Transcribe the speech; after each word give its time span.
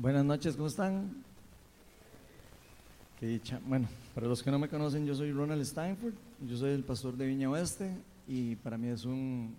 Buenas 0.00 0.24
noches, 0.24 0.54
¿cómo 0.54 0.68
están? 0.68 1.10
Bueno, 3.66 3.88
para 4.14 4.28
los 4.28 4.44
que 4.44 4.50
no 4.52 4.56
me 4.56 4.68
conocen, 4.68 5.04
yo 5.04 5.12
soy 5.12 5.32
Ronald 5.32 5.64
Steinford, 5.64 6.14
yo 6.46 6.56
soy 6.56 6.70
el 6.70 6.84
pastor 6.84 7.16
de 7.16 7.26
Viña 7.26 7.50
Oeste 7.50 7.96
y 8.28 8.54
para 8.54 8.78
mí 8.78 8.86
es 8.86 9.04
un, 9.04 9.56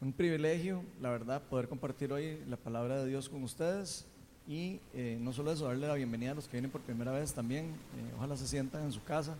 un 0.00 0.12
privilegio, 0.14 0.82
la 1.02 1.10
verdad, 1.10 1.42
poder 1.42 1.68
compartir 1.68 2.10
hoy 2.10 2.42
la 2.48 2.56
palabra 2.56 3.02
de 3.02 3.06
Dios 3.10 3.28
con 3.28 3.42
ustedes 3.42 4.06
y 4.48 4.80
eh, 4.94 5.18
no 5.20 5.34
solo 5.34 5.52
eso, 5.52 5.66
darle 5.66 5.86
la 5.86 5.92
bienvenida 5.92 6.30
a 6.30 6.34
los 6.36 6.46
que 6.46 6.52
vienen 6.52 6.70
por 6.70 6.80
primera 6.80 7.12
vez 7.12 7.34
también, 7.34 7.66
eh, 7.66 8.14
ojalá 8.16 8.34
se 8.34 8.48
sientan 8.48 8.84
en 8.84 8.92
su 8.92 9.04
casa. 9.04 9.34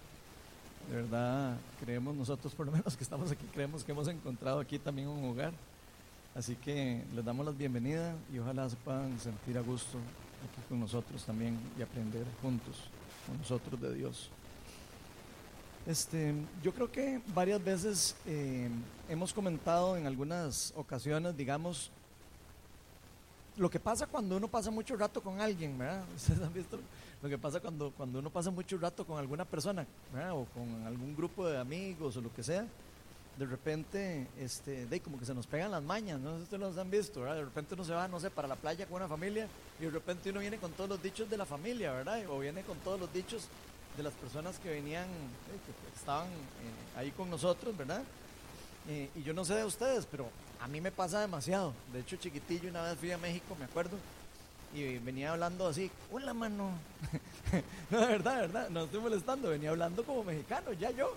De 0.91 0.97
verdad, 0.97 1.57
creemos 1.83 2.15
nosotros, 2.15 2.55
por 2.55 2.67
lo 2.67 2.73
menos 2.73 2.95
que 2.95 3.05
estamos 3.05 3.31
aquí, 3.31 3.47
creemos 3.55 3.85
que 3.85 3.93
hemos 3.93 4.07
encontrado 4.07 4.61
aquí 4.61 4.79
también 4.79 5.09
un 5.09 5.25
hogar. 5.25 5.55
Así 6.35 6.55
que 6.55 7.03
les 7.13 7.25
damos 7.25 7.45
la 7.45 7.51
bienvenida 7.51 8.15
y 8.33 8.39
ojalá 8.39 8.69
se 8.71 8.77
puedan 8.77 9.19
sentir 9.19 9.59
a 9.59 9.63
gusto 9.63 9.99
aquí 9.99 10.63
con 10.69 10.79
nosotros 10.79 11.25
también 11.25 11.59
y 11.77 11.83
aprender 11.83 12.25
juntos 12.41 12.77
con 13.27 13.37
nosotros 13.37 13.81
de 13.81 13.95
Dios. 13.95 14.31
Este, 15.87 16.33
yo 16.63 16.73
creo 16.73 16.91
que 16.91 17.21
varias 17.35 17.63
veces 17.65 18.15
eh, 18.27 18.69
hemos 19.09 19.33
comentado 19.33 19.97
en 19.97 20.07
algunas 20.07 20.73
ocasiones, 20.77 21.37
digamos, 21.37 21.91
lo 23.57 23.69
que 23.69 23.81
pasa 23.81 24.07
cuando 24.07 24.37
uno 24.37 24.47
pasa 24.47 24.71
mucho 24.71 24.97
rato 24.97 25.21
con 25.21 25.41
alguien, 25.41 25.77
¿verdad? 25.77 26.05
Ustedes 26.17 26.41
han 26.41 26.53
visto 26.55 26.79
lo 27.23 27.29
que 27.29 27.39
pasa 27.39 27.59
cuando, 27.59 27.91
cuando 27.91 28.21
uno 28.21 28.31
pasa 28.31 28.53
mucho 28.53 28.79
rato 28.79 29.05
con 29.05 29.19
alguna 29.19 29.45
persona, 29.45 29.85
¿verdad? 30.15 30.35
O 30.37 30.45
con 30.45 30.87
algún 30.87 31.17
grupo 31.17 31.49
de 31.49 31.59
amigos 31.59 32.17
o 32.17 32.21
lo 32.21 32.33
que 32.33 32.45
sea 32.45 32.67
de 33.41 33.47
repente, 33.47 34.27
este, 34.39 34.85
de 34.85 35.01
como 35.01 35.19
que 35.19 35.25
se 35.25 35.33
nos 35.33 35.47
pegan 35.47 35.71
las 35.71 35.83
mañas, 35.83 36.21
no 36.21 36.33
sé 36.33 36.37
si 36.37 36.43
ustedes 36.43 36.61
los 36.61 36.77
han 36.77 36.91
visto, 36.91 37.21
¿verdad? 37.21 37.37
De 37.37 37.45
repente 37.47 37.73
uno 37.73 37.85
se 37.85 37.95
va, 37.95 38.07
no 38.07 38.21
sé, 38.21 38.29
para 38.29 38.47
la 38.47 38.55
playa 38.55 38.85
con 38.85 38.97
una 38.97 39.09
familia 39.09 39.49
y 39.81 39.85
de 39.85 39.91
repente 39.91 40.29
uno 40.29 40.41
viene 40.41 40.59
con 40.59 40.73
todos 40.73 40.91
los 40.91 41.03
dichos 41.03 41.31
de 41.31 41.39
la 41.39 41.47
familia, 41.47 41.91
¿verdad? 41.91 42.21
O 42.29 42.39
viene 42.39 42.61
con 42.61 42.77
todos 42.81 43.01
los 43.01 43.11
dichos 43.15 43.49
de 43.97 44.03
las 44.03 44.13
personas 44.13 44.59
que 44.59 44.69
venían, 44.69 45.07
eh, 45.07 45.59
que 45.65 45.99
estaban 45.99 46.27
eh, 46.27 46.99
ahí 46.99 47.13
con 47.13 47.31
nosotros, 47.31 47.75
¿verdad? 47.75 48.03
Eh, 48.87 49.09
y 49.15 49.23
yo 49.23 49.33
no 49.33 49.43
sé 49.47 49.55
de 49.55 49.65
ustedes, 49.65 50.05
pero 50.05 50.29
a 50.61 50.69
mí 50.69 50.83
me 50.83 50.93
pasa 50.93 51.23
demasiado. 51.23 51.73
De 51.95 52.01
hecho, 52.01 52.17
chiquitillo, 52.17 52.69
una 52.69 52.83
vez 52.83 52.99
fui 52.99 53.11
a 53.11 53.17
México, 53.17 53.57
me 53.59 53.65
acuerdo, 53.65 53.97
y 54.75 54.99
venía 54.99 55.33
hablando 55.33 55.67
así, 55.67 55.91
hola 56.13 56.35
mano. 56.35 56.73
no, 57.91 58.01
de 58.01 58.07
verdad, 58.07 58.35
de 58.35 58.41
verdad, 58.43 58.69
no 58.69 58.85
estoy 58.85 59.01
molestando, 59.01 59.49
venía 59.49 59.71
hablando 59.71 60.05
como 60.05 60.25
mexicano, 60.25 60.75
ya 60.75 60.91
yo 60.91 61.15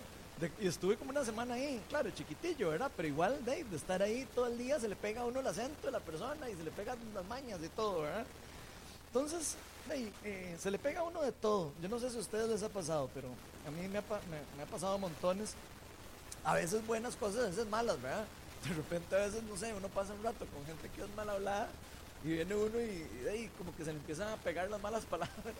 y 0.60 0.66
estuve 0.66 0.96
como 0.96 1.10
una 1.10 1.24
semana 1.24 1.54
ahí, 1.54 1.80
claro, 1.88 2.10
chiquitillo, 2.10 2.70
¿verdad? 2.70 2.90
Pero 2.96 3.08
igual 3.08 3.44
de, 3.44 3.64
de, 3.64 3.76
estar 3.76 4.02
ahí 4.02 4.26
todo 4.34 4.46
el 4.46 4.58
día 4.58 4.80
se 4.80 4.88
le 4.88 4.96
pega 4.96 5.22
a 5.22 5.24
uno 5.24 5.40
el 5.40 5.46
acento 5.46 5.86
de 5.86 5.92
la 5.92 6.00
persona 6.00 6.50
y 6.50 6.56
se 6.56 6.64
le 6.64 6.70
pegan 6.70 6.98
las 7.14 7.24
mañas 7.26 7.60
y 7.64 7.68
todo, 7.68 8.02
¿verdad? 8.02 8.26
Entonces, 9.06 9.56
eh, 10.24 10.56
se 10.58 10.70
le 10.70 10.78
pega 10.78 11.00
a 11.00 11.04
uno 11.04 11.22
de 11.22 11.32
todo. 11.32 11.72
Yo 11.80 11.88
no 11.88 12.00
sé 12.00 12.10
si 12.10 12.16
a 12.16 12.20
ustedes 12.20 12.48
les 12.48 12.62
ha 12.62 12.68
pasado, 12.68 13.08
pero 13.14 13.28
a 13.66 13.70
mí 13.70 13.86
me 13.88 13.98
ha, 13.98 14.66
pasado 14.66 14.98
montones. 14.98 15.54
A 16.42 16.54
veces 16.54 16.84
buenas 16.86 17.14
cosas, 17.16 17.44
a 17.44 17.48
veces 17.48 17.66
malas, 17.68 18.00
¿verdad? 18.02 18.24
De 18.68 18.74
repente 18.74 19.14
a 19.14 19.20
veces, 19.20 19.42
no 19.44 19.56
sé, 19.56 19.72
uno 19.72 19.88
pasa 19.88 20.14
un 20.14 20.22
rato 20.22 20.46
con 20.46 20.64
gente 20.66 20.88
que 20.88 21.02
es 21.02 21.14
mal 21.14 21.28
hablada 21.28 21.68
y 22.24 22.28
viene 22.28 22.54
uno 22.54 22.80
y, 22.80 23.06
y, 23.36 23.50
como 23.58 23.76
que 23.76 23.84
se 23.84 23.92
le 23.92 23.98
empiezan 23.98 24.28
a 24.28 24.36
pegar 24.36 24.68
las 24.70 24.80
malas 24.80 25.04
palabras. 25.10 25.54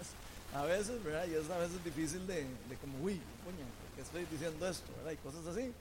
A 0.55 0.65
veces, 0.65 1.03
¿verdad? 1.05 1.27
Y 1.27 1.35
es 1.35 1.49
a 1.51 1.59
veces 1.59 1.85
difícil 1.85 2.27
de, 2.27 2.45
de 2.69 2.77
como, 2.81 2.99
uy, 3.05 3.21
puña, 3.45 3.65
que 3.95 4.03
estoy 4.03 4.25
diciendo 4.27 4.69
esto, 4.69 4.91
¿verdad? 4.97 5.13
Y 5.13 5.17
cosas 5.17 5.47
así. 5.47 5.73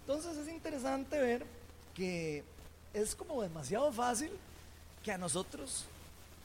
Entonces 0.00 0.36
es 0.36 0.48
interesante 0.48 1.20
ver 1.20 1.44
que 1.94 2.44
es 2.94 3.14
como 3.14 3.42
demasiado 3.42 3.92
fácil 3.92 4.30
que 5.02 5.12
a 5.12 5.18
nosotros, 5.18 5.84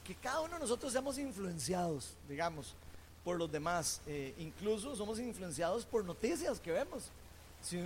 que 0.04 0.16
cada 0.16 0.42
uno 0.42 0.56
de 0.56 0.60
nosotros 0.60 0.92
seamos 0.92 1.18
influenciados, 1.18 2.14
digamos, 2.28 2.76
por 3.24 3.38
los 3.38 3.52
demás. 3.52 4.02
Eh, 4.06 4.34
incluso 4.38 4.96
somos 4.96 5.20
influenciados 5.20 5.86
por 5.86 6.04
noticias 6.06 6.60
que 6.60 6.72
vemos. 6.72 7.06
Si, 7.62 7.78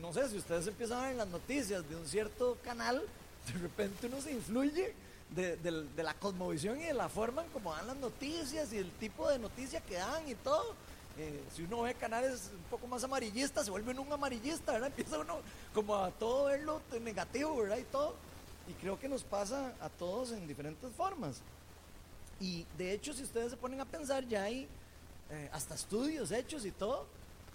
no 0.00 0.12
sé, 0.12 0.28
si 0.30 0.38
ustedes 0.38 0.66
empiezan 0.66 1.04
a 1.04 1.08
ver 1.08 1.16
las 1.16 1.28
noticias 1.28 1.86
de 1.88 1.96
un 1.96 2.06
cierto 2.06 2.56
canal, 2.64 3.02
de 3.46 3.58
repente 3.58 4.06
uno 4.06 4.20
se 4.22 4.32
influye 4.32 4.94
de, 5.30 5.56
de, 5.56 6.02
la 6.02 6.14
cosmovisión 6.14 6.80
y 6.80 6.84
de 6.84 6.94
la 6.94 7.08
forma 7.08 7.42
en 7.44 7.50
cómo 7.50 7.74
dan 7.74 7.88
las 7.88 7.96
noticias 7.96 8.72
y 8.72 8.78
el 8.78 8.90
tipo 8.92 9.28
de 9.28 9.38
noticia 9.38 9.80
que 9.80 9.96
dan 9.96 10.26
y 10.28 10.34
todo. 10.36 10.74
Eh, 11.18 11.42
si 11.54 11.62
uno 11.62 11.82
ve 11.82 11.94
canales 11.94 12.50
un 12.54 12.64
poco 12.64 12.86
más 12.86 13.02
amarillistas, 13.02 13.64
se 13.64 13.70
vuelve 13.70 13.98
un 13.98 14.12
amarillista, 14.12 14.72
¿verdad? 14.72 14.88
Empieza 14.96 15.18
uno 15.18 15.38
como 15.74 15.94
a 15.96 16.10
todo 16.10 16.46
verlo 16.46 16.82
negativo, 17.00 17.56
¿verdad? 17.56 17.78
Y 17.78 17.84
todo. 17.84 18.14
Y 18.68 18.72
creo 18.74 18.98
que 18.98 19.08
nos 19.08 19.24
pasa 19.24 19.72
a 19.80 19.88
todos 19.88 20.32
en 20.32 20.46
diferentes 20.46 20.92
formas. 20.92 21.40
Y 22.40 22.66
de 22.76 22.92
hecho, 22.92 23.14
si 23.14 23.22
ustedes 23.22 23.52
se 23.52 23.56
ponen 23.56 23.80
a 23.80 23.84
pensar, 23.84 24.26
ya 24.26 24.42
hay 24.42 24.68
eh, 25.30 25.48
hasta 25.52 25.74
estudios 25.74 26.30
hechos 26.32 26.66
y 26.66 26.70
todo, 26.70 27.06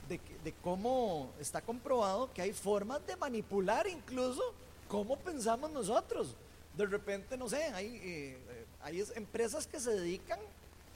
de, 0.10 0.20
de, 0.44 0.54
cómo 0.64 1.32
está 1.40 1.62
comprobado 1.62 2.34
que 2.34 2.42
hay 2.42 2.52
formas 2.52 3.06
de 3.06 3.16
manipular 3.16 3.88
incluso 3.88 4.42
cómo 4.88 5.18
pensamos 5.18 5.72
nosotros. 5.72 6.36
De 6.76 6.86
repente, 6.86 7.38
no 7.38 7.48
sé, 7.48 7.64
hay, 7.66 8.00
eh, 8.04 8.38
hay 8.82 9.04
empresas 9.16 9.68
que 9.68 9.80
se 9.80 9.92
dedican 9.92 10.40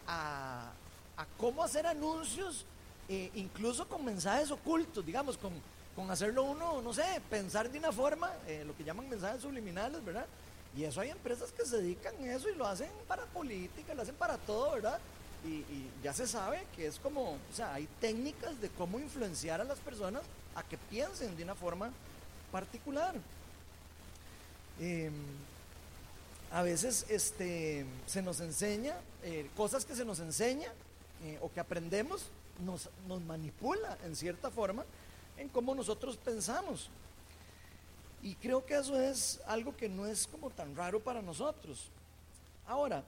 a, 0.08 0.74
a 1.18 1.26
cómo 1.38 1.64
hacer 1.64 1.88
anuncios, 1.88 2.66
eh, 3.08 3.31
incluso 3.36 3.88
con 3.88 4.03
mensajes 4.03 4.52
ocultos, 4.52 5.06
digamos, 5.06 5.38
con, 5.38 5.53
con, 5.96 6.09
hacerlo 6.12 6.44
uno, 6.44 6.81
no 6.81 6.94
sé, 6.94 7.03
pensar 7.30 7.70
de 7.70 7.80
una 7.80 7.92
forma, 7.92 8.31
eh, 8.48 8.64
lo 8.66 8.76
que 8.76 8.84
llaman 8.84 9.09
mensajes 9.09 9.42
subliminales, 9.42 10.03
¿verdad? 10.03 10.26
Y 10.76 10.84
eso 10.84 11.00
hay 11.00 11.09
empresas 11.09 11.52
que 11.52 11.66
se 11.66 11.78
dedican 11.78 12.16
a 12.24 12.34
eso 12.34 12.50
y 12.50 12.56
lo 12.56 12.68
hacen 12.68 12.90
para 13.08 13.26
política, 13.26 13.94
lo 13.94 14.02
hacen 14.02 14.16
para 14.16 14.38
todo, 14.38 14.74
¿verdad? 14.74 15.00
Y, 15.46 15.64
ya 16.03 16.12
se 16.12 16.28
sabe 16.28 16.66
que 16.76 16.88
es 16.88 17.00
como, 17.00 17.34
o 17.34 17.53
sea, 17.53 17.76
hay 17.76 17.88
técnicas 18.02 18.59
de 18.59 18.70
cómo 18.70 19.00
influenciar 19.00 19.62
a 19.62 19.64
las 19.64 19.80
personas 19.80 20.24
a 20.56 20.64
que 20.64 20.78
piensen 20.78 21.38
de 21.38 21.44
una 21.44 21.56
forma 21.56 21.92
particular. 22.52 23.16
Em, 24.80 25.14
a 26.52 26.64
veces 26.64 27.06
este, 27.09 27.86
se 28.08 28.22
nos 28.22 28.40
enseña, 28.40 28.96
eh, 29.24 29.50
cosas 29.56 29.86
que 29.86 29.96
se 29.96 30.03
nos 30.03 30.20
enseña 30.20 30.72
eh, 31.24 31.40
o 31.42 31.52
que 31.52 31.59
aprendemos 31.59 32.28
nos, 32.64 32.90
nos 33.08 33.22
manipula 33.22 33.98
en 34.03 34.16
cierta 34.16 34.50
forma 34.50 34.86
en 35.38 35.50
cómo 35.50 35.76
nosotros 35.76 36.18
pensamos. 36.18 36.90
Y 38.22 38.36
creo 38.36 38.66
que 38.66 38.76
eso 38.76 39.00
es 39.00 39.40
algo 39.46 39.76
que 39.76 39.88
no 39.88 40.06
es 40.06 40.26
como 40.28 40.50
tan 40.50 40.76
raro 40.76 41.00
para 41.00 41.22
nosotros. 41.22 41.90
Ahora, 42.68 43.03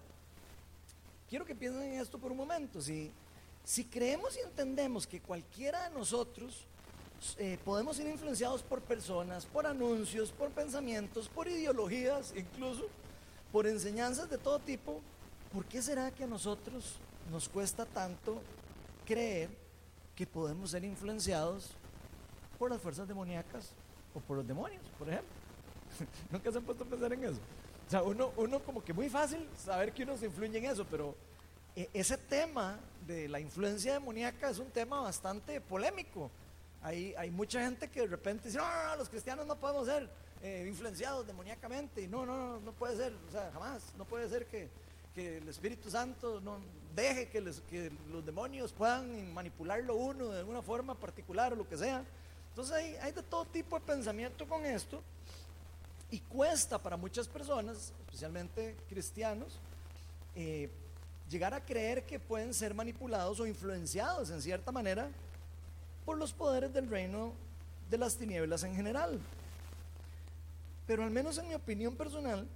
quiero 1.30 1.46
que 1.46 1.56
piensen 1.56 1.84
en 1.84 2.00
esto 2.00 2.20
por 2.20 2.32
un 2.32 2.38
momento. 2.38 2.82
Si, 2.82 3.12
si 3.64 3.84
creemos 3.86 4.38
y 4.38 4.42
entendemos 4.42 5.08
que 5.08 5.20
cualquiera 5.20 5.90
de 5.90 5.96
nosotros 5.96 6.66
eh, 7.38 7.58
podemos 7.66 7.98
ser 7.98 8.08
influenciados 8.08 8.62
por 8.62 8.82
personas, 8.82 9.46
por 9.46 9.66
anuncios, 9.66 10.32
por 10.32 10.50
pensamientos, 10.52 11.28
por 11.28 11.48
ideologías, 11.48 12.34
incluso 12.36 12.88
por 13.52 13.66
enseñanzas 13.66 14.30
de 14.30 14.38
todo 14.38 14.60
tipo, 14.60 15.02
¿por 15.52 15.66
qué 15.66 15.82
será 15.82 16.12
que 16.12 16.26
a 16.26 16.28
nosotros 16.28 16.98
nos 17.32 17.50
cuesta 17.50 17.86
tanto 17.86 18.42
creer 19.06 19.50
que 20.16 20.26
podemos 20.26 20.72
ser 20.72 20.84
influenciados 20.84 21.72
por 22.58 22.72
las 22.72 22.82
fuerzas 22.82 23.08
demoníacas 23.08 23.72
o 24.14 24.20
por 24.20 24.38
los 24.38 24.48
demonios, 24.48 24.84
por 24.98 25.10
ejemplo. 25.10 25.34
Nunca 26.32 26.52
se 26.52 26.58
han 26.58 26.64
puesto 26.64 26.84
a 26.84 26.88
pensar 26.88 27.14
en 27.14 27.24
eso. 27.24 27.40
O 27.88 27.90
sea, 27.90 28.04
uno, 28.04 28.32
uno 28.38 28.60
como 28.60 28.84
que 28.84 28.94
muy 28.94 29.10
fácil 29.10 29.48
saber 29.58 29.94
que 29.94 30.04
uno 30.04 30.18
se 30.18 30.26
influye 30.26 30.58
en 30.58 30.66
eso, 30.66 30.86
pero 30.90 31.16
eh, 31.76 31.90
ese 31.94 32.18
tema 32.18 32.80
de 33.06 33.30
la 33.30 33.40
influencia 33.40 33.94
demoníaca 33.94 34.50
es 34.50 34.60
un 34.60 34.72
tema 34.72 35.00
bastante 35.02 35.62
polémico. 35.62 36.30
Hay, 36.82 37.14
hay 37.16 37.32
mucha 37.32 37.64
gente 37.64 37.90
que 37.90 38.02
de 38.02 38.08
repente 38.08 38.50
dice, 38.50 38.58
no, 38.58 38.96
los 38.98 39.10
cristianos 39.10 39.46
no 39.46 39.56
podemos 39.56 39.88
ser 39.88 40.10
eh, 40.42 40.66
influenciados 40.68 41.26
demoníacamente. 41.26 42.08
No, 42.08 42.26
no, 42.26 42.38
no, 42.38 42.60
no 42.60 42.72
puede 42.74 42.98
ser, 42.98 43.14
o 43.28 43.32
sea, 43.32 43.52
jamás. 43.54 43.94
No 43.98 44.06
puede 44.06 44.28
ser 44.28 44.48
que, 44.48 44.70
que 45.16 45.38
el 45.38 45.48
Espíritu 45.48 45.90
Santo 45.90 46.42
no 46.42 46.60
deje 46.98 47.30
que, 47.30 47.42
los 48.12 48.26
demonios 48.26 48.74
puedan 48.74 49.34
manipularlo 49.34 49.96
uno 49.96 50.30
de 50.30 50.40
alguna 50.40 50.62
forma 50.62 50.96
particular 50.96 51.54
o 51.54 51.56
lo 51.56 51.68
que 51.68 51.78
sea. 51.78 52.04
Entonces 52.50 52.76
hay, 52.76 52.96
hay 52.96 53.12
de 53.12 53.22
todo 53.22 53.46
tipo 53.46 53.80
de 53.80 53.86
pensamiento 53.86 54.48
con 54.48 54.66
esto 54.66 55.02
y 56.10 56.20
cuesta 56.20 56.80
para 56.80 56.98
muchas 56.98 57.28
personas, 57.28 57.94
especialmente 58.06 58.76
cristianos, 58.90 59.60
eh, 60.36 60.70
llegar 61.30 61.54
a 61.54 61.64
creer 61.64 62.04
que 62.04 62.20
pueden 62.20 62.54
ser 62.54 62.74
manipulados 62.74 63.40
o 63.40 63.46
influenciados 63.46 64.32
en 64.32 64.42
cierta 64.42 64.72
manera 64.72 65.10
por 66.04 66.18
los 66.18 66.34
poderes 66.34 66.74
del 66.74 66.90
reino 66.90 67.32
de 67.92 67.98
las 68.00 68.16
tinieblas 68.16 68.64
en 68.64 68.76
general. 68.76 69.20
Pero 70.88 71.04
al 71.04 71.12
menos 71.12 71.38
en 71.38 71.48
mi 71.48 71.54
opinión 71.54 71.96
personal, 71.96 72.48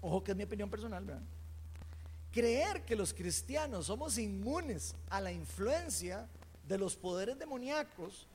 ojo 0.00 0.22
que 0.22 0.30
es 0.30 0.36
mi 0.36 0.44
opinión 0.44 0.70
personal, 0.70 1.04
¿verdad? 1.04 1.22
Creer 2.38 2.84
que 2.84 2.94
los 2.94 3.12
cristianos 3.12 3.86
somos 3.86 4.16
inmunes 4.16 4.94
a 5.10 5.20
la 5.20 5.32
influencia 5.32 6.28
de 6.68 6.78
los 6.78 6.94
poderes 6.94 7.36
demoníacos 7.36 8.28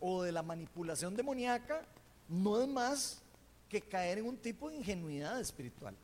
o 0.00 0.24
de 0.24 0.32
la 0.32 0.42
manipulación 0.42 1.14
demoníaca 1.14 1.82
no 2.28 2.60
es 2.60 2.66
más 2.66 3.22
que 3.68 3.80
caer 3.80 4.18
en 4.18 4.26
un 4.26 4.36
tipo 4.36 4.68
de 4.68 4.78
ingenuidad 4.78 5.40
espiritual. 5.40 5.94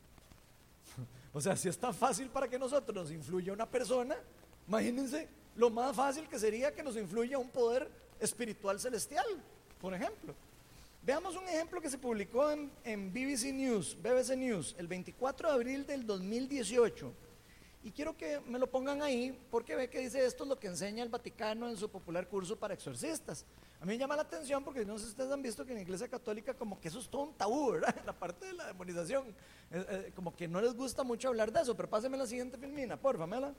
O 1.31 1.39
sea, 1.39 1.55
si 1.55 1.69
es 1.69 1.77
tan 1.77 1.93
fácil 1.93 2.27
para 2.29 2.47
que 2.47 2.57
nosotros 2.57 2.95
nos 2.95 3.11
influya 3.11 3.53
una 3.53 3.69
persona, 3.69 4.15
imagínense 4.67 5.27
lo 5.57 5.69
más 5.69 5.95
fácil 5.95 6.27
que 6.27 6.39
sería 6.39 6.73
que 6.73 6.81
nos 6.81 6.95
influya 6.95 7.37
un 7.37 7.49
poder 7.49 7.87
espiritual 8.19 8.79
celestial, 8.79 9.27
por 9.79 9.93
ejemplo. 9.93 10.33
Veamos 11.01 11.35
un 11.35 11.47
ejemplo 11.47 11.81
que 11.81 11.89
se 11.89 11.97
publicó 11.97 12.51
en, 12.51 13.13
BBC 13.13 13.53
News, 13.53 13.97
BBC 14.01 14.35
News, 14.35 14.75
el 14.77 14.87
24 14.87 15.47
de 15.47 15.55
abril 15.55 15.85
del 15.85 16.05
2018. 16.05 17.13
Y 17.81 17.91
quiero 17.91 18.17
que 18.17 18.41
me 18.41 18.59
lo 18.59 18.69
pongan 18.69 19.01
ahí 19.01 19.37
porque 19.49 19.75
ve 19.75 19.89
que 19.89 19.99
dice 19.99 20.25
esto 20.25 20.43
es 20.43 20.49
lo 20.49 20.59
que 20.59 20.67
enseña 20.67 21.01
el 21.01 21.07
Vaticano 21.07 21.69
en 21.69 21.77
su 21.77 21.89
popular 21.89 22.27
curso 22.27 22.59
para 22.59 22.73
exorcistas. 22.73 23.45
A 23.79 23.85
mí 23.85 23.93
me 23.93 23.97
llama 23.97 24.17
la 24.17 24.23
atención 24.23 24.61
porque 24.65 24.83
no 24.83 24.97
sé 24.97 25.05
si 25.05 25.11
ustedes 25.11 25.31
han 25.31 25.41
visto 25.41 25.65
que 25.65 25.71
en 25.71 25.77
la 25.77 25.83
Iglesia 25.83 26.09
Católica 26.09 26.53
como 26.53 26.81
que 26.81 26.89
eso 26.89 26.99
es 26.99 27.07
todo 27.07 27.21
un 27.21 27.33
tabú, 27.33 27.71
¿verdad? 27.71 27.95
La 28.05 28.11
parte 28.11 28.47
de 28.47 28.53
la 28.53 28.67
demonización. 28.67 29.29
Eh, 29.71 29.85
eh, 29.89 30.11
como 30.13 30.35
que 30.35 30.49
no 30.49 30.59
les 30.59 30.73
gusta 30.73 31.03
mucho 31.03 31.29
hablar 31.29 31.53
de 31.53 31.61
eso, 31.61 31.77
pero 31.77 31.89
pásenme 31.89 32.17
la 32.17 32.27
siguiente 32.27 32.57
filmina, 32.57 32.97
porfa, 32.97 33.25
Mela. 33.25 33.53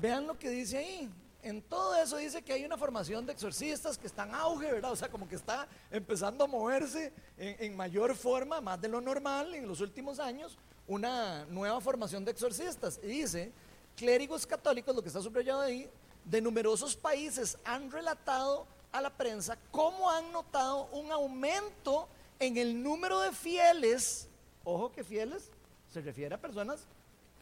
Vean 0.00 0.26
lo 0.28 0.38
que 0.38 0.50
dice 0.50 0.78
ahí. 0.78 1.10
En 1.44 1.62
todo 1.62 1.94
eso 1.96 2.16
dice 2.16 2.42
que 2.42 2.52
hay 2.52 2.64
una 2.64 2.76
formación 2.76 3.26
de 3.26 3.32
exorcistas 3.32 3.98
que 3.98 4.06
está 4.06 4.24
en 4.24 4.34
auge, 4.34 4.72
¿verdad? 4.72 4.92
O 4.92 4.96
sea, 4.96 5.08
como 5.08 5.28
que 5.28 5.36
está 5.36 5.68
empezando 5.90 6.44
a 6.44 6.46
moverse 6.46 7.12
en, 7.36 7.56
en 7.58 7.76
mayor 7.76 8.16
forma, 8.16 8.60
más 8.60 8.80
de 8.80 8.88
lo 8.88 9.00
normal 9.00 9.54
en 9.54 9.68
los 9.68 9.80
últimos 9.80 10.18
años, 10.18 10.58
una 10.86 11.44
nueva 11.46 11.80
formación 11.80 12.24
de 12.24 12.30
exorcistas. 12.30 12.98
Y 13.02 13.08
dice, 13.08 13.52
clérigos 13.94 14.46
católicos, 14.46 14.96
lo 14.96 15.02
que 15.02 15.08
está 15.08 15.20
subrayado 15.20 15.60
ahí, 15.60 15.88
de 16.24 16.40
numerosos 16.40 16.96
países 16.96 17.58
han 17.64 17.90
relatado 17.90 18.66
a 18.90 19.00
la 19.00 19.10
prensa 19.10 19.58
cómo 19.70 20.10
han 20.10 20.32
notado 20.32 20.88
un 20.92 21.12
aumento 21.12 22.08
en 22.38 22.56
el 22.56 22.82
número 22.82 23.20
de 23.20 23.32
fieles, 23.32 24.28
ojo 24.64 24.90
que 24.90 25.04
fieles 25.04 25.50
se 25.92 26.00
refiere 26.00 26.34
a 26.34 26.40
personas 26.40 26.86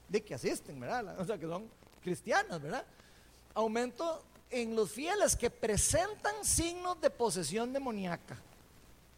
de 0.09 0.23
que 0.23 0.35
asisten, 0.35 0.79
¿verdad? 0.79 1.19
O 1.19 1.25
sea, 1.25 1.39
que 1.39 1.47
son 1.47 1.71
cristianas, 2.03 2.61
¿verdad? 2.61 2.85
Aumento 3.55 4.23
en 4.51 4.77
los 4.77 4.91
fieles 4.91 5.37
que 5.37 5.51
presentan 5.51 6.45
signos 6.45 7.01
de 7.01 7.11
posesión 7.11 7.73
demoníaca. 7.73 8.39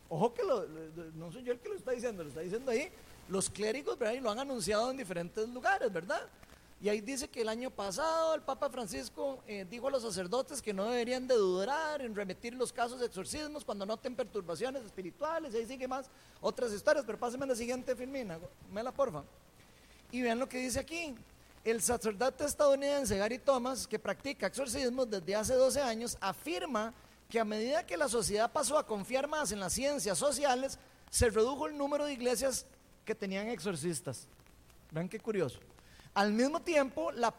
Ojo 0.09 0.33
que 0.33 0.43
lo, 0.45 0.67
no 1.15 1.33
soy 1.33 1.43
yo 1.43 1.53
el 1.53 1.59
que 1.59 1.69
lo 1.69 1.75
está 1.75 1.93
diciendo, 1.93 2.23
lo 2.23 2.29
está 2.29 2.41
diciendo 2.41 2.71
ahí 2.71 2.89
los 3.29 3.51
clérigos, 3.51 3.99
¿verdad? 3.99 4.15
Y 4.15 4.21
lo 4.21 4.31
han 4.31 4.39
anunciado 4.39 4.91
en 4.91 4.97
diferentes 4.97 5.49
lugares, 5.49 5.93
¿verdad? 5.93 6.21
Y 6.81 6.89
ahí 6.89 7.01
dice 7.01 7.29
que 7.29 7.41
el 7.41 7.49
año 7.49 7.71
pasado 7.71 8.35
el 8.35 8.43
Papa 8.43 8.69
Francisco 8.69 9.43
eh, 9.47 9.67
dijo 9.71 9.89
a 9.89 9.91
los 9.91 10.03
sacerdotes 10.03 10.61
que 10.61 10.75
no 10.75 10.85
deberían 10.85 11.27
de 11.27 11.35
dudar 11.35 12.03
en 12.03 12.15
remitir 12.15 12.55
los 12.55 12.73
casos 12.73 13.01
de 13.01 13.07
exorcismos 13.07 13.65
cuando 13.65 13.87
noten 13.87 14.15
perturbaciones 14.15 14.85
espirituales, 14.85 15.55
y 15.55 15.57
ahí 15.57 15.67
sigue 15.67 15.89
más 15.89 16.11
otras 16.41 16.73
historias, 16.73 17.05
pero 17.07 17.19
pásenme 17.19 17.47
la 17.47 17.57
siguiente 17.57 17.97
filmina, 17.97 18.39
la 18.73 18.93
porfa. 18.93 19.23
Y 20.13 20.21
vean 20.21 20.39
lo 20.39 20.49
que 20.49 20.59
dice 20.59 20.79
aquí. 20.79 21.15
El 21.65 21.81
sacerdote 21.81 22.45
estadounidense 22.45 23.17
Gary 23.17 23.39
Thomas, 23.39 23.89
que 23.89 23.99
practica 23.99 24.47
exorcismos 24.47 25.09
desde 25.09 25.35
hace 25.35 25.55
12 25.55 25.81
años, 25.81 26.19
afirma 26.21 26.93
que 27.31 27.41
a 27.41 27.45
medida 27.45 27.87
que 27.87 27.97
la 27.97 28.07
sociedad 28.07 28.53
pasó 28.53 28.77
a 28.77 28.87
confiar 28.87 29.27
más 29.29 29.51
en 29.51 29.61
las 29.61 29.73
ciencias 29.73 30.19
sociales, 30.19 30.79
se 31.09 31.31
redujo 31.31 31.67
el 31.67 31.79
número 31.79 32.05
de 32.05 32.13
iglesias 32.13 32.67
que 33.07 33.15
tenían 33.15 33.49
exorcistas. 33.49 34.29
Vean 34.91 35.09
qué 35.09 35.19
curioso. 35.19 35.59
Al 36.13 36.35
mismo 36.35 36.61
tiempo, 36.61 37.11
la, 37.13 37.35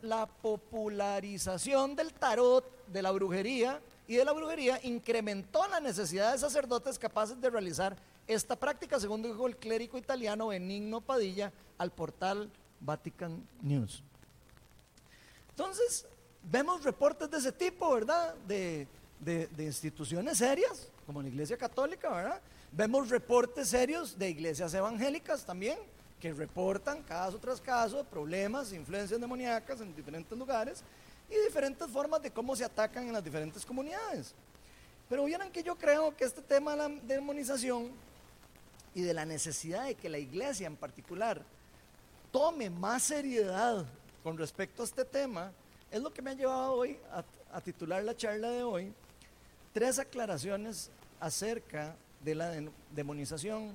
la 0.00 0.26
popularización 0.26 1.94
del 1.94 2.14
tarot, 2.14 2.86
de 2.86 3.02
la 3.02 3.10
brujería 3.10 3.78
y 4.08 4.16
de 4.16 4.24
la 4.24 4.32
brujería 4.32 4.80
incrementó 4.84 5.68
la 5.68 5.80
necesidad 5.80 6.32
de 6.32 6.38
sacerdotes 6.38 6.98
capaces 6.98 7.38
de 7.38 7.50
realizar 7.50 7.94
esta 8.26 8.56
práctica, 8.56 8.98
según 8.98 9.22
dijo 9.22 9.46
el 9.46 9.58
clérigo 9.58 9.98
italiano 9.98 10.48
Benigno 10.48 11.02
Padilla 11.02 11.52
al 11.76 11.92
portal 11.92 12.50
Vatican 12.84 13.46
News. 13.62 14.02
Entonces, 15.50 16.06
vemos 16.42 16.82
reportes 16.84 17.30
de 17.30 17.38
ese 17.38 17.52
tipo, 17.52 17.92
¿verdad? 17.94 18.34
De, 18.46 18.86
de, 19.20 19.64
instituciones 19.64 20.38
serias, 20.38 20.88
como 21.06 21.22
la 21.22 21.28
Iglesia 21.28 21.56
Católica, 21.56 22.10
¿verdad? 22.10 22.40
Vemos 22.72 23.08
reportes 23.08 23.68
serios 23.68 24.18
de 24.18 24.30
iglesias 24.30 24.74
evangélicas 24.74 25.44
también, 25.44 25.78
que 26.20 26.32
reportan 26.32 27.02
caso 27.02 27.38
tras 27.38 27.60
caso 27.60 28.02
problemas, 28.04 28.72
influencias 28.72 29.20
demoníacas 29.20 29.80
en 29.80 29.94
diferentes 29.94 30.36
lugares 30.36 30.82
y 31.30 31.34
diferentes 31.44 31.88
formas 31.88 32.22
de 32.22 32.30
cómo 32.30 32.56
se 32.56 32.64
atacan 32.64 33.06
en 33.06 33.12
las 33.12 33.22
diferentes 33.22 33.64
comunidades. 33.64 34.34
Pero 35.08 35.24
vieran 35.24 35.50
que 35.52 35.62
yo 35.62 35.76
creo 35.76 36.16
que 36.16 36.24
este 36.24 36.42
tema 36.42 36.72
de 36.72 36.76
la 36.76 36.88
demonización 36.88 37.90
y 38.94 39.02
de 39.02 39.14
la 39.14 39.24
necesidad 39.24 39.84
de 39.84 39.94
que 39.94 40.08
la 40.08 40.18
iglesia 40.18 40.66
en 40.66 40.76
particular 40.76 41.42
tome 42.34 42.68
más 42.68 43.04
seriedad 43.04 43.86
con 44.24 44.36
respecto 44.36 44.82
a 44.82 44.86
este 44.86 45.04
tema, 45.04 45.52
es 45.88 46.02
lo 46.02 46.12
que 46.12 46.20
me 46.20 46.32
ha 46.32 46.34
llevado 46.34 46.72
hoy 46.72 46.98
a, 47.12 47.22
a 47.56 47.60
titular 47.60 48.02
la 48.02 48.16
charla 48.16 48.50
de 48.50 48.64
hoy, 48.64 48.92
tres 49.72 50.00
aclaraciones 50.00 50.90
acerca 51.20 51.94
de 52.24 52.34
la 52.34 52.52
demonización, 52.90 53.72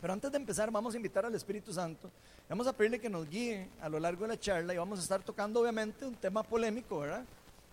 pero 0.00 0.14
antes 0.14 0.32
de 0.32 0.38
empezar, 0.38 0.70
vamos 0.70 0.94
a 0.94 0.96
invitar 0.96 1.26
al 1.26 1.34
Espíritu 1.34 1.70
Santo. 1.70 2.10
Vamos 2.48 2.66
a 2.66 2.72
pedirle 2.72 2.98
que 2.98 3.10
nos 3.10 3.28
guíe 3.28 3.68
a 3.82 3.90
lo 3.90 4.00
largo 4.00 4.22
de 4.22 4.28
la 4.28 4.40
charla 4.40 4.72
y 4.72 4.78
vamos 4.78 5.00
a 5.00 5.02
estar 5.02 5.22
tocando, 5.22 5.60
obviamente, 5.60 6.06
un 6.06 6.14
tema 6.14 6.42
polémico, 6.42 7.00
¿verdad? 7.00 7.22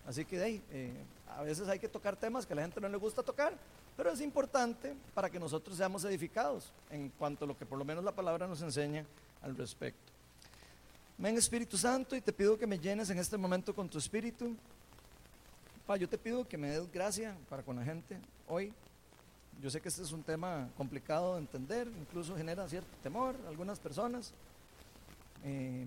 Así 0.06 0.26
que 0.26 0.44
hey, 0.44 0.62
eh, 0.72 0.92
a 1.34 1.40
veces 1.40 1.68
hay 1.68 1.78
que 1.78 1.88
tocar 1.88 2.16
temas 2.16 2.44
que 2.44 2.52
a 2.52 2.56
la 2.56 2.62
gente 2.62 2.82
no 2.82 2.88
le 2.90 2.98
gusta 2.98 3.22
tocar, 3.22 3.54
pero 3.96 4.10
es 4.10 4.20
importante 4.20 4.94
para 5.14 5.30
que 5.30 5.40
nosotros 5.40 5.74
seamos 5.74 6.04
edificados 6.04 6.70
en 6.90 7.08
cuanto 7.18 7.46
a 7.46 7.48
lo 7.48 7.56
que 7.56 7.64
por 7.64 7.78
lo 7.78 7.84
menos 7.86 8.04
la 8.04 8.12
palabra 8.12 8.46
nos 8.46 8.60
enseña 8.60 9.06
al 9.42 9.56
respecto. 9.56 10.12
Ven 11.18 11.36
Espíritu 11.36 11.78
Santo 11.78 12.14
y 12.14 12.20
te 12.20 12.32
pido 12.32 12.58
que 12.58 12.66
me 12.66 12.78
llenes 12.78 13.08
en 13.10 13.18
este 13.18 13.36
momento 13.36 13.74
con 13.74 13.88
tu 13.88 13.98
Espíritu. 13.98 14.54
Pa, 15.86 15.96
yo 15.96 16.08
te 16.08 16.18
pido 16.18 16.46
que 16.46 16.58
me 16.58 16.68
des 16.68 16.92
gracia 16.92 17.36
para 17.48 17.62
con 17.62 17.76
la 17.76 17.84
gente 17.84 18.18
hoy. 18.48 18.72
Yo 19.62 19.70
sé 19.70 19.80
que 19.80 19.88
este 19.88 20.02
es 20.02 20.12
un 20.12 20.22
tema 20.22 20.68
complicado 20.76 21.34
de 21.34 21.40
entender, 21.40 21.88
incluso 21.98 22.36
genera 22.36 22.68
cierto 22.68 22.90
temor 23.02 23.34
a 23.46 23.48
algunas 23.48 23.78
personas. 23.78 24.34
Eh, 25.44 25.86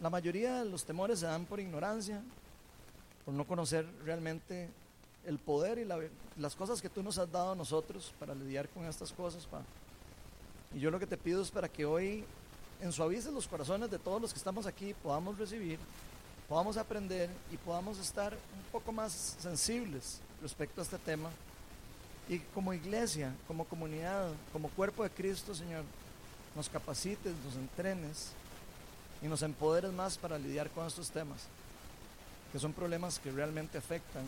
la 0.00 0.08
mayoría 0.08 0.64
de 0.64 0.70
los 0.70 0.84
temores 0.84 1.18
se 1.18 1.26
dan 1.26 1.44
por 1.44 1.60
ignorancia, 1.60 2.22
por 3.26 3.34
no 3.34 3.46
conocer 3.46 3.86
realmente 4.04 4.70
el 5.26 5.38
poder 5.38 5.78
y 5.78 6.40
las 6.40 6.56
cosas 6.56 6.80
que 6.80 6.88
tú 6.88 7.02
nos 7.02 7.18
has 7.18 7.30
dado 7.30 7.52
a 7.52 7.54
nosotros 7.54 8.14
para 8.18 8.34
lidiar 8.34 8.68
con 8.70 8.86
estas 8.86 9.12
cosas. 9.12 9.46
Y 10.74 10.80
yo 10.80 10.90
lo 10.90 10.98
que 10.98 11.06
te 11.06 11.18
pido 11.18 11.42
es 11.42 11.50
para 11.50 11.68
que 11.68 11.84
hoy 11.84 12.24
ensuavices 12.82 13.32
los 13.32 13.46
corazones 13.46 13.90
de 13.90 13.98
todos 13.98 14.20
los 14.20 14.32
que 14.32 14.38
estamos 14.38 14.66
aquí, 14.66 14.94
podamos 15.02 15.38
recibir, 15.38 15.78
podamos 16.48 16.76
aprender 16.76 17.30
y 17.52 17.56
podamos 17.56 17.98
estar 17.98 18.32
un 18.32 18.72
poco 18.72 18.92
más 18.92 19.36
sensibles 19.40 20.20
respecto 20.42 20.80
a 20.80 20.84
este 20.84 20.98
tema 20.98 21.30
y 22.28 22.38
como 22.54 22.72
iglesia, 22.72 23.34
como 23.48 23.64
comunidad, 23.64 24.30
como 24.52 24.68
cuerpo 24.68 25.02
de 25.02 25.10
Cristo, 25.10 25.54
Señor, 25.54 25.84
nos 26.54 26.68
capacites, 26.68 27.34
nos 27.44 27.56
entrenes 27.56 28.32
y 29.22 29.26
nos 29.26 29.42
empoderes 29.42 29.92
más 29.92 30.16
para 30.16 30.38
lidiar 30.38 30.70
con 30.70 30.86
estos 30.86 31.10
temas, 31.10 31.46
que 32.52 32.58
son 32.58 32.72
problemas 32.72 33.18
que 33.18 33.30
realmente 33.30 33.78
afectan 33.78 34.24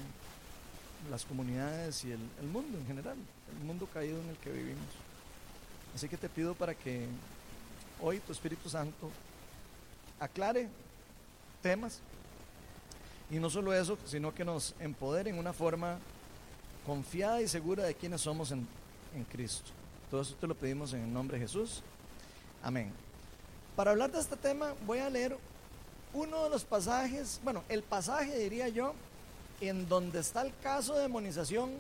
las 1.10 1.24
comunidades 1.24 2.04
y 2.04 2.12
el, 2.12 2.20
el 2.40 2.46
mundo 2.46 2.78
en 2.78 2.86
general, 2.86 3.16
el 3.58 3.66
mundo 3.66 3.88
caído 3.92 4.20
en 4.20 4.28
el 4.28 4.36
que 4.36 4.50
vivimos. 4.50 4.88
Así 5.94 6.08
que 6.08 6.16
te 6.16 6.28
pido 6.28 6.54
para 6.54 6.74
que 6.74 7.06
hoy 8.02 8.18
tu 8.20 8.32
Espíritu 8.32 8.68
Santo 8.68 9.10
aclare 10.18 10.68
temas 11.62 12.00
y 13.30 13.36
no 13.36 13.48
solo 13.48 13.72
eso, 13.72 13.96
sino 14.04 14.34
que 14.34 14.44
nos 14.44 14.74
empodere 14.78 15.30
en 15.30 15.38
una 15.38 15.52
forma 15.52 15.98
confiada 16.84 17.40
y 17.40 17.48
segura 17.48 17.84
de 17.84 17.94
quiénes 17.94 18.20
somos 18.20 18.50
en, 18.52 18.66
Cristo. 19.30 19.70
Todo 20.10 20.22
eso 20.22 20.34
te 20.40 20.46
lo 20.46 20.54
pedimos 20.54 20.92
en 20.92 21.02
el 21.02 21.12
nombre 21.12 21.38
de 21.38 21.44
Jesús. 21.44 21.82
Amén. 22.62 22.92
Para 23.76 23.92
hablar 23.92 24.10
de 24.10 24.20
este 24.20 24.36
tema 24.36 24.74
voy 24.86 24.98
a 24.98 25.08
leer 25.08 25.36
uno 26.12 26.44
de 26.44 26.50
los 26.50 26.64
pasajes, 26.64 27.40
bueno, 27.42 27.62
el 27.68 27.82
pasaje 27.82 28.38
diría 28.38 28.68
yo, 28.68 28.94
en 29.60 29.88
donde 29.88 30.20
está 30.20 30.42
el 30.42 30.52
caso 30.62 30.94
de 30.94 31.02
demonización 31.02 31.70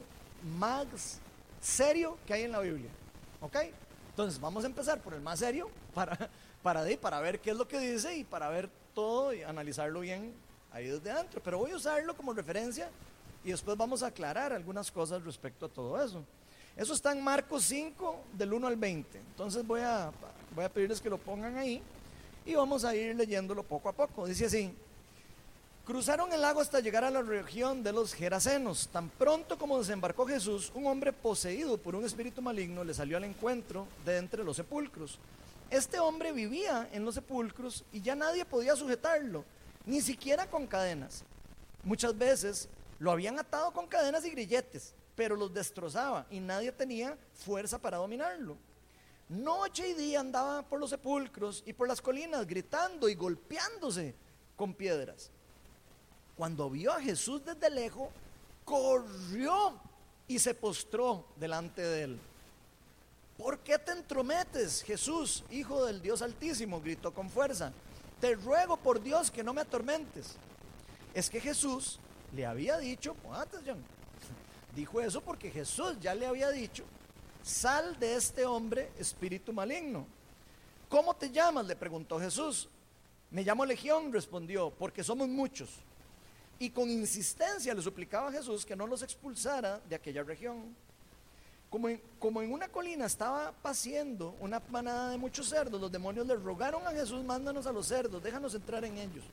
más 0.58 1.18
serio 1.60 2.16
que 2.26 2.34
hay 2.34 2.42
en 2.42 2.52
la 2.52 2.60
Biblia. 2.60 2.90
¿Ok? 3.40 3.56
Entonces 4.12 4.38
vamos 4.38 4.62
a 4.64 4.66
empezar 4.66 5.00
por 5.00 5.14
el 5.14 5.22
más 5.22 5.38
serio 5.38 5.70
para, 5.94 6.30
para, 6.62 7.20
ver 7.20 7.40
qué 7.40 7.50
es 7.50 7.56
lo 7.56 7.66
que 7.66 7.78
dice 7.78 8.14
y 8.14 8.24
para 8.24 8.48
ver 8.50 8.68
todo 8.94 9.32
y 9.32 9.42
analizarlo 9.42 10.00
bien 10.00 10.34
ahí 10.70 10.86
desde 10.86 11.10
adentro. 11.10 11.40
Pero 11.42 11.58
voy 11.58 11.70
a 11.70 11.76
usarlo 11.76 12.14
como 12.14 12.34
referencia 12.34 12.90
y 13.42 13.50
después 13.50 13.76
vamos 13.76 14.02
a 14.02 14.08
aclarar 14.08 14.52
algunas 14.52 14.90
cosas 14.90 15.24
respecto 15.24 15.66
a 15.66 15.68
todo 15.68 16.02
eso. 16.02 16.22
Eso 16.76 16.92
está 16.92 17.12
en 17.12 17.22
Marcos 17.22 17.64
5, 17.64 18.16
del 18.34 18.52
1 18.52 18.66
al 18.66 18.76
20. 18.76 19.18
Entonces 19.18 19.66
voy 19.66 19.80
a, 19.80 20.10
voy 20.54 20.64
a 20.64 20.68
pedirles 20.68 21.00
que 21.00 21.10
lo 21.10 21.18
pongan 21.18 21.56
ahí 21.56 21.82
y 22.44 22.54
vamos 22.54 22.84
a 22.84 22.94
ir 22.94 23.16
leyéndolo 23.16 23.62
poco 23.62 23.88
a 23.88 23.92
poco. 23.92 24.26
Dice 24.26 24.46
así, 24.46 24.74
cruzaron 25.84 26.32
el 26.32 26.40
lago 26.40 26.60
hasta 26.60 26.80
llegar 26.80 27.04
a 27.04 27.10
la 27.10 27.22
región 27.22 27.82
de 27.82 27.92
los 27.92 28.14
Gerasenos. 28.14 28.88
Tan 28.88 29.08
pronto 29.10 29.58
como 29.58 29.78
desembarcó 29.78 30.26
Jesús, 30.26 30.70
un 30.74 30.86
hombre 30.86 31.12
poseído 31.12 31.76
por 31.76 31.96
un 31.96 32.04
espíritu 32.04 32.40
maligno 32.40 32.84
le 32.84 32.94
salió 32.94 33.16
al 33.16 33.24
encuentro 33.24 33.86
de 34.04 34.18
entre 34.18 34.44
los 34.44 34.56
sepulcros. 34.56 35.18
Este 35.70 35.98
hombre 35.98 36.32
vivía 36.32 36.88
en 36.92 37.04
los 37.04 37.14
sepulcros 37.14 37.84
y 37.92 38.00
ya 38.00 38.14
nadie 38.14 38.44
podía 38.44 38.76
sujetarlo, 38.76 39.44
ni 39.86 40.00
siquiera 40.00 40.46
con 40.46 40.66
cadenas. 40.66 41.24
Muchas 41.82 42.16
veces 42.16 42.68
lo 42.98 43.10
habían 43.10 43.38
atado 43.38 43.72
con 43.72 43.86
cadenas 43.86 44.24
y 44.24 44.30
grilletes, 44.30 44.94
pero 45.16 45.34
los 45.34 45.52
destrozaba 45.52 46.26
y 46.30 46.38
nadie 46.38 46.70
tenía 46.70 47.16
fuerza 47.34 47.78
para 47.78 47.96
dominarlo. 47.96 48.56
Noche 49.28 49.88
y 49.88 49.94
día 49.94 50.20
andaba 50.20 50.62
por 50.62 50.78
los 50.78 50.90
sepulcros 50.90 51.64
y 51.66 51.72
por 51.72 51.88
las 51.88 52.02
colinas 52.02 52.46
gritando 52.46 53.08
y 53.08 53.14
golpeándose 53.14 54.14
con 54.56 54.74
piedras. 54.74 55.30
Cuando 56.36 56.70
vio 56.70 56.92
a 56.92 57.00
Jesús 57.00 57.44
desde 57.44 57.70
lejos, 57.70 58.08
corrió 58.64 59.78
y 60.28 60.38
se 60.38 60.54
postró 60.54 61.26
delante 61.36 61.82
de 61.82 62.02
él. 62.04 62.20
¿Por 63.36 63.58
qué 63.58 63.78
te 63.78 63.92
entrometes, 63.92 64.82
Jesús, 64.82 65.44
Hijo 65.50 65.84
del 65.86 66.00
Dios 66.00 66.22
Altísimo? 66.22 66.80
gritó 66.80 67.12
con 67.12 67.28
fuerza. 67.28 67.72
Te 68.20 68.34
ruego 68.34 68.76
por 68.76 69.02
Dios 69.02 69.30
que 69.30 69.42
no 69.42 69.52
me 69.52 69.62
atormentes. 69.62 70.36
Es 71.12 71.28
que 71.28 71.40
Jesús 71.40 71.98
le 72.34 72.46
había 72.46 72.78
dicho, 72.78 73.16
dijo 74.76 75.00
eso 75.00 75.20
porque 75.20 75.50
Jesús 75.50 75.98
ya 76.00 76.14
le 76.14 76.26
había 76.26 76.50
dicho, 76.50 76.84
sal 77.42 77.98
de 77.98 78.14
este 78.14 78.46
hombre, 78.46 78.92
espíritu 78.98 79.52
maligno. 79.52 80.06
¿Cómo 80.88 81.14
te 81.14 81.30
llamas? 81.30 81.66
le 81.66 81.74
preguntó 81.74 82.20
Jesús. 82.20 82.68
Me 83.30 83.42
llamo 83.42 83.64
Legión, 83.64 84.12
respondió, 84.12 84.70
porque 84.70 85.02
somos 85.02 85.26
muchos. 85.26 85.70
Y 86.58 86.70
con 86.70 86.88
insistencia 86.88 87.74
le 87.74 87.82
suplicaba 87.82 88.28
a 88.28 88.32
Jesús 88.32 88.64
que 88.64 88.76
no 88.76 88.86
los 88.86 89.02
expulsara 89.02 89.80
de 89.88 89.96
aquella 89.96 90.22
región. 90.22 90.74
Como 91.68 91.88
en, 91.88 92.00
como 92.18 92.42
en, 92.42 92.52
una 92.52 92.68
colina 92.68 93.06
estaba 93.06 93.52
paciendo 93.62 94.36
una 94.40 94.60
manada 94.70 95.10
de 95.10 95.18
muchos 95.18 95.48
cerdos, 95.48 95.80
los 95.80 95.90
demonios 95.90 96.26
le 96.26 96.36
rogaron 96.36 96.86
a 96.86 96.90
Jesús, 96.90 97.24
mándanos 97.24 97.66
a 97.66 97.72
los 97.72 97.86
cerdos, 97.86 98.22
déjanos 98.22 98.54
entrar 98.54 98.84
en 98.84 98.98
ellos. 98.98 99.24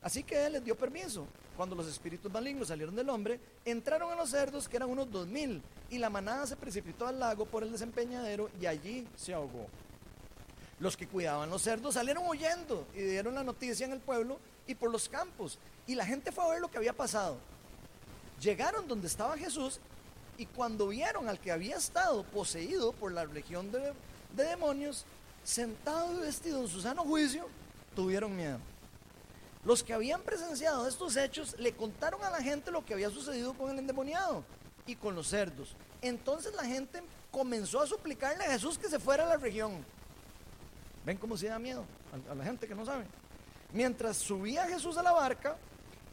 Así 0.00 0.22
que 0.22 0.46
él 0.46 0.54
les 0.54 0.64
dio 0.64 0.76
permiso. 0.76 1.26
Cuando 1.56 1.76
los 1.76 1.86
espíritus 1.86 2.32
malignos 2.32 2.68
salieron 2.68 2.94
del 2.96 3.10
hombre, 3.10 3.38
entraron 3.64 4.10
en 4.12 4.18
los 4.18 4.30
cerdos, 4.30 4.68
que 4.68 4.76
eran 4.76 4.88
unos 4.88 5.10
dos 5.10 5.26
mil, 5.26 5.62
y 5.90 5.98
la 5.98 6.08
manada 6.08 6.46
se 6.46 6.56
precipitó 6.56 7.06
al 7.06 7.20
lago 7.20 7.46
por 7.46 7.62
el 7.62 7.70
desempeñadero 7.70 8.48
y 8.60 8.66
allí 8.66 9.06
se 9.16 9.34
ahogó. 9.34 9.66
Los 10.80 10.96
que 10.96 11.06
cuidaban 11.06 11.50
los 11.50 11.62
cerdos 11.62 11.94
salieron 11.94 12.26
huyendo 12.26 12.86
y 12.94 13.02
dieron 13.02 13.34
la 13.34 13.44
noticia 13.44 13.86
en 13.86 13.92
el 13.92 14.00
pueblo 14.00 14.38
y 14.66 14.74
por 14.74 14.90
los 14.90 15.08
campos. 15.08 15.58
Y 15.86 15.94
la 15.94 16.06
gente 16.06 16.32
fue 16.32 16.44
a 16.44 16.48
ver 16.48 16.60
lo 16.60 16.70
que 16.70 16.78
había 16.78 16.92
pasado. 16.92 17.38
Llegaron 18.40 18.88
donde 18.88 19.06
estaba 19.06 19.36
Jesús 19.36 19.80
y 20.38 20.46
cuando 20.46 20.88
vieron 20.88 21.28
al 21.28 21.38
que 21.38 21.52
había 21.52 21.76
estado 21.76 22.24
poseído 22.24 22.92
por 22.92 23.12
la 23.12 23.24
legión 23.24 23.70
de, 23.70 23.92
de 24.34 24.44
demonios, 24.44 25.04
sentado 25.44 26.14
y 26.14 26.20
vestido 26.20 26.60
en 26.62 26.68
su 26.68 26.80
sano 26.80 27.02
juicio, 27.02 27.46
tuvieron 27.94 28.34
miedo. 28.34 28.58
Los 29.64 29.84
que 29.84 29.92
habían 29.92 30.22
presenciado 30.22 30.88
estos 30.88 31.16
hechos 31.16 31.54
le 31.58 31.72
contaron 31.72 32.22
a 32.24 32.30
la 32.30 32.42
gente 32.42 32.70
lo 32.70 32.84
que 32.84 32.94
había 32.94 33.10
sucedido 33.10 33.54
con 33.54 33.70
el 33.70 33.78
endemoniado 33.78 34.42
y 34.86 34.96
con 34.96 35.14
los 35.14 35.28
cerdos. 35.28 35.76
Entonces 36.00 36.52
la 36.54 36.64
gente 36.64 37.00
comenzó 37.30 37.80
a 37.80 37.86
suplicarle 37.86 38.44
a 38.44 38.50
Jesús 38.50 38.76
que 38.76 38.88
se 38.88 38.98
fuera 38.98 39.24
a 39.24 39.28
la 39.28 39.36
región. 39.36 39.84
¿Ven 41.06 41.16
cómo 41.16 41.36
se 41.36 41.48
da 41.48 41.58
miedo 41.58 41.84
a, 42.28 42.34
la 42.34 42.44
gente 42.44 42.66
que 42.66 42.74
no 42.74 42.84
sabe? 42.84 43.04
Mientras 43.72 44.16
subía 44.16 44.66
Jesús 44.66 44.96
a 44.96 45.02
la 45.02 45.12
barca, 45.12 45.56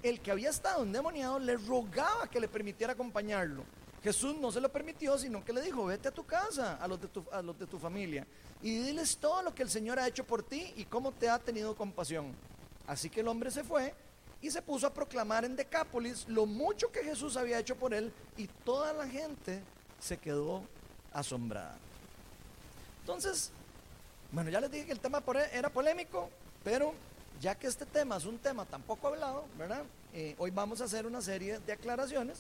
el 0.04 0.22
que 0.22 0.32
había 0.32 0.50
estado 0.50 0.84
endemoniado 0.84 1.40
le 1.40 1.58
rogaba 1.58 2.30
que 2.30 2.40
le 2.40 2.48
permitiera 2.48 2.94
acompañarlo. 2.94 3.64
Jesús 4.04 4.36
no 4.38 4.52
se 4.52 4.62
lo 4.62 4.72
permitió, 4.72 5.18
sino 5.18 5.44
que 5.44 5.52
le 5.52 5.62
dijo, 5.62 5.86
vete 5.86 6.08
a 6.08 6.12
tu 6.12 6.26
casa, 6.26 6.76
a 6.76 6.88
los 6.88 7.02
de 7.02 7.08
tu, 7.10 7.26
los 7.44 7.60
de 7.60 7.68
tu 7.68 7.78
familia, 7.78 8.26
y 8.62 8.78
diles 8.78 9.18
todo 9.18 9.42
lo 9.42 9.54
que 9.54 9.64
el 9.64 9.70
Señor 9.70 10.00
ha 10.00 10.08
hecho 10.08 10.24
por 10.24 10.44
ti 10.44 10.74
y 10.78 10.86
cómo 10.86 11.12
te 11.12 11.30
ha 11.30 11.38
tenido 11.40 11.76
compasión. 11.76 12.34
Así 12.88 13.10
que 13.10 13.20
el 13.20 13.28
hombre 13.28 13.52
se 13.52 13.64
fue 13.64 13.94
y 14.42 14.50
se 14.52 14.62
puso 14.62 14.88
a 14.88 14.94
proclamar 14.94 15.44
en 15.44 15.56
Decápolis 15.56 16.28
lo 16.28 16.46
mucho 16.46 16.92
que 16.92 17.04
Jesús 17.04 17.36
había 17.36 17.60
hecho 17.60 17.76
por 17.76 17.94
él 17.94 18.14
y 18.38 18.48
toda 18.48 18.94
la 18.94 19.08
gente 19.08 19.62
se 20.00 20.18
quedó 20.18 20.64
asombrada. 21.12 21.78
Entonces, 23.02 23.52
bueno, 24.32 24.50
ya 24.50 24.62
les 24.62 24.72
dije 24.72 24.86
que 24.86 24.92
el 24.94 25.00
tema 25.00 25.22
era 25.52 25.70
polémico, 25.70 26.30
pero 26.64 26.94
ya 27.42 27.56
que 27.56 27.68
este 27.68 27.86
tema 27.86 28.18
es 28.18 28.26
un 28.26 28.38
tema 28.38 28.66
tan 28.66 28.82
poco 28.82 29.08
hablado, 29.08 29.46
¿verdad? 29.58 29.84
Eh, 30.14 30.36
hoy 30.38 30.52
vamos 30.52 30.82
a 30.82 30.86
hacer 30.86 31.06
una 31.06 31.22
serie 31.22 31.60
de 31.60 31.74
aclaraciones 31.74 32.40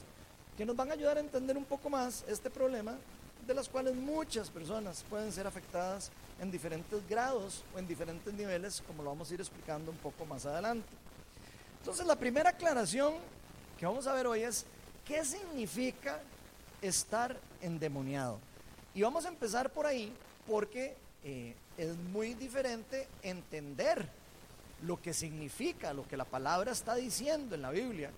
que 0.58 0.66
nos 0.66 0.76
van 0.76 0.92
a 0.92 0.94
ayudar 0.94 1.18
a 1.18 1.22
entender 1.22 1.58
un 1.58 1.64
poco 1.64 1.90
más 1.90 2.26
este 2.28 2.50
problema, 2.50 2.98
de 3.48 3.54
las 3.54 3.70
cuales 3.70 3.96
muchas 3.96 4.50
personas 4.50 5.06
pueden 5.10 5.32
ser 5.32 5.48
afectadas 5.48 6.12
en 6.42 6.52
diferentes 6.52 7.08
grados 7.08 7.64
o 7.74 7.80
en 7.80 7.88
diferentes 7.88 8.34
niveles, 8.34 8.84
como 8.86 9.04
lo 9.04 9.10
vamos 9.10 9.32
a 9.32 9.34
ir 9.34 9.40
explicando 9.40 9.90
un 9.90 9.98
poco 9.98 10.26
más 10.26 10.46
adelante. 10.46 10.88
Entonces, 11.80 12.06
la 12.06 12.18
primera 12.18 12.50
aclaración 12.50 13.14
que 13.78 13.86
vamos 13.86 14.06
a 14.06 14.14
ver 14.14 14.28
hoy 14.28 14.42
es, 14.42 14.66
¿qué 15.06 15.24
significa 15.24 16.20
estar 16.82 17.38
endemoniado? 17.62 18.38
Y 18.94 19.02
vamos 19.02 19.26
a 19.26 19.30
empezar 19.30 19.70
por 19.70 19.86
ahí 19.86 20.14
porque 20.46 20.96
eh, 21.24 21.56
es 21.78 21.96
muy 21.96 22.34
diferente 22.34 23.08
entender 23.24 24.19
lo 24.84 25.02
que 25.02 25.14
significa, 25.14 25.94
lo 25.94 26.08
que 26.08 26.18
la 26.18 26.26
palabra 26.26 26.72
está 26.72 26.96
diciendo 26.96 27.56
en 27.56 27.62
la 27.62 27.72
Biblia, 27.72 28.12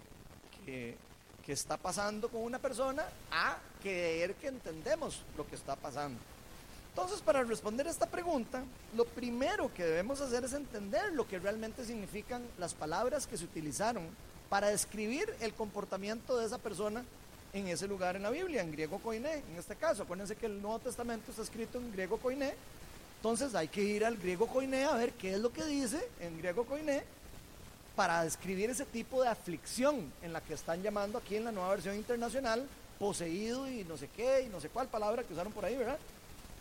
que, 0.66 0.96
que 1.46 1.54
está 1.54 1.78
pasando 1.78 2.30
con 2.30 2.44
una 2.44 2.60
persona, 2.60 3.04
a 3.32 3.58
creer 3.82 4.36
que 4.36 4.48
entendemos 4.48 5.24
lo 5.38 5.48
que 5.48 5.56
está 5.56 5.76
pasando. 5.76 6.20
Entonces, 6.90 7.22
para 7.22 7.44
responder 7.44 7.88
esta 7.88 8.06
pregunta, 8.06 8.64
lo 8.96 9.06
primero 9.06 9.74
que 9.74 9.86
debemos 9.86 10.20
hacer 10.20 10.44
es 10.44 10.54
entender 10.54 11.14
lo 11.14 11.26
que 11.26 11.40
realmente 11.40 11.86
significan 11.86 12.44
las 12.60 12.74
palabras 12.74 13.28
que 13.28 13.38
se 13.38 13.46
utilizaron 13.46 14.10
para 14.50 14.68
describir 14.68 15.34
el 15.40 15.54
comportamiento 15.54 16.38
de 16.38 16.46
esa 16.46 16.58
persona 16.58 17.06
en 17.54 17.68
ese 17.68 17.88
lugar 17.88 18.18
en 18.18 18.24
la 18.24 18.30
Biblia, 18.30 18.62
en 18.62 18.72
griego 18.72 19.00
koiné, 19.00 19.36
en 19.36 19.56
este 19.58 19.78
caso. 19.78 20.04
Acuérdense 20.04 20.36
que 20.36 20.46
el 20.46 20.62
Nuevo 20.62 20.80
Testamento 20.80 21.32
está 21.32 21.44
escrito 21.44 21.78
en 21.78 21.92
griego 21.94 22.18
koiné, 22.18 22.54
entonces 23.22 23.54
hay 23.54 23.68
que 23.68 23.84
ir 23.84 24.04
al 24.04 24.18
griego 24.18 24.48
koiné 24.48 24.84
a 24.84 24.96
ver 24.96 25.14
qué 25.14 25.36
es 25.36 25.40
lo 25.40 25.54
que 25.54 25.64
dice 25.64 26.10
en 26.22 26.40
griego 26.40 26.66
koiné 26.66 27.04
para 27.96 28.24
describir 28.24 28.72
ese 28.72 28.84
tipo 28.84 29.22
de 29.22 29.28
aflicción 29.28 30.12
en 30.24 30.34
la 30.34 30.42
que 30.42 30.56
están 30.56 30.82
llamando 30.82 31.20
aquí 31.20 31.36
en 31.36 31.44
la 31.46 31.52
nueva 31.52 31.70
versión 31.70 31.96
internacional, 31.96 32.68
poseído 32.98 33.70
y 33.70 33.84
no 33.84 33.96
sé 33.96 34.08
qué, 34.16 34.42
y 34.42 34.50
no 34.50 34.60
sé 34.60 34.70
cuál 34.70 34.88
palabra 34.88 35.22
que 35.22 35.34
usaron 35.34 35.54
por 35.54 35.64
ahí, 35.64 35.76
¿verdad? 35.76 36.00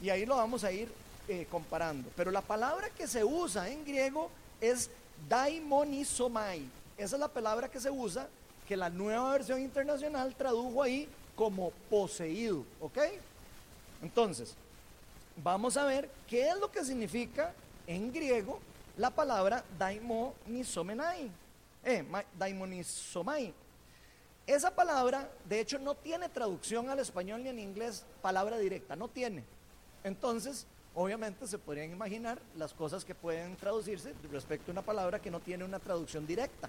Y 0.03 0.11
ahí 0.11 0.27
lo 0.27 0.37
vamos 0.37 0.63
a 0.63 0.71
ir 0.71 0.93
eh, 1.29 1.47
comparando. 1.51 2.11
Pero 2.15 2.31
la 2.31 2.43
palabra 2.43 2.91
que 2.91 3.07
se 3.07 3.25
usa 3.25 3.71
en 3.71 3.83
griego 3.83 4.31
es 4.61 4.91
daimonisomai. 5.31 6.63
Esa 6.99 7.17
es 7.17 7.21
la 7.21 7.29
palabra 7.29 7.71
que 7.71 7.81
se 7.81 7.91
usa, 7.91 8.29
que 8.69 8.77
la 8.77 8.91
nueva 8.91 9.33
versión 9.33 9.63
internacional 9.63 10.35
tradujo 10.35 10.83
ahí 10.83 11.09
como 11.37 11.71
poseído, 11.89 12.67
¿ok? 12.81 12.99
Entonces, 14.03 14.55
vamos 15.37 15.77
a 15.77 15.85
ver 15.85 16.11
qué 16.29 16.49
es 16.49 16.59
lo 16.59 16.71
que 16.71 16.85
significa 16.85 17.53
en 17.87 18.13
griego 18.13 18.61
la 18.97 19.11
palabra 19.11 19.65
daimonisomenai, 19.79 21.31
eh, 21.85 22.05
daimonisomai. 22.39 23.55
Esa 24.47 24.75
palabra, 24.75 25.31
de 25.49 25.61
hecho, 25.61 25.79
no 25.79 25.95
tiene 25.95 26.29
traducción 26.29 26.91
al 26.91 26.99
español 26.99 27.43
ni 27.43 27.51
en 27.51 27.59
inglés, 27.59 28.05
palabra 28.21 28.59
directa, 28.59 28.97
no 28.97 29.09
tiene. 29.09 29.45
Entonces, 30.03 30.67
obviamente 30.95 31.47
se 31.47 31.59
podrían 31.59 31.93
imaginar 31.93 32.39
las 32.57 32.75
cosas 32.75 33.05
que 33.05 33.15
pueden 33.15 33.57
traducirse 33.57 34.13
respecto 34.31 34.71
a 34.71 34.73
una 34.73 34.83
palabra 34.83 35.21
que 35.21 35.31
no 35.31 35.41
tiene 35.41 35.65
una 35.65 35.79
traducción 35.79 36.27
directa. 36.27 36.69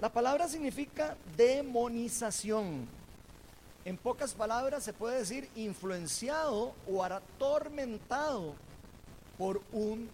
La 0.00 0.12
palabra 0.12 0.48
significa 0.48 1.16
demonización, 1.36 2.86
en 3.84 3.96
pocas 3.96 4.34
palabras 4.34 4.84
se 4.84 4.92
puede 4.92 5.18
decir 5.18 5.48
influenciado 5.56 6.74
o 6.88 7.02
atormentado 7.02 8.54
por 9.36 9.60
un, 9.72 10.08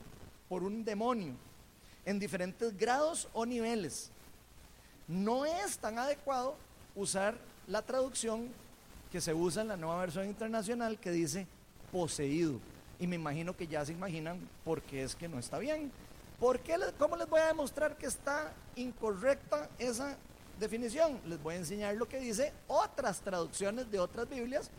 por 0.49 0.63
un 0.63 0.85
demonio 0.85 1.35
en 2.07 2.19
diferentes 2.19 2.77
grados 2.79 3.29
o 3.35 3.45
niveles. 3.45 4.11
No 5.07 5.45
es 5.45 5.79
tan 5.79 5.99
adecuado 5.99 6.57
usar 6.95 7.37
la 7.67 7.83
traducción 7.83 8.49
que 9.13 9.21
se 9.21 9.35
usa 9.35 9.63
en 9.63 9.69
la 9.69 9.77
nueva 9.77 10.01
versión 10.01 10.27
internacional 10.27 10.99
que 10.99 11.11
dice 11.11 11.47
poseído. 11.93 12.61
Y 12.99 13.07
me 13.07 13.17
imagino 13.17 13.57
que 13.57 13.67
ya 13.67 13.85
se 13.85 13.93
imaginan 13.93 14.39
por 14.65 14.83
qué 14.83 15.03
es 15.03 15.15
que 15.15 15.29
no 15.29 15.39
está 15.39 15.59
bien. 15.59 15.93
¿Por 16.41 16.61
qué, 16.61 16.77
¿Cómo 16.99 17.17
les 17.17 17.29
voy 17.29 17.41
a 17.41 17.49
demostrar 17.49 17.97
que 17.97 18.07
está 18.07 18.53
incorrecta 18.77 19.69
esa 19.79 20.17
definición. 20.59 21.21
Les 21.27 21.43
voy 21.43 21.55
a 21.55 21.59
enseñar 21.59 21.95
lo 21.95 22.09
que 22.09 22.19
dice 22.19 22.53
otras 22.67 23.21
traducciones 23.21 23.91
de 23.91 23.99
otras 23.99 24.29
Biblias 24.29 24.71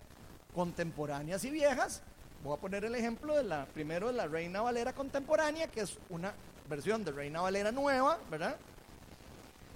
contemporáneas 0.53 1.43
y 1.43 1.51
viejas. 1.51 2.01
Voy 2.43 2.57
a 2.57 2.59
poner 2.59 2.85
el 2.85 2.95
ejemplo 2.95 3.35
de 3.35 3.43
la 3.43 3.65
primero 3.65 4.07
de 4.07 4.13
la 4.13 4.27
Reina 4.27 4.61
Valera 4.61 4.93
contemporánea, 4.93 5.67
que 5.67 5.81
es 5.81 5.97
una 6.09 6.33
versión 6.69 7.03
de 7.03 7.11
Reina 7.11 7.41
Valera 7.41 7.71
nueva, 7.71 8.19
¿verdad? 8.29 8.55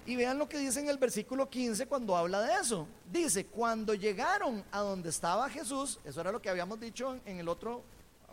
Y 0.05 0.15
vean 0.15 0.37
lo 0.37 0.49
que 0.49 0.57
dice 0.57 0.81
en 0.81 0.89
el 0.89 0.97
versículo 0.97 1.49
15 1.49 1.87
cuando 1.87 2.15
habla 2.15 2.41
de 2.41 2.53
eso. 2.61 2.87
Dice, 3.11 3.45
cuando 3.45 3.93
llegaron 3.93 4.63
a 4.71 4.79
donde 4.79 5.09
estaba 5.09 5.49
Jesús, 5.49 5.99
eso 6.03 6.21
era 6.21 6.31
lo 6.31 6.41
que 6.41 6.49
habíamos 6.49 6.79
dicho 6.79 7.17
en 7.25 7.39
el 7.39 7.47
otro 7.47 7.83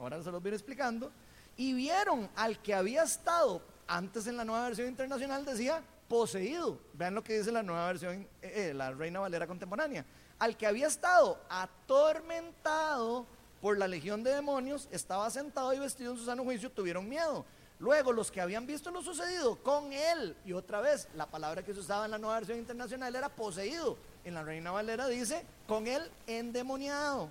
ahora 0.00 0.22
se 0.22 0.30
los 0.30 0.42
voy 0.42 0.52
explicando, 0.52 1.12
y 1.56 1.74
vieron 1.74 2.28
al 2.36 2.60
que 2.60 2.74
había 2.74 3.02
estado, 3.02 3.62
antes 3.86 4.26
en 4.26 4.36
la 4.36 4.44
nueva 4.44 4.66
versión 4.66 4.88
internacional 4.88 5.44
decía 5.44 5.82
poseído, 6.10 6.76
vean 6.94 7.14
lo 7.14 7.22
que 7.22 7.38
dice 7.38 7.52
la 7.52 7.62
nueva 7.62 7.86
versión, 7.86 8.26
eh, 8.42 8.70
eh, 8.70 8.74
la 8.74 8.90
Reina 8.90 9.20
Valera 9.20 9.46
contemporánea, 9.46 10.04
al 10.40 10.56
que 10.56 10.66
había 10.66 10.88
estado 10.88 11.40
atormentado 11.48 13.26
por 13.60 13.78
la 13.78 13.86
legión 13.86 14.24
de 14.24 14.34
demonios, 14.34 14.88
estaba 14.90 15.30
sentado 15.30 15.72
y 15.72 15.78
vestido 15.78 16.10
en 16.10 16.18
su 16.18 16.24
sano 16.24 16.42
juicio, 16.42 16.68
tuvieron 16.68 17.08
miedo. 17.08 17.44
Luego, 17.78 18.12
los 18.12 18.32
que 18.32 18.40
habían 18.40 18.66
visto 18.66 18.90
lo 18.90 19.02
sucedido 19.02 19.54
con 19.62 19.92
él, 19.92 20.36
y 20.44 20.52
otra 20.52 20.80
vez, 20.80 21.06
la 21.14 21.26
palabra 21.26 21.62
que 21.62 21.72
se 21.72 21.78
usaba 21.78 22.06
en 22.06 22.10
la 22.10 22.18
nueva 22.18 22.40
versión 22.40 22.58
internacional 22.58 23.14
era 23.14 23.28
poseído. 23.28 23.96
En 24.24 24.34
la 24.34 24.42
Reina 24.42 24.72
Valera 24.72 25.06
dice, 25.06 25.44
con 25.68 25.86
él 25.86 26.02
endemoniado. 26.26 27.28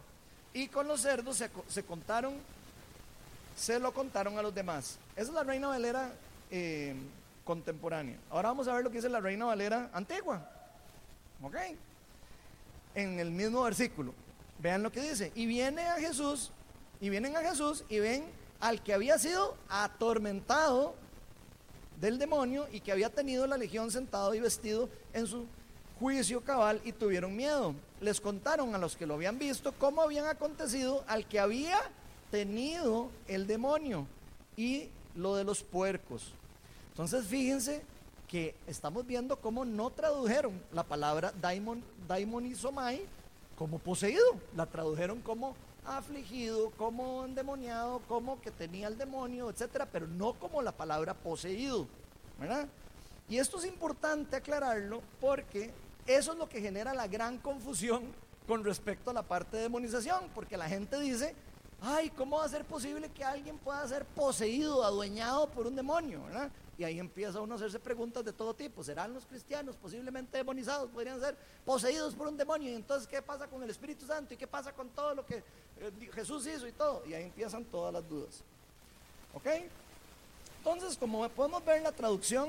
Y 0.53 0.69
con 0.69 0.87
los 0.87 1.01
cerdos 1.01 1.43
se, 1.67 1.83
contaron, 1.83 2.35
se 3.57 3.77
lo 3.77 3.93
contaron 3.93 4.37
a 4.37 4.41
los 4.41 4.55
demás. 4.55 4.97
Esa 5.17 5.27
es 5.27 5.33
la 5.33 5.43
Reina 5.43 5.67
Valera 5.67 6.13
eh, 6.49 6.95
contemporánea. 7.49 8.19
Ahora 8.29 8.49
vamos 8.49 8.67
a 8.67 8.75
ver 8.75 8.83
lo 8.83 8.91
que 8.91 8.97
dice 8.97 9.09
la 9.09 9.19
Reina 9.19 9.45
Valera 9.45 9.89
antigua. 9.91 10.47
¿Ok? 11.41 11.55
En 12.93 13.19
el 13.19 13.31
mismo 13.31 13.63
versículo. 13.63 14.13
Vean 14.59 14.83
lo 14.83 14.91
que 14.91 15.01
dice. 15.01 15.31
Y 15.33 15.47
viene 15.47 15.81
a 15.81 15.95
Jesús, 15.95 16.51
y 17.01 17.09
vienen 17.09 17.35
a 17.35 17.41
Jesús 17.41 17.85
y 17.89 17.97
ven 17.97 18.23
al 18.59 18.83
que 18.83 18.93
había 18.93 19.17
sido 19.17 19.57
atormentado 19.67 20.93
del 21.99 22.19
demonio 22.19 22.67
y 22.71 22.81
que 22.81 22.91
había 22.91 23.09
tenido 23.09 23.47
la 23.47 23.57
legión 23.57 23.89
sentado 23.89 24.35
y 24.35 24.39
vestido 24.39 24.87
en 25.13 25.25
su 25.25 25.47
juicio 25.99 26.41
cabal 26.41 26.79
y 26.85 26.91
tuvieron 26.91 27.35
miedo. 27.35 27.73
Les 27.99 28.21
contaron 28.21 28.75
a 28.75 28.77
los 28.77 28.95
que 28.95 29.07
lo 29.07 29.15
habían 29.15 29.39
visto 29.39 29.73
cómo 29.79 30.03
habían 30.03 30.27
acontecido 30.27 31.03
al 31.07 31.27
que 31.27 31.39
había 31.39 31.79
tenido 32.29 33.09
el 33.27 33.47
demonio 33.47 34.05
y 34.55 34.89
lo 35.15 35.35
de 35.35 35.45
los 35.45 35.63
puercos. 35.63 36.35
Entonces 36.99 37.27
fíjense 37.27 37.81
que 38.27 38.53
estamos 38.67 39.07
viendo 39.07 39.37
cómo 39.37 39.63
no 39.63 39.89
tradujeron 39.89 40.61
la 40.73 40.83
palabra 40.83 41.31
daimon, 41.39 41.81
como 43.57 43.79
poseído, 43.79 44.25
la 44.53 44.65
tradujeron 44.65 45.21
como 45.21 45.55
afligido, 45.85 46.71
como 46.71 47.23
endemoniado, 47.23 48.01
como 48.09 48.41
que 48.41 48.51
tenía 48.51 48.89
el 48.89 48.97
demonio, 48.97 49.49
etcétera, 49.49 49.87
pero 49.89 50.07
no 50.07 50.33
como 50.33 50.61
la 50.61 50.73
palabra 50.73 51.13
poseído, 51.13 51.87
¿verdad? 52.37 52.67
Y 53.29 53.37
esto 53.37 53.59
es 53.59 53.65
importante 53.65 54.35
aclararlo 54.35 55.01
porque 55.21 55.71
eso 56.05 56.33
es 56.33 56.37
lo 56.37 56.49
que 56.49 56.59
genera 56.59 56.93
la 56.93 57.07
gran 57.07 57.37
confusión 57.37 58.11
con 58.45 58.65
respecto 58.65 59.11
a 59.11 59.13
la 59.13 59.23
parte 59.23 59.55
de 59.55 59.63
demonización, 59.63 60.25
porque 60.35 60.57
la 60.57 60.67
gente 60.67 60.99
dice, 60.99 61.33
ay, 61.79 62.09
¿cómo 62.09 62.39
va 62.39 62.43
a 62.43 62.49
ser 62.49 62.65
posible 62.65 63.07
que 63.07 63.23
alguien 63.23 63.57
pueda 63.57 63.87
ser 63.87 64.03
poseído, 64.03 64.83
adueñado 64.83 65.47
por 65.47 65.65
un 65.65 65.77
demonio? 65.77 66.23
¿verdad? 66.25 66.51
Y 66.79 66.85
ahí 66.85 66.97
empieza 66.97 67.41
uno 67.41 67.55
a 67.55 67.57
hacerse 67.57 67.77
preguntas 67.77 68.23
de 68.23 68.31
todo 68.31 68.53
tipo. 68.53 68.81
¿Serán 68.85 69.13
los 69.13 69.25
cristianos 69.25 69.75
posiblemente 69.75 70.37
demonizados? 70.37 70.89
¿Podrían 70.89 71.19
ser 71.19 71.35
poseídos 71.65 72.15
por 72.15 72.29
un 72.29 72.37
demonio? 72.37 72.71
Y 72.71 72.75
entonces, 72.75 73.05
¿qué 73.05 73.21
pasa 73.21 73.47
con 73.47 73.61
el 73.61 73.69
Espíritu 73.69 74.05
Santo? 74.05 74.33
¿Y 74.33 74.37
qué 74.37 74.47
pasa 74.47 74.71
con 74.71 74.87
todo 74.91 75.13
lo 75.13 75.25
que 75.25 75.43
eh, 75.81 76.09
Jesús 76.13 76.47
hizo 76.47 76.65
y 76.65 76.71
todo? 76.71 77.03
Y 77.05 77.13
ahí 77.13 77.25
empiezan 77.25 77.65
todas 77.65 77.91
las 77.91 78.07
dudas. 78.07 78.41
¿Ok? 79.33 79.45
Entonces, 80.59 80.97
como 80.97 81.27
podemos 81.27 81.65
ver, 81.65 81.81
la 81.81 81.91
traducción 81.91 82.47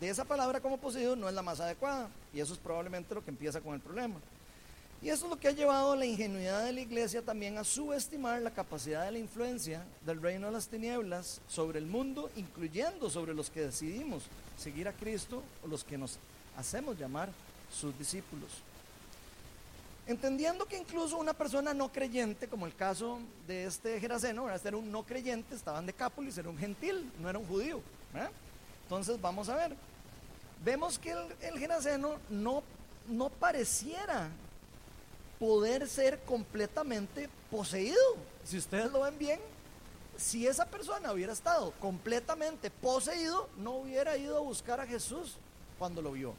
de 0.00 0.08
esa 0.08 0.24
palabra 0.24 0.58
como 0.58 0.78
poseído 0.78 1.14
no 1.14 1.28
es 1.28 1.34
la 1.34 1.42
más 1.42 1.60
adecuada. 1.60 2.08
Y 2.32 2.40
eso 2.40 2.54
es 2.54 2.58
probablemente 2.58 3.14
lo 3.14 3.22
que 3.22 3.32
empieza 3.32 3.60
con 3.60 3.74
el 3.74 3.80
problema. 3.80 4.14
Y 5.02 5.08
eso 5.08 5.24
es 5.24 5.30
lo 5.30 5.38
que 5.38 5.48
ha 5.48 5.52
llevado 5.52 5.92
a 5.92 5.96
la 5.96 6.06
ingenuidad 6.06 6.64
de 6.64 6.72
la 6.72 6.80
iglesia 6.80 7.22
también 7.22 7.58
a 7.58 7.64
subestimar 7.64 8.40
la 8.40 8.52
capacidad 8.52 9.04
de 9.04 9.10
la 9.10 9.18
influencia 9.18 9.84
del 10.06 10.22
reino 10.22 10.46
de 10.46 10.52
las 10.52 10.68
tinieblas 10.68 11.40
sobre 11.48 11.80
el 11.80 11.86
mundo, 11.86 12.30
incluyendo 12.36 13.10
sobre 13.10 13.34
los 13.34 13.50
que 13.50 13.62
decidimos 13.62 14.22
seguir 14.56 14.86
a 14.86 14.92
Cristo 14.92 15.42
o 15.64 15.66
los 15.66 15.82
que 15.82 15.98
nos 15.98 16.18
hacemos 16.56 16.96
llamar 16.96 17.30
sus 17.72 17.98
discípulos. 17.98 18.52
Entendiendo 20.06 20.66
que 20.66 20.78
incluso 20.78 21.16
una 21.16 21.32
persona 21.32 21.74
no 21.74 21.90
creyente, 21.90 22.46
como 22.46 22.66
el 22.66 22.74
caso 22.76 23.18
de 23.48 23.64
este 23.64 23.98
Geraseno, 23.98 24.48
este 24.50 24.68
era 24.68 24.76
un 24.76 24.92
no 24.92 25.02
creyente, 25.02 25.56
estaban 25.56 25.84
de 25.84 25.94
Cápolis, 25.94 26.38
era 26.38 26.48
un 26.48 26.58
gentil, 26.58 27.10
no 27.20 27.28
era 27.28 27.40
un 27.40 27.46
judío. 27.46 27.80
Entonces 28.84 29.20
vamos 29.20 29.48
a 29.48 29.56
ver. 29.56 29.76
Vemos 30.64 30.96
que 30.96 31.10
el, 31.10 31.24
el 31.40 31.58
Geraseno 31.58 32.18
no, 32.30 32.62
no 33.08 33.30
pareciera 33.30 34.28
poder 35.42 35.88
ser 35.88 36.20
completamente 36.20 37.28
poseído. 37.50 37.98
Si 38.44 38.56
ustedes 38.56 38.92
lo 38.92 39.00
ven 39.00 39.18
bien, 39.18 39.40
si 40.16 40.46
esa 40.46 40.66
persona 40.66 41.12
hubiera 41.12 41.32
estado 41.32 41.72
completamente 41.80 42.70
poseído, 42.70 43.48
no 43.56 43.72
hubiera 43.78 44.16
ido 44.16 44.36
a 44.36 44.40
buscar 44.40 44.78
a 44.78 44.86
Jesús 44.86 45.34
cuando 45.80 46.00
lo 46.00 46.12
vio. 46.12 46.32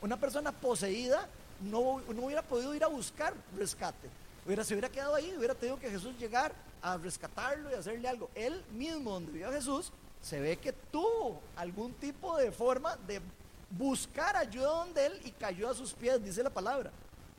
Una 0.00 0.16
persona 0.16 0.52
poseída 0.52 1.26
no, 1.60 2.00
no 2.14 2.26
hubiera 2.26 2.42
podido 2.42 2.76
ir 2.76 2.84
a 2.84 2.86
buscar 2.86 3.34
rescate. 3.56 4.08
Hubiera, 4.46 4.62
se 4.62 4.74
hubiera 4.74 4.88
quedado 4.88 5.16
ahí, 5.16 5.34
hubiera 5.36 5.56
tenido 5.56 5.80
que 5.80 5.90
Jesús 5.90 6.16
llegar 6.16 6.52
a 6.80 6.96
rescatarlo 6.96 7.72
y 7.72 7.74
hacerle 7.74 8.06
algo. 8.06 8.30
Él 8.36 8.64
mismo, 8.70 9.14
donde 9.14 9.32
vio 9.32 9.48
a 9.48 9.52
Jesús, 9.52 9.90
se 10.22 10.38
ve 10.38 10.56
que 10.58 10.72
tuvo 10.72 11.40
algún 11.56 11.92
tipo 11.94 12.36
de 12.36 12.52
forma 12.52 12.96
de 12.98 13.20
buscar 13.68 14.36
ayuda 14.36 14.68
donde 14.68 15.06
él 15.06 15.20
y 15.24 15.32
cayó 15.32 15.68
a 15.68 15.74
sus 15.74 15.92
pies, 15.92 16.22
dice 16.22 16.40
la 16.44 16.50
palabra. 16.50 16.92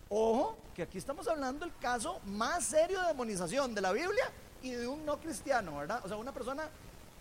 Ojo, 0.10 0.58
que 0.76 0.82
aquí 0.82 0.98
estamos 0.98 1.28
hablando 1.28 1.66
del 1.66 1.76
caso 1.78 2.20
más 2.26 2.66
serio 2.66 3.00
de 3.00 3.08
demonización 3.10 3.76
de 3.76 3.82
la 3.82 3.92
Biblia 3.92 4.32
y 4.64 4.72
de 4.72 4.88
un 4.88 5.06
no 5.06 5.20
cristiano, 5.20 5.78
¿verdad? 5.78 6.02
O 6.04 6.08
sea, 6.08 6.18
una 6.18 6.34
persona 6.34 6.68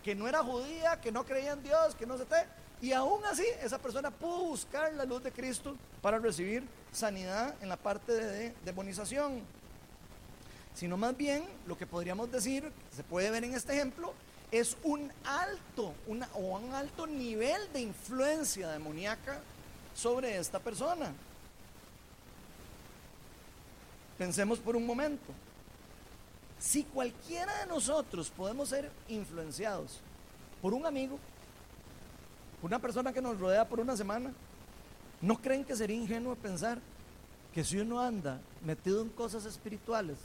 que 0.03 0.15
no 0.15 0.27
era 0.27 0.43
judía, 0.43 0.99
que 0.99 1.13
no 1.13 1.25
creía 1.25 1.53
en 1.53 1.63
Dios, 1.63 1.95
que 1.95 2.07
no 2.07 2.17
se 2.17 2.25
te... 2.25 2.37
Y 2.81 2.93
aún 2.93 3.23
así, 3.27 3.45
esa 3.63 3.79
persona 3.79 4.11
pudo 4.11 4.45
buscar 4.45 4.95
la 4.95 5.05
luz 5.05 5.23
de 5.23 5.33
Cristo 5.33 5.77
para 6.01 6.19
recibir 6.19 6.67
sanidad 6.91 7.55
en 7.61 7.69
la 7.69 7.77
parte 7.77 8.13
de 8.13 8.55
demonización. 8.65 9.43
Sino 10.73 10.97
más 10.97 11.15
bien, 11.15 11.45
lo 11.67 11.77
que 11.77 11.87
podríamos 11.87 12.31
decir, 12.33 12.73
se 12.97 13.03
puede 13.05 13.31
ver 13.31 13.45
en 13.45 13.53
este 13.53 13.75
ejemplo, 13.75 14.15
es 14.51 14.79
un 14.83 15.13
alto 15.25 15.93
una, 16.07 16.27
o 16.35 16.39
un 16.39 16.73
alto 16.73 17.07
nivel 17.07 17.71
de 17.75 17.81
influencia 17.81 18.69
demoníaca 18.71 19.41
sobre 19.95 20.39
esta 20.39 20.59
persona. 20.59 21.13
Pensemos 24.19 24.59
por 24.59 24.75
un 24.75 24.85
momento. 24.85 25.33
Si 26.59 26.83
cualquiera 26.83 27.61
de 27.61 27.67
nosotros 27.67 28.31
podemos 28.31 28.69
ser 28.69 28.91
influenciados 29.09 30.01
por 30.61 30.75
un 30.75 30.85
amigo, 30.85 31.19
por 32.61 32.69
una 32.69 32.81
persona 32.81 33.13
que 33.13 33.23
nos 33.23 33.39
rodea 33.39 33.67
por 33.67 33.79
una 33.79 33.97
semana, 33.97 34.33
¿no 35.23 35.41
creen 35.41 35.65
que 35.65 35.77
sería 35.77 35.97
ingenuo 35.97 36.35
pensar 36.35 36.81
que 37.55 37.63
si 37.63 37.79
uno 37.79 38.01
anda 38.01 38.41
metido 38.65 39.03
en 39.03 39.09
cosas 39.11 39.45
espirituales 39.45 40.19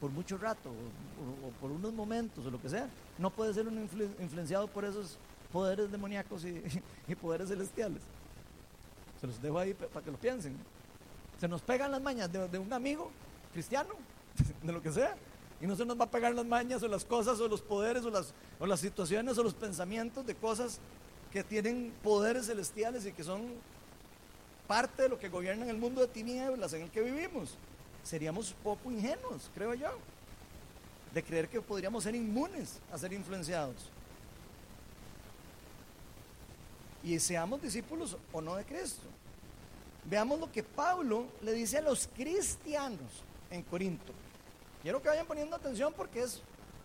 por 0.00 0.10
mucho 0.10 0.38
rato 0.38 0.70
o, 0.70 1.50
por 1.60 1.70
unos 1.70 1.92
momentos 1.92 2.46
o 2.46 2.50
lo 2.50 2.60
que 2.60 2.70
sea, 2.70 2.88
no 3.18 3.28
puede 3.28 3.52
ser 3.52 3.68
uno 3.68 3.82
influenciado 4.20 4.66
por 4.68 4.86
esos 4.86 5.18
poderes 5.52 5.92
demoníacos 5.92 6.46
y, 6.46 6.62
y 7.08 7.14
poderes 7.14 7.50
celestiales? 7.50 8.02
Se 9.20 9.26
los 9.26 9.40
dejo 9.40 9.58
ahí 9.58 9.74
para 9.74 10.02
que 10.02 10.10
lo 10.10 10.16
piensen. 10.16 10.56
Se 11.40 11.48
nos 11.48 11.62
pegan 11.62 11.90
las 11.90 12.00
mañas 12.00 12.30
de, 12.32 12.58
un 12.58 12.72
amigo 12.72 13.10
cristiano, 13.52 13.94
de 14.62 14.72
lo 14.72 14.82
que 14.82 14.92
sea, 14.92 15.16
y 15.60 15.66
no 15.66 15.76
se 15.76 15.84
nos 15.84 15.98
va 15.98 16.04
a 16.04 16.10
pegar 16.10 16.34
las 16.34 16.46
mañas 16.46 16.82
o 16.82 16.88
las 16.88 17.04
cosas 17.04 17.40
o 17.40 17.48
los 17.48 17.62
poderes 17.62 18.04
o 18.04 18.10
las, 18.10 18.34
o 18.58 18.66
las 18.66 18.80
situaciones 18.80 19.38
o 19.38 19.42
los 19.42 19.54
pensamientos 19.54 20.26
de 20.26 20.34
cosas 20.34 20.78
que 21.32 21.42
tienen 21.42 21.92
poderes 22.02 22.46
celestiales 22.46 23.06
y 23.06 23.12
que 23.12 23.24
son 23.24 23.42
parte 24.66 25.02
de 25.02 25.08
lo 25.08 25.18
que 25.18 25.28
gobierna 25.28 25.68
el 25.68 25.76
mundo 25.76 26.00
de 26.00 26.08
tinieblas 26.08 26.72
en 26.72 26.82
el 26.82 26.90
que 26.90 27.02
vivimos. 27.02 27.56
Seríamos 28.02 28.54
poco 28.62 28.90
ingenuos, 28.90 29.50
creo 29.54 29.74
yo, 29.74 29.90
de 31.12 31.22
creer 31.22 31.48
que 31.48 31.60
podríamos 31.60 32.04
ser 32.04 32.14
inmunes 32.14 32.80
a 32.92 32.98
ser 32.98 33.12
influenciados. 33.12 33.76
Y 37.02 37.18
seamos 37.20 37.60
discípulos 37.60 38.16
o 38.32 38.40
no 38.40 38.56
de 38.56 38.64
Cristo. 38.64 39.06
Veamos 40.08 40.38
lo 40.38 40.52
que 40.52 40.62
Pablo 40.62 41.26
le 41.42 41.52
dice 41.52 41.78
a 41.78 41.82
los 41.82 42.08
cristianos 42.08 43.22
en 43.50 43.62
Corinto. 43.62 44.12
Quiero 44.82 45.00
que 45.00 45.08
vayan 45.08 45.26
poniendo 45.26 45.56
atención 45.56 45.94
porque 45.96 46.22
es 46.22 46.42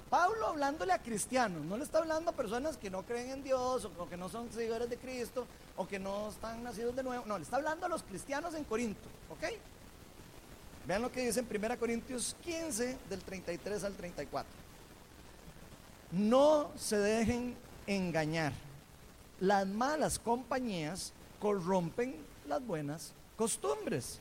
Pablo 0.09 0.47
hablándole 0.47 0.91
a 0.93 1.01
cristianos, 1.01 1.63
no 1.65 1.77
le 1.77 1.83
está 1.83 1.99
hablando 1.99 2.31
a 2.31 2.33
personas 2.33 2.77
que 2.77 2.89
no 2.89 3.03
creen 3.03 3.29
en 3.29 3.43
Dios 3.43 3.85
o, 3.85 4.09
que 4.09 4.17
no 4.17 4.27
son 4.27 4.51
seguidores 4.51 4.89
de 4.89 4.97
Cristo 4.97 5.45
o 5.77 5.87
que 5.87 5.99
no 5.99 6.29
están 6.29 6.63
nacidos 6.63 6.95
de 6.95 7.03
nuevo, 7.03 7.25
no, 7.27 7.37
le 7.37 7.43
está 7.43 7.57
hablando 7.57 7.85
a 7.85 7.89
los 7.89 8.01
cristianos 8.01 8.55
en 8.55 8.63
Corinto, 8.63 9.07
¿ok? 9.29 9.53
Vean 10.87 11.03
lo 11.03 11.11
que 11.11 11.25
dice 11.25 11.41
en 11.41 11.63
1 11.63 11.77
Corintios 11.77 12.35
15 12.43 12.97
del 13.07 13.21
33 13.21 13.83
al 13.83 13.93
34. 13.93 14.51
No 16.11 16.71
se 16.75 16.97
dejen 16.97 17.55
engañar. 17.85 18.53
Las 19.39 19.67
malas 19.67 20.17
compañías 20.17 21.13
corrompen 21.39 22.15
las 22.49 22.65
buenas 22.65 23.13
costumbres. 23.37 24.19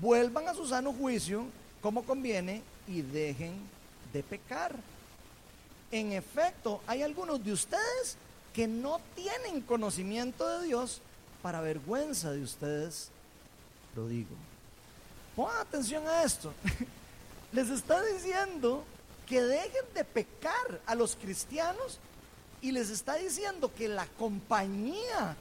Vuelvan 0.00 0.48
a 0.48 0.54
su 0.54 0.66
sano 0.66 0.92
juicio 0.92 1.44
como 1.80 2.02
conviene 2.02 2.62
y 2.86 3.02
dejen 3.02 3.54
de 4.12 4.22
pecar. 4.22 4.74
En 5.90 6.12
efecto, 6.12 6.82
hay 6.86 7.02
algunos 7.02 7.42
de 7.42 7.52
ustedes 7.52 8.16
que 8.52 8.66
no 8.66 9.00
tienen 9.14 9.62
conocimiento 9.62 10.46
de 10.48 10.66
Dios 10.66 11.00
para 11.40 11.60
vergüenza 11.60 12.32
de 12.32 12.42
ustedes, 12.42 13.08
lo 13.94 14.08
digo. 14.08 14.34
Pongan 15.36 15.58
atención 15.58 16.06
a 16.06 16.24
esto. 16.24 16.52
Les 17.52 17.70
está 17.70 18.02
diciendo 18.04 18.84
que 19.26 19.40
dejen 19.40 19.84
de 19.94 20.04
pecar 20.04 20.80
a 20.86 20.94
los 20.94 21.14
cristianos 21.14 21.98
y 22.60 22.72
les 22.72 22.90
está 22.90 23.14
diciendo 23.14 23.70
que 23.74 23.86
la 23.88 24.06
compañía 24.18 25.36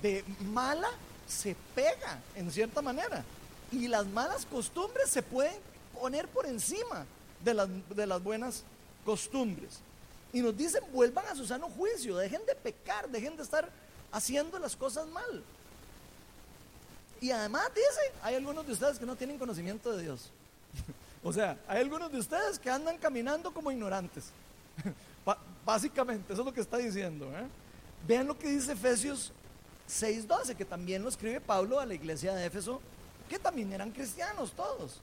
de 0.00 0.24
mala 0.52 0.88
se 1.30 1.56
pega 1.74 2.18
en 2.34 2.50
cierta 2.50 2.82
manera 2.82 3.24
y 3.72 3.88
las 3.88 4.06
malas 4.06 4.44
costumbres 4.46 5.10
se 5.10 5.22
pueden 5.22 5.56
poner 5.98 6.28
por 6.28 6.46
encima 6.46 7.06
de 7.44 7.54
las, 7.54 7.68
de 7.88 8.06
las 8.06 8.22
buenas 8.22 8.64
costumbres. 9.04 9.80
Y 10.32 10.40
nos 10.40 10.56
dicen, 10.56 10.82
vuelvan 10.92 11.26
a 11.26 11.34
su 11.34 11.46
sano 11.46 11.68
juicio, 11.68 12.16
dejen 12.16 12.44
de 12.46 12.54
pecar, 12.54 13.08
dejen 13.08 13.36
de 13.36 13.42
estar 13.42 13.68
haciendo 14.12 14.58
las 14.58 14.76
cosas 14.76 15.06
mal. 15.08 15.42
Y 17.20 17.30
además 17.30 17.68
dice, 17.74 18.12
hay 18.22 18.34
algunos 18.34 18.66
de 18.66 18.72
ustedes 18.72 18.98
que 18.98 19.06
no 19.06 19.16
tienen 19.16 19.38
conocimiento 19.38 19.92
de 19.96 20.02
Dios. 20.04 20.30
o 21.22 21.32
sea, 21.32 21.58
hay 21.68 21.80
algunos 21.80 22.10
de 22.10 22.18
ustedes 22.18 22.58
que 22.58 22.70
andan 22.70 22.96
caminando 22.98 23.52
como 23.52 23.70
ignorantes. 23.70 24.30
Básicamente, 25.64 26.32
eso 26.32 26.42
es 26.42 26.46
lo 26.46 26.54
que 26.54 26.62
está 26.62 26.78
diciendo. 26.78 27.26
¿eh? 27.26 27.46
Vean 28.06 28.26
lo 28.26 28.38
que 28.38 28.48
dice 28.48 28.72
Efesios 28.72 29.32
6:12, 29.90 30.54
que 30.54 30.64
también 30.64 31.02
lo 31.02 31.08
escribe 31.08 31.40
Pablo 31.40 31.80
a 31.80 31.86
la 31.86 31.94
iglesia 31.94 32.34
de 32.34 32.46
Éfeso, 32.46 32.80
que 33.28 33.38
también 33.38 33.72
eran 33.72 33.90
cristianos 33.90 34.52
todos. 34.52 35.00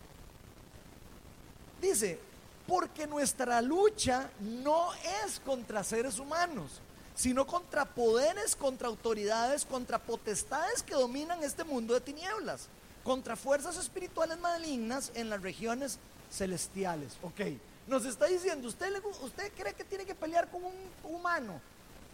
Dice, 1.82 2.20
porque 2.66 3.08
nuestra 3.08 3.62
lucha 3.62 4.30
no 4.40 4.94
es 5.24 5.40
contra 5.40 5.84
seres 5.84 6.20
humanos, 6.20 6.82
sino 7.16 7.46
contra 7.46 7.86
poderes, 7.86 8.56
contra 8.56 8.88
autoridades, 8.88 9.66
contra 9.66 10.00
potestades 10.00 10.84
que 10.84 10.94
dominan 10.94 11.44
este 11.44 11.64
mundo 11.64 11.94
de 11.94 12.02
tinieblas, 12.02 12.68
contra 13.04 13.36
fuerzas 13.36 13.78
espirituales 13.78 14.40
malignas 14.40 15.12
en 15.16 15.30
las 15.30 15.42
regiones 15.42 16.00
celestiales. 16.32 17.18
Ok, 17.22 17.42
nos 17.88 18.06
está 18.06 18.26
diciendo, 18.26 18.68
¿usted, 18.68 18.94
usted 19.22 19.52
cree 19.56 19.74
que 19.74 19.84
tiene 19.84 20.06
que 20.06 20.16
pelear 20.16 20.50
con 20.50 20.64
un 20.66 20.76
humano? 21.04 21.62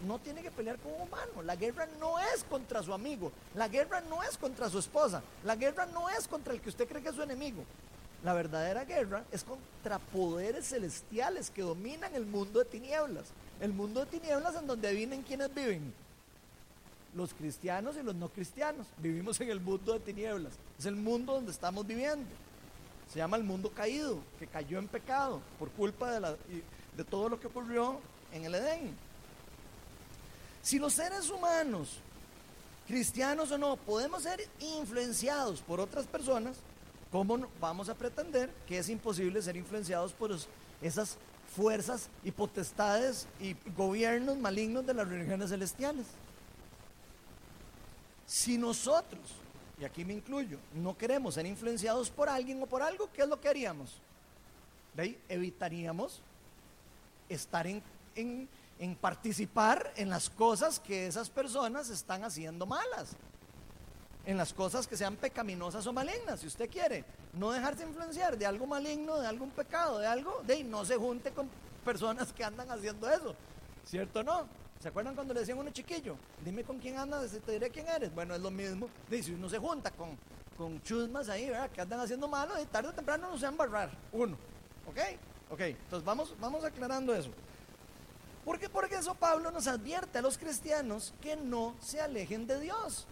No 0.06 0.20
tiene 0.20 0.42
que 0.42 0.52
pelear 0.52 0.78
con 0.80 0.94
un 0.94 1.02
humano. 1.02 1.42
La 1.44 1.56
guerra 1.56 1.88
no 2.00 2.20
es 2.20 2.44
contra 2.44 2.84
su 2.84 2.94
amigo. 2.94 3.32
La 3.56 3.68
guerra 3.68 4.02
no 4.02 4.22
es 4.24 4.38
contra 4.38 4.70
su 4.70 4.80
esposa. 4.80 5.22
La 5.44 5.56
guerra 5.56 5.86
no 5.86 6.10
es 6.10 6.28
contra 6.28 6.54
el 6.54 6.62
que 6.62 6.70
usted 6.70 6.88
cree 6.88 7.02
que 7.02 7.10
es 7.10 7.16
su 7.16 7.22
enemigo. 7.22 7.64
La 8.24 8.34
verdadera 8.34 8.86
guerra 8.86 9.26
es 9.32 9.44
contra 9.44 10.00
poderes 10.00 10.70
celestiales 10.70 11.50
que 11.50 11.62
dominan 11.62 12.16
el 12.16 12.26
mundo 12.26 12.60
de 12.60 12.66
tinieblas. 12.66 13.26
El 13.60 13.74
mundo 13.74 14.00
de 14.00 14.06
tinieblas 14.06 14.56
en 14.56 14.68
donde 14.68 14.88
adivinen 14.88 15.24
quiénes 15.24 15.54
viven. 15.54 15.94
Los 17.14 17.34
cristianos 17.34 17.96
y 17.98 18.04
los 18.04 18.16
no 18.16 18.30
cristianos. 18.30 18.88
Vivimos 18.98 19.40
en 19.42 19.50
el 19.50 19.60
mundo 19.60 19.94
de 19.94 20.00
tinieblas. 20.00 20.54
Es 20.80 20.86
el 20.86 20.96
mundo 20.96 21.34
donde 21.34 21.52
estamos 21.52 21.86
viviendo. 21.86 22.26
Se 23.12 23.20
llama 23.20 23.38
el 23.38 23.44
mundo 23.44 23.72
caído, 23.72 24.18
que 24.40 24.48
cayó 24.48 24.80
en 24.80 24.88
pecado 24.88 25.42
por 25.60 25.70
culpa 25.72 26.12
de, 26.12 26.36
de 26.98 27.04
todo 27.04 27.30
lo 27.30 27.40
que 27.40 27.48
ocurrió 27.48 28.00
en 28.32 28.46
el 28.46 28.56
Edén. 28.56 28.96
Si 30.64 30.80
los 30.80 30.94
seres 30.94 31.30
humanos, 31.30 32.00
cristianos 32.88 33.52
o 33.52 33.58
no, 33.58 33.76
podemos 33.76 34.24
ser 34.24 34.48
influenciados 34.62 35.60
por 35.60 35.82
otras 35.82 36.08
personas, 36.08 36.56
¿cómo 37.12 37.38
vamos 37.60 37.90
a 37.90 37.96
pretender 37.96 38.50
que 38.66 38.78
es 38.78 38.88
imposible 38.88 39.42
ser 39.42 39.58
influenciados 39.58 40.14
por 40.14 40.32
esas 40.82 41.18
fuerzas 41.54 42.10
y 42.24 42.32
potestades 42.32 43.28
y 43.42 43.58
gobiernos 43.76 44.38
malignos 44.38 44.86
de 44.86 44.94
las 44.94 45.08
religiones 45.08 45.50
celestiales? 45.50 46.06
Si 48.26 48.58
nosotros, 48.58 49.22
y 49.82 49.84
aquí 49.84 50.06
me 50.06 50.14
incluyo, 50.14 50.60
no 50.76 50.98
queremos 50.98 51.34
ser 51.34 51.46
influenciados 51.46 52.10
por 52.10 52.30
alguien 52.30 52.64
o 52.64 52.68
por 52.68 52.82
algo, 52.82 53.10
¿qué 53.12 53.24
es 53.24 53.28
lo 53.28 53.40
que 53.42 53.50
haríamos? 53.50 53.98
¿De 54.96 55.04
ahí? 55.04 55.20
Evitaríamos 55.28 56.22
estar 57.28 57.68
en, 57.68 57.84
en 58.16 58.48
en 58.80 58.96
participar 58.96 59.94
en 59.96 60.10
las 60.10 60.30
cosas 60.30 60.80
que 60.80 61.08
esas 61.08 61.30
personas 61.30 61.90
están 61.90 62.24
haciendo 62.24 62.66
malas, 62.66 63.16
en 64.26 64.38
las 64.38 64.54
cosas 64.54 64.88
que 64.88 64.98
sean 64.98 65.16
pecaminosas 65.16 65.86
o 65.86 65.94
malignas, 65.94 66.40
si 66.40 66.48
usted 66.48 66.70
quiere, 66.70 67.04
no 67.34 67.52
dejarse 67.52 67.84
influenciar 67.84 68.38
de 68.38 68.46
algo 68.46 68.66
maligno, 68.66 69.20
de 69.20 69.28
algún 69.28 69.52
pecado, 69.52 70.00
de 70.00 70.08
algo, 70.08 70.42
de 70.46 70.64
no 70.64 70.86
se 70.86 70.96
junte 70.96 71.32
con 71.32 71.50
personas 71.84 72.32
que 72.32 72.44
andan 72.44 72.70
haciendo 72.72 73.10
eso, 73.10 73.36
¿cierto 73.86 74.22
o 74.22 74.24
no? 74.24 74.64
¿Se 74.84 74.90
acuerdan 74.90 75.16
cuando 75.16 75.34
le 75.34 75.40
decían 75.40 75.58
a 75.58 75.62
uno 75.62 75.72
chiquillo? 75.72 76.18
Dime 76.44 76.64
con 76.66 76.78
quién 76.78 76.98
andas, 76.98 77.32
te 77.32 77.52
diré 77.54 77.70
quién 77.70 77.88
eres. 77.88 78.14
Bueno, 78.14 78.36
es 78.36 78.42
lo 78.42 78.52
mismo. 78.52 78.90
Dice, 79.10 79.34
uno 79.34 79.48
se 79.48 79.58
junta 79.58 79.92
con, 79.92 80.18
con 80.58 80.82
chusmas 80.84 81.30
ahí, 81.30 81.50
¿verdad? 81.50 81.70
Que 81.70 81.80
andan 81.80 82.02
haciendo 82.02 82.28
malo 82.28 82.62
y 82.62 82.66
tarde 82.66 82.90
o 82.90 82.94
temprano 82.94 83.30
no 83.30 83.38
se 83.38 83.46
van 83.46 83.54
a 83.54 83.64
embarrar. 83.64 83.92
Uno. 84.12 84.36
¿Ok? 84.86 84.98
Ok. 85.52 85.62
Entonces 85.62 86.04
vamos, 86.04 86.36
vamos 86.38 86.66
aclarando 86.66 87.16
eso. 87.16 87.30
¿Por? 88.44 88.60
Porque 88.72 88.96
eso 88.96 89.16
Pablo 89.16 89.52
nos 89.52 89.68
advierte 89.68 90.18
a 90.18 90.22
los 90.22 90.38
cristianos 90.38 91.14
que 91.22 91.36
no 91.36 91.76
se 91.80 92.02
alejen 92.02 92.46
de 92.46 92.60
Dios, 92.60 93.08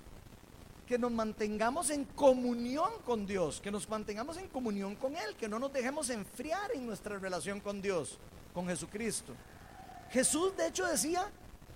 que 0.88 0.98
nos 0.98 1.12
mantengamos 1.12 1.90
en 1.90 2.06
comunión 2.06 2.92
con 3.06 3.26
Dios, 3.26 3.62
que 3.62 3.72
nos 3.72 3.88
mantengamos 3.88 4.38
en 4.38 4.48
comunión 4.48 4.96
con 4.96 5.16
Él, 5.16 5.36
que 5.36 5.48
no 5.48 5.60
nos 5.60 5.72
dejemos 5.72 6.10
enfriar 6.10 6.72
en 6.74 6.86
nuestra 6.86 7.18
relación 7.18 7.60
con 7.60 7.82
Dios, 7.82 8.18
con 8.54 8.68
Jesucristo. 8.68 9.34
Jesús 10.10 10.56
de 10.58 10.68
hecho 10.68 10.86
decía 10.86 11.30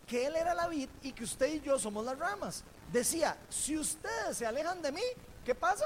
que 0.05 0.25
Él 0.25 0.35
era 0.35 0.53
la 0.53 0.67
vid 0.67 0.89
y 1.01 1.13
que 1.13 1.23
usted 1.23 1.53
y 1.53 1.61
yo 1.61 1.79
somos 1.79 2.05
las 2.05 2.19
ramas. 2.19 2.63
Decía, 2.91 3.37
si 3.49 3.77
ustedes 3.77 4.37
se 4.37 4.45
alejan 4.45 4.81
de 4.81 4.91
mí, 4.91 5.01
¿qué 5.45 5.55
pasa? 5.55 5.85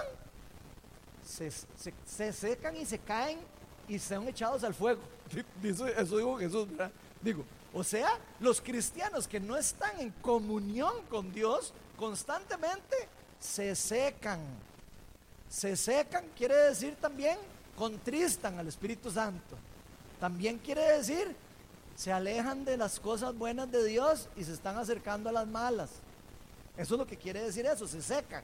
Se, 1.24 1.52
se 1.52 2.34
secan 2.34 2.76
y 2.76 2.86
se 2.86 2.98
caen 3.00 3.40
y 3.88 4.00
son 4.00 4.28
echados 4.28 4.64
al 4.64 4.74
fuego. 4.74 5.02
Eso 5.64 6.18
dijo 6.18 6.38
Jesús, 6.38 6.70
¿verdad? 6.70 6.92
Digo, 7.22 7.44
o 7.74 7.84
sea, 7.84 8.18
los 8.40 8.62
cristianos 8.62 9.28
que 9.28 9.40
no 9.40 9.58
están 9.58 10.00
en 10.00 10.12
comunión 10.22 10.94
con 11.10 11.32
Dios 11.32 11.74
constantemente 11.98 12.96
se 13.40 13.76
secan. 13.76 14.40
Se 15.50 15.76
secan 15.76 16.26
quiere 16.38 16.56
decir 16.56 16.96
también 17.00 17.38
contristan 17.78 18.60
al 18.60 18.68
Espíritu 18.68 19.12
Santo. 19.12 19.56
También 20.20 20.58
quiere 20.58 20.82
decir 20.98 21.36
se 21.96 22.14
alejan 22.14 22.64
de 22.64 22.78
las 22.78 22.98
cosas 22.98 23.36
buenas 23.36 23.70
de 23.70 23.84
Dios 23.84 24.30
y 24.38 24.46
se 24.46 24.54
están 24.54 24.78
acercando 24.78 25.30
a 25.30 25.34
las 25.34 25.46
malas. 25.46 25.90
Eso 26.78 26.96
es 26.96 27.00
lo 27.00 27.06
que 27.06 27.18
quiere 27.18 27.44
decir 27.44 27.66
eso, 27.66 27.86
se 27.88 28.02
secan. 28.02 28.42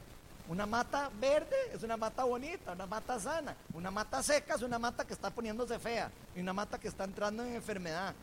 Una 0.50 0.66
mata 0.66 1.10
verde 1.22 1.56
es 1.74 1.82
una 1.82 1.96
mata 1.96 2.26
bonita, 2.26 2.74
una 2.74 2.86
mata 2.86 3.18
sana. 3.18 3.56
Una 3.74 3.90
mata 3.90 4.22
seca 4.22 4.56
es 4.56 4.62
una 4.62 4.78
mata 4.78 5.08
que 5.08 5.14
está 5.14 5.30
poniéndose 5.30 5.80
fea 5.80 6.12
y 6.36 6.42
una 6.42 6.52
mata 6.52 6.78
que 6.78 6.90
está 6.90 7.06
entrando 7.06 7.44
en 7.46 7.56
enfermedad. 7.56 8.14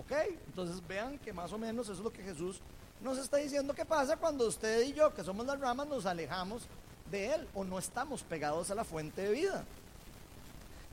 ¿Ok? 0.00 0.12
Entonces 0.46 0.86
vean 0.86 1.18
que 1.18 1.32
más 1.32 1.52
o 1.52 1.58
menos 1.58 1.86
eso 1.86 1.94
es 1.94 2.00
lo 2.00 2.12
que 2.12 2.22
Jesús 2.22 2.60
nos 3.02 3.18
está 3.18 3.36
diciendo 3.36 3.74
que 3.74 3.84
pasa 3.84 4.16
cuando 4.16 4.46
usted 4.46 4.82
y 4.82 4.94
yo, 4.94 5.14
que 5.14 5.22
somos 5.22 5.46
las 5.46 5.60
ramas, 5.60 5.86
nos 5.86 6.06
alejamos 6.06 6.62
de 7.10 7.34
Él 7.34 7.48
o 7.54 7.64
no 7.64 7.78
estamos 7.78 8.22
pegados 8.22 8.70
a 8.70 8.74
la 8.74 8.84
fuente 8.84 9.22
de 9.22 9.30
vida. 9.30 9.64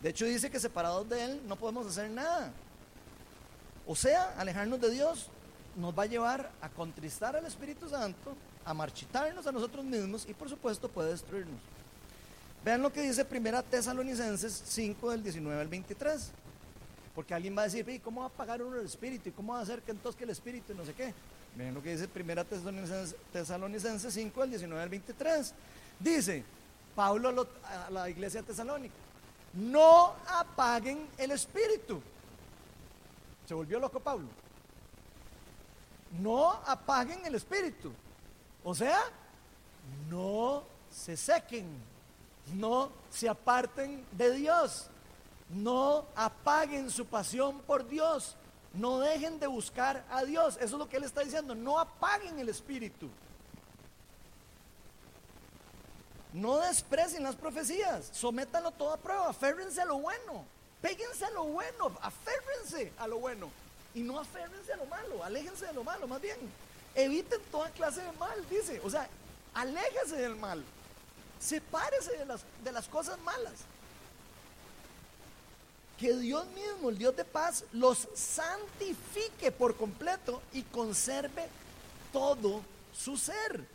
De 0.02 0.10
hecho 0.10 0.26
dice 0.26 0.50
que 0.50 0.60
separados 0.60 1.08
de 1.08 1.24
Él 1.24 1.42
no 1.48 1.56
podemos 1.56 1.88
hacer 1.88 2.10
nada. 2.10 2.52
O 3.86 3.96
sea, 3.96 4.34
alejarnos 4.38 4.82
de 4.82 4.92
Dios 4.92 5.28
nos 5.78 5.98
va 5.98 6.04
a 6.04 6.08
llevar 6.08 6.52
a 6.60 6.68
contristar 6.68 7.36
al 7.38 7.46
Espíritu 7.46 7.88
Santo, 7.88 8.36
a 8.66 8.74
marchitarnos 8.74 9.48
a 9.48 9.52
nosotros 9.54 9.86
mismos 9.86 10.28
y 10.28 10.34
por 10.34 10.50
supuesto 10.50 10.90
puede 10.90 11.12
destruirnos. 11.12 11.60
Vean 12.66 12.82
lo 12.82 12.92
que 12.92 13.02
dice 13.02 13.24
Primera 13.24 13.64
Tesalonicenses 13.64 14.64
5 14.66 15.12
del 15.12 15.24
19 15.24 15.62
al 15.62 15.68
23. 15.70 16.32
Porque 17.18 17.34
alguien 17.34 17.58
va 17.58 17.64
a 17.64 17.66
decir, 17.66 18.00
¿cómo 18.04 18.22
va 18.22 18.28
a 18.28 18.30
pagar 18.30 18.62
uno 18.62 18.78
el 18.78 18.86
espíritu? 18.86 19.30
¿Y 19.30 19.32
cómo 19.32 19.54
va 19.54 19.60
a 19.60 19.64
hacer 19.64 19.82
que 19.82 19.90
entonces 19.90 20.16
que 20.16 20.24
el 20.24 20.30
espíritu 20.30 20.76
no 20.76 20.86
sé 20.86 20.94
qué? 20.94 21.16
Miren 21.56 21.74
lo 21.74 21.82
que 21.82 21.94
dice 21.94 22.08
Primera 22.08 22.44
Tesalonicense, 22.44 24.12
5, 24.12 24.42
del 24.42 24.52
19 24.52 24.84
al 24.84 24.90
23. 24.90 25.54
Dice 26.00 26.44
Pablo 26.96 27.48
a 27.64 27.90
la 27.90 28.08
iglesia 28.08 28.44
tesalónica, 28.44 28.94
no 29.54 30.14
apaguen 30.28 31.08
el 31.18 31.32
espíritu. 31.32 32.04
Se 33.48 33.56
volvió 33.56 33.80
loco 33.80 34.00
Pablo. 34.00 34.28
No 36.22 36.52
apaguen 36.68 37.26
el 37.26 37.34
espíritu. 37.34 37.94
O 38.64 38.76
sea, 38.76 39.00
no 40.08 40.62
se 40.92 41.18
sequen, 41.18 41.66
no 42.54 42.92
se 43.10 43.28
aparten 43.28 44.06
de 44.12 44.34
Dios. 44.34 44.92
No 45.50 46.06
apaguen 46.16 46.90
su 46.92 47.06
pasión 47.06 47.60
por 47.62 47.88
Dios. 47.88 48.36
No 48.74 49.00
dejen 49.00 49.40
de 49.40 49.48
buscar 49.48 50.06
a 50.10 50.24
Dios. 50.24 50.56
Eso 50.58 50.76
es 50.76 50.80
lo 50.80 50.90
que 50.90 50.98
Él 50.98 51.04
está 51.04 51.22
diciendo. 51.22 51.56
No 51.56 51.80
apaguen 51.80 52.38
el 52.40 52.50
espíritu. 52.50 53.10
No 56.34 56.58
desprecien 56.58 57.24
las 57.24 57.36
profecías. 57.36 58.10
Sométanlo 58.12 58.72
todo 58.72 58.94
a 58.94 58.98
prueba. 58.98 59.30
Aférrense 59.30 59.82
a 59.82 59.86
lo 59.86 60.00
bueno. 60.00 60.46
Péguense 60.82 61.26
a 61.26 61.32
lo 61.32 61.46
bueno, 61.46 61.92
aférrense 62.02 62.94
a 63.00 63.08
lo 63.08 63.18
bueno 63.18 63.50
y 63.98 64.02
no 64.02 64.20
aférrense 64.20 64.74
a 64.74 64.78
lo 64.78 64.86
malo, 64.86 65.24
aléjense 65.24 65.66
de 65.66 65.74
lo 65.74 65.84
malo, 65.84 66.08
más 66.08 66.22
bien. 66.22 66.38
Eviten 66.94 67.42
toda 67.52 67.70
clase 67.72 68.02
de 68.02 68.12
mal, 68.14 68.48
dice. 68.48 68.80
O 68.84 68.90
sea, 68.90 69.08
aléjese 69.56 70.18
del 70.18 70.36
mal. 70.36 70.64
Sepárese 71.40 72.16
de 72.18 72.26
las, 72.26 72.42
de 72.64 72.72
las 72.72 72.88
cosas 72.88 73.20
malas. 73.20 73.54
Que 75.98 76.16
Dios 76.16 76.46
mismo, 76.48 76.90
el 76.90 76.98
Dios 76.98 77.16
de 77.16 77.26
paz, 77.26 77.64
los 77.72 78.08
santifique 78.14 79.52
por 79.52 79.76
completo 79.76 80.42
y 80.54 80.62
conserve 80.64 81.48
todo 82.14 82.62
su 82.94 83.18
ser. 83.18 83.66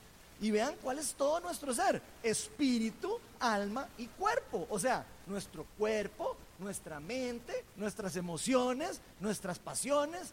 Y 0.40 0.50
vean 0.50 0.74
cuál 0.82 0.98
es 0.98 1.14
todo 1.14 1.40
nuestro 1.40 1.74
ser. 1.74 2.00
Espíritu, 2.22 3.18
alma 3.40 3.88
y 3.98 4.06
cuerpo. 4.06 4.66
O 4.70 4.78
sea, 4.78 5.04
nuestro 5.26 5.64
cuerpo, 5.78 6.36
nuestra 6.58 7.00
mente, 7.00 7.64
nuestras 7.76 8.16
emociones, 8.16 9.00
nuestras 9.20 9.58
pasiones, 9.58 10.32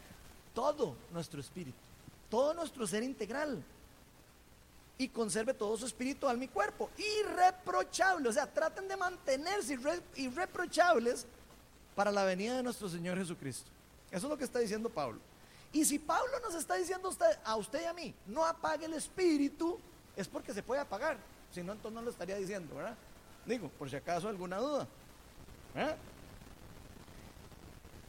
todo 0.54 0.96
nuestro 1.12 1.40
espíritu, 1.40 1.78
todo 2.30 2.54
nuestro 2.54 2.86
ser 2.88 3.04
integral. 3.04 3.64
Y 4.98 5.10
conserve 5.10 5.54
todo 5.54 5.78
su 5.78 5.86
espíritu, 5.86 6.28
alma 6.28 6.44
y 6.44 6.50
cuerpo. 6.50 6.90
Irreprochable. 7.22 8.30
O 8.30 8.34
sea, 8.34 8.52
traten 8.52 8.88
de 8.88 8.98
mantenerse 8.98 9.78
irreprochables 10.16 11.26
para 12.00 12.14
la 12.14 12.24
venida 12.24 12.56
de 12.56 12.64
nuestro 12.64 12.88
Señor 12.88 13.18
Jesucristo. 13.18 13.70
Eso 14.10 14.26
es 14.26 14.30
lo 14.30 14.38
que 14.38 14.46
está 14.46 14.60
diciendo 14.60 14.88
Pablo. 14.88 15.20
Y 15.74 15.84
si 15.84 16.00
Pablo 16.00 16.40
nos 16.40 16.56
está 16.56 16.76
diciendo 16.76 17.14
a 17.44 17.56
usted, 17.58 17.82
y 17.82 17.86
a 17.88 17.92
mí, 17.92 18.16
no 18.26 18.46
apague 18.46 18.86
el 18.86 18.94
espíritu, 18.94 19.78
es 20.16 20.26
porque 20.26 20.54
se 20.54 20.64
puede 20.64 20.80
apagar. 20.80 21.18
Si 21.52 21.62
no, 21.62 21.74
entonces 21.74 21.94
no 21.94 22.02
lo 22.02 22.10
estaría 22.10 22.38
diciendo, 22.38 22.74
¿verdad? 22.74 22.96
Digo, 23.46 23.68
por 23.78 23.90
si 23.90 23.98
acaso 23.98 24.30
alguna 24.30 24.60
duda. 24.60 24.88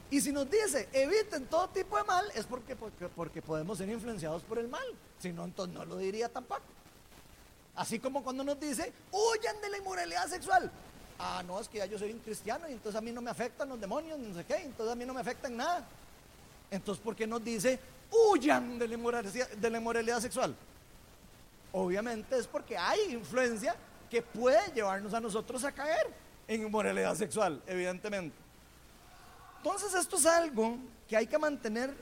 Y 0.09 0.21
si 0.21 0.31
nos 0.31 0.49
dice, 0.49 0.87
eviten 0.93 1.47
todo 1.47 1.67
tipo 1.67 1.97
de 1.97 2.05
mal, 2.05 2.31
es 2.33 2.45
porque, 2.45 2.77
porque, 2.77 3.41
podemos 3.41 3.77
ser 3.77 3.89
influenciados 3.89 4.41
por 4.43 4.57
el 4.57 4.69
mal. 4.69 4.87
Si 5.19 5.33
no, 5.33 5.43
entonces 5.43 5.75
no 5.75 5.83
lo 5.83 5.97
diría 5.97 6.29
tampoco. 6.29 6.63
Así 7.75 7.99
como 7.99 8.23
cuando 8.23 8.45
nos 8.45 8.57
dice, 8.57 8.93
huyan 9.11 9.59
de 9.59 9.69
la 9.69 9.79
inmoralidad 9.79 10.29
sexual. 10.29 10.71
Ah, 11.23 11.43
no, 11.45 11.59
es 11.59 11.69
que 11.69 11.77
ya 11.77 11.85
yo 11.85 11.99
soy 11.99 12.11
un 12.11 12.19
cristiano 12.19 12.67
y 12.67 12.71
entonces 12.71 12.97
a 12.97 13.01
mí 13.01 13.11
no 13.11 13.21
me 13.21 13.29
afectan 13.29 13.69
los 13.69 13.79
demonios, 13.79 14.17
no 14.17 14.33
sé 14.33 14.43
qué, 14.43 14.55
entonces 14.55 14.91
a 14.91 14.95
mí 14.95 15.05
no 15.05 15.13
me 15.13 15.21
afectan 15.21 15.55
nada. 15.55 15.85
Entonces, 16.71 17.03
¿por 17.03 17.15
qué 17.15 17.27
nos 17.27 17.43
dice, 17.43 17.79
huyan 18.09 18.79
de 18.79 18.87
la 18.87 18.95
inmoralidad, 18.95 19.49
de 19.49 19.69
la 19.69 19.77
inmoralidad 19.77 20.19
sexual? 20.19 20.55
Obviamente 21.73 22.39
es 22.39 22.47
porque 22.47 22.75
hay 22.75 23.13
influencia 23.13 23.75
que 24.09 24.23
puede 24.23 24.73
llevarnos 24.73 25.13
a 25.13 25.19
nosotros 25.19 25.63
a 25.63 25.71
caer 25.71 26.07
en 26.47 26.63
inmoralidad 26.63 27.13
sexual, 27.13 27.61
evidentemente. 27.67 28.35
Entonces 29.57 29.93
esto 29.93 30.15
es 30.15 30.25
algo 30.25 30.75
que 31.07 31.17
hay 31.17 31.27
que 31.27 31.37
mantener 31.37 31.93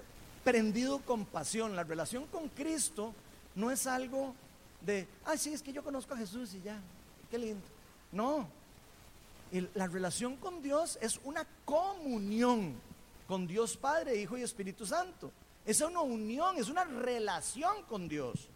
prendido 0.46 1.00
con 1.00 1.26
pasión. 1.26 1.76
La 1.76 1.84
relación 1.84 2.26
con 2.28 2.48
Cristo 2.48 3.14
no 3.54 3.70
es 3.70 3.86
algo 3.86 4.34
de, 4.80 5.10
ay, 5.26 5.38
sí, 5.38 5.52
es 5.52 5.62
que 5.62 5.74
yo 5.74 5.84
conozco 5.84 6.14
a 6.14 6.18
Jesús 6.18 6.54
y 6.54 6.62
ya, 6.62 6.80
qué 7.30 7.38
lindo. 7.38 7.66
No, 8.14 8.48
la 9.52 9.88
relación 9.88 10.36
con 10.38 10.62
Dios 10.62 10.98
es 11.02 11.20
una 11.24 11.46
comunión 11.66 12.80
con 13.28 13.46
Dios 13.46 13.78
Padre, 13.78 14.16
Hijo 14.16 14.38
y 14.38 14.42
Espíritu 14.42 14.86
Santo. 14.88 15.32
Es 15.64 15.82
una 15.82 16.02
unión, 16.02 16.58
es 16.58 16.68
una 16.68 16.84
relación 16.84 17.84
con 17.84 18.10
Dios. 18.10 18.48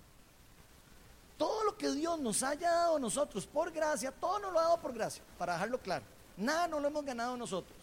Todo 1.37 1.63
lo 1.63 1.77
que 1.77 1.91
Dios 1.91 2.19
nos 2.19 2.41
haya 2.41 2.71
dado 2.71 2.95
a 2.95 2.99
nosotros 2.99 3.45
por 3.45 3.71
gracia, 3.71 4.11
todo 4.11 4.39
nos 4.39 4.51
lo 4.53 4.59
ha 4.59 4.63
dado 4.63 4.81
por 4.81 4.93
gracia, 4.93 5.23
para 5.37 5.53
dejarlo 5.53 5.77
claro. 5.77 6.03
Nada 6.37 6.67
no 6.67 6.79
lo 6.79 6.87
hemos 6.87 7.05
ganado 7.05 7.37
nosotros. 7.37 7.77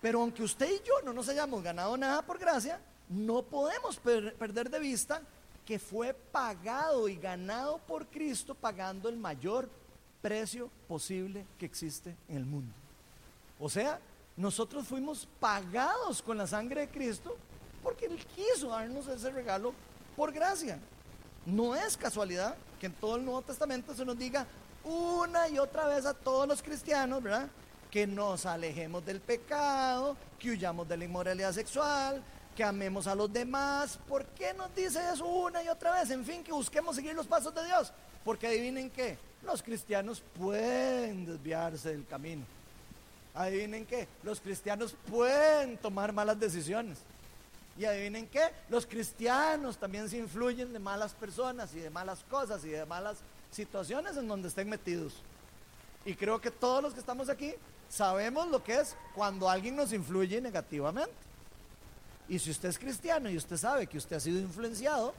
Pero 0.00 0.20
aunque 0.20 0.44
usted 0.44 0.70
y 0.70 0.86
yo 0.86 1.02
no 1.04 1.12
nos 1.12 1.28
hayamos 1.28 1.62
ganado 1.62 1.96
nada 1.96 2.22
por 2.22 2.38
gracia, 2.38 2.80
no 3.08 3.42
podemos 3.42 3.96
perder 3.96 4.70
de 4.70 4.78
vista 4.78 5.22
que 5.64 5.80
fue 5.80 6.14
pagado 6.14 7.08
y 7.08 7.16
ganado 7.16 7.78
por 7.78 8.06
Cristo 8.06 8.54
pagando 8.54 9.08
el 9.08 9.16
mayor 9.16 9.68
precio 10.20 10.70
posible 10.88 11.46
que 11.58 11.66
existe 11.66 12.16
en 12.28 12.36
el 12.38 12.44
mundo. 12.44 12.72
O 13.58 13.68
sea, 13.68 14.00
nosotros 14.36 14.86
fuimos 14.86 15.28
pagados 15.40 16.20
con 16.22 16.36
la 16.36 16.46
sangre 16.46 16.82
de 16.82 16.88
Cristo 16.88 17.36
porque 17.82 18.06
Él 18.06 18.24
quiso 18.34 18.68
darnos 18.68 19.06
ese 19.06 19.30
regalo 19.30 19.72
por 20.16 20.32
gracia. 20.32 20.78
No 21.44 21.74
es 21.74 21.96
casualidad 21.96 22.56
que 22.80 22.86
en 22.86 22.92
todo 22.92 23.16
el 23.16 23.24
Nuevo 23.24 23.42
Testamento 23.42 23.94
se 23.94 24.04
nos 24.04 24.18
diga 24.18 24.46
una 24.84 25.48
y 25.48 25.58
otra 25.58 25.86
vez 25.86 26.04
a 26.04 26.14
todos 26.14 26.46
los 26.46 26.62
cristianos, 26.62 27.22
¿verdad? 27.22 27.48
que 27.90 28.06
nos 28.06 28.44
alejemos 28.46 29.04
del 29.04 29.20
pecado, 29.20 30.16
que 30.38 30.50
huyamos 30.50 30.86
de 30.88 30.96
la 30.96 31.04
inmoralidad 31.04 31.52
sexual, 31.52 32.22
que 32.54 32.64
amemos 32.64 33.06
a 33.06 33.14
los 33.14 33.32
demás. 33.32 33.98
¿Por 34.08 34.26
qué 34.26 34.52
nos 34.52 34.74
dice 34.74 35.00
eso 35.12 35.24
una 35.24 35.62
y 35.62 35.68
otra 35.68 35.92
vez? 35.92 36.10
En 36.10 36.24
fin, 36.24 36.44
que 36.44 36.52
busquemos 36.52 36.96
seguir 36.96 37.14
los 37.14 37.26
pasos 37.26 37.54
de 37.54 37.64
Dios. 37.64 37.92
Porque 38.24 38.48
adivinen 38.48 38.90
qué, 38.90 39.18
los 39.46 39.62
cristianos 39.62 40.22
pueden 40.38 41.24
desviarse 41.24 41.90
del 41.90 42.06
camino. 42.06 42.44
Adivinen 43.34 43.86
qué, 43.86 44.08
los 44.22 44.40
cristianos 44.40 44.94
pueden 45.10 45.76
tomar 45.78 46.12
malas 46.12 46.38
decisiones. 46.38 46.98
Y 47.78 47.84
adivinen 47.84 48.26
qué, 48.26 48.50
los 48.68 48.86
cristianos 48.86 49.76
también 49.76 50.08
se 50.08 50.16
influyen 50.16 50.72
de 50.72 50.78
malas 50.78 51.12
personas 51.12 51.74
y 51.74 51.80
de 51.80 51.90
malas 51.90 52.24
cosas 52.30 52.64
y 52.64 52.70
de 52.70 52.86
malas 52.86 53.18
situaciones 53.50 54.16
en 54.16 54.26
donde 54.26 54.48
estén 54.48 54.68
metidos. 54.68 55.14
Y 56.04 56.14
creo 56.14 56.40
que 56.40 56.50
todos 56.50 56.82
los 56.82 56.94
que 56.94 57.00
estamos 57.00 57.28
aquí 57.28 57.54
sabemos 57.88 58.48
lo 58.48 58.62
que 58.62 58.80
es 58.80 58.96
cuando 59.14 59.48
alguien 59.48 59.76
nos 59.76 59.92
influye 59.92 60.40
negativamente. 60.40 61.12
Y 62.28 62.38
si 62.38 62.50
usted 62.50 62.70
es 62.70 62.78
cristiano 62.78 63.30
y 63.30 63.36
usted 63.36 63.56
sabe 63.56 63.86
que 63.86 63.98
usted 63.98 64.16
ha 64.16 64.20
sido 64.20 64.38
influenciado, 64.38 65.14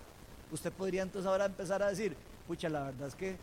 usted 0.52 0.72
podría 0.72 1.04
entonces 1.04 1.30
ahora 1.30 1.46
empezar 1.46 1.82
a 1.84 1.90
decir, 1.90 2.16
pucha, 2.48 2.70
la 2.70 2.86
verdad 2.86 3.08
es 3.08 3.16
que 3.16 3.38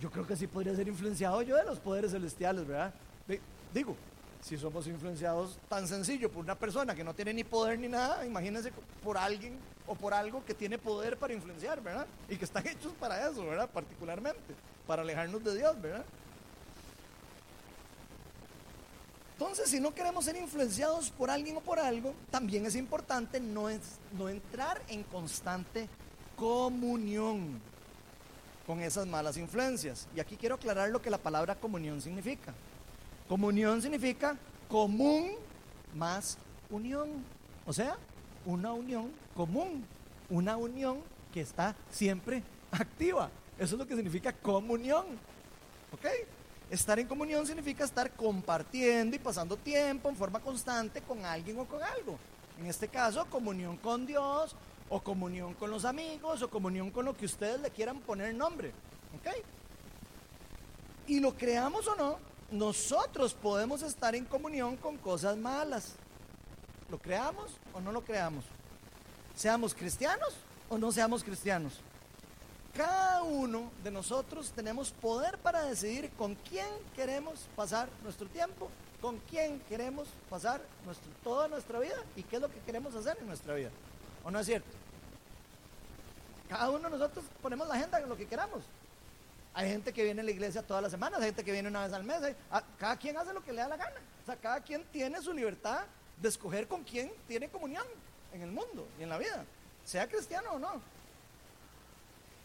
yo 0.00 0.10
creo 0.10 0.26
que 0.26 0.36
sí 0.36 0.46
podría 0.46 0.74
ser 0.74 0.88
influenciado 0.88 1.42
yo 1.42 1.56
de 1.56 1.64
los 1.64 1.78
poderes 1.78 2.12
celestiales, 2.12 2.66
¿verdad? 2.66 2.92
Digo, 3.72 3.96
si 4.42 4.56
somos 4.56 4.86
influenciados 4.86 5.58
tan 5.68 5.88
sencillo 5.88 6.30
por 6.30 6.44
una 6.44 6.54
persona 6.54 6.94
que 6.94 7.04
no 7.04 7.14
tiene 7.14 7.34
ni 7.34 7.44
poder 7.44 7.78
ni 7.78 7.88
nada, 7.88 8.24
imagínense 8.24 8.72
por 9.02 9.18
alguien 9.18 9.58
o 9.86 9.94
por 9.94 10.14
algo 10.14 10.44
que 10.44 10.54
tiene 10.54 10.78
poder 10.78 11.16
para 11.16 11.32
influenciar, 11.32 11.82
¿verdad? 11.82 12.06
Y 12.28 12.36
que 12.36 12.44
están 12.44 12.66
hechos 12.68 12.92
para 12.98 13.28
eso, 13.28 13.44
¿verdad? 13.44 13.68
Particularmente, 13.70 14.54
para 14.86 15.02
alejarnos 15.02 15.42
de 15.42 15.56
Dios, 15.56 15.80
¿verdad? 15.80 16.04
Entonces, 19.38 19.68
si 19.68 19.80
no 19.80 19.92
queremos 19.92 20.24
ser 20.24 20.36
influenciados 20.36 21.10
por 21.10 21.30
alguien 21.30 21.58
o 21.58 21.60
por 21.60 21.78
algo, 21.78 22.14
también 22.30 22.64
es 22.64 22.74
importante 22.74 23.38
no, 23.38 23.68
entrar 23.68 24.80
en 24.88 25.02
constante 25.04 25.88
comunión 26.36 27.60
con 28.66 28.80
esas 28.80 29.06
malas 29.06 29.36
influencias. 29.36 30.08
Y 30.14 30.20
aquí 30.20 30.36
quiero 30.36 30.56
aclarar 30.56 30.90
lo 30.90 31.00
que 31.00 31.10
la 31.10 31.18
palabra 31.18 31.54
comunión 31.54 32.00
significa. 32.02 32.52
Comunión 33.28 33.80
significa 33.80 34.36
común 34.68 35.32
más 35.94 36.36
unión. 36.70 37.24
O 37.64 37.72
sea, 37.72 37.96
una 38.44 38.72
unión 38.72 39.10
común, 39.34 39.84
una 40.28 40.56
unión 40.56 40.98
que 41.32 41.40
está 41.40 41.76
siempre 41.90 42.42
activa. 42.70 43.30
Eso 43.58 43.74
es 43.74 43.78
lo 43.78 43.86
que 43.86 43.94
significa 43.94 44.32
comunión. 44.32 45.06
¿Ok? 45.92 46.06
Estar 46.70 46.98
en 46.98 47.06
comunión 47.06 47.46
significa 47.46 47.84
estar 47.84 48.10
compartiendo 48.10 49.14
y 49.14 49.20
pasando 49.20 49.56
tiempo 49.56 50.08
en 50.08 50.16
forma 50.16 50.40
constante 50.40 51.00
con 51.00 51.24
alguien 51.24 51.58
o 51.60 51.64
con 51.64 51.80
algo. 51.82 52.18
En 52.58 52.66
este 52.66 52.88
caso, 52.88 53.24
comunión 53.26 53.76
con 53.76 54.06
Dios, 54.06 54.56
o 54.88 55.00
comunión 55.00 55.54
con 55.54 55.70
los 55.70 55.84
amigos, 55.84 56.42
o 56.42 56.50
comunión 56.50 56.90
con 56.90 57.04
lo 57.04 57.16
que 57.16 57.26
ustedes 57.26 57.60
le 57.60 57.70
quieran 57.70 57.98
poner 58.00 58.34
nombre. 58.34 58.72
¿Ok? 59.18 59.36
Y 61.08 61.20
lo 61.20 61.34
creamos 61.34 61.86
o 61.86 61.94
no, 61.96 62.18
nosotros 62.50 63.34
podemos 63.34 63.82
estar 63.82 64.14
en 64.14 64.24
comunión 64.24 64.76
con 64.76 64.96
cosas 64.96 65.36
malas. 65.36 65.94
¿Lo 66.90 66.98
creamos 66.98 67.50
o 67.74 67.80
no 67.80 67.92
lo 67.92 68.04
creamos? 68.04 68.44
Seamos 69.34 69.74
cristianos 69.74 70.34
o 70.68 70.78
no 70.78 70.92
seamos 70.92 71.24
cristianos. 71.24 71.80
Cada 72.74 73.22
uno 73.22 73.70
de 73.82 73.90
nosotros 73.90 74.52
tenemos 74.54 74.90
poder 74.90 75.38
para 75.38 75.64
decidir 75.64 76.10
con 76.10 76.34
quién 76.34 76.68
queremos 76.94 77.48
pasar 77.56 77.88
nuestro 78.02 78.28
tiempo, 78.28 78.68
con 79.00 79.18
quién 79.30 79.60
queremos 79.60 80.08
pasar 80.28 80.60
nuestro, 80.84 81.10
toda 81.24 81.48
nuestra 81.48 81.78
vida 81.78 81.96
y 82.16 82.22
qué 82.22 82.36
es 82.36 82.42
lo 82.42 82.50
que 82.50 82.60
queremos 82.60 82.94
hacer 82.94 83.16
en 83.20 83.26
nuestra 83.26 83.54
vida. 83.54 83.70
¿O 84.26 84.30
no 84.32 84.40
es 84.40 84.46
cierto? 84.46 84.68
Cada 86.48 86.68
uno 86.70 86.90
de 86.90 86.98
nosotros 86.98 87.24
ponemos 87.40 87.68
la 87.68 87.74
agenda 87.74 88.00
en 88.00 88.08
lo 88.08 88.16
que 88.16 88.26
queramos. 88.26 88.64
Hay 89.54 89.70
gente 89.70 89.92
que 89.92 90.02
viene 90.02 90.20
a 90.20 90.24
la 90.24 90.32
iglesia 90.32 90.62
todas 90.62 90.82
las 90.82 90.90
semanas, 90.90 91.20
hay 91.20 91.26
gente 91.26 91.44
que 91.44 91.52
viene 91.52 91.68
una 91.68 91.84
vez 91.84 91.92
al 91.92 92.02
mes. 92.02 92.34
cada 92.76 92.96
quien 92.96 93.16
hace 93.16 93.32
lo 93.32 93.44
que 93.44 93.52
le 93.52 93.58
da 93.58 93.68
la 93.68 93.76
gana. 93.76 94.00
O 94.24 94.26
sea, 94.26 94.34
cada 94.34 94.60
quien 94.60 94.84
tiene 94.86 95.22
su 95.22 95.32
libertad 95.32 95.84
de 96.20 96.28
escoger 96.28 96.66
con 96.66 96.82
quién 96.82 97.12
tiene 97.28 97.48
comunión 97.48 97.86
en 98.32 98.42
el 98.42 98.50
mundo 98.50 98.88
y 98.98 99.04
en 99.04 99.10
la 99.10 99.18
vida, 99.18 99.44
sea 99.84 100.08
cristiano 100.08 100.54
o 100.54 100.58
no. 100.58 100.82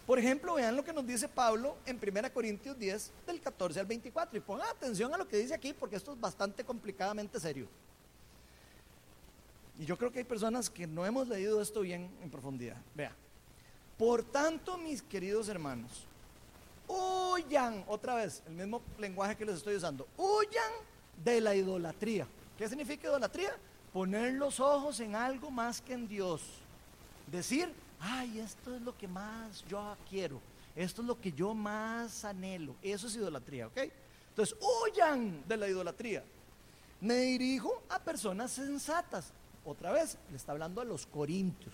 Por 0.06 0.20
ejemplo, 0.20 0.54
vean 0.54 0.76
lo 0.76 0.84
que 0.84 0.94
nos 0.94 1.08
dice 1.08 1.28
Pablo 1.28 1.78
en 1.88 2.00
1 2.00 2.32
Corintios 2.32 2.78
10, 2.78 3.12
del 3.26 3.42
14 3.42 3.80
al 3.80 3.88
24. 3.88 4.38
Y 4.38 4.42
pongan 4.42 4.70
atención 4.70 5.12
a 5.16 5.18
lo 5.18 5.28
que 5.28 5.38
dice 5.38 5.56
aquí, 5.56 5.74
porque 5.74 5.96
esto 5.96 6.14
es 6.14 6.20
bastante 6.20 6.64
complicadamente 6.64 7.40
serio. 7.40 7.68
Y 9.82 9.86
yo 9.86 9.98
creo 9.98 10.12
que 10.12 10.20
hay 10.20 10.26
personas 10.26 10.70
que 10.70 10.86
no 10.86 11.08
hemos 11.08 11.28
leído 11.28 11.60
esto 11.60 11.82
bien 11.82 12.08
en 12.22 12.30
profundidad. 12.30 12.78
Vea. 12.94 13.16
Por 13.98 14.24
tanto, 14.24 14.78
mis 14.78 15.02
queridos 15.02 15.50
hermanos, 15.50 16.06
huyan, 16.88 17.84
otra 17.88 18.14
vez, 18.14 18.44
el 18.46 18.54
mismo 18.54 18.80
lenguaje 19.00 19.36
que 19.36 19.44
les 19.44 19.56
estoy 19.56 19.76
usando, 19.76 20.08
huyan 20.18 20.72
de 21.24 21.42
la 21.42 21.56
idolatría. 21.56 22.28
¿Qué 22.60 22.70
significa 22.70 23.08
idolatría? 23.08 23.58
Poner 23.92 24.34
los 24.34 24.60
ojos 24.60 25.00
en 25.00 25.16
algo 25.16 25.50
más 25.50 25.82
que 25.82 25.94
en 25.94 26.08
Dios. 26.08 26.44
Decir, 27.26 27.74
ay, 28.00 28.40
esto 28.40 28.76
es 28.76 28.84
lo 28.84 28.96
que 28.96 29.08
más 29.08 29.66
yo 29.68 29.98
quiero, 30.08 30.40
esto 30.76 31.02
es 31.02 31.08
lo 31.08 31.20
que 31.20 31.32
yo 31.32 31.56
más 31.56 32.24
anhelo. 32.24 32.76
Eso 32.84 33.08
es 33.08 33.16
idolatría, 33.16 33.66
¿ok? 33.66 33.80
Entonces, 34.30 34.56
huyan 34.62 35.44
de 35.48 35.58
la 35.58 35.68
idolatría. 35.68 36.24
Me 37.00 37.16
dirijo 37.16 37.82
a 37.90 37.98
personas 37.98 38.52
sensatas. 38.52 39.34
Otra 39.66 39.92
vez, 39.92 40.18
le 40.30 40.38
está 40.38 40.52
hablando 40.54 40.82
a 40.82 40.86
los 40.86 41.06
corintios, 41.06 41.74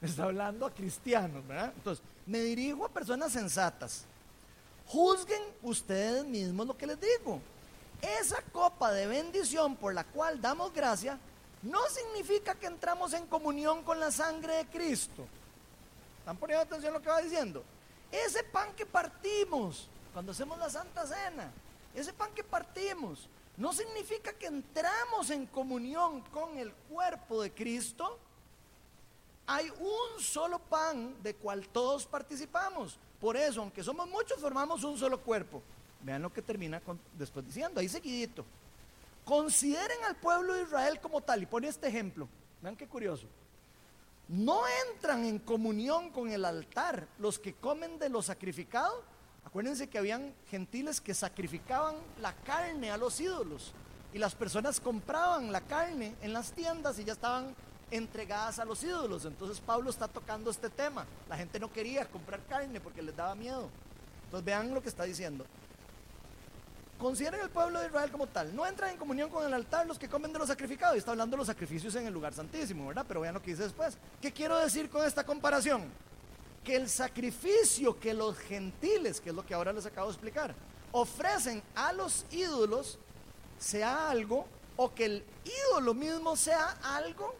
le 0.00 0.08
está 0.08 0.24
hablando 0.24 0.66
a 0.66 0.72
cristianos, 0.72 1.46
¿verdad? 1.46 1.72
Entonces, 1.76 2.04
me 2.26 2.40
dirijo 2.40 2.84
a 2.84 2.88
personas 2.88 3.32
sensatas. 3.32 4.04
Juzguen 4.86 5.42
ustedes 5.62 6.24
mismos 6.24 6.66
lo 6.66 6.76
que 6.76 6.86
les 6.86 6.98
digo. 7.00 7.40
Esa 8.00 8.40
copa 8.52 8.92
de 8.92 9.06
bendición 9.06 9.76
por 9.76 9.92
la 9.92 10.04
cual 10.04 10.40
damos 10.40 10.72
gracia 10.72 11.18
no 11.62 11.80
significa 11.90 12.54
que 12.54 12.66
entramos 12.66 13.12
en 13.12 13.26
comunión 13.26 13.82
con 13.82 13.98
la 13.98 14.10
sangre 14.10 14.54
de 14.54 14.66
Cristo. 14.66 15.26
¿Están 16.20 16.36
poniendo 16.36 16.62
atención 16.62 16.94
a 16.94 16.98
lo 16.98 17.02
que 17.02 17.10
va 17.10 17.20
diciendo? 17.20 17.64
Ese 18.10 18.44
pan 18.44 18.72
que 18.74 18.86
partimos 18.86 19.88
cuando 20.12 20.32
hacemos 20.32 20.58
la 20.58 20.70
Santa 20.70 21.06
Cena, 21.06 21.50
ese 21.94 22.12
pan 22.12 22.30
que 22.34 22.44
partimos, 22.44 23.28
no 23.58 23.72
significa 23.72 24.32
que 24.32 24.46
entramos 24.46 25.30
en 25.30 25.46
comunión 25.46 26.22
con 26.32 26.56
el 26.56 26.72
cuerpo 26.72 27.42
de 27.42 27.52
Cristo. 27.52 28.18
Hay 29.46 29.68
un 29.68 30.22
solo 30.22 30.58
pan 30.58 31.14
de 31.22 31.34
cual 31.34 31.68
todos 31.68 32.06
participamos. 32.06 32.98
Por 33.20 33.36
eso, 33.36 33.60
aunque 33.60 33.82
somos 33.82 34.08
muchos, 34.08 34.40
formamos 34.40 34.82
un 34.84 34.96
solo 34.96 35.20
cuerpo. 35.20 35.62
Vean 36.02 36.22
lo 36.22 36.32
que 36.32 36.40
termina 36.40 36.80
después 37.18 37.44
diciendo, 37.44 37.80
ahí 37.80 37.88
seguidito. 37.88 38.44
Consideren 39.24 40.04
al 40.04 40.16
pueblo 40.16 40.54
de 40.54 40.62
Israel 40.62 41.00
como 41.00 41.20
tal, 41.20 41.42
y 41.42 41.46
pone 41.46 41.68
este 41.68 41.88
ejemplo. 41.88 42.28
Vean 42.62 42.76
qué 42.76 42.86
curioso 42.86 43.26
no 44.28 44.60
entran 44.86 45.24
en 45.24 45.38
comunión 45.38 46.10
con 46.10 46.30
el 46.30 46.44
altar 46.44 47.08
los 47.18 47.38
que 47.38 47.54
comen 47.54 47.98
de 47.98 48.10
lo 48.10 48.22
sacrificado. 48.22 49.02
Acuérdense 49.48 49.88
que 49.88 49.96
habían 49.96 50.34
gentiles 50.50 51.00
que 51.00 51.14
sacrificaban 51.14 51.94
la 52.20 52.34
carne 52.34 52.90
a 52.90 52.98
los 52.98 53.18
ídolos 53.18 53.72
y 54.12 54.18
las 54.18 54.34
personas 54.34 54.78
compraban 54.78 55.50
la 55.50 55.62
carne 55.62 56.14
en 56.20 56.34
las 56.34 56.52
tiendas 56.52 56.98
y 56.98 57.04
ya 57.04 57.14
estaban 57.14 57.54
entregadas 57.90 58.58
a 58.58 58.66
los 58.66 58.82
ídolos. 58.82 59.24
Entonces 59.24 59.58
Pablo 59.62 59.88
está 59.88 60.06
tocando 60.06 60.50
este 60.50 60.68
tema. 60.68 61.06
La 61.30 61.38
gente 61.38 61.58
no 61.58 61.72
quería 61.72 62.04
comprar 62.04 62.42
carne 62.44 62.78
porque 62.78 63.00
les 63.00 63.16
daba 63.16 63.34
miedo. 63.34 63.70
Entonces 64.24 64.44
vean 64.44 64.74
lo 64.74 64.82
que 64.82 64.90
está 64.90 65.04
diciendo. 65.04 65.46
Consideren 66.98 67.40
el 67.40 67.48
pueblo 67.48 67.80
de 67.80 67.86
Israel 67.86 68.10
como 68.10 68.26
tal. 68.26 68.54
No 68.54 68.66
entran 68.66 68.90
en 68.90 68.98
comunión 68.98 69.30
con 69.30 69.46
el 69.46 69.54
altar 69.54 69.86
los 69.86 69.98
que 69.98 70.10
comen 70.10 70.30
de 70.30 70.40
los 70.40 70.48
sacrificados. 70.48 70.96
Y 70.96 70.98
está 70.98 71.12
hablando 71.12 71.36
de 71.36 71.38
los 71.38 71.46
sacrificios 71.46 71.94
en 71.94 72.06
el 72.06 72.12
lugar 72.12 72.34
santísimo, 72.34 72.88
¿verdad? 72.88 73.06
Pero 73.08 73.22
vean 73.22 73.32
lo 73.32 73.40
que 73.40 73.52
dice 73.52 73.62
después. 73.62 73.96
¿Qué 74.20 74.30
quiero 74.30 74.58
decir 74.58 74.90
con 74.90 75.06
esta 75.06 75.24
comparación? 75.24 75.90
Que 76.68 76.76
el 76.76 76.88
sacrificio 76.88 77.98
que 77.98 78.12
los 78.12 78.36
gentiles, 78.36 79.20
que 79.20 79.30
es 79.30 79.34
lo 79.34 79.44
que 79.44 79.54
ahora 79.54 79.72
les 79.72 79.86
acabo 79.86 80.08
de 80.08 80.12
explicar, 80.12 80.54
ofrecen 80.92 81.62
a 81.74 81.94
los 81.94 82.26
ídolos, 82.30 82.98
sea 83.58 84.10
algo, 84.10 84.46
o 84.76 84.92
que 84.92 85.06
el 85.06 85.24
ídolo 85.44 85.94
mismo 85.94 86.36
sea 86.36 86.76
algo, 86.82 87.34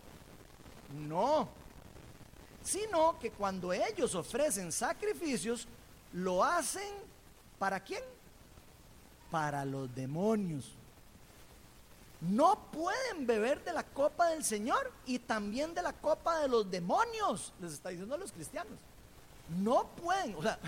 no. 1.06 1.48
Sino 2.62 3.18
que 3.18 3.30
cuando 3.30 3.72
ellos 3.72 4.14
ofrecen 4.14 4.72
sacrificios, 4.72 5.68
lo 6.12 6.42
hacen 6.42 6.94
para 7.58 7.80
quién? 7.80 8.02
para 9.30 9.64
los 9.64 9.94
demonios. 9.94 10.74
No 12.20 12.58
pueden 12.72 13.26
beber 13.26 13.62
de 13.62 13.72
la 13.72 13.84
copa 13.84 14.30
del 14.30 14.42
Señor 14.42 14.92
y 15.06 15.20
también 15.20 15.74
de 15.74 15.82
la 15.82 15.92
copa 15.92 16.40
de 16.40 16.48
los 16.48 16.68
demonios, 16.68 17.52
les 17.60 17.72
está 17.72 17.90
diciendo 17.90 18.14
a 18.14 18.18
los 18.18 18.32
cristianos. 18.32 18.78
No 19.48 19.86
pueden, 20.02 20.34
o 20.34 20.42
sea, 20.42 20.58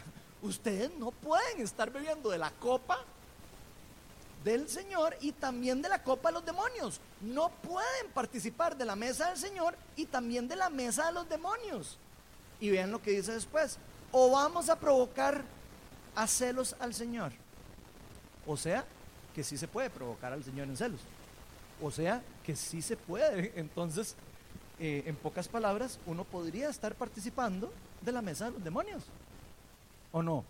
ustedes 0.42 0.90
no 0.98 1.10
pueden 1.10 1.60
estar 1.60 1.90
bebiendo 1.90 2.30
de 2.30 2.38
la 2.38 2.50
copa 2.50 2.98
del 4.44 4.68
Señor 4.68 5.16
y 5.20 5.32
también 5.32 5.82
de 5.82 5.88
la 5.88 6.02
copa 6.02 6.30
de 6.30 6.34
los 6.34 6.46
demonios. 6.46 7.00
No 7.20 7.50
pueden 7.50 8.10
participar 8.14 8.76
de 8.76 8.84
la 8.84 8.96
mesa 8.96 9.28
del 9.28 9.38
Señor 9.38 9.76
y 9.96 10.06
también 10.06 10.48
de 10.48 10.56
la 10.56 10.70
mesa 10.70 11.06
de 11.06 11.12
los 11.12 11.28
demonios. 11.28 11.98
Y 12.58 12.70
vean 12.70 12.90
lo 12.90 13.02
que 13.02 13.12
dice 13.12 13.32
después. 13.32 13.78
O 14.12 14.30
vamos 14.30 14.68
a 14.68 14.78
provocar 14.78 15.44
a 16.14 16.26
celos 16.26 16.74
al 16.80 16.94
Señor. 16.94 17.32
O 18.46 18.56
sea, 18.56 18.84
que 19.34 19.44
sí 19.44 19.56
se 19.56 19.68
puede 19.68 19.90
provocar 19.90 20.32
al 20.32 20.42
Señor 20.42 20.68
en 20.68 20.76
celos. 20.76 21.00
O 21.82 21.90
sea, 21.90 22.22
que 22.44 22.56
sí 22.56 22.82
se 22.82 22.96
puede. 22.96 23.52
Entonces, 23.56 24.16
eh, 24.78 25.04
en 25.06 25.16
pocas 25.16 25.48
palabras, 25.48 25.98
uno 26.06 26.24
podría 26.24 26.68
estar 26.68 26.94
participando 26.94 27.70
de 28.00 28.12
la 28.12 28.22
mesa 28.22 28.46
de 28.46 28.52
los 28.52 28.64
demonios. 28.64 29.04
¿O 30.12 30.22
no? 30.22 30.44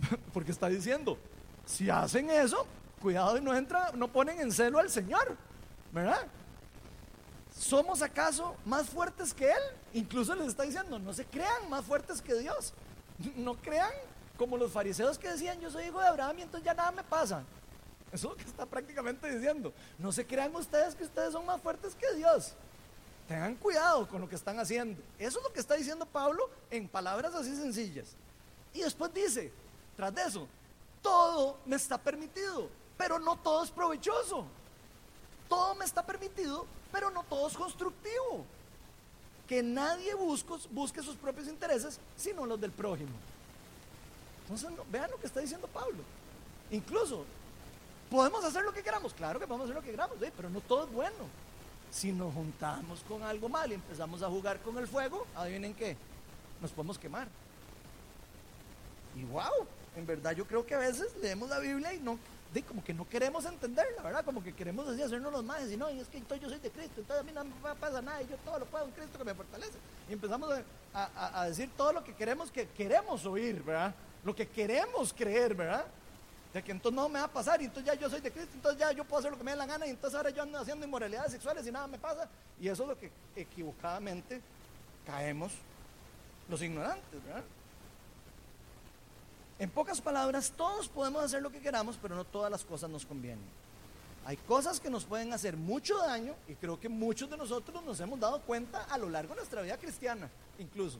Porque 0.32 0.52
está 0.52 0.68
diciendo, 0.68 1.18
si 1.64 1.88
hacen 1.90 2.30
eso, 2.30 2.66
cuidado 3.00 3.36
y 3.36 3.40
no 3.40 3.54
entra, 3.54 3.92
no 3.94 4.08
ponen 4.08 4.40
en 4.40 4.52
celo 4.52 4.78
al 4.78 4.90
Señor, 4.90 5.36
¿verdad? 5.92 6.26
¿Somos 7.56 8.02
acaso 8.02 8.56
más 8.64 8.88
fuertes 8.88 9.34
que 9.34 9.50
Él? 9.50 9.62
Incluso 9.94 10.34
les 10.34 10.48
está 10.48 10.62
diciendo, 10.62 10.98
no 10.98 11.12
se 11.12 11.24
crean 11.24 11.68
más 11.68 11.84
fuertes 11.84 12.20
que 12.22 12.34
Dios. 12.34 12.72
No 13.36 13.54
crean 13.54 13.92
como 14.36 14.56
los 14.56 14.72
fariseos 14.72 15.18
que 15.18 15.28
decían, 15.28 15.60
yo 15.60 15.70
soy 15.70 15.84
hijo 15.84 16.00
de 16.00 16.08
Abraham 16.08 16.40
y 16.40 16.42
entonces 16.42 16.64
ya 16.64 16.74
nada 16.74 16.90
me 16.90 17.04
pasa. 17.04 17.44
Eso 18.10 18.28
es 18.28 18.32
lo 18.32 18.36
que 18.36 18.44
está 18.44 18.66
prácticamente 18.66 19.32
diciendo. 19.32 19.72
No 19.98 20.10
se 20.10 20.26
crean 20.26 20.54
ustedes 20.56 20.94
que 20.94 21.04
ustedes 21.04 21.32
son 21.32 21.46
más 21.46 21.60
fuertes 21.60 21.94
que 21.94 22.12
Dios. 22.14 22.54
Tengan 23.28 23.54
cuidado 23.56 24.08
con 24.08 24.20
lo 24.20 24.28
que 24.28 24.34
están 24.34 24.58
haciendo. 24.58 25.00
Eso 25.18 25.38
es 25.38 25.44
lo 25.44 25.52
que 25.52 25.60
está 25.60 25.74
diciendo 25.74 26.04
Pablo 26.04 26.50
en 26.70 26.88
palabras 26.88 27.34
así 27.34 27.54
sencillas. 27.56 28.08
Y 28.74 28.80
después 28.80 29.12
dice, 29.14 29.52
tras 29.96 30.14
de 30.14 30.22
eso, 30.22 30.48
todo 31.00 31.58
me 31.66 31.76
está 31.76 31.98
permitido, 31.98 32.68
pero 32.96 33.18
no 33.18 33.36
todo 33.36 33.64
es 33.64 33.70
provechoso. 33.70 34.44
Todo 35.48 35.74
me 35.74 35.84
está 35.84 36.04
permitido, 36.04 36.66
pero 36.90 37.10
no 37.10 37.22
todo 37.24 37.48
es 37.48 37.56
constructivo. 37.56 38.44
Que 39.46 39.62
nadie 39.62 40.14
busque, 40.14 41.02
sus 41.02 41.16
propios 41.16 41.48
intereses, 41.48 41.98
sino 42.16 42.46
los 42.46 42.60
del 42.60 42.70
prójimo. 42.70 43.12
Entonces, 44.42 44.70
vean 44.90 45.10
lo 45.10 45.18
que 45.18 45.26
está 45.26 45.40
diciendo 45.40 45.68
Pablo. 45.68 46.02
Incluso, 46.70 47.24
¿podemos 48.10 48.42
hacer 48.44 48.62
lo 48.62 48.72
que 48.72 48.82
queramos? 48.82 49.12
Claro 49.12 49.38
que 49.38 49.46
podemos 49.46 49.66
hacer 49.66 49.76
lo 49.76 49.82
que 49.82 49.90
queramos, 49.90 50.16
pero 50.36 50.48
no 50.48 50.60
todo 50.62 50.84
es 50.84 50.92
bueno. 50.92 51.28
Si 51.92 52.10
nos 52.10 52.34
juntamos 52.34 53.04
con 53.06 53.22
algo 53.22 53.48
mal 53.48 53.70
y 53.70 53.74
empezamos 53.74 54.20
a 54.22 54.28
jugar 54.28 54.58
con 54.60 54.76
el 54.78 54.88
fuego, 54.88 55.24
adivinen 55.36 55.74
qué, 55.74 55.96
nos 56.60 56.72
podemos 56.72 56.98
quemar. 56.98 57.28
Y 59.14 59.22
wow, 59.24 59.66
en 59.94 60.06
verdad 60.06 60.32
yo 60.32 60.44
creo 60.44 60.66
que 60.66 60.74
a 60.74 60.78
veces 60.78 61.14
leemos 61.20 61.48
la 61.48 61.60
Biblia 61.60 61.94
y 61.94 62.00
no, 62.00 62.18
de, 62.52 62.62
como 62.62 62.82
que 62.82 62.94
no 62.94 63.08
queremos 63.08 63.44
entenderla, 63.44 64.02
¿verdad? 64.02 64.24
Como 64.24 64.42
que 64.42 64.52
queremos 64.52 64.88
decir, 64.88 65.04
hacernos 65.04 65.32
los 65.32 65.44
más 65.44 65.70
y 65.70 65.76
no, 65.76 65.88
es 65.88 66.08
que 66.08 66.18
entonces 66.18 66.42
yo 66.42 66.48
soy 66.48 66.58
de 66.58 66.70
Cristo, 66.70 67.02
entonces 67.02 67.20
a 67.20 67.22
mí 67.22 67.32
no 67.32 67.44
me 67.44 67.74
pasa 67.76 68.02
nada 68.02 68.22
y 68.22 68.26
yo 68.26 68.36
todo 68.38 68.58
lo 68.58 68.64
puedo 68.66 68.86
en 68.86 68.90
Cristo 68.92 69.18
que 69.18 69.24
me 69.24 69.34
fortalece. 69.34 69.78
Y 70.08 70.14
empezamos 70.14 70.50
a 70.94 71.44
decir 71.46 71.70
todo 71.76 71.92
lo 71.92 72.02
que 72.02 72.14
queremos 72.14 72.50
que 72.50 72.66
queremos 72.68 73.24
oír, 73.26 73.62
¿verdad? 73.62 73.94
lo 74.24 74.34
que 74.34 74.46
queremos 74.46 75.12
creer, 75.12 75.54
¿verdad? 75.54 75.84
De 76.52 76.62
que 76.62 76.72
entonces 76.72 76.96
no 76.96 77.08
me 77.08 77.18
va 77.18 77.24
a 77.24 77.32
pasar 77.32 77.62
y 77.62 77.64
entonces 77.64 77.92
ya 77.92 77.98
yo 77.98 78.10
soy 78.10 78.20
de 78.20 78.30
Cristo, 78.30 78.52
entonces 78.54 78.78
ya 78.78 78.92
yo 78.92 79.04
puedo 79.04 79.20
hacer 79.20 79.30
lo 79.30 79.38
que 79.38 79.44
me 79.44 79.52
dé 79.52 79.56
la 79.56 79.66
gana 79.66 79.86
y 79.86 79.90
entonces 79.90 80.16
ahora 80.16 80.30
yo 80.30 80.42
ando 80.42 80.58
haciendo 80.58 80.84
inmoralidades 80.84 81.32
sexuales 81.32 81.66
y 81.66 81.72
nada 81.72 81.86
me 81.86 81.98
pasa. 81.98 82.28
Y 82.60 82.68
eso 82.68 82.82
es 82.82 82.88
lo 82.90 82.98
que 82.98 83.10
equivocadamente 83.36 84.40
caemos 85.06 85.52
los 86.48 86.60
ignorantes, 86.60 87.24
¿verdad? 87.24 87.44
En 89.58 89.70
pocas 89.70 90.00
palabras, 90.00 90.52
todos 90.56 90.88
podemos 90.88 91.22
hacer 91.22 91.40
lo 91.40 91.50
que 91.50 91.60
queramos, 91.60 91.98
pero 92.00 92.16
no 92.16 92.24
todas 92.24 92.50
las 92.50 92.64
cosas 92.64 92.90
nos 92.90 93.06
convienen. 93.06 93.44
Hay 94.24 94.36
cosas 94.36 94.78
que 94.78 94.90
nos 94.90 95.04
pueden 95.04 95.32
hacer 95.32 95.56
mucho 95.56 95.98
daño 95.98 96.34
y 96.46 96.54
creo 96.54 96.78
que 96.78 96.88
muchos 96.88 97.28
de 97.30 97.36
nosotros 97.36 97.82
nos 97.84 97.98
hemos 98.00 98.20
dado 98.20 98.40
cuenta 98.42 98.84
a 98.84 98.98
lo 98.98 99.08
largo 99.08 99.34
de 99.34 99.40
nuestra 99.40 99.62
vida 99.62 99.76
cristiana, 99.78 100.28
incluso. 100.58 100.98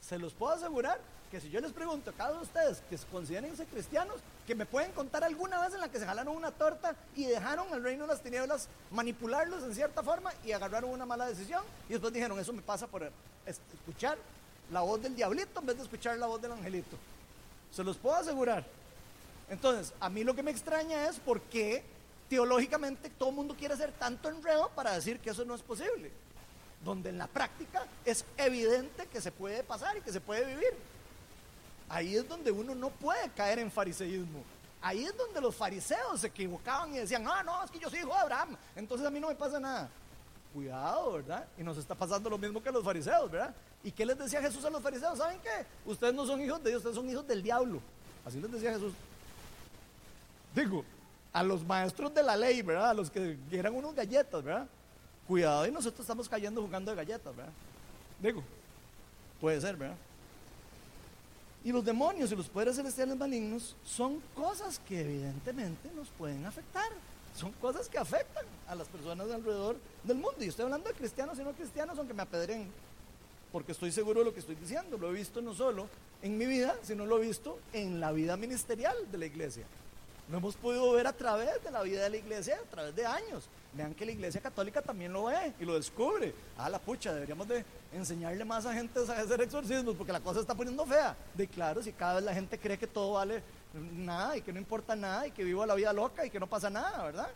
Se 0.00 0.18
los 0.18 0.32
puedo 0.32 0.52
asegurar 0.52 1.00
que 1.30 1.40
si 1.40 1.50
yo 1.50 1.60
les 1.60 1.72
pregunto 1.72 2.10
a 2.10 2.12
cada 2.12 2.30
uno 2.30 2.40
de 2.40 2.46
ustedes 2.46 2.82
que 2.88 2.96
se 2.96 3.06
consideren 3.06 3.54
cristianos, 3.66 4.16
que 4.46 4.54
me 4.54 4.66
pueden 4.66 4.92
contar 4.92 5.24
alguna 5.24 5.60
vez 5.60 5.74
en 5.74 5.80
la 5.80 5.88
que 5.88 5.98
se 5.98 6.06
jalaron 6.06 6.36
una 6.36 6.50
torta 6.50 6.94
y 7.14 7.24
dejaron 7.26 7.72
al 7.72 7.82
reino 7.82 8.04
de 8.04 8.08
las 8.08 8.22
tinieblas 8.22 8.68
manipularlos 8.90 9.62
en 9.64 9.74
cierta 9.74 10.02
forma 10.02 10.32
y 10.44 10.52
agarraron 10.52 10.90
una 10.90 11.06
mala 11.06 11.26
decisión 11.26 11.64
y 11.88 11.92
después 11.92 12.12
dijeron, 12.12 12.38
eso 12.38 12.52
me 12.52 12.62
pasa 12.62 12.86
por 12.86 13.10
escuchar 13.44 14.18
la 14.70 14.80
voz 14.80 15.02
del 15.02 15.14
diablito 15.14 15.60
en 15.60 15.66
vez 15.66 15.76
de 15.76 15.82
escuchar 15.82 16.18
la 16.18 16.26
voz 16.26 16.40
del 16.40 16.52
angelito. 16.52 16.96
Se 17.72 17.82
los 17.82 17.96
puedo 17.96 18.16
asegurar. 18.16 18.64
Entonces, 19.48 19.92
a 20.00 20.08
mí 20.08 20.24
lo 20.24 20.34
que 20.34 20.42
me 20.42 20.50
extraña 20.50 21.08
es 21.08 21.18
por 21.18 21.40
qué 21.42 21.84
teológicamente 22.28 23.10
todo 23.10 23.30
el 23.30 23.36
mundo 23.36 23.54
quiere 23.56 23.74
hacer 23.74 23.92
tanto 23.92 24.28
enredo 24.28 24.70
para 24.74 24.92
decir 24.92 25.20
que 25.20 25.30
eso 25.30 25.44
no 25.44 25.54
es 25.54 25.62
posible. 25.62 26.10
Donde 26.84 27.10
en 27.10 27.18
la 27.18 27.26
práctica 27.26 27.86
es 28.04 28.24
evidente 28.36 29.06
que 29.06 29.20
se 29.20 29.32
puede 29.32 29.62
pasar 29.62 29.96
y 29.96 30.00
que 30.00 30.12
se 30.12 30.20
puede 30.20 30.44
vivir. 30.44 30.74
Ahí 31.88 32.16
es 32.16 32.28
donde 32.28 32.50
uno 32.50 32.74
no 32.74 32.90
puede 32.90 33.28
caer 33.30 33.58
en 33.58 33.70
fariseísmo. 33.70 34.42
Ahí 34.82 35.04
es 35.04 35.16
donde 35.16 35.40
los 35.40 35.54
fariseos 35.54 36.20
se 36.20 36.28
equivocaban 36.28 36.94
y 36.94 36.98
decían, 36.98 37.24
ah, 37.26 37.42
no, 37.42 37.64
es 37.64 37.70
que 37.70 37.78
yo 37.78 37.90
soy 37.90 38.00
hijo 38.00 38.12
de 38.12 38.18
Abraham, 38.18 38.56
entonces 38.74 39.06
a 39.06 39.10
mí 39.10 39.18
no 39.18 39.28
me 39.28 39.34
pasa 39.34 39.58
nada. 39.58 39.88
Cuidado, 40.52 41.14
¿verdad? 41.14 41.46
Y 41.58 41.62
nos 41.62 41.76
está 41.76 41.94
pasando 41.94 42.30
lo 42.30 42.38
mismo 42.38 42.62
que 42.62 42.68
a 42.68 42.72
los 42.72 42.84
fariseos, 42.84 43.30
¿verdad? 43.30 43.54
¿Y 43.82 43.90
qué 43.90 44.06
les 44.06 44.18
decía 44.18 44.40
Jesús 44.40 44.64
a 44.64 44.70
los 44.70 44.82
fariseos? 44.82 45.18
¿Saben 45.18 45.38
qué? 45.40 45.66
Ustedes 45.84 46.14
no 46.14 46.26
son 46.26 46.40
hijos 46.40 46.62
de 46.62 46.70
Dios, 46.70 46.78
ustedes 46.78 46.96
son 46.96 47.08
hijos 47.10 47.26
del 47.26 47.42
diablo. 47.42 47.80
Así 48.24 48.40
les 48.40 48.50
decía 48.50 48.72
Jesús. 48.72 48.92
Digo, 50.54 50.84
a 51.32 51.42
los 51.42 51.64
maestros 51.64 52.14
de 52.14 52.22
la 52.22 52.36
ley, 52.36 52.62
¿verdad? 52.62 52.90
A 52.90 52.94
los 52.94 53.10
que 53.10 53.36
eran 53.50 53.74
unos 53.74 53.94
galletas, 53.94 54.42
¿verdad? 54.42 54.66
Cuidado 55.28 55.66
y 55.66 55.70
nosotros 55.70 56.00
estamos 56.00 56.28
cayendo 56.28 56.62
jugando 56.62 56.90
de 56.90 56.96
galletas, 56.96 57.36
¿verdad? 57.36 57.52
Digo, 58.20 58.42
puede 59.40 59.60
ser, 59.60 59.76
¿verdad? 59.76 59.96
Y 61.66 61.72
los 61.72 61.84
demonios 61.84 62.30
y 62.30 62.36
los 62.36 62.48
poderes 62.48 62.76
celestiales 62.76 63.16
malignos 63.16 63.74
son 63.84 64.22
cosas 64.36 64.80
que 64.88 65.00
evidentemente 65.00 65.90
nos 65.96 66.06
pueden 66.10 66.46
afectar. 66.46 66.88
Son 67.34 67.50
cosas 67.60 67.88
que 67.88 67.98
afectan 67.98 68.44
a 68.68 68.76
las 68.76 68.86
personas 68.86 69.28
alrededor 69.28 69.76
del 70.04 70.16
mundo. 70.16 70.36
Y 70.44 70.46
estoy 70.46 70.66
hablando 70.66 70.88
de 70.88 70.94
cristianos 70.94 71.36
y 71.40 71.42
no 71.42 71.50
cristianos, 71.54 71.98
aunque 71.98 72.14
me 72.14 72.22
apedren, 72.22 72.68
porque 73.50 73.72
estoy 73.72 73.90
seguro 73.90 74.20
de 74.20 74.26
lo 74.26 74.32
que 74.32 74.38
estoy 74.38 74.54
diciendo. 74.54 74.96
Lo 74.96 75.10
he 75.10 75.12
visto 75.12 75.42
no 75.42 75.54
solo 75.54 75.88
en 76.22 76.38
mi 76.38 76.46
vida, 76.46 76.76
sino 76.84 77.04
lo 77.04 77.18
he 77.18 77.26
visto 77.26 77.58
en 77.72 77.98
la 77.98 78.12
vida 78.12 78.36
ministerial 78.36 78.94
de 79.10 79.18
la 79.18 79.26
iglesia. 79.26 79.66
Lo 80.28 80.38
hemos 80.38 80.56
podido 80.56 80.90
ver 80.92 81.06
a 81.06 81.12
través 81.12 81.62
de 81.62 81.70
la 81.70 81.82
vida 81.82 82.02
de 82.02 82.10
la 82.10 82.16
iglesia, 82.16 82.56
a 82.56 82.70
través 82.70 82.96
de 82.96 83.06
años. 83.06 83.48
Vean 83.74 83.94
que 83.94 84.04
la 84.04 84.12
iglesia 84.12 84.40
católica 84.40 84.82
también 84.82 85.12
lo 85.12 85.24
ve 85.24 85.52
y 85.60 85.64
lo 85.64 85.74
descubre. 85.74 86.34
Ah, 86.58 86.68
la 86.68 86.80
pucha, 86.80 87.12
deberíamos 87.12 87.46
de 87.46 87.64
enseñarle 87.92 88.44
más 88.44 88.66
a 88.66 88.72
gente 88.72 88.98
a 88.98 89.20
hacer 89.20 89.40
exorcismos 89.40 89.94
porque 89.94 90.12
la 90.12 90.20
cosa 90.20 90.40
está 90.40 90.54
poniendo 90.54 90.84
fea. 90.84 91.16
De 91.34 91.46
claro, 91.46 91.80
si 91.82 91.92
cada 91.92 92.14
vez 92.14 92.24
la 92.24 92.34
gente 92.34 92.58
cree 92.58 92.76
que 92.76 92.88
todo 92.88 93.12
vale 93.12 93.42
nada 93.74 94.36
y 94.36 94.42
que 94.42 94.52
no 94.52 94.58
importa 94.58 94.96
nada 94.96 95.28
y 95.28 95.30
que 95.30 95.44
vivo 95.44 95.64
la 95.64 95.74
vida 95.74 95.92
loca 95.92 96.26
y 96.26 96.30
que 96.30 96.40
no 96.40 96.48
pasa 96.48 96.70
nada, 96.70 97.04
¿verdad? 97.04 97.28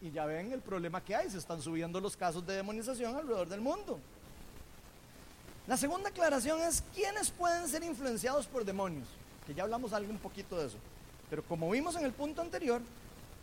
Y 0.00 0.10
ya 0.10 0.26
ven 0.26 0.52
el 0.52 0.60
problema 0.60 1.04
que 1.04 1.14
hay, 1.14 1.30
se 1.30 1.38
están 1.38 1.60
subiendo 1.62 2.00
los 2.00 2.16
casos 2.16 2.44
de 2.46 2.54
demonización 2.54 3.14
alrededor 3.14 3.48
del 3.48 3.60
mundo. 3.60 3.98
La 5.68 5.76
segunda 5.76 6.08
aclaración 6.08 6.60
es 6.62 6.82
quiénes 6.94 7.30
pueden 7.30 7.68
ser 7.68 7.84
influenciados 7.84 8.46
por 8.46 8.64
demonios, 8.64 9.06
que 9.46 9.54
ya 9.54 9.64
hablamos 9.64 9.92
algo 9.92 10.10
un 10.10 10.18
poquito 10.18 10.56
de 10.58 10.66
eso. 10.66 10.78
Pero 11.30 11.42
como 11.44 11.70
vimos 11.70 11.96
en 11.96 12.04
el 12.04 12.12
punto 12.12 12.42
anterior, 12.42 12.80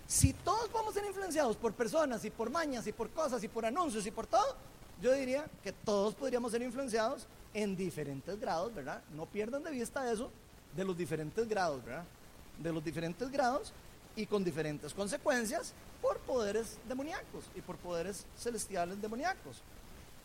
si 0.08 0.34
todos 0.34 0.72
vamos 0.72 0.92
a 0.92 1.00
ser 1.00 1.06
influenciados 1.06 1.58
por 1.58 1.74
personas 1.74 2.24
y 2.26 2.30
por 2.30 2.50
mañas 2.50 2.86
y 2.88 2.92
por 2.92 3.10
cosas 3.10 3.44
y 3.44 3.48
por 3.48 3.66
anuncios 3.66 4.06
y 4.06 4.12
por 4.12 4.28
todo, 4.28 4.56
yo 5.02 5.12
diría 5.14 5.46
que 5.64 5.72
todos 5.72 6.14
podríamos 6.16 6.52
ser 6.52 6.62
influenciados 6.62 7.28
en 7.54 7.76
diferentes 7.76 8.40
grados, 8.40 8.74
¿verdad? 8.74 9.02
No 9.16 9.26
pierdan 9.26 9.64
de 9.64 9.72
vista 9.72 10.12
eso 10.12 10.30
de 10.76 10.84
los 10.84 10.98
diferentes 10.98 11.48
grados, 11.48 11.84
¿verdad? 11.84 12.04
De 12.60 12.72
los 12.72 12.84
diferentes 12.84 13.32
grados 13.32 13.74
y 14.16 14.26
con 14.26 14.44
diferentes 14.44 14.94
consecuencias 14.94 15.74
por 16.02 16.18
poderes 16.20 16.78
demoníacos 16.88 17.46
y 17.56 17.62
por 17.62 17.78
poderes 17.78 18.26
celestiales 18.38 19.02
demoníacos. 19.02 19.62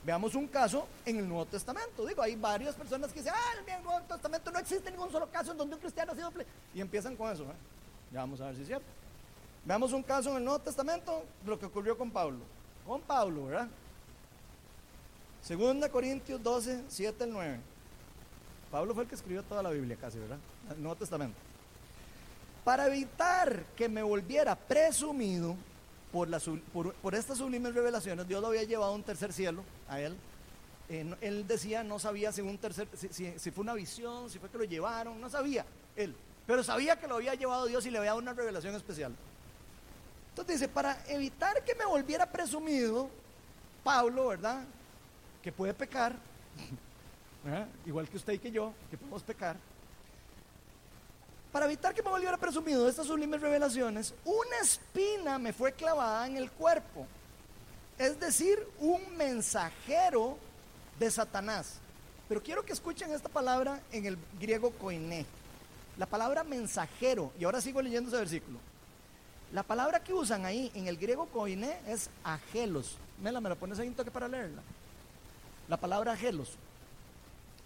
Veamos 0.04 0.34
un 0.34 0.46
caso 0.46 0.86
en 1.04 1.18
el 1.18 1.28
Nuevo 1.28 1.44
Testamento. 1.46 2.06
Digo, 2.06 2.22
hay 2.22 2.34
varias 2.34 2.74
personas 2.74 3.12
que 3.12 3.20
dicen, 3.20 3.34
ah, 3.36 3.52
el 3.58 3.82
Nuevo 3.82 4.00
Testamento 4.08 4.50
no 4.50 4.58
existe 4.58 4.90
ningún 4.90 5.10
solo 5.10 5.28
caso 5.30 5.52
en 5.52 5.58
donde 5.58 5.74
un 5.74 5.80
cristiano 5.80 6.12
ha 6.12 6.14
sido... 6.14 6.32
Y 6.74 6.80
empiezan 6.80 7.16
con 7.16 7.30
eso. 7.30 7.42
¿eh? 7.44 7.54
Ya 8.12 8.20
vamos 8.20 8.40
a 8.40 8.46
ver 8.46 8.56
si 8.56 8.62
es 8.62 8.66
cierto. 8.68 8.86
Veamos 9.64 9.92
un 9.92 10.02
caso 10.02 10.30
en 10.30 10.36
el 10.38 10.44
Nuevo 10.44 10.58
Testamento, 10.60 11.24
lo 11.44 11.58
que 11.58 11.66
ocurrió 11.66 11.98
con 11.98 12.10
Pablo. 12.10 12.38
Con 12.86 13.02
Pablo, 13.02 13.46
¿verdad? 13.46 13.68
Segunda 15.42 15.88
Corintios 15.90 16.42
12, 16.42 16.84
7 16.88 17.24
al 17.24 17.30
9. 17.32 17.60
Pablo 18.70 18.94
fue 18.94 19.02
el 19.02 19.08
que 19.08 19.16
escribió 19.16 19.42
toda 19.42 19.62
la 19.62 19.70
Biblia 19.70 19.96
casi, 20.00 20.18
¿verdad? 20.18 20.38
El 20.70 20.82
Nuevo 20.82 20.96
Testamento. 20.96 21.36
Para 22.64 22.86
evitar 22.86 23.64
que 23.76 23.88
me 23.88 24.02
volviera 24.02 24.54
presumido 24.54 25.56
por, 26.12 26.28
la, 26.28 26.40
por, 26.72 27.14
estas 27.14 27.38
sublimes 27.38 27.74
revelaciones, 27.74 28.26
Dios 28.26 28.40
lo 28.40 28.48
había 28.48 28.64
llevado 28.64 28.92
a 28.92 28.94
un 28.94 29.02
tercer 29.02 29.32
cielo, 29.32 29.62
a 29.88 30.00
él. 30.00 30.16
Eh, 30.88 31.14
él 31.20 31.46
decía, 31.46 31.84
no 31.84 31.98
sabía 31.98 32.32
si, 32.32 32.42
fue 32.42 33.62
una 33.62 33.74
visión, 33.74 34.28
si 34.28 34.38
fue 34.38 34.48
que 34.48 34.58
lo 34.58 34.64
llevaron, 34.64 35.20
no 35.20 35.30
sabía 35.30 35.64
él. 35.96 36.14
Pero 36.46 36.64
sabía 36.64 36.98
que 36.98 37.06
lo 37.06 37.16
había 37.16 37.34
llevado 37.34 37.66
Dios 37.66 37.86
y 37.86 37.90
le 37.90 37.98
había 37.98 38.10
dado 38.10 38.20
una 38.20 38.32
revelación 38.32 38.74
especial. 38.74 39.14
Entonces 40.30 40.60
dice, 40.60 40.68
para 40.68 41.04
evitar 41.06 41.62
que 41.64 41.74
me 41.74 41.84
volviera 41.84 42.26
presumido, 42.26 43.08
Pablo, 43.84 44.28
¿verdad? 44.28 44.64
Que 45.42 45.52
puede 45.52 45.74
pecar, 45.74 46.16
igual 47.86 48.08
que 48.08 48.16
usted 48.16 48.32
y 48.32 48.38
que 48.38 48.50
yo, 48.50 48.72
que 48.90 48.96
podemos 48.96 49.22
pecar. 49.22 49.56
Para 51.52 51.66
evitar 51.66 51.94
que 51.94 52.02
me 52.02 52.10
volviera 52.10 52.36
presumido 52.36 52.84
de 52.84 52.90
estas 52.90 53.06
sublimes 53.06 53.40
revelaciones, 53.40 54.14
una 54.24 54.58
espina 54.62 55.38
me 55.38 55.52
fue 55.52 55.72
clavada 55.72 56.26
en 56.26 56.36
el 56.36 56.50
cuerpo. 56.50 57.06
Es 57.98 58.20
decir, 58.20 58.58
un 58.78 59.16
mensajero 59.16 60.38
de 60.98 61.10
Satanás. 61.10 61.74
Pero 62.28 62.42
quiero 62.42 62.64
que 62.64 62.72
escuchen 62.72 63.10
esta 63.10 63.28
palabra 63.28 63.80
en 63.90 64.06
el 64.06 64.16
griego 64.38 64.70
koiné. 64.70 65.26
La 65.98 66.06
palabra 66.06 66.44
mensajero, 66.44 67.32
y 67.38 67.44
ahora 67.44 67.60
sigo 67.60 67.82
leyendo 67.82 68.08
ese 68.08 68.18
versículo. 68.18 68.58
La 69.52 69.64
palabra 69.64 70.04
que 70.04 70.14
usan 70.14 70.46
ahí 70.46 70.70
en 70.74 70.86
el 70.86 70.96
griego 70.96 71.26
koiné 71.26 71.80
es 71.88 72.08
agelos. 72.22 72.96
Mela, 73.20 73.40
me 73.40 73.48
la 73.48 73.56
pones 73.56 73.80
ahí 73.80 73.88
un 73.88 73.94
toque 73.94 74.12
para 74.12 74.28
leerla. 74.28 74.62
La 75.68 75.76
palabra 75.76 76.12
agelos. 76.12 76.52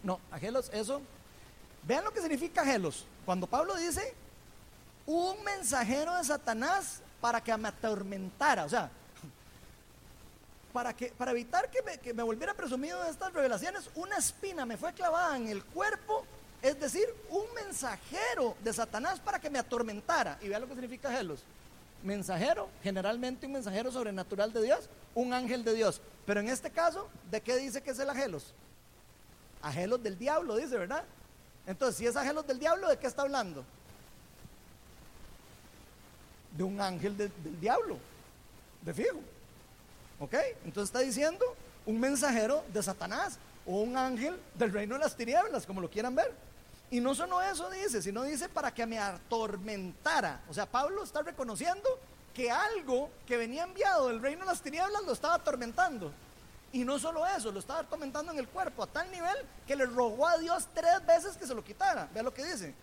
No, 0.03 0.19
agelos, 0.31 0.71
eso. 0.73 1.03
Vean 1.87 2.05
lo 2.05 2.13
que 2.13 2.23
significa 2.23 2.63
agelos. 2.63 3.05
Cuando 3.25 3.47
Pablo 3.47 3.75
dice 3.77 4.15
un 5.07 5.43
mensajero 5.45 6.17
de 6.17 6.25
Satanás 6.25 7.01
para 7.21 7.43
que 7.43 7.57
me 7.57 7.69
atormentara, 7.69 8.65
o 8.65 8.69
sea, 8.69 8.91
para, 10.73 10.95
que, 10.95 11.09
para 11.09 11.31
evitar 11.31 11.71
que 11.71 12.13
me, 12.13 12.23
volviera 12.23 12.55
presumido 12.55 13.03
de 13.03 13.11
estas 13.11 13.33
revelaciones, 13.33 13.91
una 13.95 14.17
espina 14.17 14.67
me 14.67 14.77
fue 14.77 14.93
clavada 14.93 15.37
en 15.37 15.49
el 15.49 15.65
cuerpo, 15.65 16.25
es 16.61 16.79
decir, 16.81 17.07
un 17.31 17.45
mensajero 17.55 18.57
de 18.63 18.73
Satanás 18.73 19.21
para 19.21 19.39
que 19.39 19.51
me 19.51 19.59
atormentara. 19.59 20.39
Y 20.43 20.49
vean 20.49 20.63
lo 20.63 20.69
que 20.69 20.75
significa 20.75 21.09
agelos 21.09 21.45
mensajero, 22.05 22.69
generalmente 22.83 23.47
un 23.47 23.53
mensajero 23.53 23.91
sobrenatural 23.91 24.53
de 24.53 24.63
Dios, 24.63 24.89
un 25.15 25.33
ángel 25.33 25.65
de 25.65 25.75
Dios. 25.75 26.01
Pero 26.27 26.41
en 26.41 26.49
este 26.49 26.71
caso, 26.71 27.09
¿de 27.31 27.41
qué 27.41 27.57
dice 27.57 27.83
que 27.83 27.91
es 27.91 27.99
el 27.99 28.11
agelos? 28.11 28.53
Agelos 29.63 30.03
del 30.03 30.19
diablo, 30.19 30.57
dice, 30.57 30.77
¿verdad? 30.77 31.05
Entonces, 31.67 31.97
si 31.97 32.07
es 32.07 32.17
agelos 32.17 32.47
del 32.47 32.59
diablo, 32.59 32.89
¿de 32.89 32.99
qué 32.99 33.07
está 33.07 33.23
hablando? 33.23 33.65
De 36.57 36.63
un 36.63 36.81
ángel 36.81 37.17
del 37.17 37.33
diablo, 37.61 37.99
de 38.83 38.95
fijo. 38.95 39.21
¿Ok? 40.21 40.35
Entonces 40.65 40.91
está 40.91 41.01
diciendo 41.01 41.45
un 41.87 41.99
mensajero 41.99 42.65
de 42.73 42.83
Satanás 42.83 43.39
o 43.67 43.81
un 43.81 43.97
ángel 43.97 44.39
del 44.55 44.73
reino 44.73 44.95
de 44.95 45.01
las 45.01 45.17
tinieblas, 45.17 45.67
como 45.67 45.81
lo 45.81 45.91
quieran 45.91 46.15
ver. 46.15 46.33
Y 46.91 47.01
no 47.01 47.15
solo 47.15 47.43
eso 47.43 47.71
dice, 47.71 48.03
sino 48.03 48.23
dice 48.23 48.49
para 48.49 48.73
que 48.73 48.87
me 48.87 48.99
atormentara. 48.99 50.43
O 50.49 50.55
sea, 50.55 50.67
Pablo 50.67 51.03
está 51.03 51.23
reconociendo 51.23 51.89
que 52.35 52.51
algo 52.51 53.11
que 53.27 53.37
venía 53.37 53.65
enviado 53.65 54.09
del 54.09 54.21
reino 54.21 54.41
de 54.41 54.47
las 54.47 54.61
tinieblas 54.61 55.03
lo 55.05 55.13
estaba 55.13 55.35
atormentando. 55.35 56.13
Y 56.75 56.85
no 56.85 56.99
solo 56.99 57.25
eso, 57.25 57.53
lo 57.53 57.61
estaba 57.61 57.81
atormentando 57.81 58.33
en 58.33 58.39
el 58.41 58.49
cuerpo 58.49 58.83
a 58.83 58.89
tal 58.89 59.09
nivel 59.13 59.37
que 59.65 59.77
le 59.77 59.87
rogó 59.87 60.27
a 60.27 60.39
Dios 60.39 60.67
tres 60.75 61.07
veces 61.07 61.37
que 61.37 61.47
se 61.47 61.55
lo 61.55 61.63
quitara. 61.63 62.09
Vea 62.13 62.25
lo 62.25 62.35
que 62.35 62.45
dice. 62.45 62.75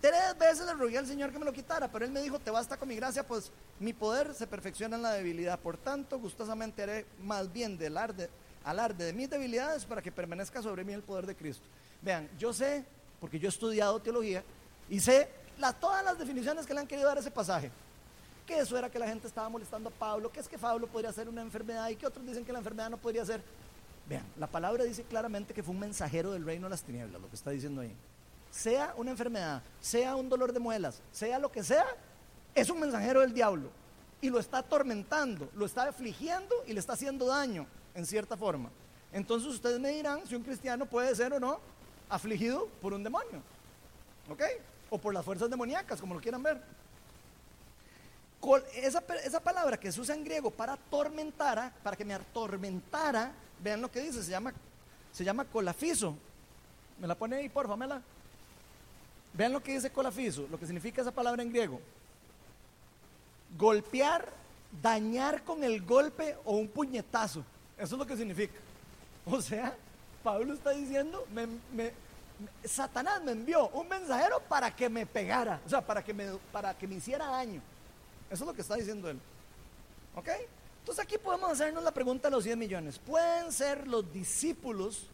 Tres 0.00 0.36
veces 0.36 0.66
le 0.66 0.74
rogué 0.74 0.98
al 0.98 1.06
Señor 1.06 1.30
que 1.30 1.38
me 1.38 1.44
lo 1.44 1.52
quitara, 1.52 1.86
pero 1.86 2.04
Él 2.04 2.10
me 2.10 2.22
dijo, 2.22 2.40
te 2.40 2.50
basta 2.50 2.76
con 2.76 2.88
mi 2.88 2.96
gracia, 2.96 3.24
pues 3.24 3.52
mi 3.78 3.92
poder 3.92 4.34
se 4.34 4.48
perfecciona 4.48 4.96
en 4.96 5.02
la 5.02 5.12
debilidad. 5.12 5.60
Por 5.60 5.76
tanto, 5.76 6.18
gustosamente 6.18 6.82
haré 6.82 7.06
más 7.22 7.52
bien 7.52 7.78
del 7.78 7.96
alarde, 7.96 8.28
alarde 8.64 9.04
de 9.04 9.12
mis 9.12 9.30
debilidades 9.30 9.84
para 9.84 10.02
que 10.02 10.10
permanezca 10.10 10.60
sobre 10.60 10.82
mí 10.82 10.92
el 10.92 11.04
poder 11.04 11.24
de 11.24 11.36
Cristo. 11.36 11.68
Vean, 12.02 12.28
yo 12.36 12.52
sé 12.52 12.84
porque 13.20 13.38
yo 13.38 13.46
he 13.46 13.50
estudiado 13.50 14.02
teología 14.02 14.42
y 14.88 14.98
sé 14.98 15.30
todas 15.78 16.04
las 16.04 16.18
definiciones 16.18 16.66
que 16.66 16.74
le 16.74 16.80
han 16.80 16.88
querido 16.88 17.06
dar 17.06 17.18
a 17.18 17.20
ese 17.20 17.30
pasaje. 17.30 17.70
Que 18.50 18.58
eso 18.58 18.76
era 18.76 18.90
que 18.90 18.98
la 18.98 19.06
gente 19.06 19.28
estaba 19.28 19.48
molestando 19.48 19.90
a 19.90 19.92
Pablo, 19.92 20.32
que 20.32 20.40
es 20.40 20.48
que 20.48 20.58
Pablo 20.58 20.88
podría 20.88 21.12
ser 21.12 21.28
una 21.28 21.40
enfermedad 21.40 21.88
y 21.88 21.94
que 21.94 22.04
otros 22.04 22.26
dicen 22.26 22.44
que 22.44 22.52
la 22.52 22.58
enfermedad 22.58 22.90
no 22.90 22.96
podría 22.96 23.24
ser. 23.24 23.40
Vean, 24.08 24.24
la 24.36 24.48
palabra 24.48 24.82
dice 24.82 25.04
claramente 25.04 25.54
que 25.54 25.62
fue 25.62 25.72
un 25.72 25.78
mensajero 25.78 26.32
del 26.32 26.44
reino 26.44 26.66
de 26.66 26.70
las 26.70 26.82
tinieblas, 26.82 27.22
lo 27.22 27.28
que 27.28 27.36
está 27.36 27.52
diciendo 27.52 27.80
ahí. 27.80 27.94
Sea 28.50 28.92
una 28.96 29.12
enfermedad, 29.12 29.62
sea 29.80 30.16
un 30.16 30.28
dolor 30.28 30.52
de 30.52 30.58
muelas, 30.58 31.00
sea 31.12 31.38
lo 31.38 31.52
que 31.52 31.62
sea, 31.62 31.86
es 32.52 32.68
un 32.70 32.80
mensajero 32.80 33.20
del 33.20 33.32
diablo 33.32 33.68
y 34.20 34.30
lo 34.30 34.40
está 34.40 34.58
atormentando, 34.58 35.48
lo 35.54 35.64
está 35.64 35.84
afligiendo 35.84 36.56
y 36.66 36.72
le 36.72 36.80
está 36.80 36.94
haciendo 36.94 37.26
daño 37.26 37.68
en 37.94 38.04
cierta 38.04 38.36
forma. 38.36 38.68
Entonces 39.12 39.48
ustedes 39.48 39.78
me 39.78 39.90
dirán 39.90 40.26
si 40.26 40.34
un 40.34 40.42
cristiano 40.42 40.86
puede 40.86 41.14
ser 41.14 41.32
o 41.34 41.38
no 41.38 41.60
afligido 42.08 42.66
por 42.82 42.94
un 42.94 43.04
demonio. 43.04 43.44
¿Ok? 44.28 44.42
O 44.90 44.98
por 44.98 45.14
las 45.14 45.24
fuerzas 45.24 45.48
demoníacas, 45.48 46.00
como 46.00 46.16
lo 46.16 46.20
quieran 46.20 46.42
ver. 46.42 46.79
Esa, 48.74 49.02
esa, 49.22 49.40
palabra 49.40 49.78
que 49.78 49.92
se 49.92 50.00
usa 50.00 50.14
en 50.14 50.24
griego 50.24 50.50
para 50.50 50.72
atormentar, 50.72 51.72
para 51.82 51.96
que 51.96 52.04
me 52.04 52.14
atormentara, 52.14 53.32
vean 53.62 53.82
lo 53.82 53.90
que 53.90 54.00
dice, 54.00 54.22
se 54.22 54.30
llama, 54.30 54.52
se 55.12 55.24
llama 55.24 55.44
colafiso. 55.44 56.16
Me 56.98 57.06
la 57.06 57.14
pone 57.14 57.36
ahí, 57.36 57.48
porfa, 57.48 57.76
la 57.76 58.00
Vean 59.32 59.52
lo 59.52 59.62
que 59.62 59.72
dice 59.72 59.90
colafiso, 59.90 60.46
lo 60.50 60.58
que 60.58 60.66
significa 60.66 61.02
esa 61.02 61.12
palabra 61.12 61.42
en 61.42 61.50
griego. 61.50 61.80
Golpear, 63.56 64.28
dañar 64.82 65.42
con 65.44 65.62
el 65.62 65.84
golpe 65.84 66.36
o 66.44 66.56
un 66.56 66.68
puñetazo. 66.68 67.44
Eso 67.76 67.94
es 67.94 67.98
lo 67.98 68.06
que 68.06 68.16
significa. 68.16 68.54
O 69.26 69.40
sea, 69.40 69.74
Pablo 70.22 70.54
está 70.54 70.70
diciendo, 70.70 71.26
Satanás 72.64 73.22
me 73.22 73.32
envió 73.32 73.68
un 73.68 73.88
mensajero 73.88 74.40
para 74.48 74.74
que 74.74 74.88
me 74.88 75.06
pegara, 75.06 75.60
o 75.64 75.68
sea, 75.68 75.80
para 75.80 76.02
que 76.02 76.12
me, 76.12 76.26
para 76.52 76.76
que 76.76 76.86
me 76.86 76.96
hiciera 76.96 77.26
daño. 77.26 77.60
Eso 78.30 78.44
es 78.44 78.48
lo 78.48 78.54
que 78.54 78.62
está 78.62 78.76
diciendo 78.76 79.10
él. 79.10 79.18
¿Ok? 80.14 80.28
Entonces 80.80 81.04
aquí 81.04 81.18
podemos 81.18 81.50
hacernos 81.50 81.82
la 81.82 81.90
pregunta 81.90 82.28
a 82.28 82.30
los 82.30 82.44
10 82.44 82.56
millones. 82.56 82.98
¿Pueden 82.98 83.52
ser 83.52 83.86
los 83.86 84.10
discípulos 84.12 85.06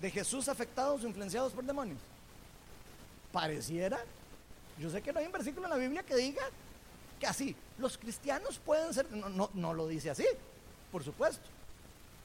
de 0.00 0.10
Jesús 0.10 0.48
afectados 0.48 1.04
o 1.04 1.06
influenciados 1.06 1.52
por 1.52 1.64
demonios? 1.64 1.98
Pareciera. 3.32 3.98
Yo 4.78 4.90
sé 4.90 5.02
que 5.02 5.12
no 5.12 5.20
hay 5.20 5.26
un 5.26 5.32
versículo 5.32 5.66
en 5.66 5.70
la 5.70 5.76
Biblia 5.76 6.02
que 6.02 6.16
diga 6.16 6.42
que 7.20 7.26
así. 7.26 7.54
Los 7.78 7.98
cristianos 7.98 8.58
pueden 8.58 8.94
ser, 8.94 9.10
no, 9.12 9.28
no, 9.28 9.50
no 9.52 9.74
lo 9.74 9.86
dice 9.88 10.10
así, 10.10 10.26
por 10.90 11.02
supuesto. 11.02 11.44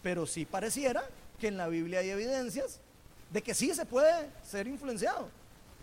Pero 0.02 0.26
sí 0.26 0.46
pareciera 0.46 1.04
que 1.40 1.48
en 1.48 1.58
la 1.58 1.68
Biblia 1.68 2.00
hay 2.00 2.10
evidencias 2.10 2.80
de 3.32 3.42
que 3.42 3.54
sí 3.54 3.74
se 3.74 3.86
puede 3.86 4.30
ser 4.44 4.68
influenciado 4.68 5.30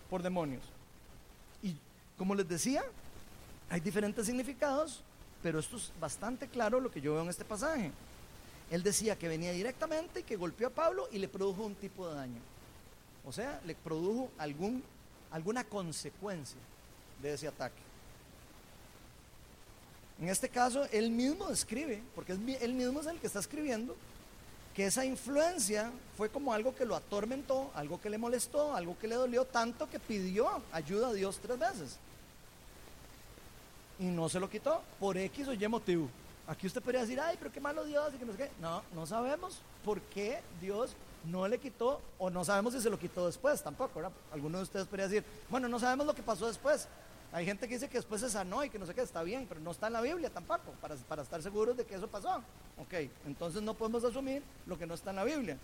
por 0.09 0.23
demonios. 0.23 0.65
Y 1.63 1.77
como 2.17 2.35
les 2.35 2.49
decía, 2.49 2.85
hay 3.69 3.81
diferentes 3.81 4.27
significados, 4.27 5.03
pero 5.43 5.59
esto 5.59 5.77
es 5.77 5.93
bastante 6.01 6.49
claro 6.49 6.81
lo 6.81 6.91
que 6.91 7.01
yo 7.01 7.15
veo 7.15 7.23
en 7.23 7.29
este 7.29 7.45
pasaje. 7.45 7.91
Él 8.71 8.83
decía 8.83 9.17
que 9.17 9.29
venía 9.29 9.53
directamente 9.53 10.21
y 10.21 10.23
que 10.23 10.37
golpeó 10.37 10.69
a 10.69 10.71
Pablo 10.71 11.09
y 11.13 11.19
le 11.19 11.29
produjo 11.29 11.65
un 11.65 11.75
tipo 11.75 12.09
de 12.09 12.15
daño. 12.15 12.41
O 13.25 13.33
sea, 13.33 13.61
le 13.65 13.75
produjo 13.75 14.31
algún, 14.39 14.83
alguna 15.31 15.65
consecuencia 15.65 16.59
de 17.23 17.35
ese 17.35 17.49
ataque. 17.49 17.83
En 20.21 20.29
este 20.29 20.49
caso, 20.49 20.87
él 20.93 21.11
mismo 21.11 21.49
describe, 21.49 22.03
porque 22.15 22.33
él 22.33 22.73
mismo 22.75 23.01
es 23.01 23.07
el 23.07 23.19
que 23.19 23.27
está 23.27 23.39
escribiendo, 23.39 23.95
que 24.75 24.87
esa 24.87 25.05
influencia 25.05 25.91
fue 26.17 26.29
como 26.29 26.53
algo 26.53 26.75
que 26.75 26.85
lo 26.85 26.97
atormentó, 26.97 27.71
algo 27.75 28.01
que 28.01 28.11
le 28.11 28.19
molestó, 28.19 28.75
algo 28.75 28.99
que 28.99 29.09
le 29.09 29.15
dolió 29.15 29.45
tanto 29.45 29.89
que 29.89 29.99
pidió 29.99 30.49
ayuda 30.73 31.09
a 31.09 31.13
Dios 31.13 31.39
tres 31.43 31.59
veces. 31.59 31.99
Y 33.99 34.05
no 34.05 34.29
se 34.29 34.41
lo 34.41 34.51
quitó 34.51 34.83
por 35.01 35.17
X 35.17 35.49
o 35.49 35.53
Y 35.53 35.69
motivo. 35.69 36.09
Aquí 36.47 36.67
usted 36.67 36.83
podría 36.83 37.01
decir, 37.01 37.19
ay, 37.19 37.37
pero 37.39 37.51
qué 37.51 37.61
malo 37.61 37.85
Dios 37.85 38.13
y 38.15 38.19
que 38.19 38.25
no 38.25 38.33
sé 38.33 38.39
qué. 38.39 38.51
No, 38.61 38.83
no 38.95 39.07
sabemos 39.07 39.61
por 39.85 40.01
qué 40.03 40.41
Dios 40.61 40.95
no 41.25 41.49
le 41.49 41.59
quitó 41.59 42.01
o 42.19 42.31
no 42.31 42.45
sabemos 42.45 42.73
si 42.73 42.81
se 42.81 42.91
lo 42.91 42.99
quitó 42.99 43.27
después 43.27 43.63
tampoco. 43.63 44.01
Algunos 44.33 44.61
de 44.61 44.63
ustedes 44.63 44.87
podría 44.87 45.09
decir, 45.09 45.25
bueno, 45.49 45.69
no 45.69 45.79
sabemos 45.79 46.07
lo 46.07 46.15
que 46.15 46.23
pasó 46.23 46.47
después. 46.47 46.89
Hay 47.33 47.45
gente 47.45 47.67
que 47.67 47.75
dice 47.75 47.89
que 47.89 47.99
después 47.99 48.21
se 48.21 48.31
sanó 48.31 48.65
y 48.65 48.71
que 48.71 48.79
no 48.79 48.87
sé 48.87 48.95
qué, 48.95 49.01
está 49.01 49.23
bien, 49.23 49.47
pero 49.49 49.61
no 49.61 49.73
está 49.73 49.89
en 49.89 49.95
la 49.95 50.01
Biblia 50.01 50.31
tampoco, 50.31 50.71
para, 50.81 50.95
para 50.95 51.23
estar 51.23 51.43
seguros 51.43 51.77
de 51.77 51.85
que 51.85 51.97
eso 51.97 52.07
pasó. 52.07 52.37
Ok, 52.79 52.95
entonces 53.27 53.63
no 53.63 53.75
podemos 53.75 54.05
asumir 54.05 54.43
lo 54.67 54.79
que 54.79 54.87
no 54.87 54.95
está 54.95 55.11
en 55.11 55.17
la 55.17 55.25
Biblia, 55.25 55.59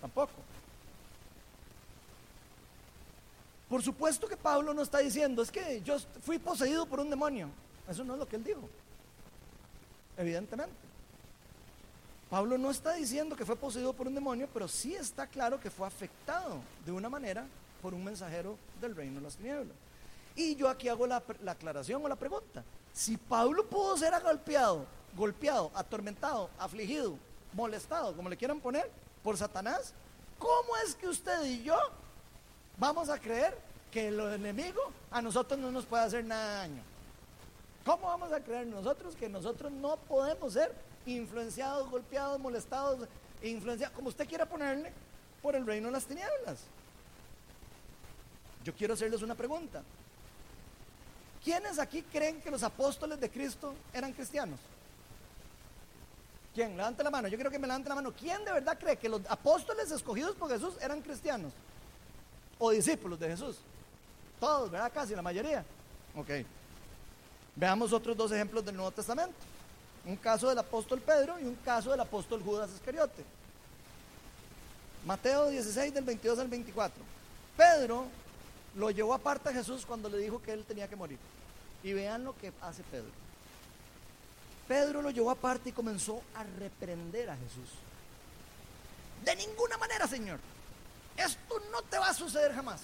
tampoco. 0.00 0.32
Por 3.68 3.82
supuesto 3.82 4.26
que 4.26 4.36
Pablo 4.36 4.72
no 4.72 4.82
está 4.82 4.98
diciendo, 4.98 5.42
es 5.42 5.50
que 5.50 5.82
yo 5.82 5.98
fui 6.22 6.38
poseído 6.38 6.86
por 6.86 7.00
un 7.00 7.10
demonio. 7.10 7.50
Eso 7.88 8.02
no 8.02 8.14
es 8.14 8.18
lo 8.18 8.26
que 8.26 8.36
él 8.36 8.44
dijo. 8.44 8.68
Evidentemente. 10.16 10.74
Pablo 12.30 12.58
no 12.58 12.70
está 12.70 12.94
diciendo 12.94 13.36
que 13.36 13.46
fue 13.46 13.56
poseído 13.56 13.92
por 13.92 14.06
un 14.06 14.14
demonio, 14.14 14.48
pero 14.52 14.68
sí 14.68 14.94
está 14.94 15.26
claro 15.26 15.58
que 15.60 15.70
fue 15.70 15.86
afectado 15.86 16.60
de 16.84 16.92
una 16.92 17.08
manera 17.08 17.46
por 17.80 17.94
un 17.94 18.04
mensajero 18.04 18.58
del 18.80 18.94
reino 18.94 19.16
de 19.16 19.22
las 19.22 19.36
tinieblas. 19.36 19.74
Y 20.34 20.54
yo 20.54 20.68
aquí 20.68 20.88
hago 20.88 21.06
la, 21.06 21.22
la 21.42 21.52
aclaración 21.52 22.04
o 22.04 22.08
la 22.08 22.16
pregunta. 22.16 22.62
Si 22.92 23.16
Pablo 23.16 23.66
pudo 23.66 23.96
ser 23.96 24.12
golpeado, 24.22 24.86
golpeado, 25.16 25.70
atormentado, 25.74 26.50
afligido, 26.58 27.16
molestado, 27.54 28.14
como 28.14 28.28
le 28.28 28.36
quieran 28.36 28.60
poner, 28.60 28.90
por 29.22 29.36
Satanás, 29.36 29.94
¿cómo 30.38 30.76
es 30.84 30.94
que 30.94 31.08
usted 31.08 31.44
y 31.44 31.62
yo 31.62 31.78
vamos 32.78 33.08
a 33.08 33.18
creer 33.18 33.56
que 33.90 34.08
el 34.08 34.20
enemigo 34.20 34.80
a 35.10 35.20
nosotros 35.20 35.58
no 35.58 35.70
nos 35.70 35.84
puede 35.84 36.04
hacer 36.04 36.24
nada 36.24 36.58
daño. 36.58 36.82
¿Cómo 37.84 38.06
vamos 38.06 38.32
a 38.32 38.40
creer 38.40 38.66
nosotros 38.66 39.16
que 39.16 39.28
nosotros 39.28 39.72
no 39.72 39.96
podemos 39.96 40.52
ser 40.52 40.74
influenciados, 41.06 41.88
golpeados, 41.90 42.38
molestados, 42.38 43.08
influenciados, 43.42 43.94
como 43.94 44.08
usted 44.08 44.28
quiera 44.28 44.46
ponerle, 44.46 44.92
por 45.42 45.56
el 45.56 45.66
reino 45.66 45.86
de 45.88 45.92
las 45.92 46.04
tinieblas? 46.04 46.58
Yo 48.64 48.74
quiero 48.74 48.94
hacerles 48.94 49.22
una 49.22 49.34
pregunta. 49.34 49.82
¿Quiénes 51.42 51.78
aquí 51.78 52.02
creen 52.02 52.40
que 52.42 52.50
los 52.50 52.62
apóstoles 52.62 53.18
de 53.18 53.30
Cristo 53.30 53.72
eran 53.92 54.12
cristianos? 54.12 54.60
¿Quién? 56.54 56.76
Levante 56.76 57.02
la 57.02 57.10
mano. 57.10 57.28
Yo 57.28 57.36
quiero 57.36 57.50
que 57.50 57.58
me 57.58 57.66
levante 57.66 57.88
la 57.88 57.94
mano. 57.94 58.12
¿Quién 58.12 58.44
de 58.44 58.52
verdad 58.52 58.78
cree 58.78 58.96
que 58.96 59.08
los 59.08 59.22
apóstoles 59.28 59.90
escogidos 59.90 60.34
por 60.34 60.50
Jesús 60.50 60.74
eran 60.82 61.00
cristianos? 61.00 61.52
O 62.58 62.70
discípulos 62.70 63.18
de 63.18 63.28
Jesús. 63.28 63.56
Todos, 64.40 64.70
¿verdad? 64.70 64.92
Casi 64.92 65.14
la 65.14 65.22
mayoría. 65.22 65.64
Ok. 66.16 66.30
Veamos 67.56 67.92
otros 67.92 68.16
dos 68.16 68.30
ejemplos 68.32 68.64
del 68.64 68.76
Nuevo 68.76 68.90
Testamento. 68.90 69.34
Un 70.04 70.16
caso 70.16 70.48
del 70.48 70.58
apóstol 70.58 71.00
Pedro 71.00 71.38
y 71.38 71.44
un 71.44 71.56
caso 71.56 71.90
del 71.90 72.00
apóstol 72.00 72.42
Judas 72.42 72.70
Iscariote. 72.74 73.24
Mateo 75.04 75.48
16 75.48 75.92
del 75.92 76.04
22 76.04 76.38
al 76.38 76.48
24. 76.48 77.02
Pedro 77.56 78.06
lo 78.76 78.90
llevó 78.90 79.14
aparte 79.14 79.48
a 79.48 79.52
Jesús 79.52 79.84
cuando 79.84 80.08
le 80.08 80.18
dijo 80.18 80.40
que 80.40 80.52
él 80.52 80.64
tenía 80.64 80.88
que 80.88 80.96
morir. 80.96 81.18
Y 81.82 81.92
vean 81.92 82.24
lo 82.24 82.36
que 82.36 82.52
hace 82.62 82.82
Pedro. 82.84 83.10
Pedro 84.68 85.02
lo 85.02 85.10
llevó 85.10 85.30
aparte 85.30 85.70
y 85.70 85.72
comenzó 85.72 86.22
a 86.34 86.44
reprender 86.44 87.30
a 87.30 87.36
Jesús. 87.36 87.70
De 89.24 89.34
ninguna 89.34 89.76
manera, 89.78 90.06
Señor. 90.06 90.38
Esto 91.18 91.60
no 91.72 91.82
te 91.82 91.98
va 91.98 92.08
a 92.08 92.14
suceder 92.14 92.54
jamás. 92.54 92.80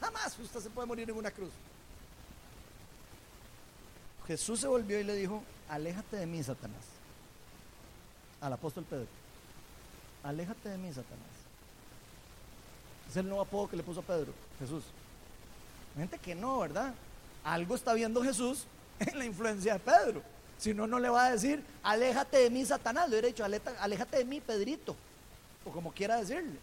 Jamás 0.00 0.38
usted 0.38 0.60
se 0.60 0.70
puede 0.70 0.86
morir 0.86 1.08
en 1.08 1.16
una 1.16 1.30
cruz. 1.30 1.50
Jesús 4.26 4.60
se 4.60 4.66
volvió 4.66 5.00
y 5.00 5.04
le 5.04 5.14
dijo, 5.14 5.42
aléjate 5.68 6.18
de 6.18 6.26
mí, 6.26 6.42
Satanás. 6.42 6.84
Al 8.42 8.52
apóstol 8.52 8.84
Pedro. 8.84 9.08
Aléjate 10.22 10.68
de 10.68 10.76
mí, 10.76 10.88
Satanás. 10.88 11.26
Es 13.08 13.16
el 13.16 13.26
nuevo 13.26 13.40
apodo 13.40 13.70
que 13.70 13.76
le 13.76 13.82
puso 13.82 14.00
a 14.00 14.02
Pedro, 14.02 14.32
Jesús. 14.58 14.84
Gente 15.96 16.18
que 16.18 16.34
no, 16.34 16.58
¿verdad? 16.58 16.92
Algo 17.42 17.74
está 17.74 17.94
viendo 17.94 18.22
Jesús 18.22 18.66
en 18.98 19.18
la 19.18 19.24
influencia 19.24 19.72
de 19.74 19.80
Pedro. 19.80 20.22
Si 20.58 20.74
no, 20.74 20.86
no 20.86 20.98
le 20.98 21.08
va 21.08 21.26
a 21.26 21.30
decir, 21.32 21.64
aléjate 21.82 22.36
de 22.36 22.50
mí, 22.50 22.66
Satanás. 22.66 23.08
Le 23.08 23.14
hubiera 23.14 23.28
dicho, 23.28 23.44
aléjate 23.80 24.18
de 24.18 24.24
mí, 24.26 24.40
Pedrito. 24.40 24.94
O 25.64 25.70
como 25.70 25.92
quiera 25.92 26.16
decirle. 26.16 26.58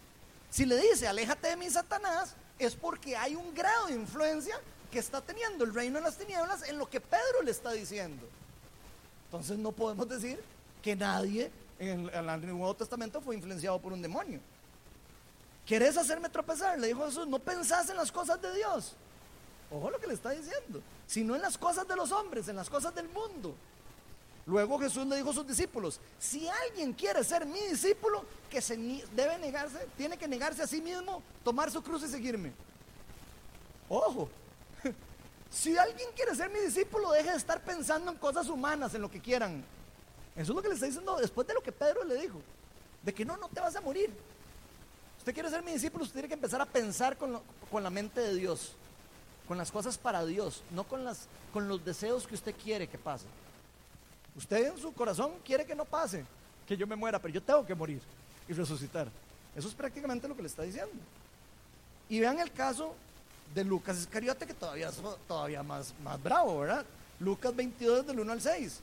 Si 0.50 0.64
le 0.64 0.76
dice, 0.80 1.06
aléjate 1.06 1.48
de 1.48 1.56
mí, 1.56 1.68
Satanás, 1.70 2.34
es 2.58 2.74
porque 2.74 3.16
hay 3.16 3.34
un 3.34 3.54
grado 3.54 3.86
de 3.86 3.94
influencia 3.94 4.58
que 4.90 4.98
está 4.98 5.20
teniendo 5.20 5.64
el 5.64 5.74
reino 5.74 5.96
de 5.96 6.04
las 6.04 6.16
tinieblas 6.16 6.68
en 6.68 6.78
lo 6.78 6.88
que 6.88 7.00
Pedro 7.00 7.42
le 7.44 7.50
está 7.50 7.72
diciendo. 7.72 8.26
Entonces 9.26 9.58
no 9.58 9.72
podemos 9.72 10.08
decir 10.08 10.42
que 10.82 10.96
nadie 10.96 11.50
en 11.78 12.08
el, 12.08 12.46
Nuevo 12.46 12.74
Testamento 12.74 13.20
fue 13.20 13.34
influenciado 13.34 13.78
por 13.80 13.92
un 13.92 14.00
demonio. 14.00 14.40
¿Quieres 15.66 15.96
hacerme 15.96 16.28
tropezar? 16.28 16.78
Le 16.78 16.86
dijo 16.86 17.04
Jesús, 17.04 17.26
no 17.26 17.38
pensás 17.38 17.90
en 17.90 17.96
las 17.96 18.12
cosas 18.12 18.40
de 18.40 18.54
Dios. 18.54 18.94
Ojo 19.70 19.90
lo 19.90 19.98
que 19.98 20.06
le 20.06 20.14
está 20.14 20.30
diciendo, 20.30 20.80
sino 21.06 21.34
en 21.34 21.42
las 21.42 21.58
cosas 21.58 21.88
de 21.88 21.96
los 21.96 22.12
hombres, 22.12 22.46
en 22.48 22.56
las 22.56 22.70
cosas 22.70 22.94
del 22.94 23.08
mundo. 23.08 23.54
Luego 24.46 24.78
Jesús 24.78 25.04
le 25.06 25.16
dijo 25.16 25.30
a 25.30 25.34
sus 25.34 25.46
discípulos, 25.46 25.98
si 26.20 26.48
alguien 26.48 26.92
quiere 26.92 27.24
ser 27.24 27.44
mi 27.44 27.60
discípulo, 27.62 28.24
que 28.48 28.60
se 28.62 28.76
debe 28.76 29.38
negarse, 29.38 29.88
tiene 29.96 30.16
que 30.16 30.28
negarse 30.28 30.62
a 30.62 30.68
sí 30.68 30.80
mismo, 30.80 31.20
tomar 31.42 31.68
su 31.68 31.82
cruz 31.82 32.04
y 32.04 32.08
seguirme. 32.08 32.52
Ojo, 33.88 34.28
si 35.50 35.76
alguien 35.76 36.08
quiere 36.14 36.32
ser 36.36 36.48
mi 36.50 36.60
discípulo, 36.60 37.10
deje 37.10 37.32
de 37.32 37.36
estar 37.36 37.60
pensando 37.60 38.12
en 38.12 38.18
cosas 38.18 38.48
humanas, 38.48 38.94
en 38.94 39.02
lo 39.02 39.10
que 39.10 39.20
quieran. 39.20 39.64
Eso 40.36 40.52
es 40.52 40.56
lo 40.56 40.62
que 40.62 40.68
le 40.68 40.74
está 40.74 40.86
diciendo 40.86 41.16
después 41.16 41.44
de 41.48 41.54
lo 41.54 41.60
que 41.60 41.72
Pedro 41.72 42.04
le 42.04 42.14
dijo, 42.14 42.40
de 43.02 43.12
que 43.12 43.24
no, 43.24 43.36
no 43.36 43.48
te 43.48 43.60
vas 43.60 43.74
a 43.74 43.80
morir. 43.80 44.12
Usted 45.18 45.34
quiere 45.34 45.50
ser 45.50 45.64
mi 45.64 45.72
discípulo, 45.72 46.04
usted 46.04 46.14
tiene 46.14 46.28
que 46.28 46.34
empezar 46.34 46.60
a 46.60 46.66
pensar 46.66 47.16
con, 47.16 47.42
la 47.82 47.90
mente 47.90 48.20
de 48.20 48.34
Dios, 48.36 48.76
con 49.48 49.58
las 49.58 49.72
cosas 49.72 49.98
para 49.98 50.24
Dios, 50.24 50.62
no 50.70 50.84
con, 50.84 51.04
con 51.52 51.66
los 51.66 51.84
deseos 51.84 52.28
que 52.28 52.36
usted 52.36 52.54
quiere 52.54 52.86
que 52.86 52.96
pasen. 52.96 53.28
Usted 54.36 54.68
en 54.68 54.78
su 54.78 54.92
corazón 54.92 55.32
quiere 55.44 55.64
que 55.64 55.74
no 55.74 55.84
pase, 55.84 56.24
que 56.66 56.76
yo 56.76 56.86
me 56.86 56.96
muera, 56.96 57.18
pero 57.18 57.32
yo 57.32 57.42
tengo 57.42 57.64
que 57.64 57.74
morir 57.74 58.00
y 58.48 58.52
resucitar. 58.52 59.08
Eso 59.54 59.68
es 59.68 59.74
prácticamente 59.74 60.28
lo 60.28 60.36
que 60.36 60.42
le 60.42 60.48
está 60.48 60.62
diciendo. 60.62 60.92
Y 62.08 62.20
vean 62.20 62.38
el 62.38 62.52
caso 62.52 62.94
de 63.54 63.64
Lucas 63.64 63.98
Iscariote, 63.98 64.46
que 64.46 64.54
todavía 64.54 64.88
es 64.90 65.00
todavía 65.26 65.62
más, 65.62 65.94
más 66.02 66.22
bravo, 66.22 66.60
¿verdad? 66.60 66.84
Lucas 67.18 67.56
22 67.56 68.06
del 68.06 68.20
1 68.20 68.32
al 68.32 68.40
6. 68.40 68.80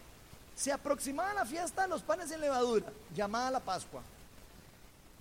Se 0.56 0.72
aproximaba 0.72 1.34
la 1.34 1.46
fiesta 1.46 1.84
de 1.84 1.88
los 1.90 2.02
panes 2.02 2.30
sin 2.30 2.42
levadura, 2.42 2.88
llamada 3.16 3.52
la 3.52 3.60
Pascua. 3.60 4.02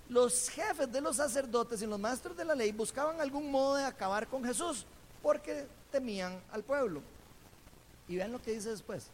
Los 0.09 0.49
jefes 0.49 0.91
de 0.91 1.01
los 1.01 1.17
sacerdotes 1.17 1.81
y 1.81 1.85
los 1.85 1.99
maestros 1.99 2.35
de 2.35 2.45
la 2.45 2.55
ley 2.55 2.71
buscaban 2.71 3.21
algún 3.21 3.49
modo 3.49 3.75
de 3.75 3.85
acabar 3.85 4.27
con 4.27 4.43
Jesús, 4.43 4.85
porque 5.21 5.65
temían 5.91 6.41
al 6.51 6.63
pueblo. 6.63 7.01
Y 8.07 8.15
vean 8.17 8.31
lo 8.31 8.41
que 8.41 8.51
dice 8.51 8.69
después. 8.69 9.07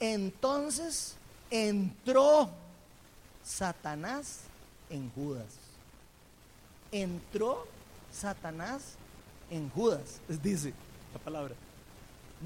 Entonces 0.00 1.14
entró 1.50 2.50
Satanás 3.44 4.40
en 4.88 5.10
Judas. 5.10 5.46
Entró 6.90 7.66
Satanás 8.12 8.94
en 9.50 9.68
Judas, 9.70 10.20
dice 10.42 10.72
la 11.12 11.18
palabra. 11.20 11.54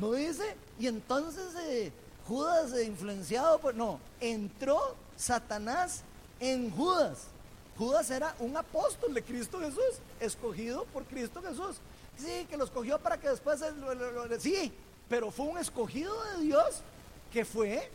No 0.01 0.13
dice, 0.13 0.57
y 0.79 0.89
entonces 0.89 1.55
eh, 1.69 1.93
Judas 2.27 2.73
eh, 2.73 2.85
influenciado 2.85 3.59
por... 3.61 3.75
No, 3.75 4.01
entró 4.21 4.97
Satanás 5.17 6.03
en 6.41 6.71
Judas. 6.71 7.29
Judas 7.79 8.11
era 8.11 8.35
un 8.41 8.57
apóstol 8.57 9.15
de 9.15 9.23
Cristo 9.23 9.61
Jesús, 9.61 10.01
escogido 10.21 10.85
por 10.87 11.05
Cristo 11.05 11.41
Jesús. 11.43 11.77
Sí, 12.17 12.47
que 12.49 12.57
lo 12.57 12.65
escogió 12.65 12.99
para 12.99 13.19
que 13.19 13.29
después... 13.29 13.61
sí, 14.39 14.73
pero 15.09 15.31
fue 15.31 15.47
un 15.47 15.59
escogido 15.59 16.15
de 16.33 16.43
Dios 16.43 16.83
que 17.35 17.45
fue, 17.45 17.91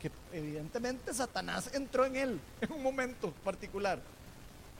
que 0.00 0.10
evidentemente 0.32 1.14
Satanás 1.14 1.70
entró 1.72 2.04
en 2.04 2.16
él 2.16 2.40
en 2.60 2.72
un 2.72 2.82
momento 2.82 3.30
particular. 3.44 4.00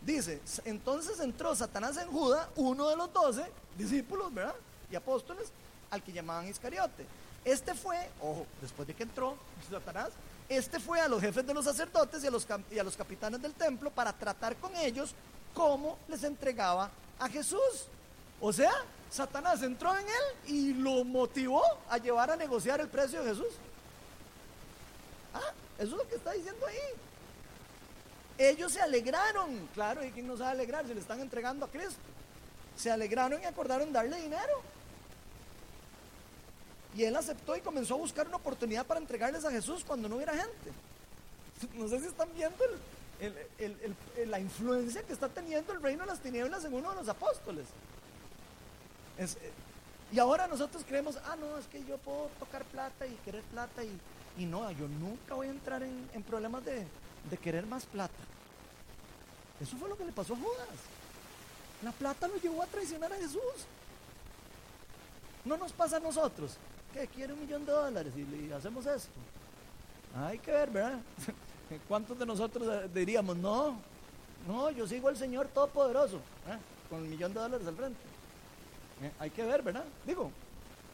Dice, 0.04 0.40
entonces 0.64 1.20
entró 1.20 1.54
Satanás 1.54 1.96
en 1.98 2.08
Judas, 2.08 2.48
uno 2.56 2.88
de 2.88 2.96
los 2.96 3.12
doce 3.12 3.44
discípulos, 3.76 4.34
¿verdad? 4.34 4.56
Y 4.90 4.96
apóstoles, 4.96 5.52
al 5.88 6.02
que 6.02 6.12
llamaban 6.12 6.48
Iscariote. 6.48 7.06
Este 7.44 7.74
fue, 7.74 8.10
ojo, 8.20 8.44
después 8.60 8.88
de 8.88 8.94
que 8.94 9.04
entró 9.04 9.36
Satanás, 9.70 10.08
este 10.48 10.80
fue 10.80 11.00
a 11.00 11.06
los 11.06 11.20
jefes 11.20 11.46
de 11.46 11.54
los 11.54 11.64
sacerdotes 11.64 12.24
y 12.24 12.26
a 12.26 12.30
los, 12.32 12.44
y 12.72 12.78
a 12.80 12.82
los 12.82 12.96
capitanes 12.96 13.40
del 13.40 13.54
templo 13.54 13.90
para 13.90 14.12
tratar 14.12 14.56
con 14.56 14.74
ellos 14.74 15.14
cómo 15.54 15.96
les 16.08 16.24
entregaba 16.24 16.90
a 17.20 17.28
Jesús. 17.28 17.86
O 18.40 18.52
sea, 18.52 18.72
Satanás 19.10 19.62
entró 19.62 19.96
en 19.96 20.06
él 20.06 20.54
y 20.54 20.74
lo 20.74 21.04
motivó 21.04 21.62
a 21.88 21.98
llevar 21.98 22.30
a 22.30 22.36
negociar 22.36 22.80
el 22.80 22.88
precio 22.88 23.22
de 23.22 23.30
Jesús. 23.30 23.54
Ah, 25.34 25.52
eso 25.78 25.92
es 25.92 25.96
lo 25.96 26.08
que 26.08 26.16
está 26.16 26.32
diciendo 26.32 26.66
ahí. 26.66 26.78
Ellos 28.38 28.72
se 28.72 28.80
alegraron, 28.80 29.68
claro, 29.74 30.04
¿y 30.04 30.10
quién 30.10 30.26
no 30.26 30.36
sabe 30.36 30.50
alegrar? 30.50 30.86
Se 30.86 30.94
le 30.94 31.00
están 31.00 31.20
entregando 31.20 31.64
a 31.64 31.68
Cristo. 31.68 32.00
Se 32.76 32.90
alegraron 32.90 33.42
y 33.42 33.46
acordaron 33.46 33.92
darle 33.92 34.20
dinero. 34.20 34.62
Y 36.94 37.04
él 37.04 37.16
aceptó 37.16 37.56
y 37.56 37.60
comenzó 37.60 37.94
a 37.94 37.98
buscar 37.98 38.26
una 38.26 38.36
oportunidad 38.36 38.86
para 38.86 39.00
entregarles 39.00 39.44
a 39.44 39.50
Jesús 39.50 39.84
cuando 39.84 40.08
no 40.08 40.16
hubiera 40.16 40.34
gente. 40.34 40.72
No 41.74 41.88
sé 41.88 41.98
si 41.98 42.06
están 42.06 42.28
viendo 42.36 42.64
la 44.26 44.38
influencia 44.38 45.02
que 45.02 45.12
está 45.12 45.28
teniendo 45.28 45.72
el 45.72 45.82
reino 45.82 46.04
de 46.04 46.06
las 46.06 46.20
tinieblas 46.20 46.64
en 46.64 46.72
uno 46.72 46.90
de 46.90 46.96
los 46.96 47.08
apóstoles. 47.08 47.66
Eh, 49.18 49.26
y 50.12 50.18
ahora 50.18 50.46
nosotros 50.46 50.84
creemos, 50.86 51.18
ah, 51.26 51.36
no, 51.38 51.58
es 51.58 51.66
que 51.66 51.84
yo 51.84 51.98
puedo 51.98 52.30
tocar 52.38 52.64
plata 52.64 53.06
y 53.06 53.14
querer 53.24 53.42
plata 53.42 53.82
y, 53.84 54.46
no, 54.46 54.70
yo 54.70 54.86
nunca 54.86 55.34
voy 55.34 55.48
a 55.48 55.50
entrar 55.50 55.82
en, 55.82 56.22
problemas 56.22 56.64
de, 56.64 56.86
de, 57.28 57.36
querer 57.36 57.66
más 57.66 57.84
plata. 57.84 58.14
Eso 59.60 59.76
fue 59.76 59.88
lo 59.88 59.96
que 59.96 60.04
le 60.04 60.12
pasó 60.12 60.34
a 60.34 60.36
Judas. 60.36 60.68
La 61.82 61.90
plata 61.92 62.28
lo 62.28 62.36
llevó 62.36 62.62
a 62.62 62.66
traicionar 62.66 63.12
a 63.12 63.16
Jesús. 63.16 63.66
No 65.44 65.56
nos 65.56 65.72
pasa 65.72 65.96
a 65.96 66.00
nosotros. 66.00 66.56
que 66.92 67.06
quiere 67.08 67.32
un 67.32 67.40
millón 67.40 67.66
de 67.66 67.72
dólares 67.72 68.12
y 68.16 68.22
le 68.22 68.54
hacemos 68.54 68.86
esto? 68.86 69.18
Hay 70.16 70.38
que 70.38 70.52
ver, 70.52 70.70
¿verdad? 70.70 71.00
¿Cuántos 71.88 72.18
de 72.18 72.24
nosotros 72.24 72.66
eh, 72.66 72.88
diríamos, 72.94 73.36
no, 73.36 73.78
no, 74.46 74.70
yo 74.70 74.86
sigo 74.86 75.08
al 75.08 75.16
Señor 75.16 75.48
Todopoderoso, 75.48 76.16
¿eh? 76.16 76.58
con 76.88 77.04
el 77.04 77.10
millón 77.10 77.34
de 77.34 77.40
dólares 77.40 77.66
al 77.66 77.76
frente? 77.76 78.07
Eh, 79.02 79.12
hay 79.18 79.30
que 79.30 79.44
ver, 79.44 79.62
¿verdad? 79.62 79.84
Digo, 80.06 80.30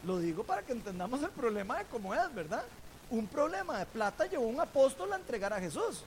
lo 0.03 0.19
digo 0.19 0.43
para 0.43 0.61
que 0.61 0.73
entendamos 0.73 1.21
el 1.23 1.31
problema 1.31 1.79
de 1.79 1.85
cómo 1.85 2.13
es, 2.13 2.33
¿verdad? 2.33 2.63
Un 3.09 3.27
problema 3.27 3.79
de 3.79 3.85
plata 3.85 4.25
llevó 4.25 4.45
un 4.45 4.59
apóstol 4.59 5.11
a 5.13 5.15
entregar 5.15 5.53
a 5.53 5.59
Jesús. 5.59 6.03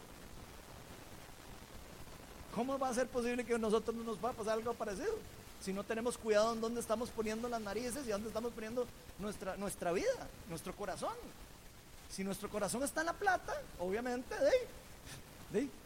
¿Cómo 2.55 2.79
va 2.79 2.89
a 2.89 2.95
ser 2.95 3.07
posible 3.09 3.45
que 3.45 3.55
a 3.55 3.59
nosotros 3.59 3.97
no 3.97 4.05
nos 4.05 4.25
va 4.25 4.31
a 4.31 4.33
pasar 4.33 4.55
algo 4.55 4.75
parecido? 4.75 5.15
Si 5.61 5.73
no 5.73 5.85
tenemos 5.85 6.17
cuidado 6.17 6.53
en 6.53 6.61
dónde 6.61 6.81
estamos 6.81 7.11
poniendo 7.11 7.49
las 7.49 7.61
narices 7.61 8.07
y 8.07 8.11
dónde 8.11 8.29
estamos 8.29 8.53
poniendo 8.53 8.87
nuestra, 9.19 9.57
nuestra 9.57 9.93
vida, 9.93 10.29
nuestro 10.49 10.75
corazón. 10.75 11.15
Si 12.09 12.25
nuestro 12.25 12.49
corazón 12.49 12.83
está 12.83 13.01
en 13.01 13.07
la 13.07 13.13
plata, 13.13 13.61
obviamente, 13.79 14.35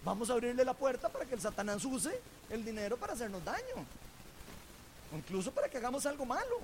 vamos 0.05 0.31
a 0.31 0.35
abrirle 0.35 0.65
la 0.65 0.75
puerta 0.75 1.09
para 1.09 1.25
que 1.25 1.35
el 1.35 1.41
Satanás 1.41 1.85
use 1.85 2.21
el 2.51 2.65
dinero 2.65 2.97
para 2.97 3.15
hacernos 3.15 3.45
daño 3.45 3.87
incluso 5.17 5.51
para 5.53 5.69
que 5.69 5.77
hagamos 5.79 6.05
algo 6.07 6.25
malo. 6.25 6.61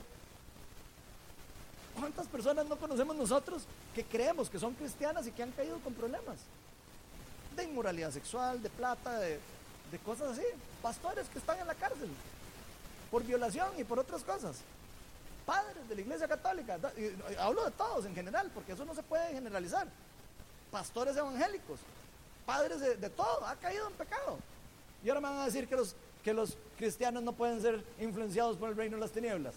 ¿Cuántas 1.99 2.27
personas 2.29 2.67
no 2.67 2.77
conocemos 2.77 3.17
nosotros 3.17 3.63
que 3.95 4.05
creemos 4.05 4.49
que 4.49 4.59
son 4.59 4.75
cristianas 4.75 5.27
y 5.27 5.33
que 5.33 5.43
han 5.43 5.51
caído 5.51 5.79
con 5.81 5.95
problemas? 5.95 6.37
De 7.57 7.65
inmoralidad 7.65 8.13
sexual, 8.13 8.63
de 8.63 8.71
plata, 8.71 9.19
de, 9.19 9.41
cosas 10.05 10.31
así. 10.31 10.45
Pastores 10.81 11.29
que 11.29 11.39
están 11.39 11.59
en 11.59 11.67
la 11.67 11.75
cárcel 11.75 12.09
por 13.11 13.25
violación 13.25 13.69
y 13.79 13.85
por 13.85 13.99
otras 13.99 14.23
cosas. 14.23 14.59
Padres 15.45 15.89
de 15.89 15.95
la 15.97 16.01
iglesia 16.03 16.29
católica. 16.29 16.79
Hablo 17.41 17.65
de 17.65 17.71
todos 17.73 18.07
en 18.07 18.15
general, 18.15 18.51
porque 18.55 18.73
eso 18.73 18.85
no 18.85 18.95
se 18.95 19.03
puede 19.03 19.33
generalizar. 19.33 19.89
Pastores 20.71 21.17
evangélicos, 21.17 21.81
padres 22.47 22.81
de, 22.81 22.97
de 22.97 23.11
todo, 23.11 23.45
ha 23.47 23.57
caído 23.57 23.89
en 23.89 23.95
pecado. 23.95 24.39
Y 25.03 25.09
ahora 25.09 25.21
me 25.21 25.29
van 25.29 25.39
a 25.39 25.45
decir 25.47 25.67
que 25.67 25.75
los 25.75 25.97
que 26.25 26.33
los 26.33 26.57
cristianos 26.77 27.23
no 27.23 27.33
pueden 27.33 27.61
ser 27.61 27.83
influenciados 28.01 28.57
por 28.57 28.69
el 28.71 28.77
reino 28.77 28.97
de 28.97 29.01
las 29.01 29.11
tinieblas. 29.11 29.55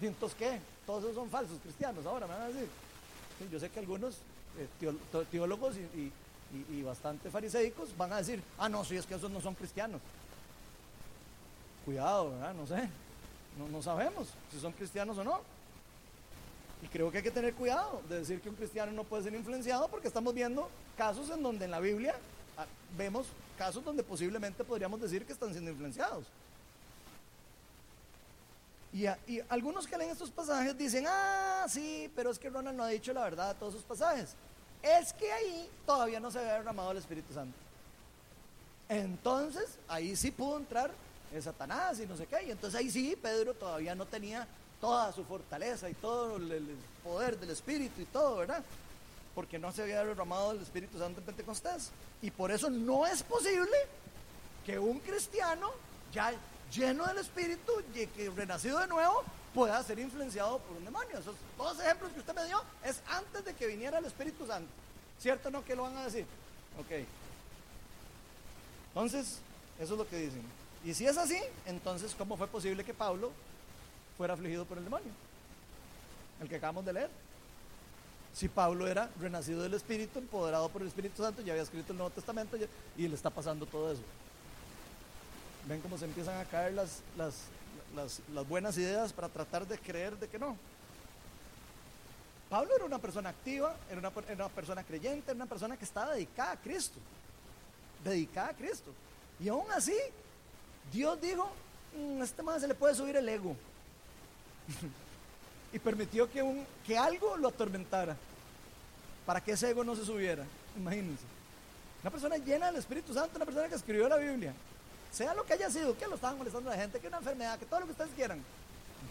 ¿Y 0.00 0.06
entonces 0.06 0.38
qué? 0.38 0.60
Todos 0.86 1.04
esos 1.04 1.16
son 1.16 1.28
falsos 1.28 1.58
cristianos, 1.62 2.06
ahora 2.06 2.26
me 2.26 2.34
van 2.34 2.42
a 2.42 2.48
decir. 2.48 2.68
yo 3.50 3.58
sé 3.58 3.68
que 3.68 3.80
algunos 3.80 4.18
eh, 4.58 4.92
teólogos 5.30 5.76
y, 5.76 6.12
bastante 6.82 7.30
fariseicos 7.30 7.94
van 7.98 8.12
a 8.12 8.16
decir, 8.18 8.42
ah, 8.58 8.70
no, 8.70 8.82
si 8.82 8.96
es 8.96 9.04
que 9.04 9.14
esos 9.14 9.30
no 9.30 9.40
son 9.40 9.54
cristianos. 9.54 10.00
Cuidado, 11.84 12.30
¿verdad? 12.30 12.54
No 12.54 12.66
sé. 12.66 12.88
No, 13.58 13.68
no 13.68 13.82
sabemos 13.82 14.28
si 14.50 14.58
son 14.58 14.72
cristianos 14.72 15.18
o 15.18 15.24
no. 15.24 15.40
Y 16.82 16.86
creo 16.86 17.10
que 17.10 17.18
hay 17.18 17.24
que 17.24 17.30
tener 17.30 17.54
cuidado 17.54 18.00
de 18.08 18.20
decir 18.20 18.40
que 18.40 18.48
un 18.48 18.54
cristiano 18.54 18.92
no 18.92 19.04
puede 19.04 19.24
ser 19.24 19.34
influenciado 19.34 19.88
porque 19.88 20.08
estamos 20.08 20.32
viendo 20.32 20.70
casos 20.96 21.28
en 21.30 21.42
donde 21.42 21.64
en 21.64 21.70
la 21.70 21.80
Biblia 21.80 22.14
ah, 22.56 22.66
vemos 22.96 23.26
casos 23.58 23.84
donde 23.84 24.02
posiblemente 24.02 24.64
podríamos 24.64 25.00
decir 25.00 25.26
que 25.26 25.32
están 25.32 25.52
siendo 25.52 25.70
influenciados. 25.70 26.24
Y, 28.92 29.06
algunos 29.50 29.86
que 29.86 29.98
leen 29.98 30.10
estos 30.10 30.30
pasajes 30.30 30.76
dicen, 30.78 31.04
ah, 31.06 31.66
sí, 31.68 32.10
pero 32.16 32.30
es 32.30 32.38
que 32.38 32.48
Ronald 32.48 32.76
no 32.76 32.84
ha 32.84 32.88
dicho 32.88 33.12
la 33.12 33.24
verdad 33.24 33.52
de 33.52 33.60
todos 33.60 33.74
esos 33.74 33.84
pasajes. 33.84 34.34
Es 34.82 35.12
que 35.12 35.30
ahí 35.30 35.68
todavía 35.84 36.20
no 36.20 36.30
se 36.30 36.38
había 36.38 36.54
derramado 36.54 36.92
el 36.92 36.98
Espíritu 36.98 37.34
Santo. 37.34 37.56
Entonces, 38.88 39.78
ahí 39.88 40.16
sí 40.16 40.30
pudo 40.30 40.56
entrar 40.56 40.90
el 41.34 41.42
Satanás 41.42 42.00
y 42.00 42.06
no 42.06 42.16
sé 42.16 42.26
qué. 42.26 42.44
Y 42.44 42.50
entonces 42.50 42.80
ahí 42.80 42.90
sí, 42.90 43.18
Pedro 43.20 43.52
todavía 43.52 43.94
no 43.94 44.06
tenía 44.06 44.46
toda 44.80 45.12
su 45.12 45.24
fortaleza 45.24 45.90
y 45.90 45.94
todo 45.94 46.36
el 46.36 46.76
poder 47.04 47.38
del 47.38 47.50
Espíritu 47.50 48.00
y 48.00 48.06
todo, 48.06 48.38
¿verdad? 48.38 48.64
Porque 49.38 49.56
no 49.56 49.70
se 49.70 49.82
había 49.82 50.04
derramado 50.04 50.50
el 50.50 50.60
Espíritu 50.60 50.98
Santo 50.98 51.20
en 51.20 51.26
Pentecostés. 51.26 51.92
Y 52.22 52.32
por 52.32 52.50
eso 52.50 52.68
no 52.70 53.06
es 53.06 53.22
posible 53.22 53.70
que 54.66 54.80
un 54.80 54.98
cristiano 54.98 55.70
ya 56.12 56.32
lleno 56.72 57.06
del 57.06 57.18
Espíritu, 57.18 57.70
que 57.94 58.32
renacido 58.34 58.80
de 58.80 58.88
nuevo, 58.88 59.22
pueda 59.54 59.80
ser 59.84 60.00
influenciado 60.00 60.58
por 60.58 60.76
un 60.76 60.84
demonio. 60.84 61.18
Esos 61.18 61.36
dos 61.56 61.78
ejemplos 61.78 62.10
que 62.10 62.18
usted 62.18 62.34
me 62.34 62.46
dio 62.46 62.60
es 62.84 63.00
antes 63.06 63.44
de 63.44 63.54
que 63.54 63.68
viniera 63.68 63.98
el 63.98 64.06
Espíritu 64.06 64.44
Santo. 64.44 64.68
¿Cierto 65.20 65.50
o 65.50 65.52
no 65.52 65.64
que 65.64 65.76
lo 65.76 65.84
van 65.84 65.96
a 65.98 66.06
decir? 66.06 66.26
Ok. 66.76 67.06
Entonces, 68.88 69.38
eso 69.78 69.92
es 69.92 69.98
lo 69.98 70.08
que 70.08 70.16
dicen. 70.16 70.42
Y 70.84 70.94
si 70.94 71.06
es 71.06 71.16
así, 71.16 71.38
entonces, 71.64 72.12
¿cómo 72.18 72.36
fue 72.36 72.48
posible 72.48 72.82
que 72.82 72.92
Pablo 72.92 73.30
fuera 74.16 74.34
afligido 74.34 74.64
por 74.64 74.78
el 74.78 74.84
demonio? 74.84 75.12
El 76.40 76.48
que 76.48 76.56
acabamos 76.56 76.84
de 76.84 76.92
leer. 76.92 77.27
Si 78.38 78.46
Pablo 78.48 78.86
era 78.86 79.10
renacido 79.20 79.62
del 79.64 79.74
Espíritu, 79.74 80.20
empoderado 80.20 80.68
por 80.68 80.80
el 80.80 80.86
Espíritu 80.86 81.24
Santo, 81.24 81.42
ya 81.42 81.54
había 81.54 81.64
escrito 81.64 81.90
el 81.90 81.98
Nuevo 81.98 82.14
Testamento 82.14 82.56
y 82.96 83.08
le 83.08 83.16
está 83.16 83.30
pasando 83.30 83.66
todo 83.66 83.90
eso. 83.90 84.02
Ven 85.66 85.80
cómo 85.80 85.98
se 85.98 86.04
empiezan 86.04 86.38
a 86.38 86.44
caer 86.44 86.72
las, 86.72 87.00
las, 87.16 88.20
buenas 88.48 88.78
ideas 88.78 89.12
para 89.12 89.28
tratar 89.28 89.66
de 89.66 89.76
creer 89.76 90.16
de 90.16 90.28
que 90.28 90.38
no. 90.38 90.56
Pablo 92.48 92.76
era 92.76 92.84
una 92.84 93.00
persona 93.00 93.30
activa, 93.30 93.74
era 93.90 93.98
una, 93.98 94.12
era 94.28 94.44
una 94.44 94.54
persona 94.54 94.84
creyente, 94.84 95.32
era 95.32 95.34
una 95.34 95.46
persona 95.46 95.76
que 95.76 95.84
estaba 95.84 96.14
dedicada 96.14 96.52
a 96.52 96.60
Cristo. 96.60 97.00
Dedicada 98.04 98.50
a 98.50 98.54
Cristo. 98.54 98.92
Y 99.40 99.48
aún 99.48 99.68
así, 99.72 99.96
Dios 100.92 101.20
dijo, 101.20 101.50
"Mm, 101.98 102.20
a 102.20 102.24
este 102.24 102.44
man 102.44 102.60
se 102.60 102.68
le 102.68 102.76
puede 102.76 102.94
subir 102.94 103.16
el 103.16 103.28
ego. 103.28 103.56
y 105.72 105.78
permitió 105.80 106.30
que, 106.30 106.40
un, 106.40 106.64
que 106.86 106.96
algo 106.96 107.36
lo 107.36 107.48
atormentara 107.48 108.16
para 109.28 109.42
que 109.42 109.52
ese 109.52 109.68
ego 109.68 109.84
no 109.84 109.94
se 109.94 110.06
subiera. 110.06 110.42
Imagínense. 110.74 111.24
Una 112.00 112.10
persona 112.10 112.38
llena 112.38 112.68
del 112.68 112.76
Espíritu 112.76 113.12
Santo, 113.12 113.36
una 113.36 113.44
persona 113.44 113.68
que 113.68 113.74
escribió 113.74 114.08
la 114.08 114.16
Biblia. 114.16 114.54
Sea 115.12 115.34
lo 115.34 115.44
que 115.44 115.52
haya 115.52 115.68
sido, 115.68 115.98
que 115.98 116.06
lo 116.06 116.14
estaban 116.14 116.38
molestando 116.38 116.70
a 116.70 116.74
la 116.74 116.80
gente, 116.80 116.98
que 116.98 117.08
una 117.08 117.18
enfermedad, 117.18 117.58
que 117.58 117.66
todo 117.66 117.80
lo 117.80 117.84
que 117.84 117.92
ustedes 117.92 118.12
quieran. 118.16 118.42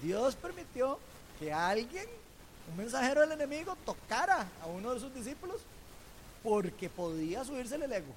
Dios 0.02 0.36
permitió 0.36 0.98
que 1.40 1.54
alguien, 1.54 2.08
un 2.72 2.78
mensajero 2.78 3.22
del 3.22 3.34
enemigo, 3.34 3.78
tocara 3.86 4.48
a 4.60 4.66
uno 4.66 4.96
de 4.96 5.00
sus 5.00 5.14
discípulos 5.14 5.62
porque 6.42 6.90
podía 6.90 7.46
subirse 7.46 7.76
el 7.76 7.84
ego. 7.84 8.16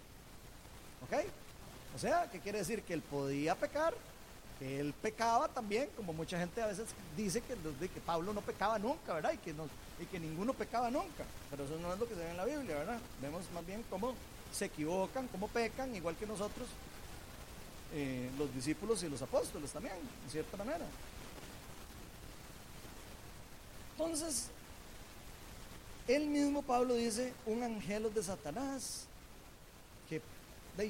¿Ok? 1.04 1.22
O 1.94 1.98
sea, 1.98 2.30
¿qué 2.32 2.40
quiere 2.40 2.60
decir? 2.60 2.80
Que 2.80 2.94
él 2.94 3.02
podía 3.02 3.54
pecar, 3.56 3.92
él 4.60 4.92
pecaba 5.00 5.48
también, 5.48 5.88
como 5.96 6.12
mucha 6.12 6.38
gente 6.38 6.60
a 6.60 6.66
veces 6.66 6.88
dice 7.16 7.40
que, 7.40 7.56
Pablo 8.04 8.34
no 8.34 8.42
pecaba 8.42 8.78
nunca, 8.78 9.14
¿verdad? 9.14 9.32
Y 9.32 9.38
que, 9.38 9.54
no, 9.54 9.66
y 9.98 10.04
que 10.04 10.20
ninguno 10.20 10.52
pecaba 10.52 10.90
nunca. 10.90 11.24
Pero 11.50 11.64
eso 11.64 11.78
no 11.78 11.92
es 11.94 11.98
lo 11.98 12.06
que 12.06 12.14
se 12.14 12.20
ve 12.20 12.30
en 12.30 12.36
la 12.36 12.44
Biblia, 12.44 12.76
¿verdad? 12.76 12.98
Vemos 13.22 13.50
más 13.54 13.64
bien 13.66 13.82
cómo 13.88 14.14
se 14.52 14.66
equivocan, 14.66 15.28
cómo 15.28 15.48
pecan, 15.48 15.94
igual 15.96 16.14
que 16.16 16.26
nosotros, 16.26 16.68
eh, 17.94 18.30
los 18.38 18.54
discípulos 18.54 19.02
y 19.02 19.08
los 19.08 19.22
apóstoles 19.22 19.70
también, 19.70 19.96
de 20.26 20.30
cierta 20.30 20.56
manera. 20.58 20.84
Entonces, 23.92 24.48
él 26.06 26.26
mismo 26.26 26.60
Pablo 26.62 26.94
dice, 26.94 27.32
un 27.46 27.62
ángel 27.62 28.12
de 28.12 28.22
Satanás, 28.22 29.06
que 30.08 30.20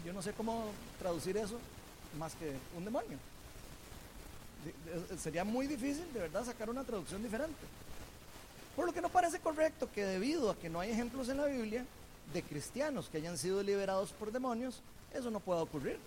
yo 0.04 0.12
no 0.12 0.22
sé 0.22 0.32
cómo 0.32 0.66
traducir 0.98 1.36
eso 1.36 1.58
más 2.18 2.34
que 2.34 2.56
un 2.76 2.84
demonio. 2.84 3.18
De, 4.64 5.18
sería 5.18 5.44
muy 5.44 5.66
difícil 5.66 6.04
de 6.12 6.20
verdad 6.20 6.44
sacar 6.44 6.68
una 6.70 6.84
traducción 6.84 7.22
diferente. 7.22 7.58
Por 8.76 8.86
lo 8.86 8.92
que 8.92 9.00
no 9.00 9.08
parece 9.08 9.40
correcto 9.40 9.88
que 9.92 10.04
debido 10.04 10.50
a 10.50 10.56
que 10.56 10.70
no 10.70 10.80
hay 10.80 10.90
ejemplos 10.90 11.28
en 11.28 11.38
la 11.38 11.46
Biblia 11.46 11.84
de 12.32 12.42
cristianos 12.42 13.08
que 13.08 13.18
hayan 13.18 13.36
sido 13.36 13.62
liberados 13.62 14.10
por 14.12 14.30
demonios, 14.32 14.80
eso 15.12 15.30
no 15.30 15.40
pueda 15.40 15.62
ocurrir. 15.62 15.98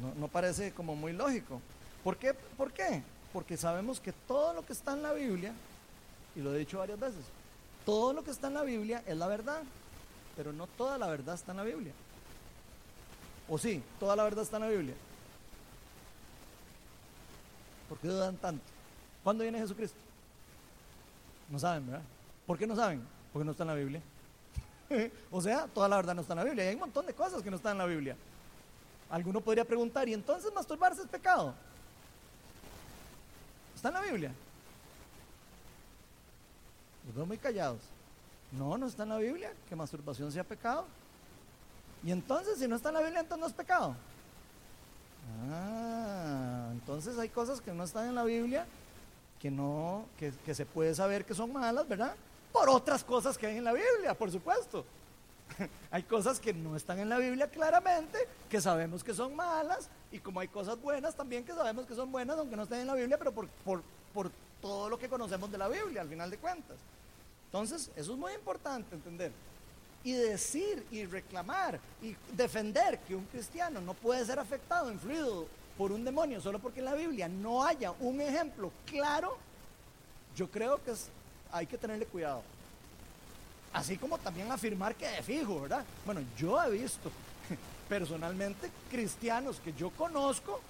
No, 0.00 0.14
no 0.20 0.28
parece 0.28 0.72
como 0.72 0.96
muy 0.96 1.12
lógico. 1.12 1.60
¿Por 2.02 2.16
qué? 2.16 2.34
¿Por 2.34 2.72
qué? 2.72 3.02
Porque 3.32 3.56
sabemos 3.56 4.00
que 4.00 4.12
todo 4.12 4.54
lo 4.54 4.64
que 4.64 4.72
está 4.72 4.92
en 4.92 5.02
la 5.02 5.12
Biblia, 5.12 5.52
y 6.34 6.40
lo 6.40 6.54
he 6.54 6.58
dicho 6.58 6.78
varias 6.78 6.98
veces, 6.98 7.24
todo 7.84 8.12
lo 8.12 8.24
que 8.24 8.30
está 8.30 8.48
en 8.48 8.54
la 8.54 8.62
Biblia 8.62 9.02
es 9.06 9.16
la 9.16 9.26
verdad, 9.26 9.62
pero 10.36 10.52
no 10.52 10.66
toda 10.66 10.98
la 10.98 11.06
verdad 11.06 11.34
está 11.34 11.52
en 11.52 11.58
la 11.58 11.64
Biblia. 11.64 11.92
¿O 13.48 13.58
sí? 13.58 13.82
¿Toda 14.00 14.16
la 14.16 14.24
verdad 14.24 14.44
está 14.44 14.56
en 14.56 14.62
la 14.62 14.68
Biblia? 14.68 14.94
¿Por 17.88 17.98
qué 17.98 18.08
dudan 18.08 18.36
tanto? 18.36 18.64
¿Cuándo 19.22 19.42
viene 19.42 19.58
Jesucristo? 19.58 19.98
No 21.50 21.58
saben, 21.58 21.86
¿verdad? 21.86 22.02
¿Por 22.46 22.58
qué 22.58 22.66
no 22.66 22.76
saben? 22.76 23.02
Porque 23.32 23.44
no 23.44 23.52
está 23.52 23.64
en 23.64 23.68
la 23.68 23.74
Biblia. 23.74 24.00
o 25.30 25.40
sea, 25.40 25.66
toda 25.66 25.88
la 25.88 25.96
verdad 25.96 26.14
no 26.14 26.22
está 26.22 26.32
en 26.34 26.38
la 26.38 26.44
Biblia. 26.44 26.68
Hay 26.68 26.74
un 26.74 26.80
montón 26.80 27.06
de 27.06 27.14
cosas 27.14 27.42
que 27.42 27.50
no 27.50 27.56
están 27.56 27.72
en 27.72 27.78
la 27.78 27.86
Biblia. 27.86 28.16
Alguno 29.10 29.40
podría 29.40 29.64
preguntar, 29.64 30.08
¿y 30.08 30.14
entonces 30.14 30.52
masturbarse 30.52 31.02
es 31.02 31.08
pecado? 31.08 31.54
¿Está 33.74 33.88
en 33.88 33.94
la 33.94 34.00
Biblia? 34.00 34.32
Los 37.06 37.14
veo 37.14 37.26
muy 37.26 37.38
callados. 37.38 37.80
No, 38.52 38.78
no 38.78 38.86
está 38.86 39.02
en 39.02 39.10
la 39.10 39.18
Biblia 39.18 39.52
que 39.68 39.76
masturbación 39.76 40.32
sea 40.32 40.44
pecado. 40.44 40.86
Y 42.02 42.10
entonces, 42.10 42.58
si 42.58 42.68
no 42.68 42.76
está 42.76 42.90
en 42.90 42.94
la 42.94 43.00
Biblia, 43.00 43.20
entonces 43.20 43.40
no 43.40 43.46
es 43.46 43.52
pecado. 43.52 43.94
Ah, 45.50 45.93
entonces 46.84 47.18
hay 47.18 47.30
cosas 47.30 47.62
que 47.62 47.72
no 47.72 47.82
están 47.82 48.08
en 48.08 48.14
la 48.14 48.24
Biblia 48.24 48.66
que 49.40 49.50
no, 49.50 50.04
que, 50.18 50.32
que, 50.44 50.54
se 50.54 50.66
puede 50.66 50.94
saber 50.94 51.24
que 51.24 51.34
son 51.34 51.50
malas, 51.50 51.88
¿verdad? 51.88 52.14
Por 52.52 52.68
otras 52.68 53.02
cosas 53.02 53.38
que 53.38 53.46
hay 53.46 53.56
en 53.56 53.64
la 53.64 53.72
Biblia, 53.72 54.12
por 54.14 54.30
supuesto. 54.30 54.84
hay 55.90 56.02
cosas 56.02 56.38
que 56.38 56.52
no 56.52 56.76
están 56.76 56.98
en 56.98 57.08
la 57.08 57.16
Biblia 57.16 57.48
claramente, 57.48 58.18
que 58.50 58.60
sabemos 58.60 59.02
que 59.02 59.14
son 59.14 59.34
malas, 59.34 59.88
y 60.12 60.18
como 60.18 60.40
hay 60.40 60.48
cosas 60.48 60.78
buenas 60.80 61.14
también 61.14 61.42
que 61.42 61.54
sabemos 61.54 61.86
que 61.86 61.94
son 61.94 62.12
buenas, 62.12 62.38
aunque 62.38 62.54
no 62.54 62.64
estén 62.64 62.80
en 62.80 62.86
la 62.86 62.94
Biblia, 62.94 63.16
pero 63.16 63.32
por, 63.32 63.48
por, 63.48 63.82
por 64.12 64.30
todo 64.60 64.90
lo 64.90 64.98
que 64.98 65.08
conocemos 65.08 65.50
de 65.50 65.56
la 65.56 65.68
Biblia, 65.68 66.02
al 66.02 66.08
final 66.08 66.30
de 66.30 66.36
cuentas. 66.36 66.76
Entonces, 67.46 67.90
eso 67.96 68.12
es 68.12 68.18
muy 68.18 68.32
importante 68.34 68.94
entender. 68.94 69.32
Y 70.02 70.12
decir 70.12 70.86
y 70.90 71.06
reclamar 71.06 71.80
y 72.02 72.14
defender 72.32 72.98
que 73.00 73.14
un 73.14 73.24
cristiano 73.24 73.80
no 73.80 73.94
puede 73.94 74.22
ser 74.26 74.38
afectado, 74.38 74.92
influido 74.92 75.46
por 75.76 75.92
un 75.92 76.04
demonio 76.04 76.40
solo 76.40 76.58
porque 76.58 76.80
en 76.80 76.86
la 76.86 76.94
Biblia 76.94 77.28
no 77.28 77.64
haya 77.64 77.92
un 78.00 78.20
ejemplo 78.20 78.72
claro, 78.86 79.36
yo 80.36 80.50
creo 80.50 80.82
que 80.82 80.92
es, 80.92 81.08
hay 81.52 81.66
que 81.66 81.78
tenerle 81.78 82.06
cuidado. 82.06 82.42
Así 83.72 83.96
como 83.96 84.18
también 84.18 84.50
afirmar 84.52 84.94
que 84.94 85.06
de 85.06 85.22
fijo, 85.22 85.62
¿verdad? 85.62 85.84
Bueno, 86.04 86.20
yo 86.36 86.62
he 86.62 86.70
visto 86.70 87.10
personalmente 87.88 88.70
cristianos 88.90 89.60
que 89.60 89.72
yo 89.72 89.90
conozco 89.90 90.60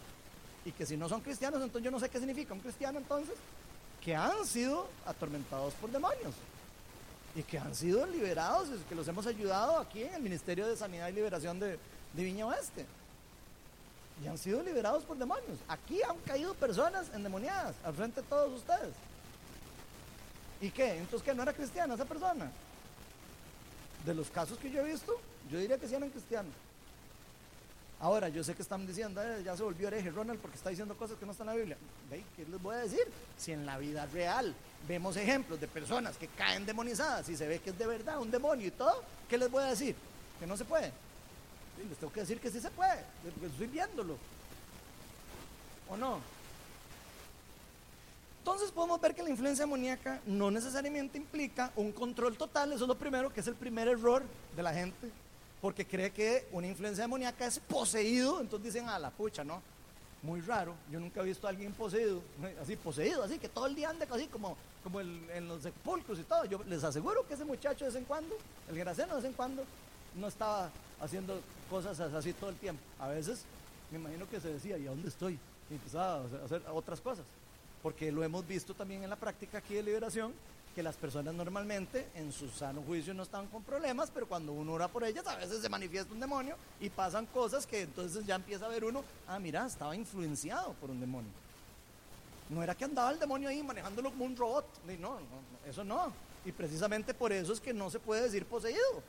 y 0.64 0.72
que 0.72 0.86
si 0.86 0.96
no 0.96 1.08
son 1.08 1.20
cristianos, 1.20 1.60
entonces 1.60 1.84
yo 1.84 1.90
no 1.90 2.00
sé 2.00 2.08
qué 2.08 2.18
significa 2.18 2.54
un 2.54 2.60
cristiano 2.60 2.98
entonces, 2.98 3.34
que 4.02 4.16
han 4.16 4.46
sido 4.46 4.88
atormentados 5.06 5.74
por 5.74 5.90
demonios 5.90 6.34
y 7.34 7.42
que 7.42 7.58
han 7.58 7.74
sido 7.74 8.06
liberados, 8.06 8.68
que 8.88 8.94
los 8.94 9.06
hemos 9.08 9.26
ayudado 9.26 9.78
aquí 9.78 10.02
en 10.02 10.14
el 10.14 10.22
Ministerio 10.22 10.66
de 10.66 10.76
Sanidad 10.76 11.08
y 11.08 11.12
Liberación 11.12 11.58
de, 11.60 11.78
de 12.12 12.24
Viña 12.24 12.46
Oeste. 12.46 12.86
Y 14.22 14.28
han 14.28 14.38
sido 14.38 14.62
liberados 14.62 15.04
por 15.04 15.16
demonios. 15.16 15.58
Aquí 15.68 16.02
han 16.02 16.16
caído 16.18 16.54
personas 16.54 17.10
endemoniadas 17.14 17.74
al 17.84 17.94
frente 17.94 18.20
de 18.22 18.26
todos 18.28 18.52
ustedes. 18.52 18.94
¿Y 20.60 20.70
qué? 20.70 20.98
Entonces, 20.98 21.22
¿qué? 21.22 21.34
¿No 21.34 21.42
era 21.42 21.52
cristiana 21.52 21.94
esa 21.94 22.04
persona? 22.04 22.50
De 24.04 24.14
los 24.14 24.30
casos 24.30 24.58
que 24.58 24.70
yo 24.70 24.80
he 24.80 24.92
visto, 24.92 25.12
yo 25.50 25.58
diría 25.58 25.78
que 25.78 25.88
sí 25.88 25.94
eran 25.94 26.10
cristianos. 26.10 26.52
Ahora, 28.00 28.28
yo 28.28 28.44
sé 28.44 28.54
que 28.54 28.62
están 28.62 28.86
diciendo, 28.86 29.22
eh, 29.22 29.42
ya 29.44 29.56
se 29.56 29.62
volvió 29.62 29.88
hereje 29.88 30.10
Ronald 30.10 30.38
porque 30.40 30.56
está 30.56 30.70
diciendo 30.70 30.96
cosas 30.96 31.16
que 31.16 31.24
no 31.24 31.32
están 31.32 31.48
en 31.48 31.54
la 31.54 31.58
Biblia. 31.58 31.76
¿Qué 32.36 32.44
les 32.44 32.62
voy 32.62 32.74
a 32.74 32.78
decir? 32.80 33.00
Si 33.38 33.52
en 33.52 33.64
la 33.64 33.78
vida 33.78 34.06
real 34.06 34.54
vemos 34.86 35.16
ejemplos 35.16 35.60
de 35.60 35.68
personas 35.68 36.16
que 36.16 36.28
caen 36.28 36.66
demonizadas 36.66 37.28
y 37.28 37.36
se 37.36 37.48
ve 37.48 37.60
que 37.60 37.70
es 37.70 37.78
de 37.78 37.86
verdad 37.86 38.20
un 38.20 38.30
demonio 38.30 38.66
y 38.66 38.70
todo, 38.70 39.02
¿qué 39.28 39.38
les 39.38 39.50
voy 39.50 39.62
a 39.62 39.68
decir? 39.68 39.96
Que 40.38 40.46
no 40.46 40.56
se 40.56 40.64
puede. 40.64 40.92
Sí, 41.76 41.88
les 41.88 41.98
tengo 41.98 42.12
que 42.12 42.20
decir 42.20 42.40
que 42.40 42.50
sí 42.50 42.60
se 42.60 42.70
puede, 42.70 43.04
porque 43.22 43.46
estoy 43.46 43.66
viéndolo. 43.66 44.16
¿O 45.88 45.96
no? 45.96 46.18
Entonces 48.44 48.70
podemos 48.72 49.00
ver 49.00 49.14
que 49.14 49.22
la 49.22 49.30
influencia 49.30 49.64
demoníaca 49.64 50.20
no 50.26 50.50
necesariamente 50.50 51.16
implica 51.16 51.72
un 51.76 51.92
control 51.92 52.36
total, 52.36 52.72
eso 52.72 52.84
es 52.84 52.88
lo 52.88 52.94
primero, 52.94 53.32
que 53.32 53.40
es 53.40 53.46
el 53.46 53.54
primer 53.54 53.88
error 53.88 54.22
de 54.54 54.62
la 54.62 54.74
gente, 54.74 55.08
porque 55.62 55.86
cree 55.86 56.10
que 56.10 56.46
una 56.52 56.66
influencia 56.66 57.04
demoníaca 57.04 57.46
es 57.46 57.58
poseído, 57.58 58.42
entonces 58.42 58.74
dicen, 58.74 58.86
a 58.90 58.98
la 58.98 59.08
pucha, 59.08 59.44
¿no? 59.44 59.62
Muy 60.22 60.42
raro, 60.42 60.74
yo 60.92 61.00
nunca 61.00 61.22
he 61.22 61.24
visto 61.24 61.46
a 61.46 61.50
alguien 61.50 61.72
poseído, 61.72 62.20
así 62.62 62.76
poseído, 62.76 63.22
así 63.22 63.38
que 63.38 63.48
todo 63.48 63.66
el 63.66 63.74
día 63.74 63.88
anda 63.88 64.06
así 64.10 64.26
como, 64.26 64.58
como 64.82 65.00
en 65.00 65.48
los 65.48 65.62
sepulcros 65.62 66.18
y 66.18 66.24
todo. 66.24 66.44
Yo 66.44 66.62
les 66.64 66.84
aseguro 66.84 67.26
que 67.26 67.32
ese 67.32 67.46
muchacho 67.46 67.86
de 67.86 67.92
vez 67.92 67.96
en 67.96 68.04
cuando, 68.04 68.36
el 68.68 68.76
graceno 68.78 69.08
de 69.08 69.22
vez 69.22 69.24
en 69.24 69.32
cuando, 69.32 69.64
no 70.16 70.28
estaba 70.28 70.70
haciendo 71.00 71.40
cosas 71.74 71.98
así 71.98 72.32
todo 72.32 72.50
el 72.50 72.56
tiempo. 72.56 72.80
A 73.00 73.08
veces 73.08 73.42
me 73.90 73.98
imagino 73.98 74.28
que 74.28 74.38
se 74.38 74.52
decía, 74.52 74.78
¿y 74.78 74.86
a 74.86 74.90
dónde 74.90 75.08
estoy? 75.08 75.36
Y 75.68 75.74
empezaba 75.74 76.22
a 76.22 76.44
hacer 76.44 76.62
otras 76.72 77.00
cosas. 77.00 77.24
Porque 77.82 78.12
lo 78.12 78.22
hemos 78.22 78.46
visto 78.46 78.74
también 78.74 79.02
en 79.02 79.10
la 79.10 79.16
práctica 79.16 79.58
aquí 79.58 79.74
de 79.74 79.82
liberación, 79.82 80.32
que 80.72 80.84
las 80.84 80.94
personas 80.94 81.34
normalmente 81.34 82.06
en 82.14 82.30
su 82.30 82.48
sano 82.48 82.80
juicio 82.82 83.12
no 83.12 83.24
están 83.24 83.48
con 83.48 83.64
problemas, 83.64 84.08
pero 84.14 84.28
cuando 84.28 84.52
uno 84.52 84.72
ora 84.72 84.86
por 84.86 85.02
ellas 85.02 85.26
a 85.26 85.34
veces 85.34 85.62
se 85.62 85.68
manifiesta 85.68 86.14
un 86.14 86.20
demonio 86.20 86.54
y 86.80 86.90
pasan 86.90 87.26
cosas 87.26 87.66
que 87.66 87.82
entonces 87.82 88.24
ya 88.24 88.36
empieza 88.36 88.66
a 88.66 88.68
ver 88.68 88.84
uno, 88.84 89.02
ah, 89.26 89.40
mira, 89.40 89.66
estaba 89.66 89.96
influenciado 89.96 90.74
por 90.74 90.90
un 90.90 91.00
demonio. 91.00 91.30
No 92.50 92.62
era 92.62 92.76
que 92.76 92.84
andaba 92.84 93.10
el 93.10 93.18
demonio 93.18 93.48
ahí 93.48 93.64
manejándolo 93.64 94.10
como 94.10 94.26
un 94.26 94.36
robot, 94.36 94.66
no, 95.00 95.14
no, 95.14 95.18
eso 95.68 95.82
no. 95.82 96.12
Y 96.44 96.52
precisamente 96.52 97.14
por 97.14 97.32
eso 97.32 97.52
es 97.52 97.60
que 97.60 97.74
no 97.74 97.90
se 97.90 97.98
puede 97.98 98.22
decir 98.22 98.44
poseído, 98.44 99.02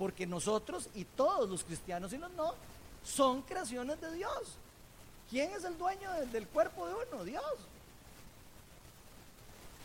porque 0.00 0.26
nosotros 0.26 0.88
y 0.94 1.04
todos 1.04 1.46
los 1.46 1.62
cristianos 1.62 2.10
y 2.14 2.16
los 2.16 2.32
no 2.32 2.54
son 3.04 3.42
creaciones 3.42 4.00
de 4.00 4.10
Dios. 4.14 4.56
¿Quién 5.28 5.50
es 5.50 5.62
el 5.64 5.76
dueño 5.76 6.10
del, 6.32 6.48
cuerpo 6.48 6.86
de 6.86 6.94
uno? 6.94 7.22
Dios. 7.22 7.44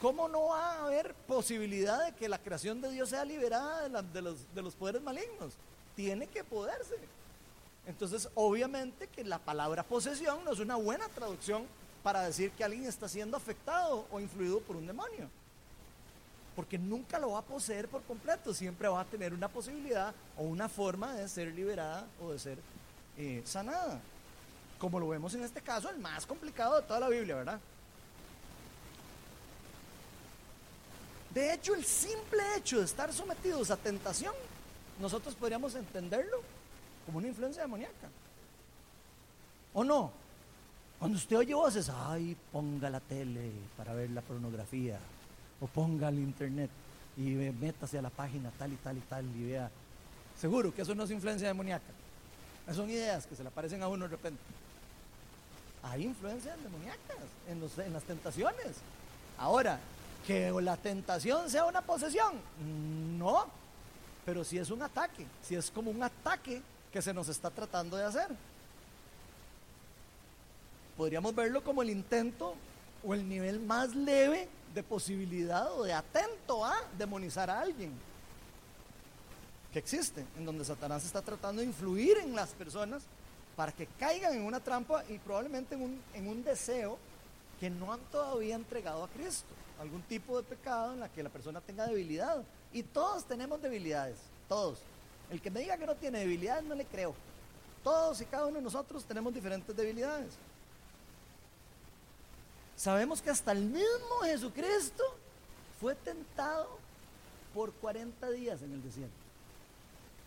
¿Cómo 0.02 0.30
no 0.30 0.46
va 0.46 0.72
a 0.72 0.86
haber 0.86 1.14
posibilidad 1.28 2.06
de 2.06 2.14
que 2.14 2.30
la 2.30 2.38
creación 2.38 2.80
de 2.80 2.92
Dios 2.92 3.10
sea 3.10 3.26
liberada 3.26 3.90
de, 3.90 4.22
los, 4.62 4.76
poderes 4.76 5.02
malignos? 5.02 5.56
Tiene 5.98 6.28
que 6.28 6.46
poderse. 6.46 6.96
Entonces, 7.86 8.30
obviamente 8.36 9.08
que 9.08 9.26
la 9.26 9.40
palabra 9.40 9.84
posesión 9.84 10.46
no 10.46 10.54
es 10.54 10.60
una 10.60 10.78
buena 10.78 11.10
traducción 11.10 11.66
para 12.04 12.22
decir 12.22 12.52
que 12.52 12.64
alguien 12.64 12.86
está 12.86 13.10
siendo 13.10 13.36
afectado 13.36 14.06
o 14.10 14.22
influido 14.22 14.62
por 14.62 14.78
un 14.78 14.88
demonio. 14.88 15.30
Porque 16.56 16.78
nunca 16.78 17.20
lo 17.20 17.32
va 17.32 17.40
a 17.40 17.44
poseer 17.44 17.88
por 17.88 18.02
completo, 18.04 18.54
siempre 18.54 18.88
va 18.88 19.02
a 19.02 19.06
tener 19.06 19.34
una 19.34 19.48
posibilidad 19.48 20.14
o 20.38 20.44
una 20.44 20.70
forma 20.70 21.14
de 21.14 21.28
ser 21.28 21.54
liberada 21.54 22.08
o 22.22 22.32
de 22.32 22.40
ser 22.40 22.58
eh, 23.18 23.42
sanada. 23.46 24.00
Como 24.80 25.00
lo 25.00 25.10
vemos 25.10 25.34
en 25.34 25.44
este 25.44 25.62
caso, 25.62 25.90
el 25.90 25.98
más 25.98 26.26
complicado 26.26 26.78
de 26.78 26.88
toda 26.88 27.00
la 27.00 27.10
Biblia, 27.10 27.36
¿verdad? 27.36 27.60
De 31.34 31.54
hecho, 31.54 31.76
el 31.76 31.84
simple 31.84 32.42
hecho 32.56 32.80
de 32.80 32.86
estar 32.86 33.12
sometidos 33.12 33.70
a 33.70 33.76
tentación, 33.76 34.34
nosotros 35.02 35.36
podríamos 35.36 35.76
entenderlo 35.76 36.38
como 37.06 37.18
una 37.18 37.28
influencia 37.28 37.62
demoníaca. 37.64 38.08
¿O 39.74 39.84
no? 39.84 40.12
Cuando 40.98 41.18
usted 41.18 41.38
oye 41.38 41.54
voces, 41.54 41.92
ay, 41.94 42.38
ponga 42.54 42.90
la 42.90 43.02
tele 43.02 43.52
para 43.76 43.94
ver 43.94 44.10
la 44.12 44.22
pornografía, 44.22 44.98
o 45.60 45.68
ponga 45.68 46.10
el 46.10 46.20
internet 46.20 46.70
y 47.18 47.22
métase 47.22 47.98
a 47.98 48.02
la 48.02 48.10
página 48.10 48.52
tal 48.58 48.74
y 48.74 48.76
tal 48.78 48.98
y 48.98 49.02
tal 49.02 49.26
y 49.26 49.48
vea. 49.48 49.70
Seguro 50.40 50.74
que 50.74 50.82
eso 50.82 50.94
no 50.94 51.04
es 51.04 51.12
influencia 51.12 51.48
demoníaca. 51.48 51.86
son 52.74 52.90
ideas 52.90 53.26
que 53.26 53.36
se 53.36 53.44
le 53.44 53.50
aparecen 53.50 53.82
a 53.82 53.88
uno 53.88 54.06
de 54.06 54.12
repente. 54.12 54.42
Hay 55.84 56.04
influencias 56.04 56.58
demoníacas 56.62 57.18
en, 57.48 57.86
en 57.86 57.94
las 57.94 58.04
tentaciones. 58.04 58.78
Ahora, 59.38 59.80
que 60.26 60.52
la 60.52 60.76
tentación 60.76 61.50
sea 61.50 61.66
una 61.66 61.82
posesión, 61.82 62.34
no, 63.20 63.46
pero 64.26 64.44
si 64.44 64.58
es 64.58 64.72
un 64.72 64.82
ataque, 64.82 65.26
si 65.44 65.56
es 65.56 65.70
como 65.70 65.92
un 65.92 66.02
ataque 66.02 66.62
que 66.92 67.02
se 67.02 67.14
nos 67.14 67.30
está 67.30 67.50
tratando 67.50 67.96
de 67.96 68.06
hacer. 68.06 68.28
Podríamos 70.98 71.36
verlo 71.36 71.64
como 71.64 71.82
el 71.82 71.90
intento 71.90 72.56
o 73.06 73.14
el 73.14 73.28
nivel 73.28 73.60
más 73.60 73.96
leve 73.96 74.48
de 74.74 74.84
posibilidad 74.84 75.72
o 75.74 75.84
de 75.84 75.94
atento 75.94 76.66
a 76.66 76.76
demonizar 76.98 77.50
a 77.50 77.62
alguien 77.62 77.92
que 79.72 79.80
existe, 79.80 80.26
en 80.38 80.46
donde 80.46 80.66
Satanás 80.66 81.06
está 81.06 81.22
tratando 81.22 81.62
de 81.62 81.68
influir 81.68 82.18
en 82.18 82.36
las 82.36 82.50
personas 82.52 83.04
para 83.56 83.72
que 83.72 83.88
caigan 84.00 84.34
en 84.34 84.44
una 84.44 84.60
trampa 84.60 85.04
y 85.10 85.18
probablemente 85.20 85.76
en 85.76 85.82
un, 85.82 86.02
en 86.14 86.28
un 86.28 86.44
deseo 86.44 86.98
que 87.60 87.70
no 87.70 87.94
han 87.94 88.00
todavía 88.12 88.56
entregado 88.56 89.04
a 89.04 89.08
Cristo 89.10 89.48
algún 89.80 90.02
tipo 90.04 90.38
de 90.38 90.44
pecado 90.44 90.94
en 90.94 91.00
la 91.00 91.10
que 91.10 91.24
la 91.24 91.30
persona 91.30 91.62
tenga 91.62 91.88
debilidad. 91.88 92.44
Y 92.74 92.84
todos 92.84 93.26
tenemos 93.26 93.62
debilidades, 93.62 94.18
todos. 94.48 94.80
El 95.30 95.42
que 95.42 95.52
me 95.52 95.62
diga 95.62 95.78
que 95.78 95.86
no 95.86 95.96
tiene 95.96 96.20
debilidades 96.20 96.64
no 96.64 96.76
le 96.76 96.86
creo. 96.86 97.14
Todos 97.84 98.22
y 98.22 98.26
cada 98.26 98.46
uno 98.46 98.58
de 98.58 98.62
nosotros 98.62 99.04
tenemos 99.06 99.34
diferentes 99.34 99.76
debilidades. 99.76 100.34
Sabemos 102.76 103.22
que 103.22 103.30
hasta 103.30 103.52
el 103.52 103.66
mismo 103.66 104.20
Jesucristo 104.24 105.04
fue 105.80 105.96
tentado 105.96 106.78
por 107.54 107.72
40 107.74 108.30
días 108.32 108.62
en 108.62 108.74
el 108.74 108.84
desierto. 108.84 109.16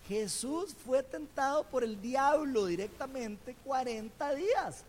Jesús 0.08 0.74
fue 0.86 1.02
tentado 1.02 1.64
por 1.64 1.84
el 1.84 2.00
diablo 2.00 2.64
directamente 2.64 3.54
40 3.64 4.34
días. 4.34 4.84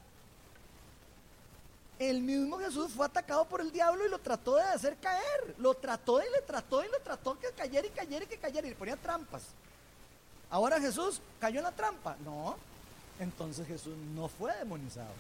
El 2.00 2.22
mismo 2.22 2.58
Jesús 2.58 2.94
fue 2.94 3.06
atacado 3.06 3.44
por 3.44 3.60
el 3.60 3.74
diablo 3.74 4.06
y 4.06 4.10
lo 4.10 4.20
trató 4.20 4.56
de 4.56 4.64
hacer 4.64 4.96
caer. 4.96 5.56
Lo 5.58 5.74
trató 5.74 6.22
y 6.22 6.32
le 6.32 6.42
trató 6.42 6.82
y 6.86 6.88
le 6.88 7.00
trató 7.00 7.38
que 7.38 7.52
cayera 7.52 7.86
y 7.86 7.90
cayera 7.90 8.24
y 8.24 8.28
que 8.28 8.38
cayera 8.38 8.66
y 8.68 8.70
le 8.70 8.76
ponía 8.78 8.96
trampas. 8.96 9.44
Ahora 10.50 10.80
Jesús 10.80 11.20
cayó 11.42 11.60
en 11.60 11.66
la 11.66 11.74
trampa. 11.74 12.16
No. 12.24 12.56
Entonces 13.20 13.68
Jesús 13.68 13.98
no 14.16 14.30
fue 14.30 14.56
demonizado. 14.56 15.12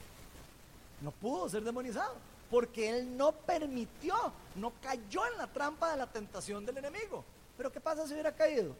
No 1.02 1.12
pudo 1.12 1.50
ser 1.50 1.64
demonizado. 1.64 2.16
Porque 2.50 2.90
él 2.90 3.16
no 3.16 3.32
permitió, 3.32 4.16
no 4.56 4.74
cayó 4.82 5.26
en 5.28 5.38
la 5.38 5.46
trampa 5.48 5.92
de 5.92 5.98
la 5.98 6.08
tentación 6.08 6.66
del 6.66 6.78
enemigo. 6.78 7.24
Pero 7.56 7.72
¿qué 7.72 7.80
pasa 7.80 8.08
si 8.08 8.14
hubiera 8.14 8.32
caído? 8.32 8.76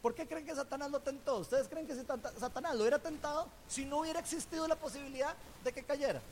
¿Por 0.00 0.14
qué 0.14 0.26
creen 0.26 0.46
que 0.46 0.54
Satanás 0.54 0.90
lo 0.90 1.00
tentó? 1.00 1.38
¿Ustedes 1.38 1.68
creen 1.68 1.86
que 1.86 1.94
Satanás 1.94 2.74
lo 2.74 2.80
hubiera 2.80 2.98
tentado 2.98 3.48
si 3.68 3.84
no 3.84 3.98
hubiera 3.98 4.20
existido 4.20 4.66
la 4.68 4.76
posibilidad 4.76 5.34
de 5.64 5.72
que 5.72 5.82
cayera? 5.82 6.22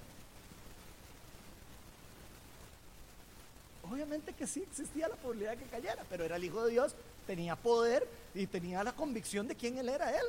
Obviamente 3.91 4.33
que 4.33 4.47
sí 4.47 4.63
existía 4.63 5.09
la 5.09 5.17
posibilidad 5.17 5.53
de 5.53 5.65
que 5.65 5.71
cayera, 5.71 6.05
pero 6.09 6.25
era 6.25 6.37
el 6.37 6.45
Hijo 6.45 6.65
de 6.65 6.73
Dios, 6.73 6.95
tenía 7.27 7.57
poder 7.57 8.09
y 8.35 8.47
tenía 8.47 8.85
la 8.85 8.93
convicción 8.93 9.49
de 9.49 9.55
quién 9.55 9.79
Él 9.79 9.89
era 9.89 10.17
Él. 10.17 10.27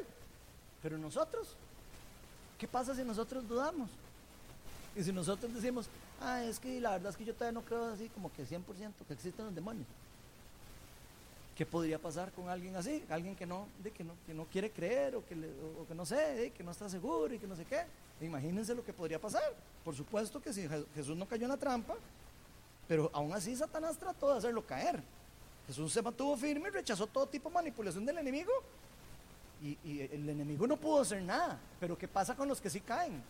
Pero 0.82 0.98
nosotros, 0.98 1.56
¿qué 2.58 2.68
pasa 2.68 2.96
si 2.96 3.04
nosotros 3.04 3.48
dudamos? 3.48 3.90
Y 5.00 5.04
si 5.06 5.14
nosotros 5.14 5.54
decimos, 5.54 5.88
ah, 6.20 6.44
es 6.44 6.60
que 6.60 6.82
la 6.82 6.92
verdad 6.92 7.12
es 7.12 7.16
que 7.16 7.24
yo 7.24 7.34
todavía 7.34 7.58
no 7.58 7.66
creo 7.66 7.86
así 7.86 8.10
como 8.10 8.30
que 8.34 8.46
100% 8.46 8.66
que 9.08 9.14
existen 9.14 9.46
los 9.46 9.56
demonios. 9.56 9.88
¿Qué 11.56 11.66
podría 11.66 11.98
pasar 11.98 12.34
con 12.34 12.50
alguien 12.50 12.76
así? 12.76 13.06
Alguien 13.10 13.34
que 13.34 13.46
no, 13.46 13.66
que 13.96 14.04
no, 14.04 14.14
que 14.28 14.34
no 14.34 14.44
quiere 14.44 14.70
creer 14.72 15.16
o 15.16 15.26
que, 15.26 15.36
o 15.80 15.88
que 15.88 15.96
no 15.96 16.06
sé, 16.06 16.52
que 16.54 16.66
no 16.66 16.72
está 16.72 16.90
seguro 16.90 17.34
y 17.34 17.40
que 17.40 17.48
no 17.48 17.56
sé 17.56 17.64
qué. 17.64 17.86
Imagínense 18.26 18.76
lo 18.76 18.84
que 18.84 18.92
podría 18.92 19.22
pasar. 19.22 19.42
Por 19.86 19.96
supuesto 19.96 20.42
que 20.42 20.52
si 20.52 20.68
Jesús 20.94 21.16
no 21.16 21.26
cayó 21.26 21.46
en 21.46 21.52
la 21.52 21.58
trampa, 21.58 21.96
pero 22.86 23.10
aún 23.14 23.32
así 23.32 23.56
Satanás 23.56 23.98
trató 23.98 24.34
de 24.34 24.40
hacerlo 24.40 24.66
caer. 24.66 25.02
Jesús 25.66 25.94
se 25.94 26.02
mantuvo 26.02 26.36
firme 26.36 26.68
y 26.68 26.72
rechazó 26.72 27.08
todo 27.08 27.26
tipo 27.26 27.48
de 27.48 27.56
manipulación 27.56 28.06
del 28.06 28.18
enemigo. 28.18 28.52
Y, 29.64 30.02
el 30.02 30.28
enemigo 30.28 30.68
no 30.68 30.76
pudo 30.76 31.04
hacer 31.04 31.22
nada. 31.22 31.58
Pero 31.80 31.98
¿qué 31.98 32.08
pasa 32.10 32.36
con 32.36 32.50
los 32.50 32.60
que 32.60 32.70
sí 32.70 32.82
caen? 32.82 33.24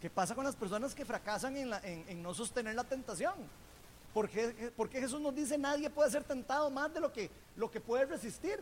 ¿Qué 0.00 0.10
pasa 0.10 0.34
con 0.34 0.44
las 0.44 0.54
personas 0.54 0.94
que 0.94 1.04
fracasan 1.04 1.56
en, 1.56 2.22
no 2.22 2.34
sostener 2.34 2.74
la 2.74 2.84
tentación? 2.84 3.34
¿Por 4.12 4.28
qué, 4.28 4.72
Jesús 4.92 5.20
nos 5.20 5.34
dice 5.34 5.58
nadie 5.58 5.90
puede 5.90 6.10
ser 6.10 6.24
tentado 6.24 6.70
más 6.70 6.92
de 6.92 7.00
lo 7.00 7.12
que, 7.12 7.30
lo 7.56 7.70
que 7.70 7.80
puede 7.80 8.06
resistir? 8.06 8.58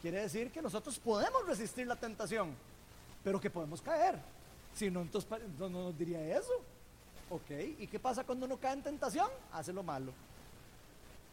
Quiere 0.00 0.22
decir 0.22 0.50
que 0.50 0.60
nosotros 0.60 0.98
podemos 0.98 1.46
resistir 1.46 1.86
la 1.86 1.96
tentación, 1.96 2.54
pero 3.22 3.40
que 3.40 3.50
podemos 3.50 3.80
caer. 3.80 4.18
Si 4.74 4.90
no, 4.90 5.02
entonces 5.02 5.30
no 5.58 5.68
nos 5.68 5.98
diría 5.98 6.36
eso. 6.36 6.52
Ok, 7.30 7.50
¿y 7.78 7.86
qué 7.86 7.98
pasa 7.98 8.24
cuando 8.24 8.46
uno 8.46 8.58
cae 8.58 8.74
en 8.74 8.82
tentación? 8.82 9.28
Hace 9.52 9.72
lo 9.72 9.82
malo. 9.82 10.12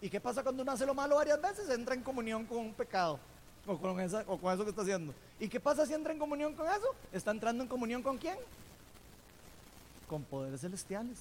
¿Y 0.02 0.10
qué 0.10 0.22
pasa 0.22 0.44
cuando 0.44 0.64
uno 0.64 0.72
hace 0.72 0.86
lo 0.86 0.94
malo 0.94 1.16
varias 1.16 1.42
veces? 1.42 1.70
Entra 1.70 1.94
en 1.94 2.04
comunión 2.04 2.46
con 2.46 2.58
un 2.60 2.74
pecado. 2.74 3.20
O 3.68 3.78
con, 3.78 4.00
esa, 4.00 4.24
o 4.28 4.38
con 4.38 4.54
eso 4.54 4.64
que 4.64 4.70
está 4.70 4.82
haciendo. 4.82 5.14
¿Y 5.40 5.50
qué 5.50 5.60
pasa 5.60 5.86
si 5.86 5.94
entra 5.94 6.14
en 6.14 6.20
comunión 6.20 6.54
con 6.54 6.68
eso? 6.68 6.96
¿Está 7.12 7.32
entrando 7.32 7.64
en 7.64 7.70
comunión 7.70 8.02
con 8.02 8.18
quién? 8.18 8.38
Con 10.10 10.24
poderes 10.24 10.62
celestiales. 10.62 11.20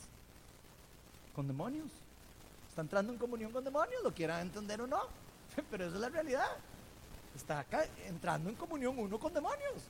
Con 1.34 1.46
demonios. 1.46 1.90
Está 2.68 2.80
entrando 2.82 3.12
en 3.12 3.18
comunión 3.18 3.52
con 3.52 3.62
demonios, 3.62 4.02
lo 4.02 4.12
quiera 4.12 4.40
entender 4.40 4.80
o 4.80 4.86
no. 4.86 5.02
Pero 5.70 5.86
esa 5.86 5.94
es 5.94 6.00
la 6.00 6.08
realidad. 6.08 6.56
Está 7.36 7.60
acá 7.60 7.86
entrando 8.06 8.50
en 8.50 8.56
comunión 8.56 8.98
uno 8.98 9.18
con 9.18 9.32
demonios. 9.32 9.84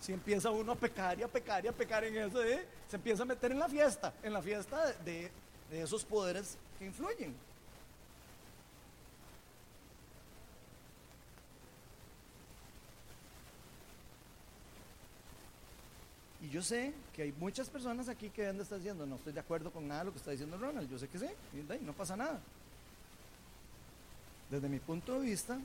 Si 0.00 0.12
empieza 0.12 0.50
uno 0.50 0.72
a 0.72 0.76
pecar 0.76 1.18
y 1.18 1.22
a 1.22 1.28
pecar 1.28 1.64
y 1.64 1.68
a 1.68 1.72
pecar 1.72 2.04
en 2.04 2.16
eso, 2.16 2.42
¿eh? 2.42 2.66
se 2.88 2.96
empieza 2.96 3.22
a 3.22 3.26
meter 3.26 3.52
en 3.52 3.58
la 3.58 3.68
fiesta, 3.68 4.12
en 4.22 4.32
la 4.32 4.42
fiesta 4.42 4.92
de, 5.04 5.30
de 5.70 5.82
esos 5.82 6.04
poderes 6.04 6.58
que 6.78 6.86
influyen. 6.86 7.34
Y 16.42 16.48
yo 16.48 16.62
sé 16.62 16.92
que 17.14 17.22
hay 17.22 17.32
muchas 17.32 17.68
personas 17.68 18.08
aquí 18.08 18.30
que 18.30 18.42
deben 18.42 18.56
de 18.56 18.62
estar 18.62 18.78
diciendo, 18.78 19.04
no 19.04 19.16
estoy 19.16 19.32
de 19.32 19.40
acuerdo 19.40 19.70
con 19.70 19.86
nada 19.86 20.00
de 20.00 20.06
lo 20.06 20.12
que 20.12 20.18
está 20.18 20.30
diciendo 20.30 20.56
Ronald. 20.56 20.90
Yo 20.90 20.98
sé 20.98 21.08
que 21.08 21.18
sí, 21.18 21.26
y 21.52 21.84
no 21.84 21.92
pasa 21.92 22.16
nada. 22.16 22.40
Desde 24.50 24.68
mi 24.68 24.78
punto 24.78 25.20
de 25.20 25.26
vista, 25.26 25.58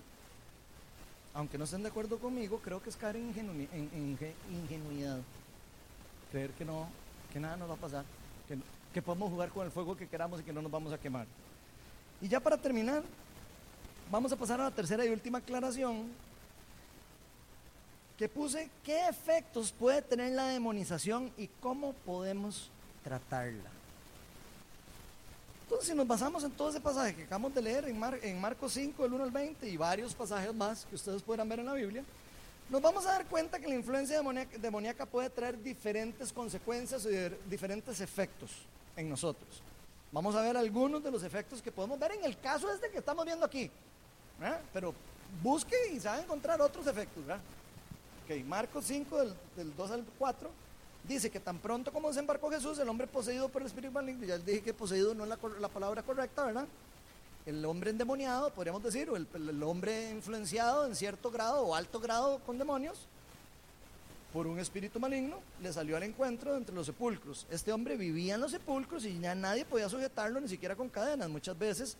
aunque 1.33 1.57
no 1.57 1.63
estén 1.63 1.81
de 1.81 1.89
acuerdo 1.89 2.19
conmigo, 2.19 2.59
creo 2.59 2.81
que 2.81 2.89
es 2.89 2.97
caer 2.97 3.15
en, 3.15 3.29
ingenuidad. 4.51 5.19
Creer 6.31 6.51
que 6.51 6.65
no, 6.65 6.87
que 7.31 7.39
nada 7.39 7.55
nos 7.55 7.69
va 7.69 7.75
a 7.75 7.77
pasar, 7.77 8.05
que, 8.47 8.57
que 8.93 9.01
podemos 9.01 9.29
jugar 9.29 9.49
con 9.49 9.65
el 9.65 9.71
fuego 9.71 9.95
que 9.95 10.07
queramos 10.07 10.41
y 10.41 10.43
que 10.43 10.53
no 10.53 10.61
nos 10.61 10.71
vamos 10.71 10.91
a 10.91 10.97
quemar. 10.97 11.25
Y 12.21 12.27
ya 12.27 12.41
para 12.41 12.57
terminar, 12.57 13.01
vamos 14.11 14.31
a 14.31 14.35
pasar 14.35 14.59
a 14.59 14.65
la 14.65 14.71
tercera 14.71 15.05
y 15.05 15.09
última 15.09 15.37
aclaración 15.37 16.09
que 18.17 18.29
puse 18.29 18.69
qué 18.83 19.07
efectos 19.07 19.71
puede 19.71 20.01
tener 20.01 20.33
la 20.33 20.47
demonización 20.47 21.31
y 21.37 21.47
cómo 21.59 21.93
podemos 22.05 22.69
tratarla. 23.03 23.69
Entonces, 25.63 25.89
si 25.89 25.95
nos 25.95 26.07
basamos 26.07 26.43
en 26.43 26.51
todo 26.51 26.69
ese 26.69 26.79
pasaje 26.79 27.15
que 27.15 27.23
acabamos 27.23 27.53
de 27.53 27.61
leer 27.61 27.85
en, 27.89 28.01
en 28.21 28.39
Marcos 28.39 28.73
5, 28.73 29.01
del 29.03 29.13
1 29.13 29.23
al 29.23 29.31
20, 29.31 29.67
y 29.67 29.77
varios 29.77 30.13
pasajes 30.13 30.53
más 30.53 30.85
que 30.85 30.95
ustedes 30.95 31.21
podrán 31.23 31.49
ver 31.49 31.59
en 31.59 31.65
la 31.65 31.73
Biblia, 31.73 32.03
nos 32.69 32.81
vamos 32.81 33.05
a 33.05 33.11
dar 33.11 33.25
cuenta 33.25 33.59
que 33.59 33.67
la 33.67 33.75
influencia 33.75 34.21
demoníaca, 34.59 35.05
puede 35.05 35.29
traer 35.29 35.61
diferentes 35.61 36.31
consecuencias 36.31 37.05
y 37.05 37.49
diferentes 37.49 37.99
efectos 37.99 38.51
en 38.95 39.09
nosotros. 39.09 39.61
Vamos 40.11 40.35
a 40.35 40.41
ver 40.41 40.55
algunos 40.55 41.03
de 41.03 41.11
los 41.11 41.23
efectos 41.23 41.61
que 41.61 41.71
podemos 41.71 41.99
ver 41.99 42.13
en 42.13 42.23
el 42.23 42.39
caso 42.39 42.71
este 42.71 42.89
que 42.89 42.99
estamos 42.99 43.25
viendo 43.25 43.45
aquí. 43.45 43.69
Pero 44.73 44.93
busque 45.43 45.75
y 45.93 45.99
se 45.99 46.07
va 46.07 46.15
a 46.15 46.21
encontrar 46.21 46.61
otros 46.61 46.87
efectos. 46.87 47.25
¿verdad? 47.25 47.41
Marcos 48.45 48.85
5, 48.85 49.17
del, 49.17 49.33
del 49.55 49.75
2 49.75 49.91
al 49.91 50.05
4 50.17 50.49
dice 51.07 51.29
que 51.29 51.39
tan 51.39 51.59
pronto 51.59 51.91
como 51.91 52.07
desembarcó 52.07 52.49
Jesús, 52.49 52.79
el 52.79 52.89
hombre 52.89 53.07
poseído 53.07 53.49
por 53.49 53.61
el 53.61 53.67
espíritu 53.67 53.93
maligno, 53.93 54.25
ya 54.25 54.37
dije 54.37 54.61
que 54.61 54.73
poseído 54.73 55.13
no 55.13 55.23
es 55.23 55.29
la, 55.29 55.69
palabra 55.69 56.01
correcta, 56.01 56.45
¿verdad? 56.45 56.65
el 57.45 57.63
hombre 57.63 57.91
endemoniado, 57.91 58.49
podríamos 58.49 58.81
decir, 58.81 59.09
o 59.09 59.15
el, 59.15 59.63
hombre 59.63 60.09
influenciado 60.09 60.85
en 60.87 60.95
cierto 60.95 61.29
grado 61.29 61.61
o 61.61 61.75
alto 61.75 61.99
grado 61.99 62.39
con 62.39 62.57
demonios, 62.57 63.07
por 64.33 64.47
un 64.47 64.59
espíritu 64.59 64.99
maligno, 64.99 65.37
le 65.61 65.71
salió 65.71 65.95
al 65.95 66.03
encuentro 66.03 66.57
entre 66.57 66.75
los 66.75 66.87
sepulcros. 66.87 67.45
Este 67.49 67.71
hombre 67.71 67.95
vivía 67.95 68.35
en 68.35 68.41
los 68.41 68.51
sepulcros 68.51 69.05
y 69.05 69.17
ya 69.17 69.33
nadie 69.33 69.63
podía 69.63 69.87
sujetarlo 69.87 70.41
ni 70.41 70.49
siquiera 70.49 70.75
con 70.75 70.89
cadenas. 70.89 71.29
Muchas 71.29 71.57
veces 71.57 71.95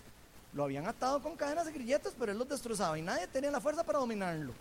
lo 0.52 0.66
habían 0.66 0.86
atado 0.86 1.22
con 1.22 1.38
cadenas 1.38 1.70
y 1.70 1.72
grilletes, 1.72 2.14
pero 2.20 2.34
él 2.34 2.38
los 2.38 2.50
destrozaba 2.50 3.00
y 3.00 3.02
nadie 3.02 3.28
tenía 3.28 3.52
la 3.52 3.62
fuerza 3.62 3.86
para 3.86 4.00
dominarlo. 4.00 4.52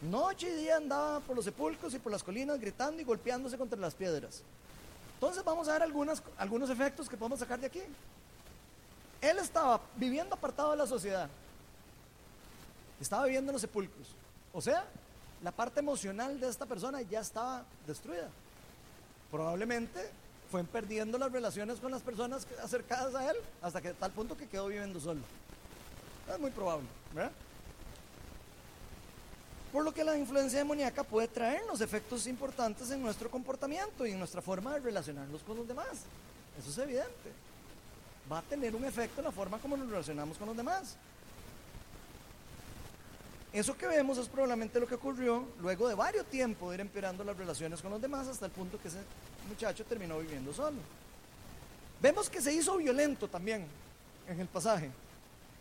Noche 0.00 0.50
y 0.50 0.54
día 0.62 0.76
andaba 0.76 1.20
por 1.20 1.36
los 1.36 1.44
sepulcros 1.44 1.94
y 1.94 1.98
por 1.98 2.12
las 2.12 2.22
colinas 2.22 2.60
gritando 2.60 3.00
y 3.00 3.04
golpeándose 3.04 3.56
contra 3.56 3.78
las 3.78 3.94
piedras. 3.94 4.42
Entonces 5.14 5.42
vamos 5.42 5.68
a 5.68 5.72
ver 5.72 5.82
algunos 5.82 6.70
efectos 6.70 7.08
que 7.08 7.16
podemos 7.16 7.38
sacar 7.38 7.58
de 7.58 7.66
aquí. 7.66 7.82
Él 9.20 9.38
estaba 9.38 9.80
viviendo 9.96 10.34
apartado 10.34 10.72
de 10.72 10.76
la 10.76 10.86
sociedad. 10.86 11.30
Estaba 13.00 13.24
viviendo 13.24 13.50
en 13.50 13.54
los 13.54 13.62
sepulcros. 13.62 14.08
O 14.52 14.60
sea, 14.60 14.84
la 15.42 15.50
parte 15.50 15.80
emocional 15.80 16.38
de 16.38 16.48
esta 16.48 16.66
persona 16.66 17.00
ya 17.02 17.20
estaba 17.20 17.64
destruida. 17.86 18.28
Probablemente 19.30 20.10
fue 20.50 20.62
perdiendo 20.64 21.16
las 21.16 21.32
relaciones 21.32 21.80
con 21.80 21.90
las 21.90 22.02
personas 22.02 22.46
acercadas 22.62 23.14
a 23.14 23.30
él 23.30 23.36
hasta 23.62 23.80
que 23.80 23.94
tal 23.94 24.10
punto 24.12 24.36
que 24.36 24.46
quedó 24.46 24.68
viviendo 24.68 25.00
solo. 25.00 25.20
Es 26.30 26.38
muy 26.38 26.50
probable, 26.50 26.86
¿verdad? 27.14 27.32
Por 29.74 29.82
lo 29.82 29.92
que 29.92 30.04
la 30.04 30.16
influencia 30.16 30.60
demoníaca 30.60 31.02
puede 31.02 31.26
traernos 31.26 31.80
efectos 31.80 32.28
importantes 32.28 32.92
en 32.92 33.02
nuestro 33.02 33.28
comportamiento 33.28 34.06
y 34.06 34.12
en 34.12 34.20
nuestra 34.20 34.40
forma 34.40 34.72
de 34.74 34.78
relacionarnos 34.78 35.42
con 35.42 35.56
los 35.56 35.66
demás. 35.66 35.88
Eso 36.56 36.70
es 36.70 36.78
evidente. 36.78 37.32
Va 38.30 38.38
a 38.38 38.42
tener 38.42 38.76
un 38.76 38.84
efecto 38.84 39.20
en 39.20 39.24
la 39.24 39.32
forma 39.32 39.58
como 39.58 39.76
nos 39.76 39.90
relacionamos 39.90 40.38
con 40.38 40.46
los 40.46 40.56
demás. 40.56 40.94
Eso 43.52 43.76
que 43.76 43.88
vemos 43.88 44.16
es 44.16 44.28
probablemente 44.28 44.78
lo 44.78 44.86
que 44.86 44.94
ocurrió 44.94 45.44
luego 45.60 45.88
de 45.88 45.96
varios 45.96 46.26
tiempos 46.26 46.68
de 46.70 46.76
ir 46.76 46.80
empeorando 46.80 47.24
las 47.24 47.36
relaciones 47.36 47.82
con 47.82 47.90
los 47.90 48.00
demás 48.00 48.28
hasta 48.28 48.46
el 48.46 48.52
punto 48.52 48.80
que 48.80 48.86
ese 48.86 49.00
muchacho 49.48 49.84
terminó 49.84 50.20
viviendo 50.20 50.54
solo. 50.54 50.78
Vemos 52.00 52.30
que 52.30 52.40
se 52.40 52.52
hizo 52.52 52.76
violento 52.76 53.26
también 53.26 53.66
en 54.28 54.38
el 54.38 54.46
pasaje. 54.46 54.92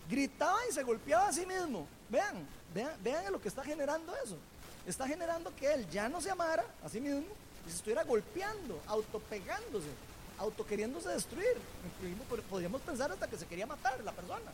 Gritaba 0.10 0.60
y 0.70 0.74
se 0.74 0.84
golpeaba 0.84 1.28
a 1.28 1.34
sí 1.34 1.46
mismo. 1.46 1.88
Vean, 2.10 2.48
vean, 2.74 2.92
vean 3.04 3.32
lo 3.32 3.42
que 3.42 3.48
está 3.48 3.64
generando 3.64 4.14
eso. 4.24 4.38
Está 4.86 5.08
generando 5.08 5.56
que 5.56 5.72
él 5.72 5.90
ya 5.90 6.10
no 6.10 6.22
se 6.22 6.30
amara 6.30 6.66
a 6.84 6.90
sí 6.90 7.00
mismo 7.00 7.26
y 7.66 7.70
se 7.70 7.78
estuviera 7.78 8.04
golpeando, 8.04 8.82
autopegándose, 8.88 9.88
autoqueriéndose 10.38 11.10
destruir. 11.10 11.58
Podríamos 12.50 12.82
pensar 12.82 13.12
hasta 13.12 13.28
que 13.28 13.38
se 13.38 13.46
quería 13.46 13.66
matar 13.66 14.04
la 14.04 14.12
persona. 14.12 14.52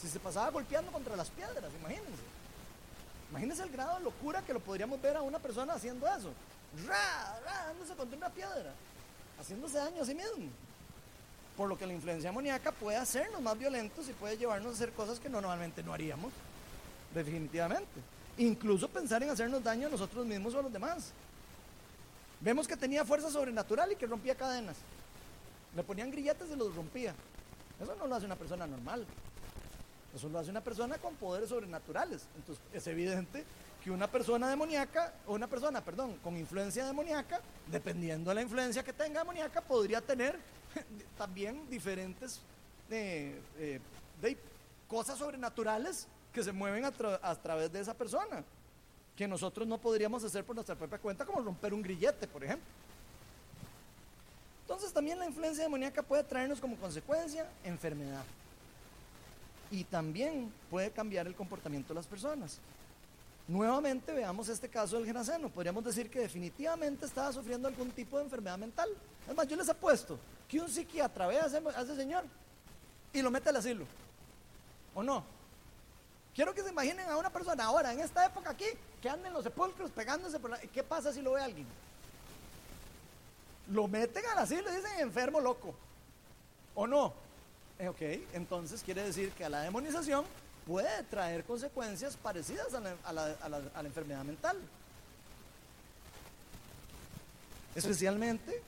Si 0.00 0.08
se 0.08 0.20
pasaba 0.20 0.50
golpeando 0.50 0.92
contra 0.92 1.16
las 1.16 1.30
piedras, 1.30 1.70
imagínense. 1.78 2.22
Imagínense 3.30 3.62
el 3.62 3.70
grado 3.70 3.98
de 3.98 4.04
locura 4.04 4.42
que 4.42 4.52
lo 4.52 4.60
podríamos 4.60 5.00
ver 5.00 5.16
a 5.16 5.22
una 5.22 5.38
persona 5.38 5.74
haciendo 5.74 6.06
eso. 6.06 6.32
Ra, 6.86 7.40
ra, 7.44 7.66
dándose 7.66 7.94
contra 7.94 8.16
una 8.16 8.30
piedra, 8.30 8.72
haciéndose 9.38 9.78
daño 9.78 10.02
a 10.02 10.06
sí 10.06 10.14
mismo. 10.14 10.50
Por 11.60 11.68
lo 11.68 11.76
que 11.76 11.86
la 11.86 11.92
influencia 11.92 12.30
amoníaca 12.30 12.72
puede 12.72 12.96
hacernos 12.96 13.38
más 13.42 13.58
violentos 13.58 14.08
y 14.08 14.14
puede 14.14 14.38
llevarnos 14.38 14.72
a 14.72 14.74
hacer 14.76 14.92
cosas 14.92 15.20
que 15.20 15.28
normalmente 15.28 15.82
no 15.82 15.92
haríamos. 15.92 16.32
Definitivamente. 17.14 18.00
Incluso 18.38 18.88
pensar 18.88 19.22
en 19.22 19.28
hacernos 19.28 19.62
daño 19.62 19.88
a 19.88 19.90
nosotros 19.90 20.24
mismos 20.24 20.54
o 20.54 20.60
a 20.60 20.62
los 20.62 20.72
demás. 20.72 21.12
Vemos 22.40 22.66
que 22.66 22.78
tenía 22.78 23.04
fuerza 23.04 23.30
sobrenatural 23.30 23.92
y 23.92 23.96
que 23.96 24.06
rompía 24.06 24.34
cadenas. 24.34 24.78
Le 25.76 25.82
ponían 25.82 26.10
grilletes 26.10 26.48
y 26.50 26.56
los 26.56 26.74
rompía. 26.74 27.14
Eso 27.78 27.94
no 27.94 28.06
lo 28.06 28.14
hace 28.14 28.24
una 28.24 28.36
persona 28.36 28.66
normal. 28.66 29.04
Eso 30.16 30.30
lo 30.30 30.38
hace 30.38 30.48
una 30.48 30.62
persona 30.62 30.96
con 30.96 31.14
poderes 31.16 31.50
sobrenaturales. 31.50 32.22
Entonces 32.36 32.64
es 32.72 32.86
evidente 32.86 33.44
que 33.84 33.90
una 33.90 34.06
persona 34.06 34.48
demoníaca, 34.48 35.12
o 35.26 35.34
una 35.34 35.46
persona, 35.46 35.82
perdón, 35.82 36.16
con 36.24 36.38
influencia 36.38 36.86
demoníaca, 36.86 37.42
dependiendo 37.66 38.30
de 38.30 38.36
la 38.36 38.40
influencia 38.40 38.82
que 38.82 38.94
tenga 38.94 39.20
demoníaca, 39.20 39.60
podría 39.60 40.00
tener 40.00 40.38
también 41.18 41.68
diferentes 41.68 42.40
eh, 42.90 43.40
eh, 43.58 43.80
cosas 44.88 45.18
sobrenaturales 45.18 46.06
que 46.32 46.42
se 46.42 46.52
mueven 46.52 46.84
a, 46.84 46.92
través 47.36 47.72
de 47.72 47.80
esa 47.80 47.94
persona, 47.94 48.44
que 49.16 49.26
nosotros 49.26 49.66
no 49.66 49.78
podríamos 49.78 50.22
hacer 50.24 50.44
por 50.44 50.54
nuestra 50.54 50.76
propia 50.76 50.98
cuenta, 50.98 51.24
como 51.24 51.40
romper 51.40 51.74
un 51.74 51.82
grillete, 51.82 52.26
por 52.26 52.44
ejemplo. 52.44 52.66
Entonces 54.62 54.92
también 54.92 55.18
la 55.18 55.26
influencia 55.26 55.64
demoníaca 55.64 56.02
puede 56.02 56.22
traernos 56.22 56.60
como 56.60 56.76
consecuencia 56.76 57.48
enfermedad 57.64 58.24
y 59.70 59.84
también 59.84 60.52
puede 60.70 60.90
cambiar 60.90 61.26
el 61.26 61.34
comportamiento 61.34 61.88
de 61.88 61.96
las 61.96 62.06
personas. 62.06 62.58
Nuevamente 63.48 64.12
veamos 64.12 64.48
este 64.48 64.68
caso 64.68 64.96
del 64.96 65.06
genaceno. 65.06 65.48
Podríamos 65.48 65.84
decir 65.84 66.08
que 66.08 66.20
definitivamente 66.20 67.04
estaba 67.04 67.32
sufriendo 67.32 67.66
algún 67.66 67.90
tipo 67.90 68.16
de 68.16 68.24
enfermedad 68.24 68.58
mental. 68.58 68.88
Es 69.28 69.34
más, 69.34 69.48
yo 69.48 69.56
les 69.56 69.68
apuesto 69.68 70.18
que 70.50 70.60
un 70.60 70.68
psiquiatra 70.68 71.28
ve 71.28 71.38
a 71.38 71.46
ese, 71.46 71.96
señor 71.96 72.24
y 73.12 73.22
lo 73.22 73.30
mete 73.30 73.48
al 73.50 73.56
asilo. 73.56 73.86
¿O 74.94 75.02
no? 75.02 75.24
Quiero 76.34 76.52
que 76.54 76.62
se 76.62 76.70
imaginen 76.70 77.08
a 77.08 77.16
una 77.16 77.30
persona 77.30 77.64
ahora, 77.64 77.92
en 77.92 78.00
esta 78.00 78.26
época 78.26 78.50
aquí, 78.50 78.66
que 79.00 79.08
anda 79.08 79.28
en 79.28 79.34
los 79.34 79.44
sepulcros 79.44 79.90
pegándose 79.92 80.40
por 80.40 80.50
la... 80.50 80.58
¿Qué 80.58 80.82
pasa 80.82 81.12
si 81.12 81.22
lo 81.22 81.32
ve 81.32 81.42
alguien? 81.42 81.66
Lo 83.68 83.86
meten 83.86 84.24
al 84.26 84.38
asilo 84.38 84.72
y 84.72 84.76
dicen 84.76 84.98
enfermo 84.98 85.40
loco. 85.40 85.74
¿O 86.74 86.86
no? 86.86 87.12
Eh, 87.78 87.88
ok, 87.88 88.00
entonces 88.34 88.82
quiere 88.82 89.04
decir 89.04 89.30
que 89.32 89.48
la 89.48 89.62
demonización 89.62 90.24
puede 90.66 91.02
traer 91.04 91.44
consecuencias 91.44 92.16
parecidas 92.16 92.74
a 92.74 93.12
la, 93.12 93.80
enfermedad 93.84 94.24
mental. 94.24 94.58
Especialmente 97.74 98.62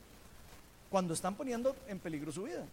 cuando 0.92 1.14
están 1.14 1.34
poniendo 1.34 1.74
en 1.88 1.98
peligro 1.98 2.30
su 2.30 2.42
vida. 2.42 2.66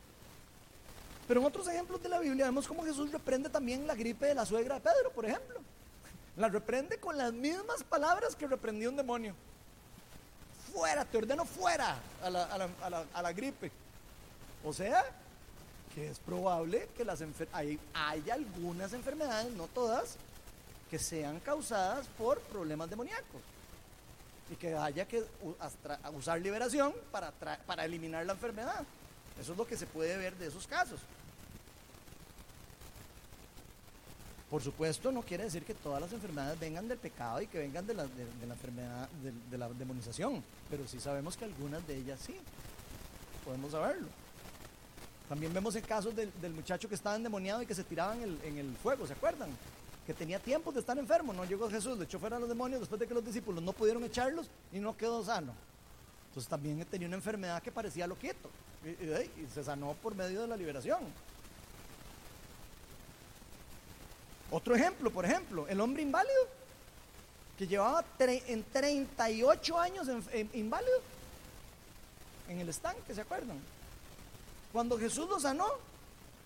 Pero 1.26 1.40
en 1.40 1.46
otros 1.46 1.66
ejemplos 1.70 2.04
de 2.04 2.10
la 2.10 2.20
Biblia 2.20 2.46
vemos 2.46 2.68
cómo 2.68 2.84
Jesús 2.84 3.14
reprende 3.14 3.50
también 3.50 3.88
la 3.88 3.96
gripe 3.96 4.26
de 4.26 4.36
la 4.36 4.46
suegra 4.46 4.76
de 4.76 4.82
Pedro, 4.82 5.10
por 5.16 5.26
ejemplo. 5.26 5.62
La 6.36 6.50
reprende 6.50 6.98
con 6.98 7.18
las 7.18 7.32
mismas 7.32 7.82
palabras 7.84 8.36
que 8.36 8.46
reprendió 8.46 8.90
un 8.90 8.98
demonio. 8.98 9.34
Fuera, 10.74 11.06
te 11.06 11.18
ordeno 11.18 11.46
fuera 11.46 11.98
a 12.22 12.30
la, 12.30 13.08
a 13.14 13.22
la 13.22 13.32
gripe. 13.32 13.72
O 14.66 14.74
sea, 14.74 15.06
que 15.96 16.10
es 16.10 16.20
probable 16.20 16.90
que 16.98 17.06
las 17.06 17.24
hay, 17.54 17.80
hay 17.94 18.30
algunas 18.30 18.92
enfermedades, 18.92 19.54
no 19.54 19.68
todas, 19.68 20.18
que 20.90 21.00
sean 21.00 21.40
causadas 21.40 22.08
por 22.18 22.42
problemas 22.42 22.90
demoníacos 22.90 23.42
y 24.52 24.56
que 24.56 24.76
haya 24.76 25.08
que 25.08 25.24
usar 26.14 26.42
liberación 26.42 26.94
para, 27.12 27.32
para 27.32 27.86
eliminar 27.86 28.26
la 28.26 28.34
enfermedad. 28.34 28.84
Eso 29.40 29.54
es 29.54 29.58
lo 29.58 29.66
que 29.66 29.78
se 29.78 29.86
puede 29.86 30.18
ver 30.18 30.36
de 30.38 30.48
esos 30.48 30.68
casos. 30.68 31.00
Por 34.50 34.64
supuesto, 34.64 35.12
no 35.12 35.22
quiere 35.22 35.44
decir 35.44 35.64
que 35.64 35.76
todas 35.76 36.02
las 36.02 36.12
enfermedades 36.12 36.60
vengan 36.60 36.88
del 36.88 36.98
pecado 36.98 37.40
y 37.42 37.48
que 37.48 37.60
vengan 37.60 37.86
de 37.86 37.94
la, 37.94 38.04
de, 38.06 38.48
la 38.48 38.54
enfermedad, 38.56 39.08
de 39.52 39.58
la 39.58 39.70
demonización, 39.70 40.44
pero 40.72 40.88
sí 40.88 41.00
sabemos 41.00 41.38
que 41.38 41.46
algunas 41.46 41.86
de 41.86 41.98
ellas 41.98 42.20
sí. 42.20 42.36
Podemos 43.46 43.72
saberlo. 43.72 44.08
También 45.30 45.54
vemos 45.54 45.76
el 45.76 45.84
caso 45.84 46.12
del, 46.12 46.32
muchacho 46.54 46.90
que 46.90 46.96
estaba 46.96 47.16
endemoniado 47.16 47.62
y 47.62 47.68
que 47.68 47.76
se 47.76 47.84
tiraba 47.84 48.16
en 48.16 48.58
el 48.58 48.76
fuego, 48.78 49.06
¿se 49.06 49.14
acuerdan? 49.14 49.50
Que 50.10 50.16
tenía 50.16 50.40
tiempo 50.40 50.72
de 50.72 50.80
estar 50.80 50.98
enfermo, 50.98 51.34
no 51.34 51.46
llegó 51.46 51.70
Jesús, 51.70 51.96
le 51.96 52.06
echó 52.06 52.18
fuera 52.18 52.38
a 52.38 52.40
los 52.40 52.50
demonios 52.50 52.80
después 52.80 53.00
de 53.00 53.06
que 53.06 53.14
los 53.14 53.24
discípulos 53.24 53.62
no 53.62 53.74
pudieron 53.74 54.04
echarlos 54.04 54.50
y 54.74 54.80
no 54.80 54.98
quedó 54.98 55.24
sano. 55.24 55.54
Entonces 56.30 56.50
también 56.50 56.84
tenía 56.86 57.08
una 57.08 57.18
enfermedad 57.18 57.62
que 57.62 57.72
parecía 57.72 58.08
loquito 58.08 58.50
y, 58.84 58.90
y, 58.90 59.48
se 59.54 59.64
sanó 59.64 59.94
por 60.02 60.16
medio 60.16 60.42
de 60.42 60.48
la 60.48 60.58
liberación. 60.58 60.98
Otro 64.50 64.74
ejemplo, 64.74 65.12
por 65.12 65.26
ejemplo, 65.26 65.68
el 65.68 65.80
hombre 65.80 66.02
inválido, 66.02 66.48
que 67.56 67.68
llevaba 67.68 68.04
en 68.18 68.64
38 68.64 69.80
años 69.80 70.08
inválido 70.54 71.02
en 72.48 72.62
el 72.62 72.70
estanque, 72.70 73.14
¿se 73.14 73.22
acuerdan? 73.22 73.60
Cuando 74.74 74.98
Jesús 74.98 75.30
lo 75.30 75.40
sanó 75.40 75.68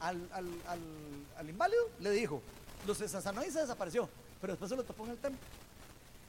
al, 0.01 1.47
inválido, 1.47 1.87
le 2.01 2.11
dijo, 2.11 2.41
lo 2.85 2.95
sanó 2.95 3.43
y 3.43 3.51
se 3.51 3.61
desapareció, 3.61 4.09
pero 4.41 4.53
después 4.53 4.69
se 4.69 4.75
lo 4.75 4.83
topó 4.83 5.05
en 5.05 5.11
el 5.11 5.17
templo. 5.17 5.39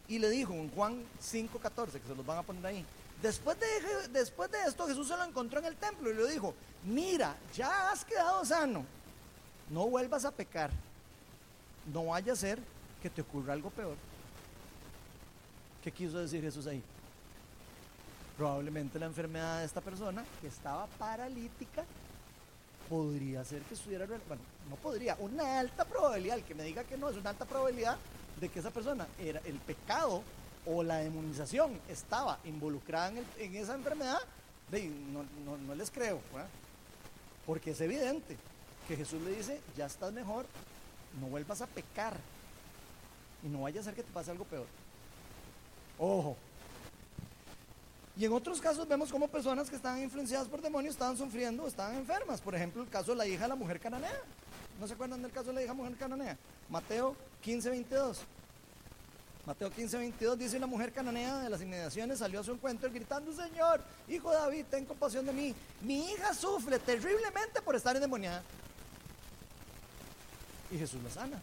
Y 0.09 0.19
le 0.19 0.29
dijo 0.31 0.53
en 0.53 0.71
Juan 0.71 1.05
5:14, 1.21 2.01
que 2.01 2.09
se 2.09 2.15
los 2.15 2.25
van 2.25 2.39
a 2.39 2.43
poner 2.43 2.67
ahí, 2.67 2.85
después 3.23 3.59
de, 3.59 4.09
después 4.09 4.51
de 4.51 4.59
esto 4.67 4.87
Jesús 4.87 5.09
se 5.09 5.17
lo 5.17 5.25
encontró 5.25 5.61
en 5.61 5.67
el 5.67 5.77
templo 5.77 6.11
y 6.11 6.15
le 6.15 6.27
dijo, 6.29 6.55
mira, 6.85 7.37
ya 7.55 7.91
has 7.91 8.05
quedado 8.05 8.45
sano, 8.45 8.85
no 9.71 9.89
vuelvas 9.89 10.25
a 10.25 10.31
pecar, 10.31 10.71
no 11.93 12.07
vaya 12.07 12.33
a 12.33 12.37
ser 12.37 12.59
que 13.03 13.11
te 13.11 13.23
ocurra 13.23 13.53
algo 13.53 13.71
peor. 13.71 13.97
¿Qué 15.83 15.93
quiso 15.93 16.19
decir 16.19 16.43
Jesús 16.43 16.67
ahí? 16.67 16.83
Probablemente 18.39 18.99
la 18.99 19.07
enfermedad 19.07 19.61
de 19.61 19.67
esta 19.67 19.81
persona, 19.81 20.25
que 20.41 20.49
estaba 20.49 20.87
paralítica, 20.99 21.85
podría 22.89 23.45
ser 23.45 23.63
que 23.63 23.75
estuviera, 23.75 24.07
bueno, 24.07 24.43
no 24.69 24.77
podría, 24.77 25.17
una 25.21 25.59
alta 25.59 25.85
probabilidad, 25.85 26.39
el 26.39 26.45
que 26.45 26.55
me 26.55 26.65
diga 26.65 26.85
que 26.85 26.97
no, 26.97 27.09
es 27.09 27.17
una 27.17 27.31
alta 27.31 27.45
probabilidad 27.45 27.97
de 28.41 28.49
que 28.49 28.61
esa 28.61 28.71
persona 28.71 29.07
era 29.19 29.41
el 29.45 29.59
pecado 29.59 30.23
o 30.67 30.83
la 30.83 30.99
demonización 30.99 31.79
estaba 31.89 32.39
involucrada 32.45 33.13
en, 33.39 33.57
esa 33.57 33.75
enfermedad, 33.75 34.19
no, 35.13 35.75
les 35.75 35.91
creo, 35.91 36.21
porque 37.47 37.73
es 37.73 37.81
evidente 37.81 38.37
que 38.89 38.97
Jesús 38.97 39.21
le 39.23 39.37
dice, 39.37 39.61
ya 39.77 39.87
estás 39.87 40.13
mejor, 40.13 40.47
no 41.21 41.27
vuelvas 41.27 41.63
a 41.63 41.67
pecar 41.67 42.17
y 43.43 43.49
no 43.49 43.63
vaya 43.63 43.81
a 43.81 43.85
ser 43.85 43.95
que 43.95 44.03
te 44.03 44.13
pase 44.13 44.31
algo 44.31 44.45
peor. 44.45 44.67
Ojo. 45.99 46.37
Y 48.17 48.25
en 48.25 48.33
otros 48.33 48.61
casos 48.61 48.87
vemos 48.87 49.11
como 49.11 49.27
personas 49.27 49.69
que 49.69 49.77
estaban 49.77 50.01
influenciadas 50.01 50.47
por 50.47 50.63
demonios 50.63 50.95
estaban 50.95 51.17
sufriendo, 51.17 51.67
estaban 51.67 51.97
enfermas. 51.97 52.41
Por 52.41 52.55
ejemplo, 52.55 52.83
el 52.83 52.89
caso 52.89 53.11
de 53.11 53.19
la 53.19 53.27
hija 53.27 53.43
de 53.43 53.49
la 53.49 53.57
mujer 53.57 53.81
cananea. 53.81 54.21
¿No 54.79 54.87
se 54.87 54.95
acuerdan 54.95 55.23
del 55.23 55.33
caso 55.33 55.49
de 55.49 55.55
la 55.55 55.63
hija 55.63 55.75
mujer 55.75 55.97
cananea? 55.97 56.37
Mateo 56.69 57.17
15, 57.43 57.71
22. 57.71 58.21
Mateo 59.47 59.71
15, 59.71 59.99
22 59.99 60.39
dice 60.39 60.57
una 60.57 60.67
mujer 60.67 60.93
cananea 60.93 61.39
de 61.41 61.51
las 61.51 61.61
inmediaciones 61.61 62.21
salió 62.21 62.41
a 62.41 62.45
su 62.45 62.53
encuentro 62.53 62.91
gritando, 62.91 63.31
Señor, 63.35 63.83
hijo 64.09 64.31
de 64.31 64.37
David, 64.37 64.65
ten 64.71 64.87
compasión 64.87 65.27
de 65.27 65.33
mí. 65.33 65.55
Mi 65.83 66.13
hija 66.13 66.33
sufre 66.33 66.79
terriblemente 66.79 67.61
por 67.61 67.77
estar 67.77 67.95
endemoniada. 67.95 68.43
Y 70.71 70.79
Jesús 70.79 71.03
la 71.03 71.11
sana. 71.11 71.43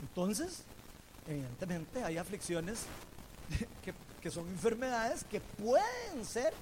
Entonces, 0.00 0.62
evidentemente 1.26 2.02
hay 2.02 2.16
aflicciones 2.16 2.86
que, 3.84 3.92
que 4.26 4.30
son 4.32 4.48
enfermedades 4.48 5.22
que 5.22 5.38
pueden 5.40 6.24
ser 6.24 6.52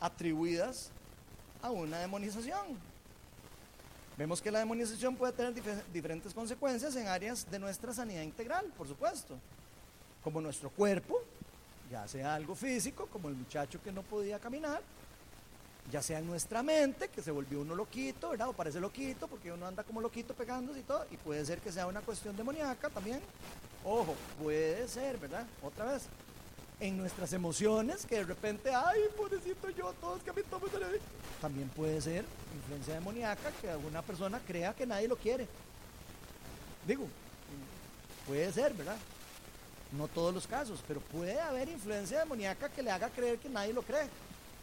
atribuidas 0.00 0.90
a 1.62 1.70
una 1.70 2.00
demonización. 2.00 2.76
Vemos 4.18 4.42
que 4.42 4.50
la 4.50 4.58
demonización 4.58 5.14
puede 5.14 5.32
tener 5.32 5.54
diferentes 5.92 6.34
consecuencias 6.34 6.96
en 6.96 7.06
áreas 7.06 7.48
de 7.48 7.60
nuestra 7.60 7.94
sanidad 7.94 8.22
integral, 8.22 8.66
por 8.76 8.88
supuesto, 8.88 9.38
como 10.24 10.40
nuestro 10.40 10.68
cuerpo, 10.70 11.22
ya 11.88 12.08
sea 12.08 12.34
algo 12.34 12.56
físico, 12.56 13.06
como 13.12 13.28
el 13.28 13.36
muchacho 13.36 13.80
que 13.80 13.92
no 13.92 14.02
podía 14.02 14.40
caminar, 14.40 14.82
ya 15.92 16.02
sea 16.02 16.18
en 16.18 16.26
nuestra 16.26 16.64
mente, 16.64 17.06
que 17.06 17.22
se 17.22 17.30
volvió 17.30 17.60
uno 17.60 17.76
loquito, 17.76 18.30
¿verdad? 18.30 18.48
O 18.48 18.54
parece 18.54 18.80
loquito, 18.80 19.28
porque 19.28 19.52
uno 19.52 19.68
anda 19.68 19.84
como 19.84 20.00
loquito 20.00 20.34
pegándose 20.34 20.80
y 20.80 20.82
todo, 20.82 21.06
y 21.12 21.16
puede 21.16 21.46
ser 21.46 21.60
que 21.60 21.70
sea 21.70 21.86
una 21.86 22.00
cuestión 22.00 22.36
demoníaca 22.36 22.90
también. 22.90 23.20
Ojo, 23.84 24.16
puede 24.42 24.88
ser, 24.88 25.16
¿verdad? 25.16 25.46
Otra 25.62 25.92
vez, 25.92 26.08
en 26.78 26.98
nuestras 26.98 27.32
emociones, 27.32 28.04
que 28.04 28.16
de 28.16 28.24
repente, 28.24 28.74
ay, 28.74 29.00
pobrecito 29.16 29.70
yo, 29.70 29.92
todos 29.94 30.22
que 30.22 30.30
a 30.30 30.32
mí 30.32 30.42
todos 30.50 30.70
También 31.40 31.68
puede 31.70 32.00
ser 32.00 32.24
influencia 32.54 32.94
demoníaca 32.94 33.50
que 33.60 33.70
alguna 33.70 34.02
persona 34.02 34.40
crea 34.46 34.74
que 34.74 34.86
nadie 34.86 35.08
lo 35.08 35.16
quiere. 35.16 35.48
Digo, 36.86 37.06
puede 38.26 38.52
ser, 38.52 38.74
¿verdad? 38.74 38.96
No 39.92 40.08
todos 40.08 40.34
los 40.34 40.46
casos, 40.46 40.80
pero 40.86 41.00
puede 41.00 41.40
haber 41.40 41.68
influencia 41.68 42.18
demoníaca 42.18 42.68
que 42.68 42.82
le 42.82 42.90
haga 42.90 43.08
creer 43.08 43.38
que 43.38 43.48
nadie 43.48 43.72
lo 43.72 43.82
cree, 43.82 44.08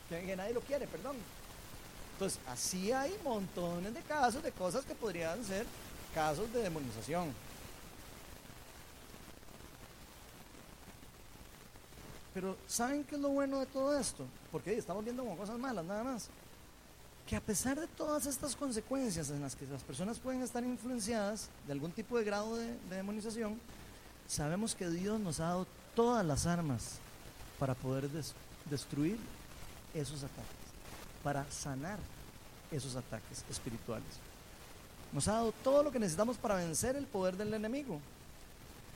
que, 0.09 0.35
nadie 0.35 0.53
lo 0.53 0.61
quiere, 0.61 0.85
perdón. 0.85 1.15
Entonces, 2.13 2.39
así 2.47 2.91
hay 2.91 3.17
montones 3.23 3.93
de 3.93 4.01
casos 4.01 4.43
de 4.43 4.51
cosas 4.51 4.85
que 4.85 4.93
podrían 4.93 5.43
ser 5.43 5.65
casos 6.13 6.51
de 6.53 6.61
demonización. 6.61 7.33
Pero 12.33 12.57
¿saben 12.67 13.03
qué 13.03 13.15
es 13.15 13.21
lo 13.21 13.29
bueno 13.29 13.59
de 13.59 13.65
todo 13.67 13.97
esto? 13.97 14.25
Porque 14.51 14.75
estamos 14.75 15.03
viendo 15.03 15.23
como 15.23 15.37
cosas 15.37 15.59
malas 15.59 15.85
nada 15.85 16.03
más. 16.03 16.29
Que 17.27 17.35
a 17.35 17.41
pesar 17.41 17.79
de 17.79 17.87
todas 17.87 18.25
estas 18.25 18.55
consecuencias 18.55 19.29
en 19.29 19.41
las 19.41 19.55
que 19.55 19.65
las 19.67 19.83
personas 19.83 20.19
pueden 20.19 20.41
estar 20.41 20.63
influenciadas 20.63 21.49
de 21.67 21.73
algún 21.73 21.91
tipo 21.91 22.17
de 22.17 22.25
grado 22.25 22.55
de, 22.57 22.75
demonización, 22.89 23.59
sabemos 24.27 24.75
que 24.75 24.89
Dios 24.89 25.19
nos 25.19 25.39
ha 25.39 25.45
dado 25.45 25.67
todas 25.95 26.25
las 26.25 26.45
armas 26.45 26.97
para 27.59 27.75
poder 27.75 28.09
destruir 28.69 29.17
esos 29.93 30.23
ataques, 30.23 30.67
para 31.23 31.49
sanar 31.51 31.99
esos 32.71 32.95
ataques 32.95 33.45
espirituales. 33.49 34.19
Nos 35.13 35.27
ha 35.27 35.33
dado 35.33 35.53
todo 35.63 35.83
lo 35.83 35.91
que 35.91 35.99
necesitamos 35.99 36.37
para 36.37 36.55
vencer 36.55 36.95
el 36.95 37.05
poder 37.05 37.37
del 37.37 37.53
enemigo. 37.53 38.01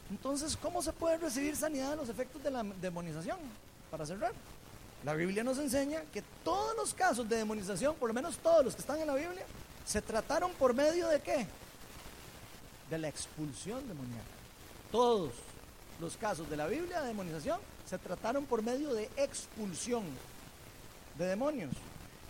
Entonces, 0.09 0.57
¿cómo 0.57 0.81
se 0.81 0.93
puede 0.93 1.17
recibir 1.17 1.55
sanidad 1.55 1.91
de 1.91 1.97
los 1.97 2.09
efectos 2.09 2.41
de 2.41 2.51
la 2.51 2.63
demonización? 2.63 3.37
Para 3.91 4.05
cerrar, 4.05 4.31
la 5.03 5.13
Biblia 5.13 5.43
nos 5.43 5.57
enseña 5.57 6.01
que 6.13 6.23
todos 6.43 6.75
los 6.75 6.93
casos 6.93 7.27
de 7.27 7.37
demonización, 7.37 7.95
por 7.95 8.09
lo 8.09 8.13
menos 8.13 8.37
todos 8.37 8.63
los 8.63 8.75
que 8.75 8.81
están 8.81 8.99
en 8.99 9.07
la 9.07 9.15
Biblia, 9.15 9.45
se 9.85 10.01
trataron 10.01 10.51
por 10.53 10.73
medio 10.73 11.07
de 11.07 11.21
qué? 11.21 11.45
De 12.89 12.97
la 12.97 13.07
expulsión 13.07 13.87
demoníaca. 13.87 14.25
Todos 14.91 15.31
los 15.99 16.15
casos 16.17 16.49
de 16.49 16.57
la 16.57 16.67
Biblia 16.67 17.01
de 17.01 17.07
demonización 17.07 17.59
se 17.85 17.97
trataron 17.97 18.45
por 18.45 18.61
medio 18.61 18.93
de 18.93 19.09
expulsión 19.17 20.03
de 21.17 21.25
demonios. 21.25 21.71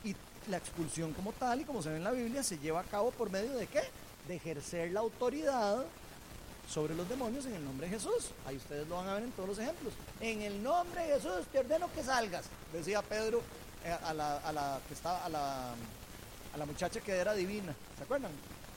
Y 0.03 0.15
la 0.49 0.57
expulsión 0.57 1.13
como 1.13 1.31
tal 1.33 1.61
y 1.61 1.63
como 1.63 1.81
se 1.81 1.89
ve 1.89 1.97
en 1.97 2.03
la 2.03 2.11
Biblia 2.11 2.43
se 2.43 2.57
lleva 2.57 2.81
a 2.81 2.83
cabo 2.83 3.11
por 3.11 3.29
medio 3.29 3.53
de 3.53 3.67
qué? 3.67 3.81
De 4.27 4.35
ejercer 4.35 4.91
la 4.91 4.99
autoridad 5.01 5.83
sobre 6.69 6.95
los 6.95 7.07
demonios 7.07 7.45
en 7.45 7.55
el 7.55 7.63
nombre 7.63 7.87
de 7.87 7.93
Jesús. 7.93 8.31
Ahí 8.45 8.57
ustedes 8.57 8.87
lo 8.87 8.97
van 8.97 9.07
a 9.07 9.13
ver 9.15 9.23
en 9.23 9.31
todos 9.31 9.49
los 9.49 9.59
ejemplos. 9.59 9.93
En 10.19 10.41
el 10.41 10.61
nombre 10.61 11.01
de 11.01 11.13
Jesús 11.13 11.45
te 11.51 11.59
ordeno 11.59 11.91
que 11.93 12.03
salgas, 12.03 12.45
decía 12.73 13.01
Pedro 13.01 13.41
eh, 13.85 13.95
a, 14.03 14.13
la, 14.13 14.79
que 14.87 14.93
estaba, 14.93 15.23
a, 15.25 15.29
la, 15.29 15.71
a 15.71 16.57
la 16.57 16.65
muchacha 16.65 16.99
que 16.99 17.13
era 17.13 17.33
divina. 17.33 17.73
¿Se 17.97 18.03
acuerdan? 18.03 18.31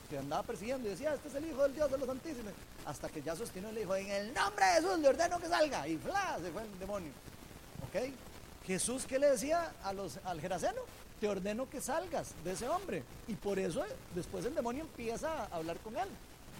Que 0.09 0.17
andaba 0.17 0.43
persiguiendo 0.43 0.87
y 0.87 0.91
decía, 0.91 1.13
este 1.13 1.27
es 1.27 1.35
el 1.35 1.45
Hijo 1.45 1.63
del 1.63 1.73
Dios 1.75 1.91
de 1.91 1.97
los 1.97 2.07
Santísimos. 2.07 2.53
Hasta 2.85 3.09
que 3.09 3.21
ya 3.21 3.35
sostiene 3.35 3.69
y 3.69 3.73
le 3.73 3.79
dijo, 3.81 3.95
en 3.95 4.09
el 4.09 4.33
nombre 4.33 4.65
de 4.65 4.71
Jesús 4.73 4.99
le 4.99 5.09
ordeno 5.09 5.39
que 5.39 5.47
salga. 5.47 5.87
Y 5.87 5.97
¡fla! 5.97 6.37
se 6.41 6.51
fue 6.51 6.63
el 6.63 6.79
demonio. 6.79 7.11
¿Ok? 7.87 8.11
Jesús, 8.65 9.05
¿qué 9.05 9.19
le 9.19 9.31
decía 9.31 9.73
a 9.83 9.93
los, 9.93 10.17
al 10.23 10.39
Geraseno? 10.39 10.81
Te 11.19 11.27
ordeno 11.27 11.69
que 11.69 11.81
salgas 11.81 12.33
de 12.43 12.53
ese 12.53 12.67
hombre. 12.67 13.03
Y 13.27 13.33
por 13.35 13.59
eso 13.59 13.83
después 14.15 14.45
el 14.45 14.55
demonio 14.55 14.83
empieza 14.83 15.43
a 15.43 15.55
hablar 15.55 15.77
con 15.77 15.95
él. 15.97 16.07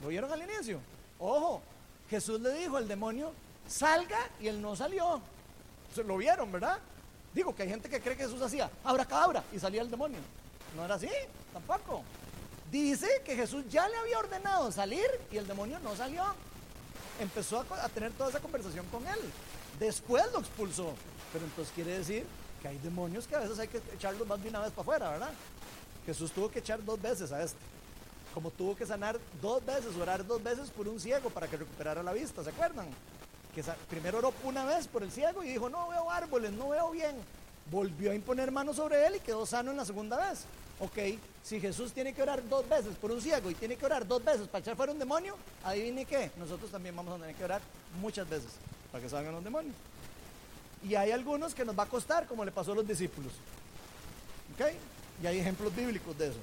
¿Lo 0.01 0.09
vieron 0.09 0.31
al 0.31 0.41
inicio? 0.41 0.79
Ojo, 1.21 1.61
Jesús 2.09 2.41
le 2.41 2.51
dijo 2.53 2.77
al 2.77 2.87
demonio, 2.87 3.31
salga 3.67 4.17
y 4.39 4.47
él 4.47 4.59
no 4.59 4.75
salió. 4.75 5.21
Se 5.93 6.03
lo 6.03 6.17
vieron, 6.17 6.51
¿verdad? 6.51 6.79
Digo 7.33 7.55
que 7.55 7.63
hay 7.63 7.69
gente 7.69 7.87
que 7.87 8.01
cree 8.01 8.17
que 8.17 8.23
Jesús 8.23 8.41
hacía 8.41 8.69
abra 8.83 9.05
cabra 9.05 9.43
y 9.53 9.59
salía 9.59 9.81
el 9.81 9.91
demonio. 9.91 10.19
No 10.75 10.83
era 10.83 10.95
así, 10.95 11.09
tampoco. 11.53 12.03
Dice 12.71 13.07
que 13.23 13.35
Jesús 13.35 13.65
ya 13.69 13.87
le 13.87 13.97
había 13.97 14.17
ordenado 14.17 14.71
salir 14.71 15.05
y 15.31 15.37
el 15.37 15.47
demonio 15.47 15.79
no 15.79 15.95
salió. 15.95 16.23
Empezó 17.19 17.59
a, 17.59 17.85
a 17.85 17.89
tener 17.89 18.11
toda 18.13 18.29
esa 18.29 18.39
conversación 18.39 18.85
con 18.87 19.05
él. 19.05 19.19
Después 19.79 20.23
lo 20.33 20.39
expulsó. 20.39 20.93
Pero 21.31 21.45
entonces 21.45 21.71
quiere 21.75 21.99
decir 21.99 22.25
que 22.61 22.67
hay 22.67 22.77
demonios 22.79 23.27
que 23.27 23.35
a 23.35 23.39
veces 23.39 23.59
hay 23.59 23.67
que 23.67 23.81
echarlos 23.93 24.27
más 24.27 24.41
de 24.41 24.49
una 24.49 24.61
vez 24.61 24.71
para 24.71 24.81
afuera, 24.81 25.09
¿verdad? 25.11 25.33
Jesús 26.05 26.31
tuvo 26.31 26.49
que 26.49 26.59
echar 26.59 26.83
dos 26.83 26.99
veces 26.99 27.31
a 27.31 27.43
este 27.43 27.59
como 28.33 28.51
tuvo 28.51 28.75
que 28.75 28.85
sanar 28.85 29.19
dos 29.41 29.65
veces, 29.65 29.95
orar 29.95 30.25
dos 30.25 30.41
veces 30.41 30.69
por 30.69 30.87
un 30.87 30.99
ciego 30.99 31.29
para 31.29 31.47
que 31.47 31.57
recuperara 31.57 32.01
la 32.03 32.13
vista, 32.13 32.43
¿se 32.43 32.49
acuerdan? 32.49 32.87
Que 33.53 33.63
primero 33.89 34.19
oró 34.19 34.33
una 34.43 34.65
vez 34.65 34.87
por 34.87 35.03
el 35.03 35.11
ciego 35.11 35.43
y 35.43 35.49
dijo, 35.49 35.69
no 35.69 35.89
veo 35.89 36.09
árboles, 36.09 36.51
no 36.51 36.69
veo 36.69 36.91
bien. 36.91 37.15
Volvió 37.69 38.11
a 38.11 38.15
imponer 38.15 38.51
manos 38.51 38.77
sobre 38.77 39.05
él 39.05 39.15
y 39.17 39.19
quedó 39.19 39.45
sano 39.45 39.71
en 39.71 39.77
la 39.77 39.85
segunda 39.85 40.17
vez. 40.17 40.45
Ok, 40.79 40.97
si 41.43 41.59
Jesús 41.59 41.91
tiene 41.91 42.13
que 42.13 42.23
orar 42.23 42.47
dos 42.47 42.67
veces 42.67 42.95
por 42.95 43.11
un 43.11 43.21
ciego 43.21 43.51
y 43.51 43.55
tiene 43.55 43.75
que 43.75 43.85
orar 43.85 44.07
dos 44.07 44.23
veces 44.23 44.47
para 44.47 44.61
echar 44.61 44.75
fuera 44.75 44.91
un 44.91 44.99
demonio, 44.99 45.35
adivine 45.63 46.05
qué, 46.05 46.31
nosotros 46.37 46.71
también 46.71 46.95
vamos 46.95 47.13
a 47.13 47.19
tener 47.19 47.35
que 47.35 47.43
orar 47.43 47.61
muchas 47.99 48.27
veces 48.27 48.49
para 48.91 49.03
que 49.03 49.09
salgan 49.09 49.33
los 49.33 49.43
demonios. 49.43 49.75
Y 50.83 50.95
hay 50.95 51.11
algunos 51.11 51.53
que 51.53 51.63
nos 51.63 51.77
va 51.77 51.83
a 51.83 51.87
costar, 51.87 52.25
como 52.25 52.43
le 52.43 52.51
pasó 52.51 52.71
a 52.71 52.75
los 52.75 52.87
discípulos. 52.87 53.33
¿Ok? 54.55 54.73
Y 55.21 55.27
hay 55.27 55.39
ejemplos 55.39 55.75
bíblicos 55.75 56.17
de 56.17 56.29
eso. 56.29 56.39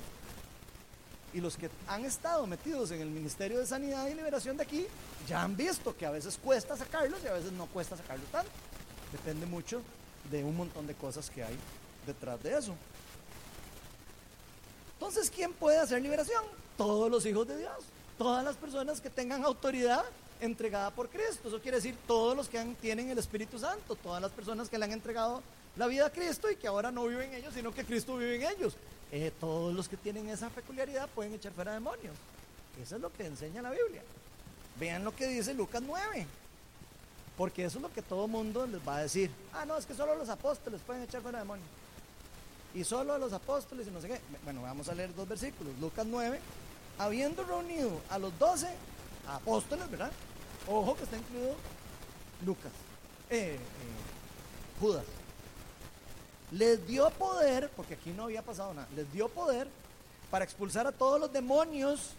Y 1.35 1.41
los 1.41 1.57
que 1.57 1.69
han 1.87 2.05
estado 2.05 2.47
metidos 2.47 2.91
en 2.91 3.01
el 3.01 3.11
Ministerio 3.11 3.59
de 3.59 3.67
Sanidad 3.67 4.07
y 4.09 4.15
Liberación 4.15 4.57
de 4.57 4.63
aquí 4.63 4.87
ya 5.29 5.43
han 5.43 5.57
visto 5.57 5.97
que 5.97 6.07
a 6.07 6.11
veces 6.11 6.39
cuesta 6.43 6.77
sacarlos 6.77 7.21
y 7.23 7.27
a 7.27 7.35
veces 7.35 7.53
no 7.53 7.67
cuesta 7.67 7.97
sacarlos 7.97 8.29
tanto. 8.31 8.51
Depende 9.13 9.47
mucho 9.47 9.83
de 10.31 10.45
un 10.45 10.57
montón 10.57 10.87
de 10.87 10.95
cosas 10.95 11.31
que 11.31 11.43
hay 11.43 11.57
detrás 12.07 12.43
de 12.43 12.57
eso. 12.57 12.75
Entonces, 14.95 15.31
¿quién 15.31 15.53
puede 15.53 15.79
hacer 15.79 16.03
liberación? 16.03 16.43
Todos 16.77 17.11
los 17.11 17.25
hijos 17.27 17.47
de 17.47 17.59
Dios, 17.59 17.77
todas 18.17 18.45
las 18.45 18.57
personas 18.57 19.01
que 19.01 19.11
tengan 19.11 19.45
autoridad 19.45 20.05
entregada 20.41 20.91
por 20.91 21.09
Cristo. 21.09 21.49
Eso 21.49 21.61
quiere 21.61 21.77
decir 21.77 21.97
todos 22.07 22.37
los 22.37 22.49
que 22.49 22.63
tienen 22.81 23.11
el 23.11 23.19
Espíritu 23.19 23.59
Santo, 23.59 23.97
todas 23.97 24.21
las 24.21 24.33
personas 24.33 24.69
que 24.69 24.79
le 24.79 24.85
han 24.85 24.93
entregado 24.93 25.43
la 25.77 25.87
vida 25.87 26.07
a 26.07 26.11
Cristo 26.11 26.51
y 26.51 26.57
que 26.57 26.67
ahora 26.67 26.91
no 26.91 27.07
viven 27.07 27.31
en 27.31 27.37
ellos, 27.37 27.55
sino 27.55 27.73
que 27.73 27.85
Cristo 27.85 28.17
vive 28.17 28.37
en 28.37 28.51
ellos. 28.57 28.77
Eh, 29.11 29.33
todos 29.41 29.75
los 29.75 29.89
que 29.89 29.97
tienen 29.97 30.29
esa 30.29 30.51
peculiaridad 30.51 31.09
pueden 31.09 31.35
echar 31.35 31.53
fuera 31.53 31.73
demonios. 31.73 32.15
Eso 32.81 32.97
es 32.97 33.03
lo 33.03 33.13
que 33.13 33.27
enseña 33.27 33.63
la 33.63 33.71
Biblia. 33.71 34.03
Vean 34.79 35.05
lo 35.05 35.15
que 35.15 35.27
dice 35.27 35.55
Lucas 35.55 35.83
9. 35.85 36.27
Porque 37.37 37.65
eso 37.65 37.79
es 37.79 37.83
lo 37.83 37.93
que 37.93 38.03
todo 38.03 38.29
mundo 38.29 38.67
les 38.67 38.87
va 38.87 38.97
a 38.97 39.03
decir. 39.03 39.31
Ah, 39.53 39.65
no, 39.65 39.77
es 39.77 39.87
que 39.87 39.95
solo 39.95 40.15
los 40.15 40.29
apóstoles 40.29 40.81
pueden 40.87 41.03
echar 41.05 41.23
fuera 41.23 41.39
demonios. 41.39 41.69
y 42.75 42.85
solo 42.85 43.17
los 43.17 43.33
apóstoles 43.33 43.87
y 43.87 43.91
no 43.91 44.01
sé 44.01 44.09
qué. 44.09 44.21
Bueno, 44.45 44.63
vamos 44.63 44.89
a 44.89 44.95
leer 44.95 45.15
dos 45.15 45.27
versículos. 45.27 45.73
Lucas 45.81 46.07
9, 46.07 46.39
habiendo 46.99 47.45
reunido 47.45 48.01
a 48.11 48.19
los 48.19 48.37
doce 48.39 48.69
apóstoles, 49.27 49.91
¿verdad? 49.91 50.11
Ojo 50.69 50.97
que 50.97 51.05
está 51.05 51.17
incluido 51.17 51.55
Lucas, 52.45 52.73
eh, 53.31 53.55
eh, 53.55 53.59
Judas. 54.81 55.05
Les 56.51 56.87
dio 56.87 57.11
poder, 57.11 57.71
porque 57.77 57.95
aquí 57.95 58.11
no 58.11 58.25
había 58.25 58.43
pasado 58.43 58.73
nada, 58.75 58.89
les 58.97 59.11
dio 59.13 59.29
poder 59.29 59.69
para 60.31 60.45
expulsar 60.45 60.87
a 60.87 60.93
todos 60.93 61.21
los 61.21 61.33
demonios 61.33 62.11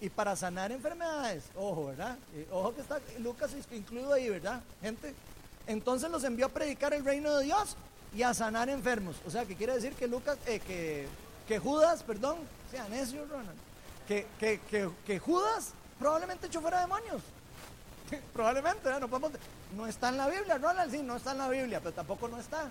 y 0.00 0.08
para 0.08 0.36
sanar 0.36 0.72
enfermedades. 0.72 1.44
Ojo, 1.56 1.86
¿verdad? 1.86 2.16
ojo 2.50 2.74
que 2.74 2.80
está 2.80 3.00
Lucas 3.18 3.50
incluido 3.72 4.12
ahí, 4.12 4.28
¿verdad? 4.28 4.60
Gente. 4.82 5.14
Entonces 5.66 6.10
los 6.10 6.24
envió 6.24 6.46
a 6.46 6.48
predicar 6.50 6.92
el 6.92 7.04
reino 7.04 7.34
de 7.36 7.44
Dios 7.44 7.76
y 8.14 8.22
a 8.22 8.34
sanar 8.34 8.68
enfermos. 8.68 9.16
O 9.26 9.30
sea, 9.30 9.44
que 9.44 9.56
quiere 9.56 9.74
decir 9.74 9.94
que 9.94 10.06
Lucas, 10.06 10.38
eh, 10.46 11.08
que, 11.46 11.58
Judas, 11.58 12.02
perdón, 12.02 12.38
sea 12.70 12.88
necio, 12.88 13.24
Ronald, 13.26 13.58
que, 14.06 14.26
que, 15.06 15.18
Judas 15.18 15.72
probablemente 15.98 16.46
echó 16.46 16.60
fuera 16.60 16.80
demonios. 16.80 17.22
probablemente, 18.32 18.84
¿verdad? 18.84 19.00
no 19.00 19.08
podemos, 19.08 19.32
no 19.74 19.86
está 19.86 20.10
en 20.10 20.18
la 20.18 20.28
Biblia, 20.28 20.58
Ronald, 20.58 20.90
sí, 20.90 21.02
no 21.02 21.16
está 21.16 21.32
en 21.32 21.38
la 21.38 21.48
Biblia, 21.48 21.80
pero 21.80 21.94
tampoco 21.94 22.28
no 22.28 22.38
está. 22.38 22.68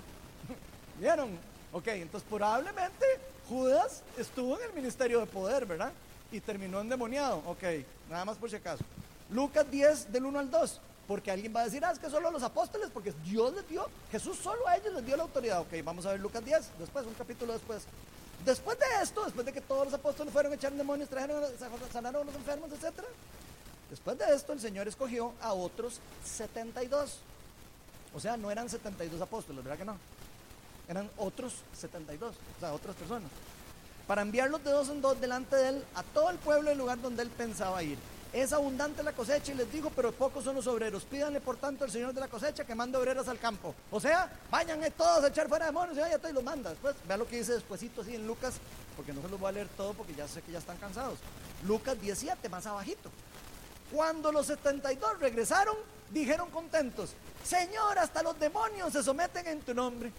¿Vieron? 1.03 1.37
Ok, 1.73 1.87
entonces 1.87 2.25
probablemente 2.29 3.05
Judas 3.49 4.03
estuvo 4.17 4.57
en 4.57 4.69
el 4.69 4.73
ministerio 4.73 5.19
de 5.19 5.25
poder, 5.25 5.65
¿verdad? 5.65 5.91
Y 6.31 6.39
terminó 6.39 6.79
endemoniado. 6.79 7.43
Ok, 7.45 7.61
nada 8.09 8.23
más 8.23 8.37
por 8.37 8.49
si 8.49 8.55
acaso. 8.55 8.85
Lucas 9.29 9.69
10 9.69 10.13
del 10.13 10.23
1 10.23 10.39
al 10.39 10.49
2. 10.49 10.79
Porque 11.05 11.29
alguien 11.29 11.53
va 11.53 11.59
a 11.59 11.65
decir, 11.65 11.83
ah, 11.83 11.91
es 11.91 11.99
que 11.99 12.09
solo 12.09 12.31
los 12.31 12.41
apóstoles, 12.41 12.89
porque 12.93 13.11
Dios 13.25 13.53
les 13.53 13.67
dio, 13.67 13.85
Jesús 14.13 14.37
solo 14.37 14.65
a 14.65 14.77
ellos 14.77 14.93
les 14.93 15.05
dio 15.05 15.17
la 15.17 15.23
autoridad. 15.23 15.59
Ok, 15.59 15.73
vamos 15.83 16.05
a 16.05 16.11
ver 16.11 16.21
Lucas 16.21 16.45
10, 16.45 16.79
después, 16.79 17.05
un 17.05 17.15
capítulo 17.15 17.51
después. 17.51 17.83
Después 18.45 18.79
de 18.79 18.85
esto, 19.03 19.25
después 19.25 19.45
de 19.45 19.51
que 19.51 19.59
todos 19.59 19.83
los 19.83 19.93
apóstoles 19.93 20.31
fueron 20.31 20.53
a 20.53 20.55
echar 20.55 20.71
demonios, 20.71 21.09
trajeron, 21.09 21.43
sanaron 21.91 22.21
a 22.21 22.25
los 22.25 22.35
enfermos, 22.35 22.69
etc. 22.71 23.03
Después 23.89 24.17
de 24.17 24.33
esto, 24.33 24.53
el 24.53 24.61
Señor 24.61 24.87
escogió 24.87 25.33
a 25.41 25.51
otros 25.51 25.99
72. 26.23 27.17
O 28.15 28.21
sea, 28.21 28.37
no 28.37 28.49
eran 28.49 28.69
72 28.69 29.19
apóstoles, 29.19 29.65
¿verdad 29.65 29.77
que 29.77 29.85
no? 29.85 29.97
Eran 30.87 31.09
otros 31.17 31.53
72, 31.77 32.35
o 32.35 32.59
sea, 32.59 32.73
otras 32.73 32.95
personas. 32.95 33.29
Para 34.07 34.21
enviarlos 34.21 34.63
de 34.63 34.71
dos 34.71 34.89
en 34.89 35.01
dos 35.01 35.19
delante 35.19 35.55
de 35.55 35.69
él 35.69 35.85
a 35.95 36.03
todo 36.03 36.29
el 36.29 36.37
pueblo 36.37 36.69
del 36.69 36.77
lugar 36.77 37.01
donde 37.01 37.23
él 37.23 37.29
pensaba 37.29 37.81
ir. 37.83 37.97
Es 38.33 38.51
abundante 38.51 39.03
la 39.03 39.13
cosecha 39.13 39.51
y 39.51 39.55
les 39.55 39.71
digo, 39.71 39.91
pero 39.95 40.11
pocos 40.11 40.43
son 40.43 40.55
los 40.55 40.65
obreros. 40.65 41.03
Pídanle 41.03 41.39
por 41.39 41.55
tanto 41.55 41.83
al 41.83 41.91
Señor 41.91 42.13
de 42.13 42.19
la 42.19 42.27
cosecha 42.27 42.65
que 42.65 42.73
mande 42.73 42.97
obreras 42.97 43.27
al 43.27 43.37
campo. 43.37 43.75
O 43.91 43.99
sea, 43.99 44.27
vayan 44.49 44.81
todos 44.97 45.23
a 45.23 45.27
echar 45.27 45.47
fuera 45.47 45.67
demonios 45.67 45.95
y 45.95 45.99
ya 45.99 46.17
te 46.17 46.33
los 46.33 46.43
manda. 46.43 46.71
Después, 46.71 46.95
vean 47.07 47.19
lo 47.19 47.27
que 47.27 47.37
dice 47.37 47.53
despuesito 47.53 48.01
así 48.01 48.15
en 48.15 48.25
Lucas, 48.25 48.55
porque 48.97 49.13
no 49.13 49.21
se 49.21 49.29
los 49.29 49.39
voy 49.39 49.49
a 49.49 49.51
leer 49.51 49.67
todo 49.77 49.93
porque 49.93 50.15
ya 50.15 50.27
sé 50.27 50.41
que 50.41 50.51
ya 50.51 50.57
están 50.57 50.77
cansados. 50.77 51.19
Lucas 51.67 52.01
17, 52.01 52.49
más 52.49 52.65
abajito. 52.65 53.11
Cuando 53.91 54.31
los 54.31 54.47
72 54.47 55.19
regresaron, 55.19 55.75
dijeron 56.09 56.49
contentos, 56.49 57.11
Señor, 57.45 57.99
hasta 57.99 58.23
los 58.23 58.39
demonios 58.39 58.91
se 58.91 59.03
someten 59.03 59.45
en 59.45 59.61
tu 59.61 59.75
nombre. 59.75 60.11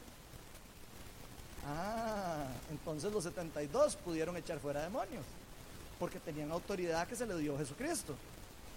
Ah, 1.67 2.47
entonces 2.71 3.13
los 3.13 3.25
72 3.25 3.97
pudieron 3.97 4.37
echar 4.37 4.59
fuera 4.59 4.83
demonios 4.83 5.25
porque 5.99 6.21
tenían 6.21 6.51
autoridad 6.51 7.07
que 7.07 7.17
se 7.17 7.27
le 7.27 7.37
dio 7.39 7.57
Jesucristo. 7.57 8.15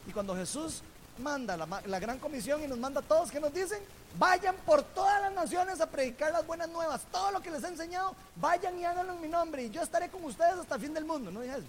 Y 0.08 0.12
cuando 0.12 0.36
Jesús 0.36 0.82
manda 1.20 1.58
la, 1.58 2.00
gran 2.00 2.20
comisión 2.20 2.64
y 2.64 2.68
nos 2.68 2.78
manda 2.78 3.02
a 3.02 3.04
todos 3.04 3.32
que 3.32 3.40
nos 3.40 3.54
dicen, 3.54 3.80
vayan 4.18 4.56
por 4.66 4.84
todas 4.84 5.22
las 5.22 5.34
naciones 5.34 5.82
a 5.82 5.90
predicar 5.90 6.32
las 6.32 6.46
buenas 6.46 6.70
nuevas, 6.70 7.02
todo 7.12 7.32
lo 7.32 7.42
que 7.42 7.52
les 7.52 7.64
he 7.64 7.68
enseñado, 7.68 8.16
vayan 8.36 8.80
y 8.80 8.86
háganlo 8.86 9.14
en 9.14 9.22
mi 9.22 9.28
nombre 9.28 9.64
y 9.64 9.70
yo 9.70 9.82
estaré 9.82 10.10
con 10.10 10.24
ustedes 10.24 10.54
hasta 10.54 10.76
el 10.76 10.82
fin 10.82 10.94
del 10.94 11.06
mundo. 11.06 11.32
No 11.32 11.42
dije 11.42 11.58
eso. 11.58 11.68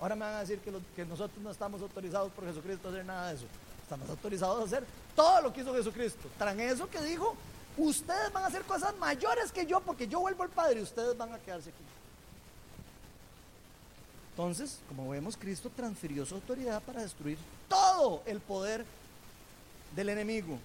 Ahora 0.00 0.14
me 0.14 0.24
van 0.24 0.34
a 0.36 0.40
decir 0.40 0.60
que, 0.60 0.72
que 0.96 1.04
nosotros 1.04 1.38
no 1.42 1.50
estamos 1.50 1.82
autorizados 1.82 2.32
por 2.32 2.46
Jesucristo 2.46 2.88
a 2.88 2.90
hacer 2.92 3.04
nada 3.04 3.28
de 3.28 3.34
eso. 3.34 3.46
Estamos 3.82 4.08
autorizados 4.08 4.60
a 4.60 4.64
hacer 4.64 4.86
todo 5.14 5.42
lo 5.42 5.52
que 5.52 5.60
hizo 5.60 5.74
Jesucristo. 5.74 6.28
Tras 6.38 6.56
eso 6.58 6.88
que 6.88 7.02
dijo, 7.02 7.34
ustedes 7.76 8.32
van 8.32 8.44
a 8.44 8.46
hacer 8.46 8.62
cosas 8.62 8.96
mayores 8.98 9.52
que 9.52 9.66
yo 9.66 9.80
porque 9.80 10.08
yo 10.08 10.20
vuelvo 10.20 10.42
al 10.42 10.50
Padre 10.50 10.80
y 10.80 10.82
ustedes 10.82 11.16
van 11.16 11.32
a 11.32 11.38
quedarse 11.38 11.70
aquí. 11.70 11.84
Entonces, 14.30 14.78
como 14.88 15.08
vemos, 15.10 15.36
Cristo 15.36 15.70
transfirió 15.74 16.24
su 16.24 16.34
autoridad 16.34 16.82
para 16.82 17.02
destruir 17.02 17.36
todo 17.68 18.22
el 18.26 18.40
poder 18.40 18.86
del 19.94 20.08
enemigo 20.08 20.58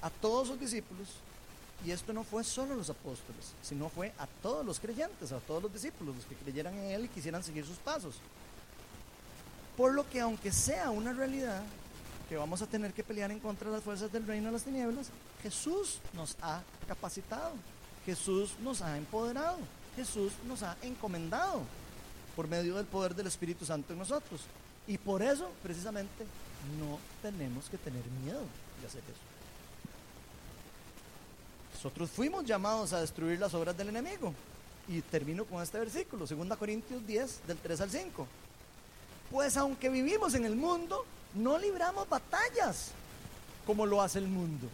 a 0.00 0.10
todos 0.10 0.48
sus 0.48 0.60
discípulos. 0.60 1.08
Y 1.84 1.90
esto 1.90 2.12
no 2.12 2.22
fue 2.22 2.44
solo 2.44 2.74
a 2.74 2.76
los 2.76 2.90
apóstoles, 2.90 3.52
sino 3.62 3.88
fue 3.88 4.12
a 4.18 4.26
todos 4.40 4.64
los 4.64 4.78
creyentes, 4.78 5.32
a 5.32 5.40
todos 5.40 5.64
los 5.64 5.72
discípulos, 5.72 6.14
los 6.14 6.24
que 6.26 6.36
creyeran 6.36 6.74
en 6.78 6.92
Él 6.92 7.04
y 7.06 7.08
quisieran 7.08 7.42
seguir 7.42 7.66
sus 7.66 7.78
pasos. 7.78 8.14
Por 9.76 9.92
lo 9.92 10.08
que 10.08 10.20
aunque 10.20 10.52
sea 10.52 10.90
una 10.90 11.12
realidad 11.12 11.62
que 12.32 12.38
vamos 12.38 12.62
a 12.62 12.66
tener 12.66 12.94
que 12.94 13.04
pelear 13.04 13.30
en 13.30 13.38
contra 13.40 13.68
de 13.68 13.76
las 13.76 13.84
fuerzas 13.84 14.10
del 14.10 14.26
reino 14.26 14.46
de 14.46 14.52
las 14.52 14.64
tinieblas, 14.64 15.10
Jesús 15.42 15.98
nos 16.14 16.34
ha 16.40 16.62
capacitado, 16.88 17.52
Jesús 18.06 18.54
nos 18.62 18.80
ha 18.80 18.96
empoderado, 18.96 19.58
Jesús 19.96 20.32
nos 20.48 20.62
ha 20.62 20.74
encomendado 20.80 21.60
por 22.34 22.48
medio 22.48 22.76
del 22.76 22.86
poder 22.86 23.14
del 23.14 23.26
Espíritu 23.26 23.66
Santo 23.66 23.92
en 23.92 23.98
nosotros. 23.98 24.40
Y 24.86 24.96
por 24.96 25.20
eso, 25.20 25.50
precisamente, 25.62 26.24
no 26.80 26.98
tenemos 27.20 27.68
que 27.68 27.76
tener 27.76 28.02
miedo 28.24 28.40
de 28.80 28.86
hacer 28.86 29.02
eso. 29.02 29.20
Nosotros 31.74 32.10
fuimos 32.12 32.46
llamados 32.46 32.94
a 32.94 33.02
destruir 33.02 33.38
las 33.40 33.52
obras 33.52 33.76
del 33.76 33.90
enemigo. 33.90 34.32
Y 34.88 35.02
termino 35.02 35.44
con 35.44 35.62
este 35.62 35.78
versículo, 35.78 36.24
2 36.26 36.56
Corintios 36.56 37.06
10, 37.06 37.46
del 37.46 37.58
3 37.58 37.80
al 37.82 37.90
5. 37.90 38.26
Pues 39.32 39.56
aunque 39.56 39.88
vivimos 39.88 40.34
en 40.34 40.44
el 40.44 40.54
mundo, 40.54 41.06
no 41.34 41.58
libramos 41.58 42.06
batallas 42.06 42.90
como 43.66 43.86
lo 43.86 44.02
hace 44.02 44.18
el 44.18 44.28
mundo. 44.28 44.68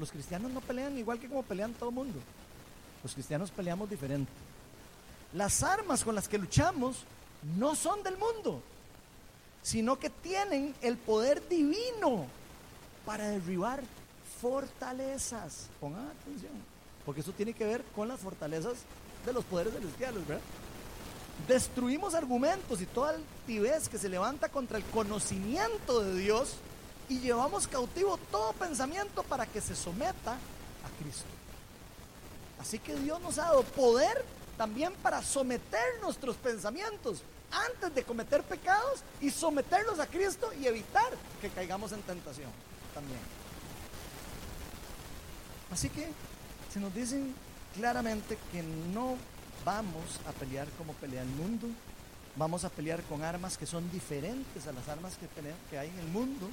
Los 0.00 0.10
cristianos 0.10 0.50
no 0.50 0.60
pelean 0.60 0.98
igual 0.98 1.20
que 1.20 1.28
como 1.28 1.44
pelean 1.44 1.72
todo 1.74 1.90
el 1.90 1.94
mundo. 1.94 2.18
Los 3.04 3.14
cristianos 3.14 3.52
peleamos 3.52 3.88
diferente. 3.88 4.32
Las 5.32 5.62
armas 5.62 6.02
con 6.02 6.16
las 6.16 6.28
que 6.28 6.38
luchamos 6.38 7.04
no 7.56 7.76
son 7.76 8.02
del 8.02 8.16
mundo, 8.16 8.60
sino 9.62 9.98
que 9.98 10.10
tienen 10.10 10.74
el 10.82 10.96
poder 10.96 11.48
divino 11.48 12.26
para 13.06 13.28
derribar 13.28 13.80
fortalezas. 14.40 15.68
Pongan 15.80 16.08
atención, 16.08 16.52
porque 17.06 17.20
eso 17.20 17.30
tiene 17.30 17.52
que 17.52 17.64
ver 17.64 17.84
con 17.94 18.08
las 18.08 18.18
fortalezas 18.18 18.78
de 19.24 19.32
los 19.32 19.44
poderes 19.44 19.72
celestiales, 19.72 20.26
¿verdad? 20.26 20.42
Destruimos 21.48 22.14
argumentos 22.14 22.80
y 22.80 22.86
toda 22.86 23.10
altivez 23.10 23.88
que 23.88 23.98
se 23.98 24.08
levanta 24.08 24.48
contra 24.48 24.78
el 24.78 24.84
conocimiento 24.84 26.00
de 26.00 26.18
Dios 26.18 26.54
y 27.08 27.18
llevamos 27.18 27.66
cautivo 27.66 28.18
todo 28.30 28.52
pensamiento 28.52 29.22
para 29.24 29.46
que 29.46 29.60
se 29.60 29.74
someta 29.74 30.32
a 30.32 31.02
Cristo. 31.02 31.26
Así 32.60 32.78
que 32.78 32.94
Dios 32.94 33.20
nos 33.20 33.38
ha 33.38 33.46
dado 33.46 33.64
poder 33.64 34.24
también 34.56 34.92
para 35.02 35.22
someter 35.22 35.82
nuestros 36.00 36.36
pensamientos 36.36 37.22
antes 37.50 37.94
de 37.94 38.04
cometer 38.04 38.42
pecados 38.44 39.02
y 39.20 39.30
someterlos 39.30 39.98
a 39.98 40.06
Cristo 40.06 40.52
y 40.60 40.66
evitar 40.66 41.10
que 41.40 41.50
caigamos 41.50 41.92
en 41.92 42.02
tentación 42.02 42.50
también. 42.94 43.18
Así 45.70 45.88
que 45.88 46.08
se 46.72 46.80
nos 46.80 46.94
dicen 46.94 47.34
claramente 47.74 48.38
que 48.52 48.62
no 48.62 49.16
vamos 49.64 50.20
a 50.28 50.32
pelear 50.32 50.68
como 50.78 50.92
pelea 50.94 51.22
el 51.22 51.28
mundo, 51.28 51.68
vamos 52.36 52.64
a 52.64 52.70
pelear 52.70 53.02
con 53.02 53.22
armas 53.22 53.56
que 53.56 53.66
son 53.66 53.90
diferentes 53.90 54.66
a 54.66 54.72
las 54.72 54.88
armas 54.88 55.16
que, 55.16 55.28
que 55.70 55.78
hay 55.78 55.88
en 55.88 55.98
el 55.98 56.08
mundo. 56.08 56.48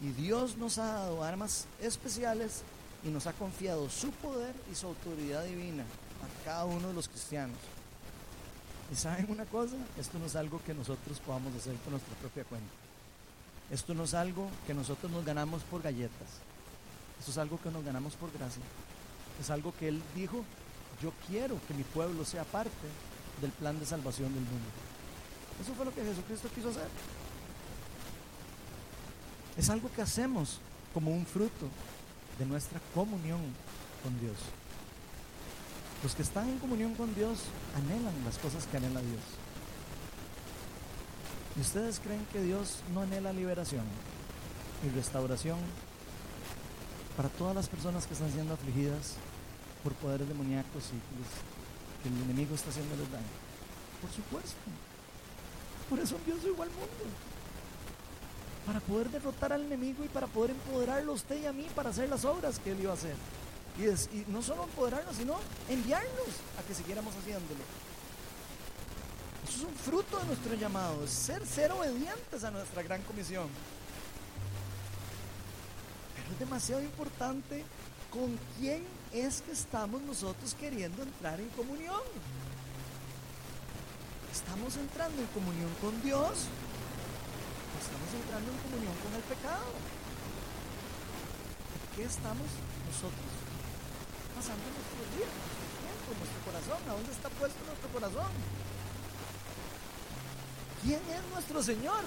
Y 0.00 0.08
Dios 0.10 0.56
nos 0.56 0.78
ha 0.78 0.86
dado 0.86 1.22
armas 1.22 1.66
especiales 1.80 2.62
y 3.04 3.08
nos 3.08 3.26
ha 3.26 3.32
confiado 3.32 3.88
su 3.90 4.10
poder 4.10 4.54
y 4.70 4.74
su 4.74 4.86
autoridad 4.86 5.44
divina 5.44 5.82
a 5.82 6.44
cada 6.44 6.64
uno 6.64 6.88
de 6.88 6.94
los 6.94 7.08
cristianos. 7.08 7.58
Y 8.92 8.96
saben 8.96 9.30
una 9.30 9.44
cosa, 9.44 9.76
esto 9.98 10.18
no 10.18 10.26
es 10.26 10.36
algo 10.36 10.60
que 10.64 10.74
nosotros 10.74 11.20
podamos 11.20 11.54
hacer 11.54 11.74
por 11.76 11.92
nuestra 11.92 12.14
propia 12.16 12.44
cuenta. 12.44 12.70
Esto 13.70 13.94
no 13.94 14.04
es 14.04 14.14
algo 14.14 14.48
que 14.66 14.74
nosotros 14.74 15.10
nos 15.10 15.24
ganamos 15.24 15.62
por 15.62 15.82
galletas. 15.82 16.28
Esto 17.18 17.30
es 17.30 17.38
algo 17.38 17.58
que 17.60 17.70
nos 17.70 17.84
ganamos 17.84 18.14
por 18.14 18.30
gracia. 18.32 18.62
Es 19.40 19.50
algo 19.50 19.74
que 19.78 19.88
Él 19.88 20.02
dijo, 20.14 20.44
yo 21.02 21.12
quiero 21.26 21.58
que 21.66 21.74
mi 21.74 21.82
pueblo 21.82 22.24
sea 22.24 22.44
parte 22.44 22.70
del 23.40 23.50
plan 23.52 23.78
de 23.78 23.86
salvación 23.86 24.32
del 24.32 24.42
mundo. 24.42 24.68
Eso 25.60 25.74
fue 25.74 25.84
lo 25.84 25.94
que 25.94 26.04
Jesucristo 26.04 26.48
quiso 26.54 26.70
hacer. 26.70 26.88
Es 29.56 29.70
algo 29.70 29.90
que 29.92 30.02
hacemos 30.02 30.58
como 30.92 31.10
un 31.10 31.26
fruto 31.26 31.68
de 32.38 32.46
nuestra 32.46 32.80
comunión 32.94 33.40
con 34.02 34.18
Dios. 34.20 34.36
Los 36.02 36.14
que 36.14 36.22
están 36.22 36.48
en 36.48 36.58
comunión 36.58 36.94
con 36.94 37.14
Dios 37.14 37.38
anhelan 37.76 38.14
las 38.24 38.38
cosas 38.38 38.66
que 38.66 38.76
anhela 38.76 39.00
Dios. 39.00 39.22
¿Y 41.56 41.60
ustedes 41.60 42.00
creen 42.00 42.26
que 42.32 42.42
Dios 42.42 42.78
no 42.92 43.02
anhela 43.02 43.32
liberación 43.32 43.84
y 44.84 44.88
restauración? 44.94 45.58
para 47.16 47.28
todas 47.28 47.54
las 47.54 47.68
personas 47.68 48.06
que 48.06 48.14
están 48.14 48.30
siendo 48.32 48.54
afligidas 48.54 49.14
por 49.84 49.92
poderes 49.94 50.26
demoníacos 50.26 50.84
y 50.88 52.02
que, 52.02 52.08
el 52.08 52.22
enemigo 52.22 52.54
está 52.54 52.70
haciéndoles 52.70 53.10
daño. 53.12 53.24
Por 54.00 54.10
supuesto. 54.10 54.56
Por 55.88 55.98
eso 56.00 56.16
envió 56.16 56.40
su 56.40 56.48
igual 56.48 56.70
mundo. 56.70 57.04
Para 58.66 58.80
poder 58.80 59.10
derrotar 59.10 59.52
al 59.52 59.62
enemigo 59.62 60.04
y 60.04 60.08
para 60.08 60.26
poder 60.26 60.50
empoderarlo 60.52 61.12
a 61.12 61.14
usted 61.14 61.40
y 61.40 61.46
a 61.46 61.52
mí 61.52 61.66
para 61.74 61.90
hacer 61.90 62.08
las 62.08 62.24
obras 62.24 62.58
que 62.58 62.72
él 62.72 62.80
iba 62.80 62.90
a 62.90 62.94
hacer. 62.94 63.14
Y, 63.78 63.84
y 63.84 64.24
no 64.28 64.42
solo 64.42 64.64
empoderarnos, 64.64 65.16
sino 65.16 65.36
enviarnos 65.68 66.28
a 66.58 66.66
que 66.66 66.74
siguiéramos 66.74 67.14
haciéndolo. 67.14 67.60
Eso 69.46 69.58
es 69.58 69.64
un 69.64 69.74
fruto 69.74 70.18
de 70.18 70.24
nuestro 70.26 70.54
llamado, 70.54 71.04
es 71.04 71.10
ser, 71.10 71.46
ser 71.46 71.72
obedientes 71.72 72.44
a 72.44 72.50
nuestra 72.50 72.82
gran 72.82 73.02
comisión. 73.02 73.48
Pero 76.16 76.32
es 76.32 76.38
demasiado 76.38 76.82
importante 76.82 77.64
con 78.10 78.38
quién 78.58 78.84
es 79.14 79.42
que 79.42 79.52
estamos 79.52 80.02
nosotros 80.02 80.56
queriendo 80.58 81.04
entrar 81.04 81.38
en 81.40 81.48
comunión. 81.50 82.02
¿Estamos 84.32 84.76
entrando 84.76 85.22
en 85.22 85.28
comunión 85.28 85.70
con 85.80 85.94
Dios? 86.02 86.50
¿O 87.70 87.76
estamos 87.78 88.10
entrando 88.10 88.50
en 88.50 88.58
comunión 88.58 88.94
con 88.98 89.14
el 89.14 89.22
pecado? 89.22 89.70
¿Qué 91.94 92.02
estamos 92.02 92.50
nosotros 92.90 93.30
pasando 94.34 94.66
nuestro 94.66 95.02
día, 95.14 95.30
nuestro 95.30 95.66
tiempo, 95.78 96.08
nuestro 96.18 96.40
corazón? 96.42 96.78
¿A 96.90 96.92
dónde 96.98 97.12
está 97.12 97.28
puesto 97.30 97.58
nuestro 97.70 97.88
corazón? 97.94 98.32
¿Quién 100.82 101.00
es 101.06 101.22
nuestro 101.30 101.62
Señor? 101.62 102.02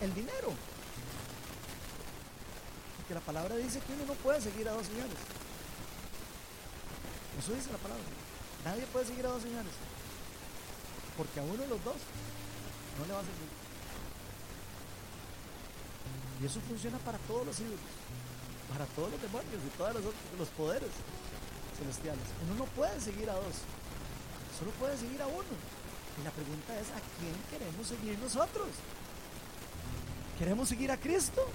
El 0.00 0.14
dinero. 0.14 0.48
Porque 2.96 3.12
la 3.12 3.20
palabra 3.20 3.56
dice 3.56 3.80
que 3.80 3.92
uno 3.92 4.06
no 4.06 4.14
puede 4.14 4.40
seguir 4.40 4.66
a 4.66 4.72
dos 4.72 4.86
señores. 4.86 5.49
Eso 7.40 7.54
dice 7.54 7.72
la 7.72 7.78
palabra. 7.78 8.04
Nadie 8.66 8.84
puede 8.92 9.06
seguir 9.06 9.24
a 9.24 9.30
dos 9.30 9.42
señores. 9.42 9.72
Porque 11.16 11.40
a 11.40 11.42
uno 11.42 11.56
de 11.56 11.68
los 11.68 11.82
dos 11.82 11.96
no 11.96 13.06
le 13.06 13.12
va 13.14 13.20
a 13.20 13.24
servir. 13.24 13.48
Y 16.40 16.44
eso 16.44 16.60
funciona 16.68 16.98
para 16.98 17.16
todos 17.24 17.46
los 17.46 17.58
ídolos, 17.60 17.80
para 18.68 18.84
todos 18.92 19.10
los 19.10 19.22
demonios 19.22 19.60
y 19.64 19.76
todos 19.76 19.94
los, 19.94 20.04
los 20.38 20.48
poderes 20.56 20.90
celestiales. 21.78 22.24
Uno 22.44 22.64
no 22.64 22.64
puede 22.76 23.00
seguir 23.00 23.28
a 23.28 23.34
dos, 23.34 23.64
solo 24.58 24.70
puede 24.72 24.96
seguir 24.96 25.20
a 25.20 25.26
uno. 25.26 25.52
Y 26.20 26.24
la 26.24 26.30
pregunta 26.30 26.78
es, 26.80 26.88
¿a 26.88 27.00
quién 27.20 27.36
queremos 27.48 27.86
seguir 27.86 28.18
nosotros? 28.18 28.68
¿Queremos 30.38 30.68
seguir 30.68 30.90
a 30.90 30.96
Cristo? 30.96 31.46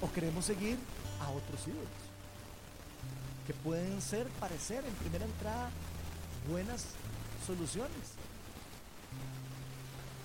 ¿O 0.00 0.12
queremos 0.12 0.44
seguir 0.44 0.78
a 1.20 1.30
otros 1.30 1.66
ídolos? 1.66 2.03
Que 3.46 3.52
pueden 3.52 4.00
ser, 4.00 4.26
parecer 4.40 4.84
en 4.84 4.94
primera 4.94 5.24
entrada, 5.24 5.70
buenas 6.50 6.86
soluciones. 7.46 8.16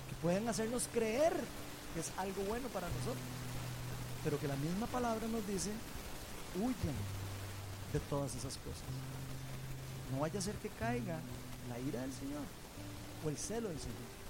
Que 0.08 0.16
pueden 0.22 0.48
hacernos 0.48 0.88
creer 0.92 1.32
que 1.94 2.00
es 2.00 2.12
algo 2.16 2.42
bueno 2.44 2.68
para 2.68 2.88
nosotros. 2.88 3.24
Pero 4.24 4.38
que 4.38 4.48
la 4.48 4.56
misma 4.56 4.86
palabra 4.86 5.26
nos 5.28 5.46
dice, 5.46 5.70
huyan 6.56 6.96
de 7.92 8.00
todas 8.00 8.34
esas 8.34 8.56
cosas. 8.58 8.84
No 10.12 10.20
vaya 10.20 10.38
a 10.38 10.42
ser 10.42 10.54
que 10.56 10.68
caiga 10.70 11.18
la 11.68 11.78
ira 11.78 12.00
del 12.02 12.12
Señor 12.12 12.42
o 13.24 13.28
el 13.28 13.36
celo 13.36 13.68
del 13.68 13.78
Señor. 13.78 14.20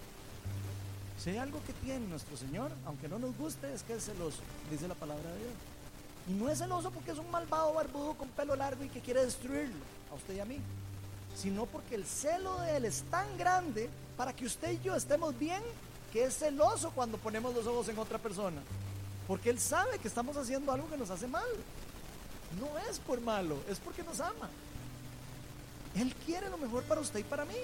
Si 1.18 1.30
hay 1.30 1.38
algo 1.38 1.62
que 1.64 1.72
tiene 1.74 2.06
nuestro 2.06 2.36
Señor, 2.36 2.72
aunque 2.86 3.08
no 3.08 3.18
nos 3.18 3.36
guste, 3.36 3.72
es 3.72 3.82
que 3.82 3.94
es 3.94 4.04
celoso, 4.04 4.42
dice 4.70 4.88
la 4.88 4.94
palabra 4.94 5.30
de 5.30 5.38
Dios. 5.38 5.52
Y 6.30 6.32
no 6.32 6.48
es 6.48 6.58
celoso 6.58 6.92
porque 6.92 7.10
es 7.10 7.18
un 7.18 7.28
malvado 7.28 7.74
barbudo 7.74 8.14
con 8.14 8.28
pelo 8.28 8.54
largo 8.54 8.84
y 8.84 8.88
que 8.88 9.00
quiere 9.00 9.24
destruirlo, 9.24 9.74
a 10.12 10.14
usted 10.14 10.36
y 10.36 10.38
a 10.38 10.44
mí, 10.44 10.58
sino 11.34 11.66
porque 11.66 11.96
el 11.96 12.06
celo 12.06 12.60
de 12.60 12.76
Él 12.76 12.84
es 12.84 13.02
tan 13.10 13.36
grande 13.36 13.90
para 14.16 14.32
que 14.32 14.46
usted 14.46 14.70
y 14.70 14.80
yo 14.80 14.94
estemos 14.94 15.36
bien, 15.36 15.60
que 16.12 16.22
es 16.22 16.38
celoso 16.38 16.92
cuando 16.92 17.18
ponemos 17.18 17.52
los 17.52 17.66
ojos 17.66 17.88
en 17.88 17.98
otra 17.98 18.18
persona. 18.18 18.62
Porque 19.26 19.50
Él 19.50 19.58
sabe 19.58 19.98
que 19.98 20.06
estamos 20.06 20.36
haciendo 20.36 20.70
algo 20.70 20.88
que 20.88 20.96
nos 20.96 21.10
hace 21.10 21.26
mal. 21.26 21.48
No 22.60 22.78
es 22.88 23.00
por 23.00 23.20
malo, 23.20 23.56
es 23.68 23.80
porque 23.80 24.04
nos 24.04 24.20
ama. 24.20 24.48
Él 25.96 26.14
quiere 26.24 26.48
lo 26.48 26.58
mejor 26.58 26.84
para 26.84 27.00
usted 27.00 27.18
y 27.18 27.24
para 27.24 27.44
mí. 27.44 27.56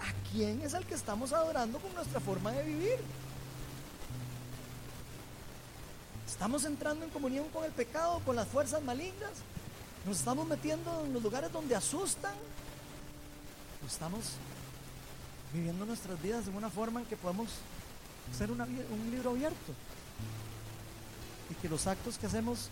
¿A 0.00 0.32
quién 0.32 0.62
es 0.62 0.74
el 0.74 0.84
que 0.84 0.94
estamos 0.94 1.32
adorando 1.32 1.78
con 1.78 1.94
nuestra 1.94 2.18
forma 2.18 2.50
de 2.50 2.64
vivir? 2.64 2.98
¿Estamos 6.42 6.64
entrando 6.64 7.04
en 7.04 7.10
comunión 7.12 7.48
con 7.50 7.62
el 7.62 7.70
pecado, 7.70 8.18
con 8.26 8.34
las 8.34 8.48
fuerzas 8.48 8.82
malignas? 8.82 9.30
¿Nos 10.04 10.18
estamos 10.18 10.44
metiendo 10.44 11.04
en 11.04 11.12
los 11.12 11.22
lugares 11.22 11.52
donde 11.52 11.76
asustan? 11.76 12.34
¿O 13.80 13.86
estamos 13.86 14.32
viviendo 15.54 15.86
nuestras 15.86 16.20
vidas 16.20 16.44
de 16.44 16.50
una 16.50 16.68
forma 16.68 16.98
en 16.98 17.06
que 17.06 17.16
podemos 17.16 17.46
ser 18.36 18.50
un 18.50 18.58
libro 19.12 19.30
abierto? 19.30 19.72
Y 21.48 21.54
que 21.62 21.68
los 21.68 21.86
actos 21.86 22.18
que 22.18 22.26
hacemos, 22.26 22.70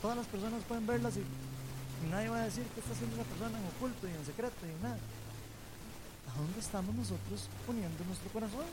todas 0.00 0.16
las 0.16 0.26
personas 0.26 0.62
pueden 0.66 0.86
verlas 0.86 1.12
y, 1.18 2.08
nadie 2.10 2.30
va 2.30 2.38
a 2.38 2.44
decir 2.44 2.64
que 2.68 2.80
está 2.80 2.94
haciendo 2.94 3.16
esa 3.16 3.28
persona 3.28 3.58
en 3.58 3.66
oculto 3.76 4.08
y 4.08 4.10
en 4.10 4.24
secreto 4.24 4.56
y 4.64 4.82
nada. 4.82 4.96
¿A 6.34 6.40
dónde 6.40 6.60
estamos 6.60 6.94
nosotros 6.94 7.46
poniendo 7.66 8.04
nuestro 8.06 8.30
corazón? 8.32 8.64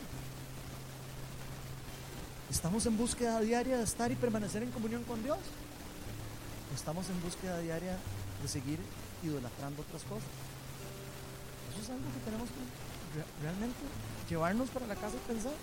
¿Estamos 2.50 2.84
en 2.88 2.98
búsqueda 2.98 3.40
diaria 3.42 3.78
de 3.78 3.84
estar 3.84 4.12
y 4.12 4.16
permanecer 4.16 4.64
en 4.64 4.72
comunión 4.72 5.04
con 5.04 5.22
Dios? 5.24 5.38
¿O 5.38 6.76
estamos 6.76 7.08
en 7.10 7.22
búsqueda 7.22 7.60
diaria 7.60 7.96
de 8.42 8.48
seguir 8.48 8.80
idolatrando 9.24 9.84
otras 9.84 10.02
cosas? 10.04 10.28
Eso 11.72 11.84
es 11.84 11.90
algo 11.92 12.06
que 12.12 12.26
tenemos 12.26 12.50
que 12.50 13.44
realmente 13.44 13.78
llevarnos 14.28 14.70
para 14.70 14.88
la 14.88 14.96
casa 14.96 15.16
y 15.16 15.32
pensar. 15.32 15.54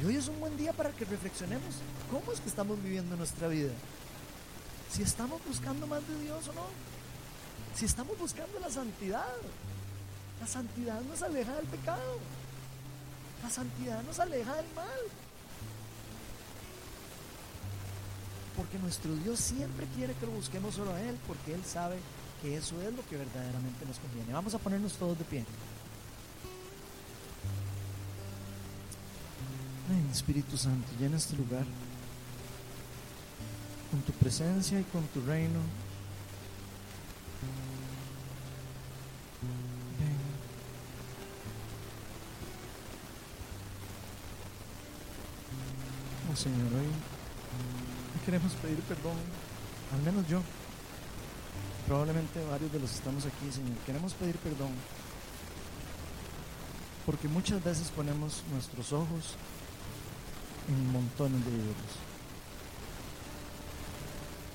Y 0.00 0.04
hoy 0.04 0.16
es 0.16 0.28
un 0.28 0.38
buen 0.40 0.56
día 0.58 0.74
para 0.74 0.90
que 0.90 1.06
reflexionemos 1.06 1.76
cómo 2.10 2.32
es 2.32 2.40
que 2.40 2.50
estamos 2.50 2.82
viviendo 2.82 3.16
nuestra 3.16 3.48
vida. 3.48 3.72
Si 4.90 5.02
estamos 5.02 5.40
buscando 5.46 5.86
más 5.86 6.06
de 6.06 6.20
Dios 6.20 6.48
o 6.48 6.52
no. 6.52 6.66
Si 7.74 7.86
estamos 7.86 8.18
buscando 8.18 8.60
la 8.60 8.70
santidad. 8.70 9.34
La 10.38 10.46
santidad 10.46 11.00
nos 11.00 11.22
aleja 11.22 11.54
del 11.54 11.66
pecado. 11.66 12.18
La 13.42 13.48
santidad 13.48 14.02
nos 14.02 14.20
aleja 14.20 14.54
del 14.54 14.74
mal. 14.74 15.23
Porque 18.74 18.82
nuestro 18.86 19.14
Dios 19.14 19.38
siempre 19.38 19.86
quiere 19.94 20.14
que 20.14 20.26
lo 20.26 20.32
busquemos 20.32 20.74
solo 20.74 20.92
a 20.92 21.00
Él, 21.00 21.16
porque 21.28 21.54
Él 21.54 21.62
sabe 21.64 21.96
que 22.42 22.56
eso 22.56 22.74
es 22.82 22.92
lo 22.92 23.06
que 23.06 23.16
verdaderamente 23.16 23.86
nos 23.86 24.00
conviene. 24.00 24.32
Vamos 24.32 24.52
a 24.52 24.58
ponernos 24.58 24.94
todos 24.94 25.16
de 25.16 25.24
pie. 25.24 25.44
Espíritu 30.10 30.56
Santo, 30.56 30.88
llena 30.98 31.18
este 31.18 31.36
lugar 31.36 31.64
con 33.92 34.00
tu 34.00 34.12
presencia 34.14 34.80
y 34.80 34.84
con 34.84 35.06
tu 35.06 35.24
reino. 35.24 35.60
Señor, 46.34 46.74
hoy 46.74 47.13
queremos 48.24 48.52
pedir 48.54 48.80
perdón, 48.80 49.16
al 49.92 50.02
menos 50.02 50.26
yo, 50.28 50.40
probablemente 51.86 52.44
varios 52.50 52.72
de 52.72 52.80
los 52.80 52.90
que 52.90 52.96
estamos 52.96 53.24
aquí, 53.26 53.52
Señor, 53.52 53.76
queremos 53.84 54.14
pedir 54.14 54.36
perdón, 54.36 54.70
porque 57.06 57.28
muchas 57.28 57.62
veces 57.62 57.90
ponemos 57.90 58.42
nuestros 58.50 58.92
ojos 58.92 59.36
en 60.68 60.92
montones 60.92 61.44
de 61.44 61.50
ídolos, 61.50 61.92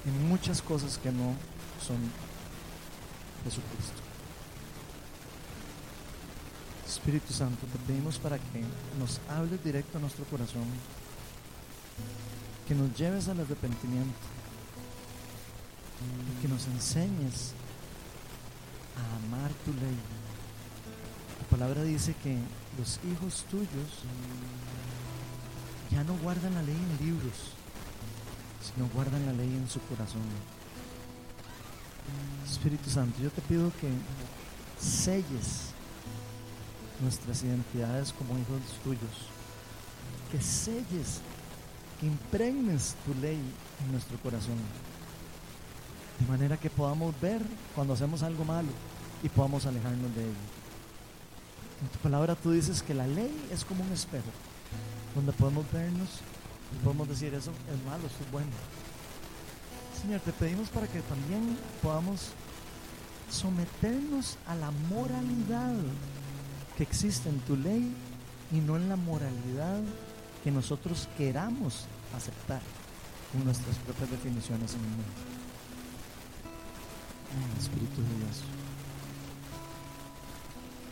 en 0.06 0.30
muchas 0.30 0.62
cosas 0.62 0.98
que 0.98 1.12
no 1.12 1.36
son 1.86 1.98
Jesucristo. 3.44 4.02
Espíritu 6.88 7.32
Santo, 7.34 7.66
te 7.68 7.78
pedimos 7.86 8.18
para 8.18 8.38
que 8.38 8.64
nos 8.98 9.22
hables 9.30 9.64
directo 9.64 10.00
a 10.00 10.02
nuestro 10.02 10.26
corazón 10.26 10.66
que 12.70 12.76
nos 12.76 12.96
lleves 12.96 13.28
al 13.28 13.40
arrepentimiento 13.40 14.14
y 16.30 16.40
que 16.40 16.48
nos 16.48 16.68
enseñes 16.68 17.54
a 18.96 19.26
amar 19.26 19.50
tu 19.66 19.72
ley. 19.74 19.98
La 21.42 21.58
palabra 21.58 21.82
dice 21.82 22.14
que 22.22 22.38
los 22.78 23.00
hijos 23.12 23.44
tuyos 23.50 24.04
ya 25.90 26.04
no 26.04 26.16
guardan 26.20 26.54
la 26.54 26.62
ley 26.62 26.76
en 26.76 27.08
libros, 27.08 27.56
sino 28.62 28.88
guardan 28.90 29.26
la 29.26 29.34
ley 29.34 29.50
en 29.50 29.68
su 29.68 29.82
corazón. 29.82 30.22
Espíritu 32.48 32.88
Santo, 32.92 33.20
yo 33.20 33.32
te 33.32 33.42
pido 33.42 33.72
que 33.82 33.90
selles 34.80 35.72
nuestras 37.02 37.42
identidades 37.42 38.14
como 38.14 38.38
hijos 38.38 38.62
tuyos, 38.84 39.26
que 40.32 40.40
selles 40.40 41.22
que 42.00 42.06
impregnes 42.06 42.96
tu 43.06 43.14
ley 43.22 43.40
en 43.84 43.92
nuestro 43.92 44.18
corazón. 44.20 44.58
De 46.20 46.26
manera 46.28 46.58
que 46.58 46.70
podamos 46.70 47.14
ver 47.22 47.42
cuando 47.76 47.94
hacemos 47.94 48.24
algo 48.24 48.44
malo 48.46 48.70
y 49.24 49.30
podamos 49.30 49.66
alejarnos 49.66 50.14
de 50.16 50.24
ello. 50.24 50.60
En 51.82 51.88
tu 51.88 52.00
palabra 52.00 52.36
tú 52.36 52.52
dices 52.52 52.82
que 52.82 52.94
la 52.94 53.08
ley 53.08 53.48
es 53.52 53.64
como 53.64 53.84
un 53.84 53.92
espejo, 53.92 54.30
donde 55.16 55.32
podemos 55.32 55.66
vernos 55.72 56.10
y 56.74 56.84
podemos 56.84 57.08
decir 57.08 57.34
eso 57.34 57.52
es 57.52 57.86
malo, 57.86 58.06
eso 58.06 58.24
es 58.24 58.32
bueno. 58.32 58.52
Señor, 60.02 60.20
te 60.22 60.32
pedimos 60.34 60.70
para 60.70 60.88
que 60.88 61.02
también 61.02 61.58
podamos 61.82 62.30
someternos 63.30 64.38
a 64.48 64.56
la 64.56 64.72
moralidad 64.90 65.76
que 66.78 66.84
existe 66.84 67.30
en 67.30 67.40
tu 67.40 67.56
ley 67.56 67.94
y 68.52 68.58
no 68.58 68.78
en 68.78 68.90
la 68.90 68.96
moralidad 68.96 69.82
que 70.44 70.52
nosotros 70.52 71.08
queramos 71.18 71.86
aceptar 72.16 72.62
con 73.32 73.46
nuestras 73.46 73.76
propias 73.78 74.12
definiciones 74.12 74.74
en 74.74 74.80
el 74.80 74.88
mundo. 74.88 75.04
Espíritu 77.60 78.02
de 78.02 78.18
Dios. 78.18 78.42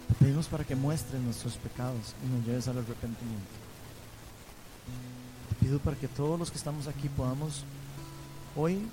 Te 0.08 0.14
pedimos 0.14 0.48
para 0.48 0.64
que 0.64 0.76
muestres 0.76 1.22
nuestros 1.22 1.56
pecados 1.58 2.14
y 2.24 2.36
nos 2.36 2.46
lleves 2.46 2.68
al 2.68 2.78
arrepentimiento. 2.78 3.52
Te 5.50 5.66
pido 5.66 5.80
para 5.80 5.98
que 5.98 6.08
todos 6.08 6.38
los 6.38 6.52
que 6.52 6.58
estamos 6.58 6.88
aquí 6.88 7.10
podamos 7.10 7.64
hoy 8.56 8.88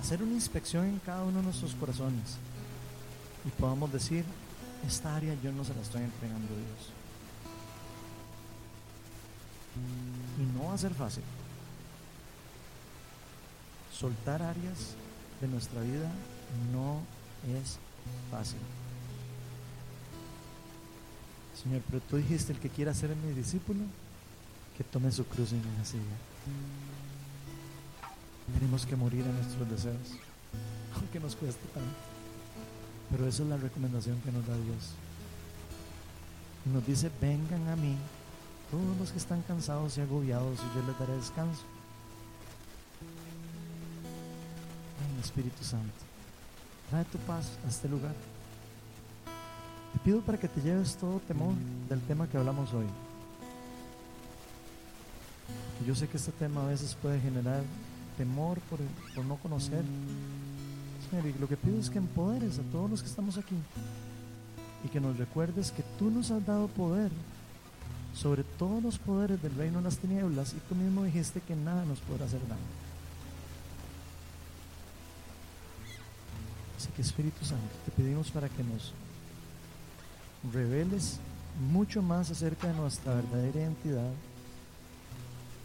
hacer 0.00 0.22
una 0.22 0.32
inspección 0.32 0.86
en 0.86 0.98
cada 0.98 1.22
uno 1.22 1.38
de 1.38 1.44
nuestros 1.44 1.74
corazones 1.74 2.36
y 3.44 3.50
podamos 3.50 3.92
decir, 3.92 4.24
esta 4.86 5.16
área 5.16 5.34
yo 5.42 5.52
no 5.52 5.64
se 5.64 5.74
la 5.74 5.80
estoy 5.82 6.02
entregando 6.02 6.46
a 6.46 6.56
Dios. 6.56 6.99
Y 10.38 10.58
no 10.58 10.68
va 10.68 10.74
a 10.74 10.78
ser 10.78 10.94
fácil. 10.94 11.22
Soltar 13.92 14.42
áreas 14.42 14.94
de 15.40 15.48
nuestra 15.48 15.80
vida 15.82 16.10
no 16.72 17.00
es 17.60 17.78
fácil. 18.30 18.58
Señor, 21.62 21.82
pero 21.90 22.00
tú 22.08 22.16
dijiste, 22.16 22.52
el 22.52 22.58
que 22.58 22.70
quiera 22.70 22.94
ser 22.94 23.14
mi 23.16 23.32
discípulo, 23.34 23.80
que 24.76 24.84
tome 24.84 25.12
su 25.12 25.24
cruz 25.26 25.52
y 25.52 25.56
me 25.56 25.84
siga. 25.84 26.02
Tenemos 28.54 28.86
que 28.86 28.96
morir 28.96 29.24
a 29.24 29.32
nuestros 29.32 29.68
deseos, 29.68 30.18
aunque 30.94 31.20
nos 31.20 31.36
cueste 31.36 31.66
tanto. 31.74 31.90
Pero 33.10 33.26
esa 33.26 33.42
es 33.42 33.48
la 33.48 33.56
recomendación 33.58 34.18
que 34.20 34.32
nos 34.32 34.46
da 34.46 34.54
Dios. 34.54 34.94
nos 36.72 36.86
dice, 36.86 37.10
vengan 37.20 37.68
a 37.68 37.76
mí 37.76 37.96
todos 38.70 38.96
los 38.98 39.10
que 39.10 39.18
están 39.18 39.42
cansados 39.42 39.98
y 39.98 40.00
agobiados 40.00 40.58
y 40.58 40.76
yo 40.78 40.86
les 40.86 40.98
daré 40.98 41.14
descanso. 41.16 41.62
Ven 45.00 45.20
Espíritu 45.20 45.64
Santo, 45.64 45.92
trae 46.88 47.04
tu 47.06 47.18
paz 47.18 47.58
a 47.66 47.68
este 47.68 47.88
lugar. 47.88 48.14
Te 49.92 49.98
pido 50.00 50.20
para 50.20 50.38
que 50.38 50.48
te 50.48 50.60
lleves 50.60 50.96
todo 50.96 51.20
temor 51.26 51.54
del 51.88 52.00
tema 52.02 52.28
que 52.28 52.36
hablamos 52.36 52.72
hoy. 52.72 52.86
Yo 55.86 55.94
sé 55.94 56.06
que 56.06 56.18
este 56.18 56.32
tema 56.32 56.62
a 56.62 56.66
veces 56.66 56.94
puede 56.94 57.20
generar 57.20 57.62
temor 58.16 58.60
por, 58.68 58.78
por 59.14 59.24
no 59.24 59.36
conocer. 59.36 59.82
Lo 61.40 61.48
que 61.48 61.56
pido 61.56 61.80
es 61.80 61.90
que 61.90 61.98
empoderes 61.98 62.58
a 62.60 62.62
todos 62.70 62.88
los 62.88 63.02
que 63.02 63.08
estamos 63.08 63.36
aquí 63.36 63.56
y 64.84 64.88
que 64.88 65.00
nos 65.00 65.16
recuerdes 65.16 65.72
que 65.72 65.82
tú 65.98 66.08
nos 66.08 66.30
has 66.30 66.46
dado 66.46 66.68
poder 66.68 67.10
sobre 68.14 68.44
todos 68.44 68.82
los 68.82 68.98
poderes 68.98 69.40
del 69.42 69.54
reino 69.54 69.78
de 69.78 69.84
las 69.84 69.98
tinieblas 69.98 70.52
y 70.52 70.60
tú 70.68 70.74
mismo 70.74 71.04
dijiste 71.04 71.40
que 71.40 71.54
nada 71.54 71.84
nos 71.84 72.00
podrá 72.00 72.26
hacer 72.26 72.40
daño. 72.48 72.60
Así 76.76 76.88
que 76.92 77.02
Espíritu 77.02 77.44
Santo, 77.44 77.74
te 77.84 77.90
pedimos 77.90 78.30
para 78.30 78.48
que 78.48 78.64
nos 78.64 78.92
reveles 80.52 81.20
mucho 81.70 82.00
más 82.02 82.30
acerca 82.30 82.68
de 82.68 82.74
nuestra 82.74 83.14
verdadera 83.14 83.60
identidad, 83.60 84.10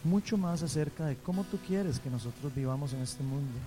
mucho 0.04 0.36
más 0.36 0.62
acerca 0.62 1.06
de 1.06 1.16
cómo 1.16 1.44
tú 1.44 1.58
quieres 1.66 1.98
que 1.98 2.10
nosotros 2.10 2.54
vivamos 2.54 2.92
en 2.92 3.00
este 3.00 3.22
mundo 3.22 3.58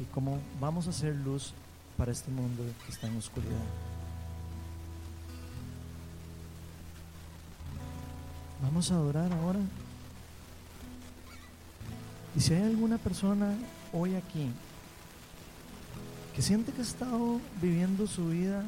y 0.00 0.04
cómo 0.14 0.38
vamos 0.60 0.86
a 0.86 0.92
ser 0.92 1.14
luz 1.16 1.52
para 1.96 2.12
este 2.12 2.30
mundo 2.30 2.62
que 2.86 2.92
está 2.92 3.08
en 3.08 3.16
oscuridad. 3.16 3.97
Vamos 8.62 8.90
a 8.90 8.94
adorar 8.94 9.32
ahora. 9.32 9.60
Y 12.36 12.40
si 12.40 12.54
hay 12.54 12.62
alguna 12.62 12.98
persona 12.98 13.54
hoy 13.92 14.14
aquí 14.14 14.50
que 16.34 16.42
siente 16.42 16.72
que 16.72 16.80
ha 16.80 16.84
estado 16.84 17.40
viviendo 17.60 18.06
su 18.06 18.28
vida 18.28 18.64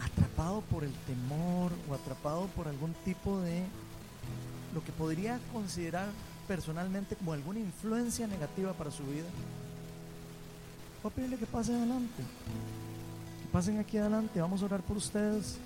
atrapado 0.00 0.62
por 0.62 0.84
el 0.84 0.92
temor 1.06 1.72
o 1.88 1.94
atrapado 1.94 2.46
por 2.56 2.68
algún 2.68 2.94
tipo 3.04 3.40
de 3.40 3.62
lo 4.74 4.82
que 4.84 4.92
podría 4.92 5.38
considerar 5.52 6.08
personalmente 6.46 7.16
como 7.16 7.32
alguna 7.32 7.60
influencia 7.60 8.26
negativa 8.26 8.72
para 8.72 8.90
su 8.90 9.02
vida, 9.04 9.26
voy 11.02 11.12
a 11.12 11.14
pedirle 11.14 11.38
que 11.38 11.46
pase 11.46 11.74
adelante. 11.74 12.22
Que 13.42 13.48
pasen 13.52 13.78
aquí 13.78 13.98
adelante, 13.98 14.40
vamos 14.40 14.62
a 14.62 14.66
orar 14.66 14.82
por 14.82 14.96
ustedes. 14.96 15.58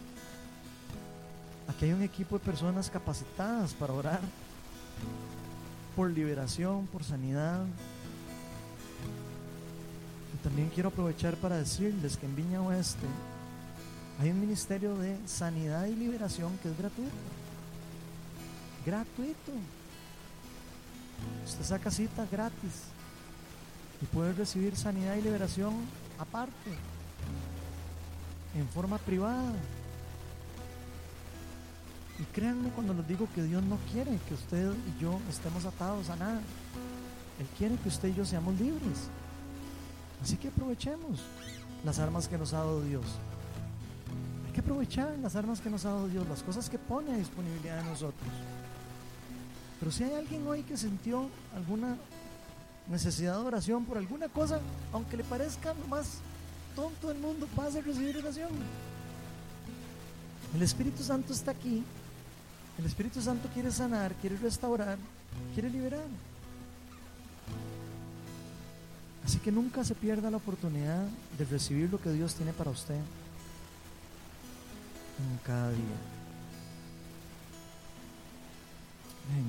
Aquí 1.71 1.85
hay 1.85 1.93
un 1.93 2.03
equipo 2.03 2.37
de 2.37 2.45
personas 2.45 2.91
capacitadas 2.91 3.75
para 3.75 3.93
orar 3.93 4.21
por 5.95 6.11
liberación, 6.11 6.89
por 6.89 7.05
sanidad. 7.05 7.65
Y 10.35 10.43
también 10.43 10.69
quiero 10.75 10.89
aprovechar 10.89 11.37
para 11.37 11.59
decirles 11.59 12.17
que 12.17 12.27
en 12.27 12.35
Viña 12.35 12.61
Oeste 12.61 13.07
hay 14.21 14.31
un 14.31 14.41
ministerio 14.41 14.97
de 14.97 15.17
sanidad 15.29 15.87
y 15.87 15.95
liberación 15.95 16.59
que 16.59 16.71
es 16.71 16.77
gratuito. 16.77 17.13
Gratuito. 18.85 19.53
Usted 21.47 21.65
saca 21.65 21.91
cita 21.93 22.27
gratis 22.33 22.83
y 24.03 24.07
puede 24.07 24.33
recibir 24.33 24.75
sanidad 24.75 25.15
y 25.15 25.23
liberación 25.23 25.75
aparte, 26.19 26.73
en 28.57 28.69
forma 28.71 28.99
privada. 28.99 29.53
Y 32.21 32.25
créanme 32.35 32.69
cuando 32.71 32.93
les 32.93 33.09
digo 33.09 33.27
que 33.35 33.43
Dios 33.43 33.63
no 33.63 33.79
quiere 33.91 34.19
que 34.29 34.35
usted 34.35 34.73
y 34.73 35.03
yo 35.03 35.19
estemos 35.31 35.65
atados 35.65 36.11
a 36.11 36.17
nada. 36.17 36.41
Él 37.39 37.47
quiere 37.57 37.77
que 37.77 37.89
usted 37.89 38.09
y 38.09 38.15
yo 38.15 38.27
seamos 38.27 38.61
libres. 38.61 39.09
Así 40.23 40.37
que 40.37 40.49
aprovechemos 40.49 41.21
las 41.83 41.99
armas 41.99 42.29
que 42.29 42.37
nos 42.37 42.53
ha 42.53 42.59
dado 42.59 42.83
Dios. 42.83 43.07
Hay 44.47 44.53
que 44.53 44.61
aprovechar 44.61 45.17
las 45.23 45.35
armas 45.35 45.63
que 45.63 45.71
nos 45.71 45.87
ha 45.87 45.91
dado 45.91 46.09
Dios, 46.09 46.29
las 46.29 46.43
cosas 46.43 46.69
que 46.69 46.79
pone 46.79 47.15
a 47.15 47.17
disponibilidad 47.17 47.79
de 47.79 47.89
nosotros. 47.89 48.31
Pero 49.79 49.91
si 49.91 50.05
hay 50.05 50.13
alguien 50.13 50.47
hoy 50.47 50.63
que 50.63 50.77
sintió 50.77 51.27
alguna 51.57 51.97
necesidad 52.91 53.41
de 53.41 53.47
oración 53.47 53.87
por 53.87 53.97
alguna 53.97 54.29
cosa, 54.29 54.61
aunque 54.93 55.17
le 55.17 55.25
parezca 55.25 55.73
lo 55.73 55.87
más 55.87 56.19
tonto 56.77 57.09
del 57.09 57.19
mundo, 57.19 57.49
pase 57.57 57.79
a 57.79 57.83
recibir 57.83 58.19
oración. 58.19 58.51
El 60.55 60.61
Espíritu 60.61 61.03
Santo 61.03 61.33
está 61.33 61.53
aquí 61.53 61.83
el 62.81 62.87
Espíritu 62.87 63.21
Santo 63.21 63.49
quiere 63.53 63.71
sanar, 63.71 64.15
quiere 64.15 64.37
restaurar, 64.39 64.97
quiere 65.53 65.69
liberar. 65.69 66.07
Así 69.25 69.39
que 69.39 69.53
nunca 69.53 69.85
se 69.85 69.95
pierda 69.95 70.31
la 70.31 70.39
oportunidad 70.39 71.07
de 71.37 71.45
recibir 71.45 71.91
lo 71.91 72.01
que 72.01 72.11
Dios 72.11 72.35
tiene 72.35 72.55
para 72.55 72.71
usted 72.71 72.95
en 72.95 73.05
cada 75.45 75.71
día. 75.71 76.01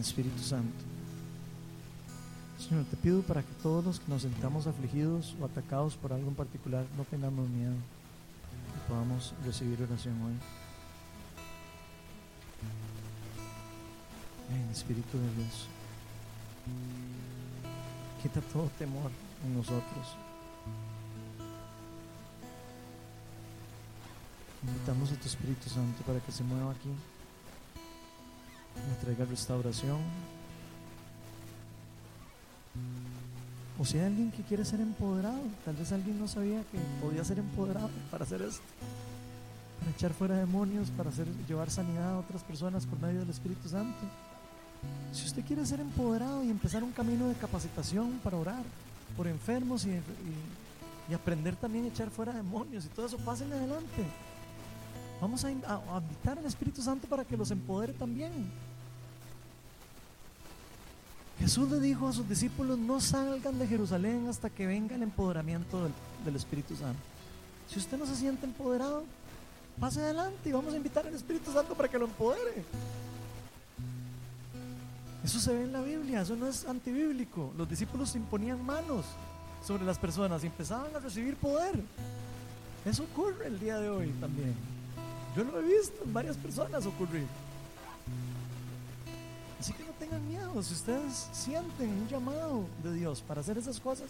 Espíritu 0.02 0.40
Santo. 0.40 0.84
Señor, 2.60 2.86
te 2.86 2.98
pido 2.98 3.22
para 3.22 3.41
que 3.41 3.53
todos 3.64 3.86
los 3.86 3.99
que 3.99 4.12
nos 4.12 4.24
sentamos 4.24 4.68
afligidos 4.68 5.36
o 5.40 5.45
atacados 5.45 5.95
por 5.95 6.12
algo 6.12 6.28
en 6.28 6.36
particular 6.36 6.86
no 6.98 7.03
tengamos 7.06 7.48
miedo 7.49 7.74
y 8.76 8.90
podamos 8.90 9.34
recibir 9.45 9.82
oración 9.82 10.22
hoy. 10.22 10.34
Ven, 14.52 14.69
Espíritu 14.72 15.18
de 15.18 15.34
Dios. 15.36 15.68
Quita 18.22 18.41
todo 18.41 18.69
temor 18.78 19.11
en 19.45 19.56
nosotros. 19.56 20.15
Invitamos 24.64 25.11
a 25.11 25.15
tu 25.15 25.28
Espíritu 25.28 25.69
Santo 25.69 26.03
para 26.03 26.19
que 26.19 26.32
se 26.32 26.44
mueva 26.44 26.72
aquí. 26.72 26.90
Me 28.76 28.95
traiga 29.02 29.26
restauración. 29.26 29.99
O 33.80 33.86
si 33.86 33.98
hay 33.98 34.06
alguien 34.06 34.32
que 34.32 34.44
quiere 34.44 34.64
ser 34.64 34.80
empoderado, 34.82 35.41
tal 35.65 35.76
vez 35.76 35.91
alguien 35.91 36.19
no 36.19 36.28
sabía 36.28 36.61
que 36.72 36.78
podía 37.02 37.23
ser 37.23 37.40
empoderado 37.40 37.90
para 38.11 38.26
hacer 38.26 38.44
esto, 38.44 38.61
para 39.80 39.91
echar 39.91 40.14
fuera 40.14 40.36
demonios, 40.36 40.91
para 40.91 41.10
hacer, 41.10 41.26
llevar 41.48 41.72
sanidad 41.72 42.11
a 42.11 42.19
otras 42.19 42.44
personas 42.44 42.86
por 42.86 42.99
medio 42.99 43.22
del 43.22 43.32
Espíritu 43.32 43.68
Santo. 43.68 43.98
Si 45.12 45.26
usted 45.26 45.44
quiere 45.45 45.66
ser 45.66 45.80
empoderado 45.80 46.44
y 46.44 46.49
empezar 46.49 46.84
un 46.84 46.91
camino 46.91 47.28
de 47.28 47.36
capacitación 47.36 48.20
para 48.24 48.38
orar 48.38 48.64
por 49.18 49.28
enfermos 49.28 49.86
y, 49.86 50.02
aprender 51.14 51.58
también 51.58 51.84
a 51.84 51.88
echar 51.90 52.10
fuera 52.10 52.32
demonios 52.32 52.86
y 52.86 52.88
todo 52.88 53.06
eso, 53.06 53.18
pasen 53.18 53.52
adelante. 53.52 54.06
Vamos 55.20 55.44
a, 55.44 55.49
a 55.49 56.02
invitar 56.02 56.40
al 56.40 56.45
Espíritu 56.45 56.82
Santo 56.82 57.06
para 57.08 57.26
que 57.26 57.36
los 57.36 57.52
empodere 57.52 57.91
también. 57.91 58.32
Jesús 61.41 61.72
le 61.72 61.80
dijo 61.80 62.08
a 62.08 62.14
sus 62.14 62.30
discípulos, 62.30 62.78
no 62.78 63.02
salgan 63.02 63.58
de 63.58 63.66
Jerusalén 63.66 64.28
hasta 64.30 64.52
que 64.52 64.68
venga 64.68 64.95
el 64.95 65.02
empoderamiento 65.02 65.90
del, 66.24 66.36
Espíritu 66.36 66.76
Santo. 66.76 66.99
Si 67.68 67.80
usted 67.80 67.98
no 67.98 68.06
se 68.06 68.16
siente 68.16 68.45
empoderado, 68.45 69.03
pase 69.80 70.02
adelante 70.02 70.49
y 70.49 70.52
vamos 70.52 70.72
a 70.72 70.78
invitar 70.78 71.08
al 71.08 71.16
Espíritu 71.16 71.52
Santo 71.52 71.74
para 71.74 71.90
que 71.90 71.98
lo 71.98 72.06
empodere. 72.06 72.64
Eso 75.23 75.39
se 75.39 75.53
ve 75.53 75.64
en 75.64 75.73
la 75.73 75.81
Biblia, 75.81 76.22
eso 76.22 76.35
no 76.35 76.48
es 76.48 76.65
antibíblico. 76.65 77.53
Los 77.57 77.69
discípulos 77.69 78.15
imponían 78.15 78.65
manos 78.65 79.06
sobre 79.65 79.85
las 79.85 79.99
personas 79.99 80.43
y 80.43 80.48
empezaban 80.48 80.95
a 80.95 80.99
recibir 80.99 81.35
poder. 81.35 81.80
Eso 82.85 83.03
ocurre 83.03 83.48
el 83.48 83.60
día 83.60 83.80
de 83.80 83.89
hoy 83.89 84.07
también. 84.19 84.56
Yo 85.35 85.43
lo 85.43 85.60
he 85.60 85.64
visto 85.64 86.03
en 86.03 86.14
varias 86.14 86.35
personas 86.38 86.85
ocurrir. 86.85 87.27
Así 89.60 89.73
que 89.73 89.84
no 89.84 89.91
tengan 89.99 90.27
miedo, 90.27 90.64
si 90.64 90.73
ustedes 90.73 91.30
sienten 91.31 91.89
un 91.89 92.07
llamado 92.07 92.65
de 92.84 92.93
Dios 92.93 93.22
para 93.22 93.41
hacer 93.41 93.60
esas 93.60 93.80
cosas, 93.80 94.10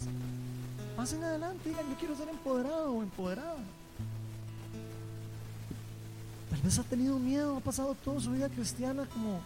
pasen 0.96 1.22
adelante, 1.22 1.68
digan 1.68 1.90
yo 1.90 1.96
quiero 1.98 2.16
ser 2.16 2.28
empoderado 2.30 2.92
o 2.92 3.02
empoderada. 3.02 3.58
Tal 6.50 6.60
vez 6.62 6.78
ha 6.78 6.82
tenido 6.84 7.18
miedo, 7.18 7.58
ha 7.58 7.60
pasado 7.60 7.94
toda 8.02 8.18
su 8.20 8.30
vida 8.30 8.48
cristiana 8.48 9.06
como, 9.12 9.40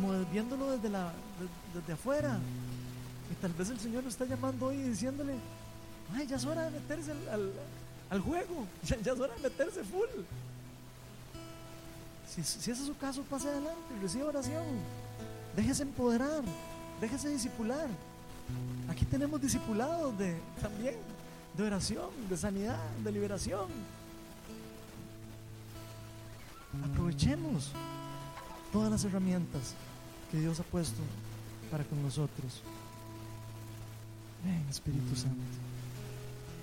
como 0.00 0.24
viéndolo 0.26 0.70
desde, 0.70 0.88
la, 0.88 1.12
desde 1.74 1.92
afuera. 1.92 2.38
Y 3.30 3.34
tal 3.42 3.52
vez 3.52 3.68
el 3.70 3.80
Señor 3.80 4.04
lo 4.04 4.08
está 4.08 4.24
llamando 4.24 4.66
hoy 4.66 4.76
y 4.76 4.82
diciéndole, 4.90 5.34
ay, 6.14 6.26
ya 6.26 6.36
es 6.36 6.44
hora 6.44 6.62
de 6.64 6.70
meterse 6.70 7.12
al, 8.10 8.20
juego, 8.20 8.66
ya, 8.84 8.96
ya, 9.00 9.12
es 9.12 9.20
hora 9.20 9.34
de 9.34 9.42
meterse 9.42 9.82
full. 9.84 10.08
Si, 12.32 12.40
ese 12.40 12.72
es 12.72 12.78
su 12.78 12.96
caso, 12.96 13.22
pase 13.22 13.48
adelante, 13.48 13.80
reciba 14.00 14.26
oración. 14.26 14.64
Déjese 15.56 15.82
empoderar, 15.82 16.42
déjese 17.00 17.28
disipular. 17.30 17.88
Aquí 18.88 19.04
tenemos 19.04 19.40
discipulados 19.40 20.16
de, 20.16 20.38
también 20.62 20.94
de 21.56 21.62
oración, 21.64 22.08
de 22.30 22.36
sanidad, 22.36 22.78
de 23.02 23.12
liberación. 23.12 23.66
Aprovechemos 26.92 27.72
todas 28.72 28.90
las 28.90 29.04
herramientas 29.04 29.74
que 30.30 30.38
Dios 30.38 30.60
ha 30.60 30.64
puesto 30.64 31.00
para 31.70 31.84
con 31.84 32.02
nosotros. 32.02 32.62
Ven, 34.44 34.66
Espíritu 34.68 35.16
Santo. 35.16 35.36